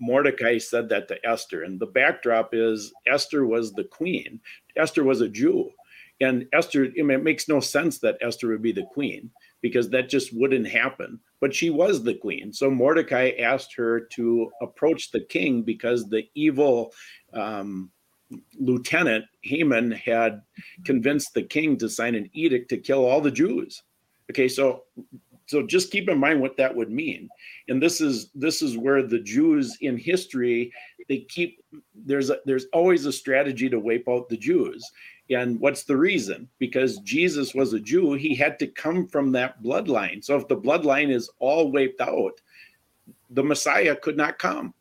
Mordecai 0.00 0.58
said 0.58 0.88
that 0.88 1.08
to 1.08 1.26
Esther. 1.26 1.62
And 1.62 1.80
the 1.80 1.86
backdrop 1.86 2.50
is 2.52 2.92
Esther 3.06 3.46
was 3.46 3.72
the 3.72 3.84
queen. 3.84 4.40
Esther 4.76 5.04
was 5.04 5.20
a 5.20 5.28
Jew. 5.28 5.70
And 6.20 6.46
Esther, 6.52 6.86
I 6.98 7.02
mean, 7.02 7.18
it 7.18 7.22
makes 7.22 7.48
no 7.48 7.60
sense 7.60 7.98
that 8.00 8.18
Esther 8.20 8.48
would 8.48 8.62
be 8.62 8.72
the 8.72 8.86
queen 8.92 9.30
because 9.60 9.88
that 9.90 10.08
just 10.08 10.36
wouldn't 10.36 10.66
happen. 10.66 11.20
But 11.40 11.54
she 11.54 11.70
was 11.70 12.02
the 12.02 12.14
queen. 12.14 12.52
So 12.52 12.70
Mordecai 12.70 13.32
asked 13.38 13.74
her 13.76 14.00
to 14.00 14.50
approach 14.60 15.10
the 15.10 15.20
king 15.20 15.62
because 15.62 16.08
the 16.08 16.24
evil 16.34 16.92
um, 17.32 17.90
lieutenant, 18.58 19.26
Haman, 19.42 19.92
had 19.92 20.42
convinced 20.84 21.34
the 21.34 21.42
king 21.42 21.76
to 21.78 21.88
sign 21.88 22.16
an 22.16 22.28
edict 22.32 22.68
to 22.70 22.78
kill 22.78 23.04
all 23.04 23.20
the 23.20 23.30
Jews. 23.30 23.82
Okay, 24.30 24.48
so 24.48 24.84
so 25.48 25.62
just 25.62 25.90
keep 25.90 26.10
in 26.10 26.18
mind 26.18 26.42
what 26.42 26.58
that 26.58 26.76
would 26.76 26.90
mean. 26.90 27.28
And 27.68 27.82
this 27.82 28.02
is 28.02 28.30
this 28.34 28.60
is 28.60 28.76
where 28.76 29.02
the 29.02 29.18
jews 29.18 29.78
in 29.80 29.96
history 29.96 30.70
they 31.08 31.20
keep 31.20 31.64
there's 31.94 32.28
a, 32.28 32.36
there's 32.44 32.66
always 32.74 33.06
a 33.06 33.12
strategy 33.12 33.68
to 33.70 33.80
wipe 33.80 34.04
out 34.08 34.28
the 34.28 34.36
jews. 34.36 34.84
And 35.30 35.58
what's 35.58 35.84
the 35.84 35.96
reason? 35.96 36.48
Because 36.58 36.98
jesus 36.98 37.54
was 37.54 37.72
a 37.72 37.80
jew 37.80 38.12
he 38.12 38.34
had 38.34 38.58
to 38.58 38.66
come 38.66 39.08
from 39.08 39.32
that 39.32 39.62
bloodline. 39.62 40.22
So 40.22 40.36
if 40.36 40.46
the 40.48 40.56
bloodline 40.56 41.10
is 41.10 41.30
all 41.38 41.72
wiped 41.72 42.02
out 42.02 42.40
the 43.30 43.42
messiah 43.42 43.96
could 43.96 44.18
not 44.18 44.38
come. 44.38 44.74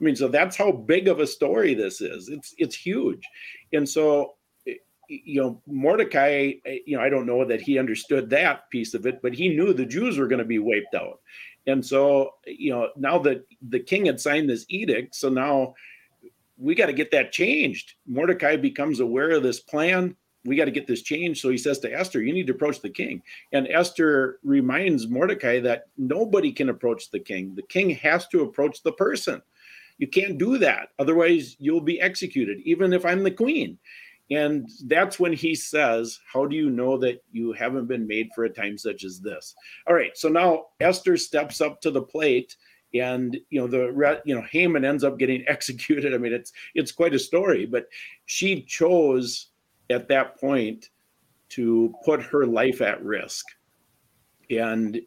I 0.00 0.04
mean 0.04 0.16
so 0.16 0.28
that's 0.28 0.56
how 0.56 0.72
big 0.72 1.06
of 1.06 1.20
a 1.20 1.26
story 1.26 1.74
this 1.74 2.00
is. 2.00 2.30
It's 2.30 2.54
it's 2.56 2.74
huge. 2.74 3.28
And 3.74 3.86
so 3.86 4.36
you 5.08 5.40
know 5.40 5.60
mordecai 5.66 6.54
eh, 6.66 6.78
you 6.86 6.96
know 6.96 7.02
i 7.02 7.08
don't 7.08 7.26
know 7.26 7.44
that 7.44 7.60
he 7.60 7.78
understood 7.78 8.30
that 8.30 8.68
piece 8.70 8.94
of 8.94 9.06
it 9.06 9.20
but 9.22 9.34
he 9.34 9.48
knew 9.48 9.72
the 9.72 9.84
jews 9.84 10.18
were 10.18 10.28
going 10.28 10.38
to 10.38 10.44
be 10.44 10.58
wiped 10.58 10.94
out. 10.94 11.20
And 11.66 11.84
so 11.84 12.34
you 12.46 12.70
know 12.70 12.90
now 12.96 13.18
that 13.20 13.46
the 13.68 13.80
king 13.80 14.06
had 14.06 14.20
signed 14.20 14.50
this 14.50 14.66
edict 14.68 15.14
so 15.14 15.28
now 15.28 15.74
we 16.56 16.74
got 16.74 16.86
to 16.86 16.92
get 16.92 17.10
that 17.10 17.32
changed. 17.32 17.94
Mordecai 18.06 18.56
becomes 18.56 19.00
aware 19.00 19.32
of 19.32 19.42
this 19.42 19.60
plan. 19.60 20.14
We 20.44 20.56
got 20.56 20.66
to 20.66 20.70
get 20.70 20.86
this 20.86 21.02
changed. 21.02 21.40
So 21.40 21.48
he 21.48 21.58
says 21.58 21.78
to 21.80 21.92
esther 21.92 22.22
you 22.22 22.32
need 22.32 22.46
to 22.48 22.52
approach 22.52 22.80
the 22.80 22.90
king. 22.90 23.22
And 23.52 23.66
esther 23.68 24.38
reminds 24.42 25.08
mordecai 25.08 25.58
that 25.60 25.84
nobody 25.96 26.52
can 26.52 26.68
approach 26.68 27.10
the 27.10 27.20
king. 27.20 27.54
The 27.54 27.62
king 27.62 27.90
has 27.90 28.28
to 28.28 28.42
approach 28.42 28.82
the 28.82 28.92
person. 28.92 29.40
You 29.96 30.08
can't 30.08 30.38
do 30.38 30.58
that. 30.58 30.88
Otherwise 30.98 31.56
you'll 31.58 31.80
be 31.80 32.00
executed 32.00 32.60
even 32.64 32.92
if 32.92 33.04
i'm 33.06 33.22
the 33.22 33.30
queen 33.30 33.78
and 34.30 34.68
that's 34.86 35.20
when 35.20 35.32
he 35.32 35.54
says, 35.54 36.18
How 36.32 36.46
do 36.46 36.56
you 36.56 36.70
know 36.70 36.96
that 36.98 37.22
you 37.32 37.52
haven't 37.52 37.86
been 37.86 38.06
made 38.06 38.30
for 38.34 38.44
a 38.44 38.50
time 38.50 38.78
such 38.78 39.04
as 39.04 39.20
this? 39.20 39.54
All 39.86 39.94
right. 39.94 40.16
So 40.16 40.28
now 40.28 40.66
Esther 40.80 41.16
steps 41.16 41.60
up 41.60 41.80
to 41.82 41.90
the 41.90 42.02
plate 42.02 42.56
and 42.94 43.36
you 43.50 43.60
know 43.60 43.66
the 43.66 44.20
you 44.24 44.34
know 44.34 44.44
Haman 44.50 44.84
ends 44.84 45.04
up 45.04 45.18
getting 45.18 45.44
executed. 45.48 46.14
I 46.14 46.18
mean 46.18 46.32
it's 46.32 46.52
it's 46.74 46.92
quite 46.92 47.14
a 47.14 47.18
story, 47.18 47.66
but 47.66 47.86
she 48.26 48.62
chose 48.62 49.48
at 49.90 50.08
that 50.08 50.40
point 50.40 50.90
to 51.50 51.94
put 52.04 52.22
her 52.22 52.46
life 52.46 52.80
at 52.80 53.04
risk. 53.04 53.44
And 54.50 55.00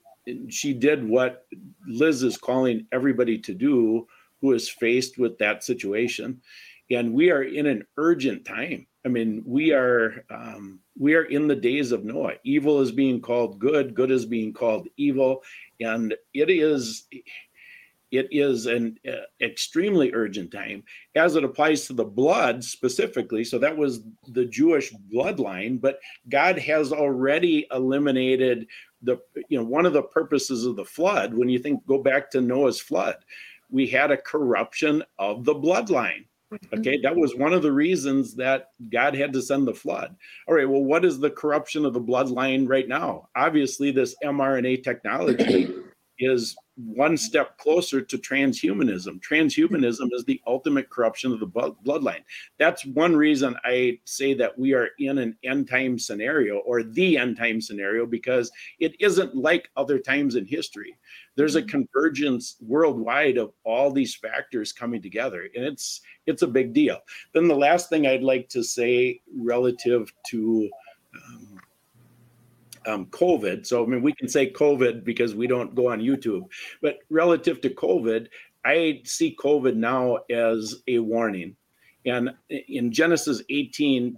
she 0.49 0.73
did 0.73 1.07
what 1.07 1.45
Liz 1.87 2.23
is 2.23 2.37
calling 2.37 2.85
everybody 2.91 3.37
to 3.39 3.53
do 3.53 4.07
who 4.41 4.53
is 4.53 4.69
faced 4.69 5.17
with 5.17 5.37
that 5.39 5.63
situation. 5.63 6.41
And 6.91 7.13
we 7.13 7.31
are 7.31 7.43
in 7.43 7.65
an 7.65 7.85
urgent 7.97 8.45
time. 8.45 8.87
I 9.07 9.09
mean, 9.09 9.41
we 9.45 9.71
are 9.71 10.25
um, 10.29 10.81
we 10.99 11.15
are 11.15 11.23
in 11.23 11.47
the 11.47 11.55
days 11.55 11.93
of 11.93 12.03
Noah. 12.03 12.33
Evil 12.43 12.81
is 12.81 12.91
being 12.91 13.21
called 13.21 13.57
good, 13.57 13.95
good 13.95 14.11
is 14.11 14.25
being 14.25 14.51
called 14.51 14.89
evil, 14.97 15.43
and 15.79 16.13
it 16.33 16.49
is 16.49 17.07
it 18.11 18.27
is 18.31 18.65
an 18.65 18.99
uh, 19.07 19.23
extremely 19.39 20.11
urgent 20.13 20.51
time 20.51 20.83
as 21.15 21.37
it 21.37 21.45
applies 21.45 21.87
to 21.87 21.93
the 21.93 22.03
blood 22.03 22.65
specifically. 22.65 23.45
So 23.45 23.57
that 23.59 23.77
was 23.77 24.01
the 24.27 24.43
Jewish 24.43 24.93
bloodline, 25.13 25.79
but 25.79 25.99
God 26.27 26.59
has 26.59 26.91
already 26.91 27.65
eliminated 27.71 28.67
the 29.03 29.19
you 29.47 29.57
know 29.57 29.63
one 29.63 29.85
of 29.85 29.93
the 29.93 30.03
purposes 30.03 30.65
of 30.65 30.75
the 30.75 30.83
flood. 30.83 31.33
When 31.33 31.47
you 31.47 31.59
think 31.59 31.85
go 31.87 32.03
back 32.03 32.29
to 32.31 32.41
Noah's 32.41 32.81
flood, 32.81 33.15
we 33.69 33.87
had 33.87 34.11
a 34.11 34.17
corruption 34.17 35.01
of 35.17 35.45
the 35.45 35.55
bloodline. 35.55 36.25
Mm-hmm. 36.53 36.79
Okay, 36.79 36.99
that 37.01 37.15
was 37.15 37.35
one 37.35 37.53
of 37.53 37.61
the 37.61 37.71
reasons 37.71 38.33
that 38.35 38.69
God 38.89 39.15
had 39.15 39.33
to 39.33 39.41
send 39.41 39.67
the 39.67 39.73
flood. 39.73 40.15
All 40.47 40.55
right, 40.55 40.69
well, 40.69 40.83
what 40.83 41.03
is 41.03 41.19
the 41.19 41.29
corruption 41.29 41.85
of 41.85 41.93
the 41.93 42.01
bloodline 42.01 42.69
right 42.69 42.87
now? 42.87 43.27
Obviously, 43.35 43.91
this 43.91 44.15
mRNA 44.23 44.83
technology 44.83 45.73
is 46.19 46.55
one 46.75 47.17
step 47.17 47.57
closer 47.57 48.01
to 48.01 48.17
transhumanism. 48.17 49.19
Transhumanism 49.19 50.09
is 50.11 50.23
the 50.25 50.39
ultimate 50.45 50.89
corruption 50.89 51.31
of 51.31 51.39
the 51.39 51.47
bloodline. 51.47 52.23
That's 52.59 52.85
one 52.85 53.15
reason 53.15 53.55
I 53.65 53.99
say 54.05 54.33
that 54.35 54.57
we 54.57 54.73
are 54.73 54.89
in 54.99 55.17
an 55.17 55.35
end 55.43 55.67
time 55.67 55.97
scenario 55.97 56.57
or 56.59 56.83
the 56.83 57.17
end 57.17 57.37
time 57.37 57.61
scenario 57.61 58.05
because 58.05 58.51
it 58.79 58.95
isn't 58.99 59.35
like 59.35 59.69
other 59.75 59.97
times 59.97 60.35
in 60.35 60.45
history. 60.45 60.95
There's 61.35 61.55
a 61.55 61.61
mm-hmm. 61.61 61.69
convergence 61.69 62.57
worldwide 62.61 63.37
of 63.37 63.53
all 63.63 63.91
these 63.91 64.15
factors 64.15 64.71
coming 64.71 65.01
together, 65.01 65.47
and 65.55 65.65
it's 65.65 66.01
it's 66.25 66.41
a 66.41 66.47
big 66.47 66.73
deal. 66.73 66.99
Then 67.33 67.47
the 67.47 67.55
last 67.55 67.89
thing 67.89 68.05
I'd 68.05 68.23
like 68.23 68.49
to 68.49 68.63
say 68.63 69.21
relative 69.35 70.11
to 70.27 70.69
um, 72.87 73.05
COVID. 73.07 73.65
So, 73.65 73.83
I 73.83 73.87
mean, 73.87 74.01
we 74.01 74.13
can 74.13 74.27
say 74.27 74.51
COVID 74.51 75.03
because 75.03 75.35
we 75.35 75.45
don't 75.45 75.75
go 75.75 75.91
on 75.91 75.99
YouTube, 75.99 76.43
but 76.81 76.99
relative 77.09 77.61
to 77.61 77.69
COVID, 77.69 78.27
I 78.65 79.01
see 79.03 79.35
COVID 79.39 79.75
now 79.75 80.19
as 80.29 80.75
a 80.87 80.99
warning. 80.99 81.55
And 82.05 82.31
in 82.49 82.91
Genesis 82.91 83.43
18, 83.49 84.17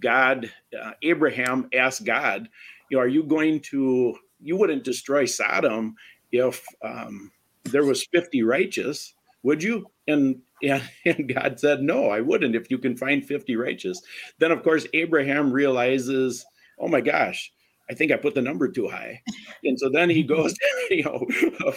God, 0.00 0.50
uh, 0.80 0.92
Abraham 1.02 1.68
asked 1.74 2.04
God, 2.04 2.48
you 2.90 2.96
know, 2.96 3.02
are 3.02 3.08
you 3.08 3.22
going 3.22 3.60
to, 3.60 4.16
you 4.40 4.56
wouldn't 4.56 4.84
destroy 4.84 5.26
Sodom 5.26 5.94
if 6.32 6.64
um, 6.82 7.30
there 7.64 7.84
was 7.84 8.06
50 8.12 8.42
righteous, 8.42 9.14
would 9.42 9.62
you? 9.62 9.86
And 10.06 10.40
And, 10.62 10.82
and 11.04 11.32
God 11.32 11.60
said, 11.60 11.82
No, 11.82 12.10
I 12.10 12.20
wouldn't 12.20 12.56
if 12.56 12.70
you 12.70 12.78
can 12.78 12.96
find 12.96 13.24
50 13.24 13.56
righteous. 13.56 14.00
Then, 14.38 14.50
of 14.50 14.62
course, 14.62 14.86
Abraham 14.94 15.52
realizes, 15.52 16.44
Oh 16.78 16.88
my 16.88 17.00
gosh, 17.00 17.52
I 17.90 17.94
think 17.94 18.12
I 18.12 18.16
put 18.16 18.34
the 18.34 18.42
number 18.42 18.68
too 18.68 18.88
high. 18.88 19.22
And 19.64 19.78
so 19.78 19.88
then 19.88 20.08
he 20.08 20.22
goes, 20.22 20.54
you 20.90 21.02
know, 21.02 21.26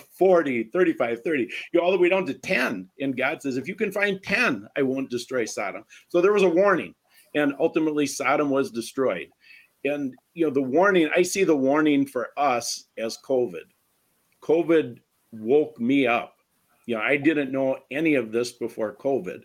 40, 0.20 0.66
35, 0.66 1.24
30, 1.24 1.50
you 1.74 1.80
all 1.80 1.92
the 1.92 1.98
way 1.98 2.10
down 2.10 2.28
to 2.28 2.34
10. 2.36 2.88
And 3.00 3.18
God 3.18 3.42
says, 3.42 3.58
if 3.58 3.68
you 3.68 3.74
can 3.74 3.92
find 3.92 4.22
10, 4.22 4.68
I 4.78 4.84
won't 4.84 5.10
destroy 5.10 5.46
Sodom. 5.46 5.84
So 6.10 6.22
there 6.22 6.32
was 6.32 6.44
a 6.44 6.50
warning. 6.50 6.94
And 7.34 7.54
ultimately, 7.60 8.06
Sodom 8.06 8.52
was 8.52 8.70
destroyed. 8.70 9.30
And, 9.84 10.14
you 10.36 10.46
know, 10.46 10.52
the 10.52 10.62
warning, 10.62 11.10
I 11.16 11.24
see 11.24 11.44
the 11.44 11.56
warning 11.56 12.06
for 12.06 12.30
us 12.38 12.86
as 13.00 13.18
COVID. 13.26 13.64
COVID 14.44 15.00
woke 15.32 15.80
me 15.80 16.06
up. 16.06 16.36
You 16.86 16.96
know, 16.96 17.02
I 17.02 17.18
didn't 17.18 17.52
know 17.52 17.80
any 17.90 18.16
of 18.16 18.32
this 18.32 18.52
before 18.52 18.96
COVID, 18.96 19.42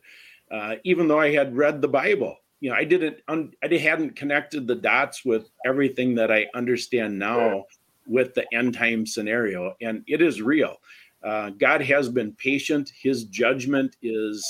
uh, 0.50 0.74
even 0.84 1.08
though 1.08 1.20
I 1.20 1.32
had 1.32 1.56
read 1.56 1.80
the 1.80 1.88
Bible 1.88 2.36
you 2.60 2.70
know, 2.70 2.76
I 2.76 2.84
didn't, 2.84 3.18
un, 3.28 3.52
I 3.62 3.74
hadn't 3.76 4.16
connected 4.16 4.66
the 4.66 4.74
dots 4.74 5.24
with 5.24 5.50
everything 5.64 6.14
that 6.14 6.30
I 6.32 6.46
understand 6.54 7.18
now 7.18 7.64
with 8.06 8.34
the 8.34 8.46
end 8.54 8.74
time 8.74 9.06
scenario, 9.06 9.74
and 9.80 10.02
it 10.06 10.22
is 10.22 10.40
real. 10.40 10.76
Uh, 11.22 11.50
God 11.50 11.82
has 11.82 12.08
been 12.08 12.32
patient. 12.32 12.92
His 13.00 13.24
judgment 13.24 13.96
is 14.02 14.46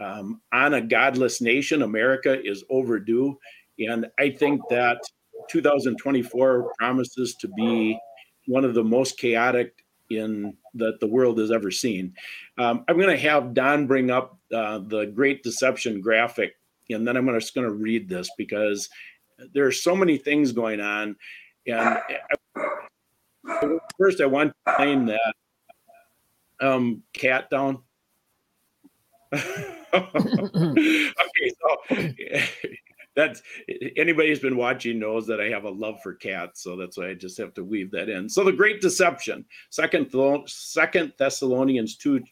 um, 0.00 0.40
on 0.52 0.74
a 0.74 0.80
godless 0.80 1.40
nation. 1.40 1.82
America 1.82 2.40
is 2.44 2.64
overdue, 2.70 3.38
and 3.78 4.06
I 4.18 4.30
think 4.30 4.60
that 4.68 4.98
2024 5.48 6.72
promises 6.78 7.34
to 7.36 7.48
be 7.48 7.98
one 8.46 8.64
of 8.64 8.74
the 8.74 8.84
most 8.84 9.18
chaotic 9.18 9.84
in 10.10 10.56
that 10.74 11.00
the 11.00 11.06
world 11.06 11.38
has 11.38 11.50
ever 11.50 11.70
seen. 11.70 12.14
Um, 12.56 12.84
I'm 12.88 12.96
going 12.96 13.10
to 13.10 13.22
have 13.22 13.54
Don 13.54 13.86
bring 13.86 14.10
up 14.10 14.38
uh, 14.52 14.78
the 14.78 15.06
Great 15.06 15.42
Deception 15.42 16.00
graphic 16.00 16.54
and 16.90 17.06
then 17.06 17.16
I'm 17.16 17.26
just 17.28 17.54
going 17.54 17.66
to 17.66 17.72
read 17.72 18.08
this 18.08 18.30
because 18.36 18.88
there 19.52 19.66
are 19.66 19.72
so 19.72 19.94
many 19.94 20.18
things 20.18 20.52
going 20.52 20.80
on. 20.80 21.16
And 21.66 21.98
first, 23.98 24.20
I 24.20 24.26
want 24.26 24.52
to 24.66 24.74
claim 24.74 25.06
that 25.06 25.34
um, 26.60 27.02
cat 27.12 27.50
down. 27.50 27.82
okay, 29.34 31.12
so 31.60 31.76
that's 33.14 33.42
anybody 33.96 34.28
who's 34.28 34.38
been 34.40 34.56
watching 34.56 34.98
knows 34.98 35.26
that 35.26 35.40
I 35.40 35.48
have 35.50 35.64
a 35.64 35.70
love 35.70 36.00
for 36.02 36.14
cats, 36.14 36.62
so 36.62 36.76
that's 36.76 36.96
why 36.96 37.08
I 37.10 37.14
just 37.14 37.36
have 37.38 37.52
to 37.54 37.64
weave 37.64 37.90
that 37.90 38.08
in. 38.08 38.28
So 38.28 38.44
the 38.44 38.52
great 38.52 38.80
deception, 38.80 39.44
second 39.70 40.10
Second 40.46 41.12
Thessalonians 41.18 41.96
two 41.96 42.22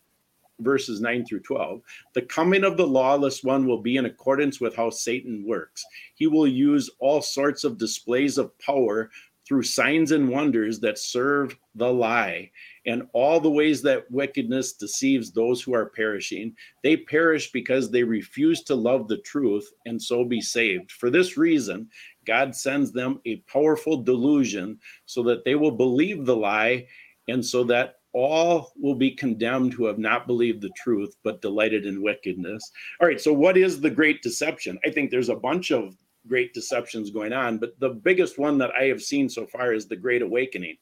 verses 0.61 1.01
9 1.01 1.25
through 1.27 1.41
12 1.41 1.81
the 2.15 2.23
coming 2.23 2.65
of 2.65 2.77
the 2.77 2.87
lawless 2.87 3.45
one 3.45 3.67
will 3.67 3.83
be 3.83 3.97
in 3.97 4.07
accordance 4.07 4.61
with 4.61 4.75
how 4.75 4.91
satan 4.91 5.45
works. 5.47 5.85
He 6.15 6.27
will 6.27 6.47
use 6.47 6.91
all 6.99 7.23
sorts 7.23 7.65
of 7.65 7.79
displays 7.79 8.39
of 8.39 8.57
power 8.59 9.11
through 9.47 9.63
signs 9.63 10.11
and 10.11 10.29
wonders 10.29 10.81
that 10.81 10.99
serve 10.99 11.57
the 11.77 11.93
lie. 11.93 12.51
And 12.85 13.05
all 13.13 13.39
the 13.39 13.51
ways 13.51 13.81
that 13.83 14.11
wickedness 14.11 14.73
deceives 14.73 15.31
those 15.31 15.63
who 15.63 15.73
are 15.73 15.91
perishing 15.91 16.55
they 16.83 16.97
perish 16.97 17.53
because 17.53 17.91
they 17.91 18.03
refuse 18.03 18.63
to 18.65 18.75
love 18.75 19.07
the 19.07 19.19
truth 19.19 19.71
and 19.87 20.01
so 20.03 20.25
be 20.25 20.41
saved. 20.41 20.91
For 20.91 21.11
this 21.11 21.37
reason 21.37 21.89
god 22.25 22.55
sends 22.55 22.91
them 22.93 23.21
a 23.25 23.37
powerful 23.49 24.03
delusion 24.03 24.79
so 25.05 25.23
that 25.23 25.45
they 25.45 25.55
will 25.55 25.71
believe 25.71 26.25
the 26.25 26.37
lie 26.37 26.87
and 27.29 27.45
so 27.45 27.65
that 27.65 27.96
all 28.17 28.73
will 28.77 28.95
be 28.95 29.11
condemned 29.11 29.75
who 29.75 29.85
have 29.85 29.99
not 29.99 30.27
believed 30.27 30.63
the 30.63 30.71
truth 30.71 31.15
but 31.23 31.43
delighted 31.43 31.85
in 31.85 32.03
wickedness. 32.03 32.73
All 32.99 33.07
right, 33.07 33.21
so 33.21 33.31
what 33.31 33.59
is 33.59 33.79
the 33.79 33.91
great 33.91 34.23
deception? 34.23 34.79
I 34.87 34.91
think 34.91 35.11
there's 35.11 35.29
a 35.29 35.37
bunch 35.37 35.71
of 35.71 35.95
great 36.27 36.55
deceptions 36.55 37.11
going 37.11 37.35
on, 37.35 37.59
but 37.59 37.79
the 37.79 37.91
biggest 37.91 38.39
one 38.39 38.57
that 38.57 38.71
I 38.75 38.85
have 38.85 39.03
seen 39.03 39.29
so 39.29 39.47
far 39.47 39.75
is 39.75 39.87
the 39.87 39.97
great 39.97 40.23
awakening. 40.23 40.77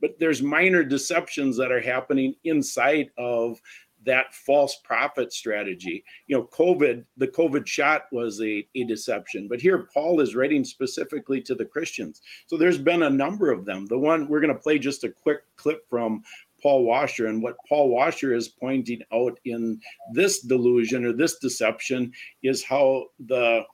But 0.00 0.18
there's 0.18 0.42
minor 0.42 0.82
deceptions 0.82 1.56
that 1.58 1.70
are 1.70 1.80
happening 1.80 2.34
inside 2.42 3.10
of 3.16 3.60
that 4.04 4.34
false 4.34 4.76
prophet 4.82 5.32
strategy. 5.32 6.02
You 6.26 6.38
know, 6.38 6.48
COVID, 6.52 7.04
the 7.18 7.28
COVID 7.28 7.66
shot 7.66 8.04
was 8.12 8.40
a, 8.40 8.66
a 8.74 8.84
deception, 8.84 9.46
but 9.46 9.60
here 9.60 9.88
Paul 9.92 10.20
is 10.20 10.34
writing 10.34 10.64
specifically 10.64 11.40
to 11.42 11.54
the 11.54 11.64
Christians. 11.64 12.22
So 12.46 12.56
there's 12.56 12.78
been 12.78 13.04
a 13.04 13.10
number 13.10 13.50
of 13.50 13.64
them. 13.64 13.86
The 13.86 13.98
one 13.98 14.26
we're 14.26 14.40
going 14.40 14.54
to 14.54 14.60
play 14.60 14.78
just 14.78 15.04
a 15.04 15.10
quick 15.10 15.42
clip 15.56 15.88
from 15.88 16.22
Paul 16.62 16.84
Washer. 16.84 17.26
And 17.26 17.42
what 17.42 17.56
Paul 17.68 17.88
Washer 17.88 18.34
is 18.34 18.48
pointing 18.48 19.02
out 19.12 19.38
in 19.44 19.80
this 20.12 20.40
delusion 20.40 21.04
or 21.04 21.12
this 21.12 21.38
deception 21.38 22.12
is 22.42 22.62
how 22.62 23.06
the 23.26 23.64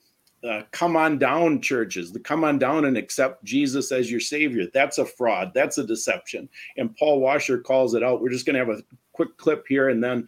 uh, 0.46 0.62
come 0.70 0.96
on 0.96 1.18
down 1.18 1.60
churches, 1.60 2.12
the 2.12 2.20
come 2.20 2.44
on 2.44 2.58
down 2.58 2.84
and 2.84 2.96
accept 2.96 3.42
Jesus 3.42 3.90
as 3.90 4.10
your 4.10 4.20
savior. 4.20 4.66
That's 4.72 4.98
a 4.98 5.04
fraud. 5.04 5.52
That's 5.54 5.78
a 5.78 5.86
deception. 5.86 6.48
And 6.76 6.94
Paul 6.96 7.20
Washer 7.20 7.58
calls 7.58 7.94
it 7.94 8.02
out. 8.02 8.20
We're 8.20 8.30
just 8.30 8.46
going 8.46 8.54
to 8.54 8.64
have 8.64 8.78
a 8.78 8.82
quick 9.12 9.36
clip 9.38 9.64
here. 9.66 9.88
And 9.88 10.02
then 10.02 10.26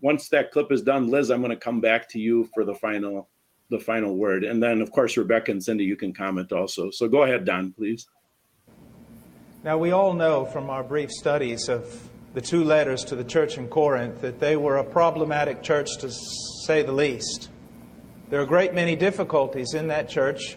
once 0.00 0.28
that 0.28 0.50
clip 0.50 0.72
is 0.72 0.82
done, 0.82 1.08
Liz, 1.08 1.30
I'm 1.30 1.40
going 1.40 1.50
to 1.50 1.56
come 1.56 1.80
back 1.80 2.08
to 2.10 2.18
you 2.18 2.48
for 2.54 2.64
the 2.64 2.74
final 2.74 3.28
the 3.68 3.78
final 3.78 4.16
word. 4.16 4.42
And 4.42 4.60
then 4.60 4.80
of 4.80 4.90
course, 4.90 5.16
Rebecca 5.16 5.52
and 5.52 5.62
Cindy, 5.62 5.84
you 5.84 5.94
can 5.94 6.12
comment 6.12 6.50
also. 6.50 6.90
So 6.90 7.06
go 7.06 7.22
ahead, 7.22 7.44
Don, 7.44 7.72
please. 7.72 8.08
Now, 9.62 9.76
we 9.76 9.90
all 9.92 10.14
know 10.14 10.46
from 10.46 10.70
our 10.70 10.82
brief 10.82 11.10
studies 11.10 11.68
of 11.68 12.08
the 12.32 12.40
two 12.40 12.64
letters 12.64 13.04
to 13.04 13.14
the 13.14 13.24
church 13.24 13.58
in 13.58 13.68
Corinth 13.68 14.22
that 14.22 14.40
they 14.40 14.56
were 14.56 14.78
a 14.78 14.84
problematic 14.84 15.62
church 15.62 15.98
to 15.98 16.10
say 16.64 16.82
the 16.82 16.92
least. 16.92 17.50
There 18.30 18.40
are 18.40 18.44
a 18.44 18.46
great 18.46 18.72
many 18.72 18.96
difficulties 18.96 19.74
in 19.74 19.88
that 19.88 20.08
church, 20.08 20.56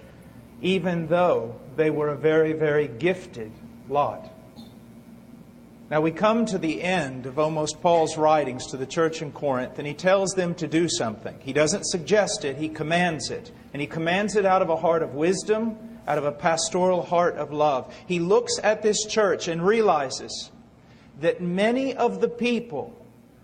even 0.62 1.08
though 1.08 1.60
they 1.76 1.90
were 1.90 2.10
a 2.10 2.16
very, 2.16 2.54
very 2.54 2.88
gifted 2.88 3.52
lot. 3.90 4.32
Now 5.90 6.00
we 6.00 6.12
come 6.12 6.46
to 6.46 6.58
the 6.58 6.82
end 6.82 7.26
of 7.26 7.38
almost 7.38 7.82
Paul's 7.82 8.18
writings 8.18 8.68
to 8.68 8.78
the 8.78 8.86
church 8.86 9.22
in 9.22 9.34
Corinth, 9.34 9.80
and 9.80 9.86
he 9.86 9.94
tells 9.94 10.32
them 10.32 10.56
to 10.56 10.68
do 10.68 10.88
something. 10.88 11.38
He 11.42 11.52
doesn't 11.52 11.88
suggest 11.88 12.46
it, 12.46 12.56
he 12.56 12.70
commands 12.70 13.32
it. 13.32 13.52
And 13.74 13.82
he 13.82 13.88
commands 13.88 14.38
it 14.38 14.46
out 14.46 14.62
of 14.62 14.70
a 14.70 14.78
heart 14.78 15.04
of 15.04 15.14
wisdom 15.14 15.93
out 16.08 16.18
of 16.18 16.26
a 16.26 16.32
pastoral 16.32 17.02
heart 17.02 17.36
of 17.36 17.52
love. 17.52 17.94
He 18.08 18.20
looks 18.20 18.60
at 18.64 18.82
this 18.82 19.06
church 19.06 19.48
and 19.48 19.66
realizes 19.66 20.52
that 21.20 21.42
many 21.42 21.96
of 21.96 22.22
the 22.22 22.30
people 22.30 23.00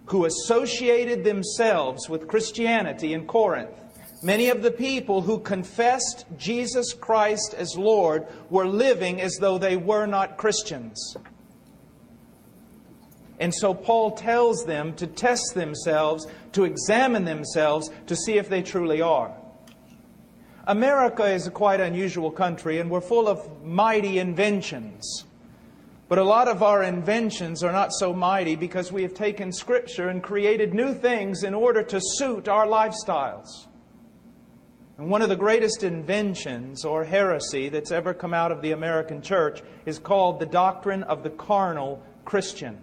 who 0.07 0.25
associated 0.25 1.23
themselves 1.23 2.09
with 2.09 2.27
Christianity 2.27 3.13
in 3.13 3.27
Corinth, 3.27 3.69
many 4.23 4.49
of 4.49 4.63
the 4.63 4.71
people 4.71 5.21
who 5.21 5.39
confessed 5.39 6.25
Jesus 6.37 6.93
Christ 6.93 7.53
as 7.55 7.77
Lord, 7.77 8.27
were 8.49 8.65
living 8.65 9.21
as 9.21 9.35
though 9.39 9.57
they 9.57 9.77
were 9.77 10.05
not 10.05 10.37
Christians. 10.37 11.15
And 13.39 13.55
so 13.55 13.73
Paul 13.73 14.11
tells 14.11 14.65
them 14.65 14.93
to 14.95 15.07
test 15.07 15.53
themselves, 15.53 16.27
to 16.51 16.65
examine 16.65 17.23
themselves, 17.23 17.89
to 18.07 18.15
see 18.15 18.37
if 18.37 18.49
they 18.49 18.61
truly 18.61 19.01
are. 19.01 19.33
America 20.69 21.25
is 21.25 21.47
a 21.47 21.51
quite 21.51 21.79
unusual 21.79 22.29
country, 22.29 22.79
and 22.79 22.91
we're 22.91 23.01
full 23.01 23.27
of 23.27 23.63
mighty 23.63 24.19
inventions. 24.19 25.25
But 26.07 26.19
a 26.19 26.23
lot 26.23 26.47
of 26.47 26.61
our 26.61 26.83
inventions 26.83 27.63
are 27.63 27.71
not 27.71 27.91
so 27.91 28.13
mighty 28.13 28.55
because 28.55 28.91
we 28.91 29.01
have 29.01 29.15
taken 29.15 29.51
Scripture 29.51 30.09
and 30.09 30.21
created 30.21 30.75
new 30.75 30.93
things 30.93 31.41
in 31.41 31.55
order 31.55 31.81
to 31.81 31.99
suit 31.99 32.47
our 32.47 32.67
lifestyles. 32.67 33.65
And 34.99 35.09
one 35.09 35.23
of 35.23 35.29
the 35.29 35.35
greatest 35.35 35.81
inventions 35.81 36.85
or 36.85 37.03
heresy 37.03 37.69
that's 37.69 37.91
ever 37.91 38.13
come 38.13 38.35
out 38.35 38.51
of 38.51 38.61
the 38.61 38.73
American 38.73 39.23
church 39.23 39.63
is 39.87 39.97
called 39.97 40.39
the 40.39 40.45
doctrine 40.45 41.01
of 41.01 41.23
the 41.23 41.31
carnal 41.31 42.03
Christian. 42.25 42.79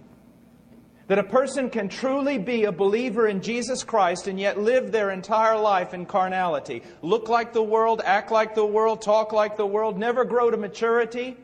That 1.09 1.21
a 1.21 1.25
person 1.25 1.71
can 1.71 1.89
truly 1.89 2.37
be 2.37 2.65
a 2.65 2.73
believer 2.73 3.29
in 3.29 3.41
Jesus 3.41 3.85
Christ 3.85 4.27
and 4.27 4.41
yet 4.41 4.59
live 4.59 4.91
their 4.91 5.11
entire 5.11 5.57
life 5.57 5.95
in 5.95 6.05
carnality. 6.05 6.83
Look 7.01 7.29
like 7.29 7.53
the 7.53 7.63
world, 7.63 8.03
act 8.05 8.33
like 8.33 8.57
the 8.57 8.67
world, 8.67 9.03
talk 9.03 9.33
like 9.33 9.57
the 9.57 9.67
world, 9.67 9.99
never 9.99 10.25
grow 10.25 10.51
to 10.51 10.57
maturity, 10.57 11.37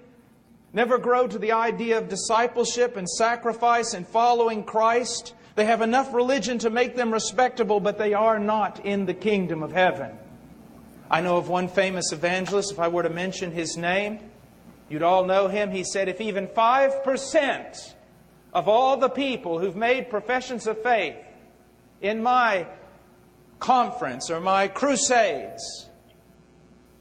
never 0.73 0.99
grow 0.99 1.29
to 1.29 1.39
the 1.39 1.53
idea 1.53 1.99
of 1.99 2.09
discipleship 2.09 2.97
and 2.97 3.09
sacrifice 3.09 3.95
and 3.95 4.07
following 4.07 4.65
Christ. 4.65 5.33
They 5.55 5.67
have 5.67 5.81
enough 5.81 6.13
religion 6.13 6.59
to 6.59 6.71
make 6.71 6.97
them 6.97 7.13
respectable, 7.13 7.79
but 7.79 7.99
they 7.99 8.15
are 8.15 8.41
not 8.41 8.85
in 8.85 9.07
the 9.07 9.15
kingdom 9.15 9.63
of 9.63 9.71
heaven. 9.71 10.19
I 11.09 11.21
know 11.21 11.37
of 11.37 11.49
one 11.49 11.69
famous 11.69 12.11
evangelist, 12.11 12.73
if 12.73 12.81
I 12.81 12.89
were 12.89 13.03
to 13.03 13.11
mention 13.11 13.53
his 13.53 13.77
name, 13.77 14.19
you'd 14.89 15.03
all 15.03 15.25
know 15.25 15.47
him. 15.47 15.71
He 15.71 15.85
said, 15.85 16.09
if 16.09 16.21
even 16.21 16.49
5% 16.49 17.93
of 18.53 18.69
all 18.69 18.97
the 18.97 19.09
people 19.09 19.59
who've 19.59 19.77
made 19.77 20.11
professions 20.11 20.66
of 20.66 20.83
faith 20.83 21.16
in 22.01 22.23
my 22.23 22.66
conference 23.59 24.31
or 24.31 24.41
my 24.41 24.69
crusades 24.69 25.89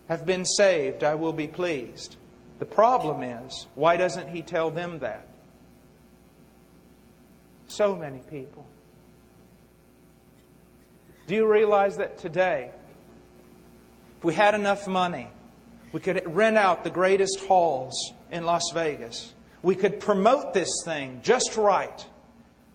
have 0.07 0.26
been 0.26 0.45
saved, 0.45 1.03
I 1.03 1.15
will 1.15 1.34
be 1.34 1.48
pleased. 1.48 2.15
The 2.60 2.65
problem 2.65 3.23
is, 3.23 3.68
why 3.76 3.98
doesn't 3.98 4.30
he 4.30 4.41
tell 4.41 4.69
them 4.69 4.99
that? 4.99 5.28
So 7.68 7.95
many 7.95 8.19
people. 8.30 8.68
Do 11.28 11.36
you 11.36 11.52
realize 11.52 11.98
that 11.98 12.18
today, 12.18 12.72
if 14.18 14.23
we 14.23 14.34
had 14.34 14.53
enough 14.53 14.88
money, 14.88 15.30
we 15.91 16.02
could 16.02 16.22
rent 16.26 16.57
out 16.57 16.84
the 16.84 16.90
greatest 16.90 17.40
halls 17.40 18.14
in 18.30 18.44
Las 18.44 18.72
Vegas? 18.73 19.34
We 19.64 19.76
could 19.76 20.00
promote 20.00 20.54
this 20.54 20.82
thing 20.84 21.22
just 21.24 21.56
right. 21.56 22.06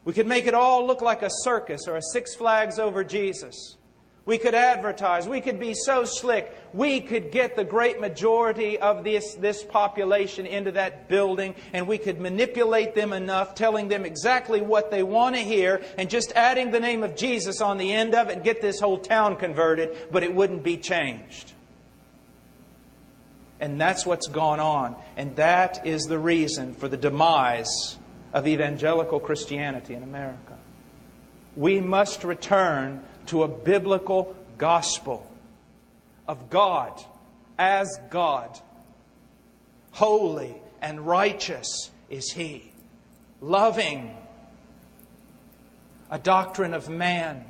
We 0.05 0.13
could 0.13 0.27
make 0.27 0.47
it 0.47 0.55
all 0.55 0.87
look 0.87 1.03
like 1.03 1.23
a 1.23 1.31
circus 1.31 1.89
or 1.89 1.97
a 1.97 2.03
Six 2.03 2.37
Flags 2.37 2.79
over 2.79 3.03
Jesus. 3.03 3.77
We 4.27 4.39
could 4.39 4.55
advertise. 4.55 5.29
We 5.29 5.41
could 5.41 5.61
be 5.61 5.73
so 5.73 6.05
slick. 6.05 6.53
We 6.75 7.01
could 7.01 7.31
get 7.31 7.55
the 7.55 7.65
great 7.65 8.01
majority 8.01 8.77
of 8.77 9.05
this, 9.05 9.35
this 9.35 9.63
population 9.63 10.47
into 10.47 10.73
that 10.73 11.09
building 11.09 11.55
and 11.73 11.87
we 11.87 11.97
could 11.97 12.21
manipulate 12.21 12.97
them 12.97 13.13
enough, 13.13 13.55
telling 13.55 13.87
them 13.87 14.05
exactly 14.05 14.61
what 14.61 14.91
they 14.91 15.05
want 15.05 15.37
to 15.37 15.43
hear 15.43 15.81
and 15.97 16.11
just 16.11 16.33
adding 16.33 16.73
the 16.73 16.81
name 16.81 17.05
of 17.05 17.15
Jesus 17.15 17.61
on 17.61 17.79
the 17.79 17.93
end 17.93 18.17
of 18.17 18.29
it 18.29 18.35
and 18.35 18.45
get 18.45 18.61
this 18.61 18.81
whole 18.81 18.99
town 18.99 19.37
converted, 19.37 19.97
but 20.11 20.25
it 20.25 20.35
wouldn't 20.35 20.65
be 20.65 20.77
changed. 20.77 21.53
And 23.61 23.81
that's 23.81 24.05
what's 24.05 24.29
gone 24.29 24.61
on. 24.61 24.97
And 25.17 25.37
that 25.37 25.87
is 25.87 26.03
the 26.03 26.19
reason 26.19 26.75
for 26.75 26.89
the 26.89 26.97
demise 26.97 27.97
of 28.33 28.47
evangelical 28.47 29.19
Christianity 29.19 29.95
in 29.95 30.03
America. 30.03 30.59
We 31.57 31.81
must 31.81 32.23
return 32.23 33.03
to 33.27 33.43
a 33.43 33.49
biblical 33.49 34.37
gospel 34.59 35.31
of 36.29 36.51
God 36.51 37.03
as 37.59 37.99
God. 38.11 38.59
Holy 39.93 40.55
and 40.83 41.07
righteous 41.07 41.91
is 42.11 42.31
He. 42.33 42.71
Loving, 43.41 44.15
a 46.11 46.19
doctrine 46.19 46.75
of 46.75 46.89
man 46.89 47.45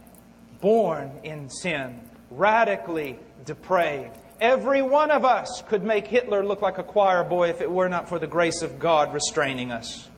born 0.60 1.10
in 1.22 1.50
sin, 1.50 2.00
radically 2.30 3.18
depraved. 3.44 4.16
Every 4.40 4.82
one 4.82 5.10
of 5.10 5.24
us 5.24 5.62
could 5.66 5.82
make 5.82 6.06
Hitler 6.06 6.44
look 6.44 6.60
like 6.60 6.78
a 6.78 6.82
choir 6.82 7.24
boy 7.24 7.48
if 7.48 7.60
it 7.60 7.70
were 7.70 7.88
not 7.88 8.08
for 8.08 8.18
the 8.18 8.26
grace 8.26 8.60
of 8.60 8.78
God 8.78 9.14
restraining 9.14 9.72
us. 9.72 10.08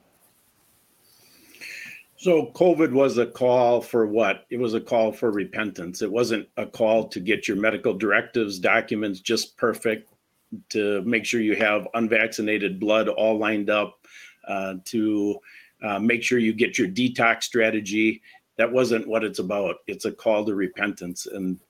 So 2.17 2.47
COVID 2.47 2.91
was 2.91 3.17
a 3.17 3.27
call 3.27 3.81
for 3.81 4.05
what? 4.05 4.45
It 4.51 4.59
was 4.59 4.75
a 4.75 4.81
call 4.81 5.13
for 5.13 5.31
repentance. 5.31 6.03
It 6.03 6.11
wasn't 6.11 6.49
a 6.57 6.67
call 6.67 7.07
to 7.09 7.21
get 7.21 7.47
your 7.47 7.57
medical 7.57 7.95
directives 7.95 8.59
documents 8.59 9.21
just 9.21 9.57
perfect, 9.57 10.13
to 10.71 11.01
make 11.03 11.25
sure 11.25 11.41
you 11.41 11.55
have 11.55 11.87
unvaccinated 11.95 12.81
blood 12.81 13.09
all 13.09 13.39
lined 13.39 13.71
up, 13.71 14.05
uh, 14.49 14.75
to 14.87 15.39
uh, 15.81 16.01
make 16.01 16.25
sure 16.25 16.41
you 16.41 16.53
get 16.53 16.77
your 16.77 16.89
detox 16.89 17.45
strategy. 17.45 18.21
That 18.57 18.73
wasn't 18.73 19.07
what 19.07 19.23
it's 19.23 19.39
about. 19.39 19.77
It's 19.87 20.05
a 20.05 20.11
call 20.11 20.45
to 20.47 20.57
repentance. 20.57 21.27
And 21.27 21.61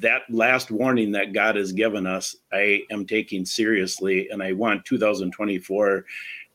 that 0.00 0.22
last 0.30 0.70
warning 0.70 1.12
that 1.12 1.32
God 1.32 1.56
has 1.56 1.72
given 1.72 2.06
us, 2.06 2.36
I 2.52 2.82
am 2.90 3.06
taking 3.06 3.44
seriously. 3.44 4.28
And 4.30 4.42
I 4.42 4.52
want 4.52 4.84
2024 4.84 6.04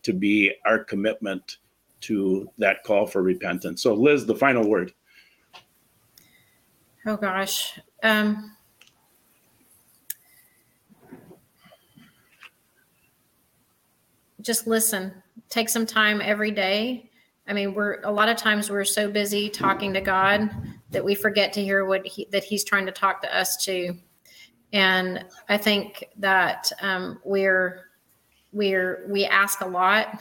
to 0.03 0.13
be 0.13 0.53
our 0.65 0.83
commitment 0.83 1.57
to 2.01 2.49
that 2.57 2.83
call 2.83 3.05
for 3.05 3.21
repentance. 3.21 3.81
So, 3.83 3.93
Liz, 3.93 4.25
the 4.25 4.35
final 4.35 4.67
word. 4.67 4.93
Oh 7.05 7.17
gosh. 7.17 7.79
Um, 8.03 8.55
just 14.41 14.67
listen. 14.67 15.13
Take 15.49 15.69
some 15.69 15.85
time 15.85 16.21
every 16.21 16.51
day. 16.51 17.06
I 17.47 17.53
mean, 17.53 17.73
we're 17.73 18.01
a 18.01 18.11
lot 18.11 18.29
of 18.29 18.37
times 18.37 18.69
we're 18.69 18.83
so 18.83 19.09
busy 19.09 19.49
talking 19.49 19.93
to 19.93 20.01
God 20.01 20.49
that 20.91 21.03
we 21.03 21.15
forget 21.15 21.53
to 21.53 21.63
hear 21.63 21.85
what 21.85 22.05
he, 22.05 22.27
that 22.31 22.43
He's 22.43 22.63
trying 22.63 22.85
to 22.85 22.91
talk 22.91 23.21
to 23.21 23.37
us 23.37 23.57
to. 23.65 23.93
And 24.73 25.25
I 25.47 25.57
think 25.57 26.05
that 26.17 26.71
um, 26.81 27.19
we're 27.23 27.85
we're 28.51 29.05
we 29.09 29.25
ask 29.25 29.61
a 29.61 29.67
lot 29.67 30.19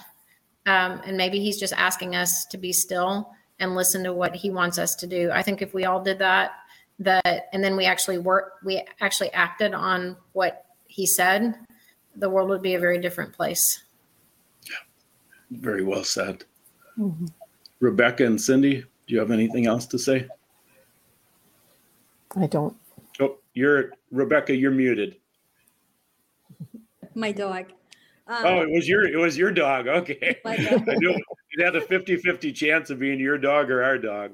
um, 0.66 1.00
and 1.06 1.16
maybe 1.16 1.38
he's 1.38 1.58
just 1.58 1.72
asking 1.72 2.16
us 2.16 2.44
to 2.46 2.58
be 2.58 2.72
still 2.72 3.30
and 3.60 3.74
listen 3.74 4.02
to 4.04 4.12
what 4.12 4.34
he 4.34 4.50
wants 4.50 4.78
us 4.78 4.94
to 4.96 5.06
do. 5.06 5.30
I 5.32 5.42
think 5.42 5.62
if 5.62 5.72
we 5.72 5.84
all 5.84 6.02
did 6.02 6.18
that, 6.18 6.52
that 6.98 7.48
and 7.52 7.62
then 7.62 7.76
we 7.76 7.84
actually 7.84 8.18
work, 8.18 8.54
we 8.64 8.82
actually 9.00 9.32
acted 9.32 9.74
on 9.74 10.16
what 10.32 10.66
he 10.88 11.06
said, 11.06 11.54
the 12.16 12.28
world 12.28 12.48
would 12.48 12.62
be 12.62 12.74
a 12.74 12.80
very 12.80 12.98
different 12.98 13.32
place. 13.32 13.82
Yeah, 14.68 14.76
very 15.50 15.84
well 15.84 16.04
said. 16.04 16.44
Mm-hmm. 16.98 17.26
Rebecca 17.80 18.24
and 18.24 18.40
Cindy, 18.40 18.84
do 19.06 19.14
you 19.14 19.18
have 19.18 19.30
anything 19.30 19.66
else 19.66 19.86
to 19.86 19.98
say? 19.98 20.26
I 22.36 22.46
don't. 22.46 22.76
Oh, 23.20 23.38
you're 23.54 23.92
Rebecca. 24.10 24.54
You're 24.54 24.70
muted. 24.70 25.16
My 27.14 27.32
dog. 27.32 27.66
Um, 28.28 28.42
oh, 28.44 28.60
it 28.60 28.70
was 28.70 28.88
your 28.88 29.06
it 29.06 29.16
was 29.16 29.38
your 29.38 29.52
dog. 29.52 29.88
Okay. 29.88 30.38
I 30.44 30.56
knew 30.56 31.22
it 31.52 31.64
had 31.64 31.76
a 31.76 31.80
50-50 31.80 32.54
chance 32.54 32.90
of 32.90 32.98
being 32.98 33.18
your 33.18 33.38
dog 33.38 33.70
or 33.70 33.82
our 33.82 33.98
dog. 33.98 34.32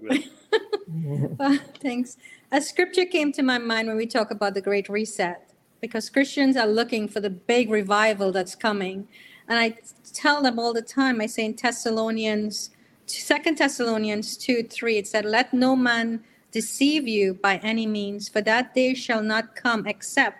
uh, 1.39 1.59
thanks. 1.81 2.17
A 2.51 2.61
scripture 2.61 3.05
came 3.05 3.33
to 3.33 3.43
my 3.43 3.59
mind 3.59 3.89
when 3.89 3.97
we 3.97 4.07
talk 4.07 4.31
about 4.31 4.55
the 4.55 4.61
Great 4.61 4.89
Reset, 4.89 5.51
because 5.81 6.11
Christians 6.11 6.57
are 6.57 6.67
looking 6.67 7.07
for 7.07 7.21
the 7.21 7.31
big 7.31 7.71
revival 7.71 8.33
that's 8.33 8.55
coming. 8.55 9.07
And 9.49 9.59
I 9.59 9.77
tell 10.13 10.43
them 10.43 10.59
all 10.59 10.73
the 10.73 10.83
time, 10.83 11.21
I 11.21 11.27
say 11.27 11.45
in 11.45 11.57
Thessalonians, 11.57 12.71
Second 13.07 13.59
Thessalonians 13.59 14.37
2, 14.37 14.65
3, 14.65 14.99
it 14.99 15.07
said, 15.07 15.25
Let 15.25 15.53
no 15.53 15.77
man 15.77 16.23
deceive 16.51 17.09
you 17.09 17.35
by 17.35 17.57
any 17.59 17.87
means, 17.87 18.29
for 18.29 18.41
that 18.43 18.75
day 18.75 18.95
shall 18.95 19.23
not 19.23 19.57
come 19.57 19.87
except 19.87 20.39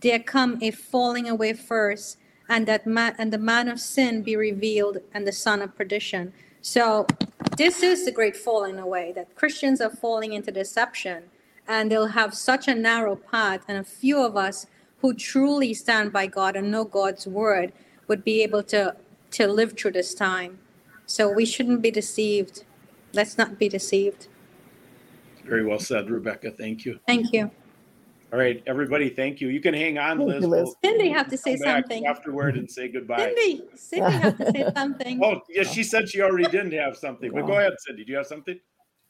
there 0.00 0.18
come 0.18 0.58
a 0.62 0.70
falling 0.70 1.28
away 1.28 1.52
first 1.52 2.16
and 2.48 2.66
that 2.66 2.86
man 2.86 3.14
and 3.18 3.32
the 3.32 3.38
man 3.38 3.68
of 3.68 3.78
sin 3.78 4.22
be 4.22 4.34
revealed 4.34 4.98
and 5.12 5.26
the 5.26 5.32
son 5.32 5.60
of 5.60 5.76
perdition. 5.76 6.32
So 6.62 7.06
this 7.56 7.82
is 7.82 8.04
the 8.04 8.12
great 8.12 8.36
falling 8.36 8.78
away 8.78 9.12
that 9.12 9.34
christians 9.34 9.80
are 9.80 9.90
falling 9.90 10.32
into 10.32 10.50
deception 10.50 11.24
and 11.68 11.90
they'll 11.90 12.06
have 12.06 12.34
such 12.34 12.68
a 12.68 12.74
narrow 12.74 13.16
path 13.16 13.62
and 13.68 13.76
a 13.76 13.84
few 13.84 14.22
of 14.22 14.36
us 14.36 14.66
who 14.98 15.12
truly 15.12 15.74
stand 15.74 16.12
by 16.12 16.26
god 16.26 16.56
and 16.56 16.70
know 16.70 16.84
god's 16.84 17.26
word 17.26 17.72
would 18.10 18.24
be 18.24 18.42
able 18.42 18.62
to 18.64 18.96
to 19.30 19.46
live 19.46 19.78
through 19.78 19.92
this 19.92 20.12
time 20.14 20.58
so 21.06 21.30
we 21.30 21.46
shouldn't 21.46 21.80
be 21.80 21.92
deceived 21.92 22.64
let's 23.12 23.38
not 23.38 23.56
be 23.56 23.68
deceived 23.68 24.26
very 25.46 25.64
well 25.64 25.78
said 25.78 26.10
rebecca 26.10 26.50
thank 26.50 26.84
you 26.84 26.98
thank 27.06 27.32
you 27.32 27.48
all 28.32 28.38
right, 28.38 28.62
everybody, 28.68 29.08
thank 29.08 29.40
you. 29.40 29.48
You 29.48 29.60
can 29.60 29.74
hang 29.74 29.98
on, 29.98 30.20
Liz. 30.20 30.44
Liz. 30.44 30.72
Cindy 30.84 31.08
have 31.08 31.26
to 31.30 31.36
say 31.36 31.56
something 31.56 32.06
afterward 32.06 32.56
and 32.56 32.70
say 32.70 32.86
goodbye. 32.86 33.34
Cindy, 33.34 33.64
Cindy 33.74 34.12
have 34.12 34.38
to 34.38 34.52
say 34.52 34.72
something. 34.72 35.20
Oh, 35.24 35.40
yeah, 35.48 35.64
she 35.64 35.82
said 35.82 36.08
she 36.08 36.22
already 36.22 36.44
didn't 36.44 36.70
have 36.74 36.96
something, 36.96 37.32
but 37.32 37.44
go 37.44 37.54
ahead, 37.54 37.72
Cindy. 37.80 38.04
Do 38.04 38.12
you 38.12 38.18
have 38.18 38.28
something? 38.28 38.60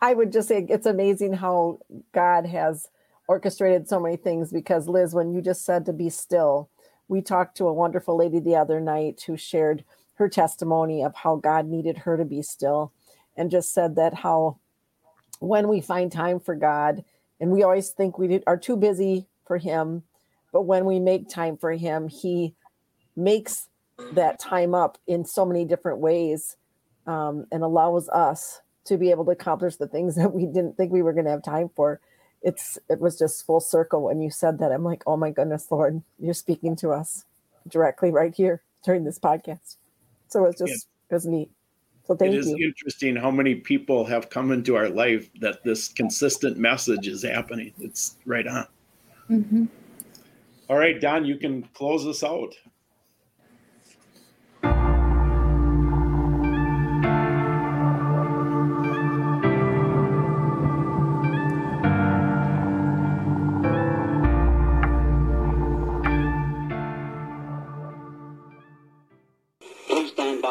I 0.00 0.14
would 0.14 0.32
just 0.32 0.48
say 0.48 0.64
it's 0.66 0.86
amazing 0.86 1.34
how 1.34 1.80
God 2.14 2.46
has 2.46 2.88
orchestrated 3.28 3.90
so 3.90 4.00
many 4.00 4.16
things 4.16 4.50
because 4.50 4.88
Liz, 4.88 5.14
when 5.14 5.34
you 5.34 5.42
just 5.42 5.66
said 5.66 5.84
to 5.84 5.92
be 5.92 6.08
still, 6.08 6.70
we 7.10 7.20
talked 7.20 7.56
to 7.56 7.66
a 7.66 7.72
wonderful 7.72 8.16
lady 8.16 8.38
the 8.38 8.54
other 8.54 8.80
night 8.80 9.20
who 9.26 9.36
shared 9.36 9.84
her 10.14 10.28
testimony 10.28 11.02
of 11.02 11.14
how 11.16 11.34
God 11.34 11.66
needed 11.66 11.98
her 11.98 12.16
to 12.16 12.24
be 12.24 12.40
still 12.40 12.92
and 13.36 13.50
just 13.50 13.74
said 13.74 13.96
that 13.96 14.14
how 14.14 14.58
when 15.40 15.66
we 15.66 15.80
find 15.80 16.12
time 16.12 16.38
for 16.38 16.54
God, 16.54 17.02
and 17.40 17.50
we 17.50 17.62
always 17.62 17.88
think 17.88 18.18
we 18.18 18.42
are 18.46 18.56
too 18.56 18.76
busy 18.76 19.26
for 19.44 19.58
him 19.58 20.04
but 20.52 20.62
when 20.62 20.84
we 20.84 21.00
make 21.00 21.28
time 21.28 21.56
for 21.56 21.72
him 21.72 22.08
he 22.08 22.54
makes 23.16 23.68
that 24.12 24.38
time 24.38 24.74
up 24.74 24.96
in 25.06 25.24
so 25.24 25.44
many 25.44 25.64
different 25.64 25.98
ways 25.98 26.56
um, 27.06 27.44
and 27.50 27.64
allows 27.64 28.08
us 28.10 28.60
to 28.84 28.96
be 28.96 29.10
able 29.10 29.24
to 29.24 29.32
accomplish 29.32 29.76
the 29.76 29.88
things 29.88 30.14
that 30.16 30.32
we 30.32 30.46
didn't 30.46 30.76
think 30.76 30.92
we 30.92 31.02
were 31.02 31.12
going 31.12 31.24
to 31.24 31.30
have 31.30 31.42
time 31.42 31.70
for 31.74 32.00
it's 32.42 32.78
it 32.88 33.00
was 33.00 33.18
just 33.18 33.44
full 33.44 33.60
circle 33.60 34.02
when 34.02 34.20
you 34.20 34.30
said 34.30 34.58
that 34.58 34.72
i'm 34.72 34.84
like 34.84 35.02
oh 35.06 35.16
my 35.16 35.30
goodness 35.30 35.70
lord 35.70 36.02
you're 36.18 36.34
speaking 36.34 36.74
to 36.74 36.90
us 36.90 37.24
directly 37.68 38.10
right 38.10 38.34
here 38.34 38.62
during 38.84 39.04
this 39.04 39.18
podcast 39.18 39.76
so 40.28 40.44
it's 40.46 40.58
just 40.58 40.70
yeah. 40.70 41.10
it 41.10 41.14
was 41.14 41.26
neat 41.26 41.50
so 42.10 42.16
thank 42.16 42.32
you. 42.32 42.38
it 42.38 42.40
is 42.40 42.50
you. 42.50 42.66
interesting 42.66 43.14
how 43.14 43.30
many 43.30 43.54
people 43.54 44.04
have 44.04 44.30
come 44.30 44.50
into 44.50 44.74
our 44.74 44.88
life 44.88 45.30
that 45.40 45.62
this 45.62 45.86
consistent 45.86 46.56
message 46.56 47.06
is 47.06 47.22
happening. 47.22 47.72
It's 47.78 48.16
right 48.26 48.48
on. 48.48 48.66
Mm-hmm. 49.30 49.66
All 50.68 50.76
right, 50.76 51.00
Don, 51.00 51.24
you 51.24 51.36
can 51.36 51.62
close 51.72 52.08
us 52.08 52.24
out. 52.24 52.52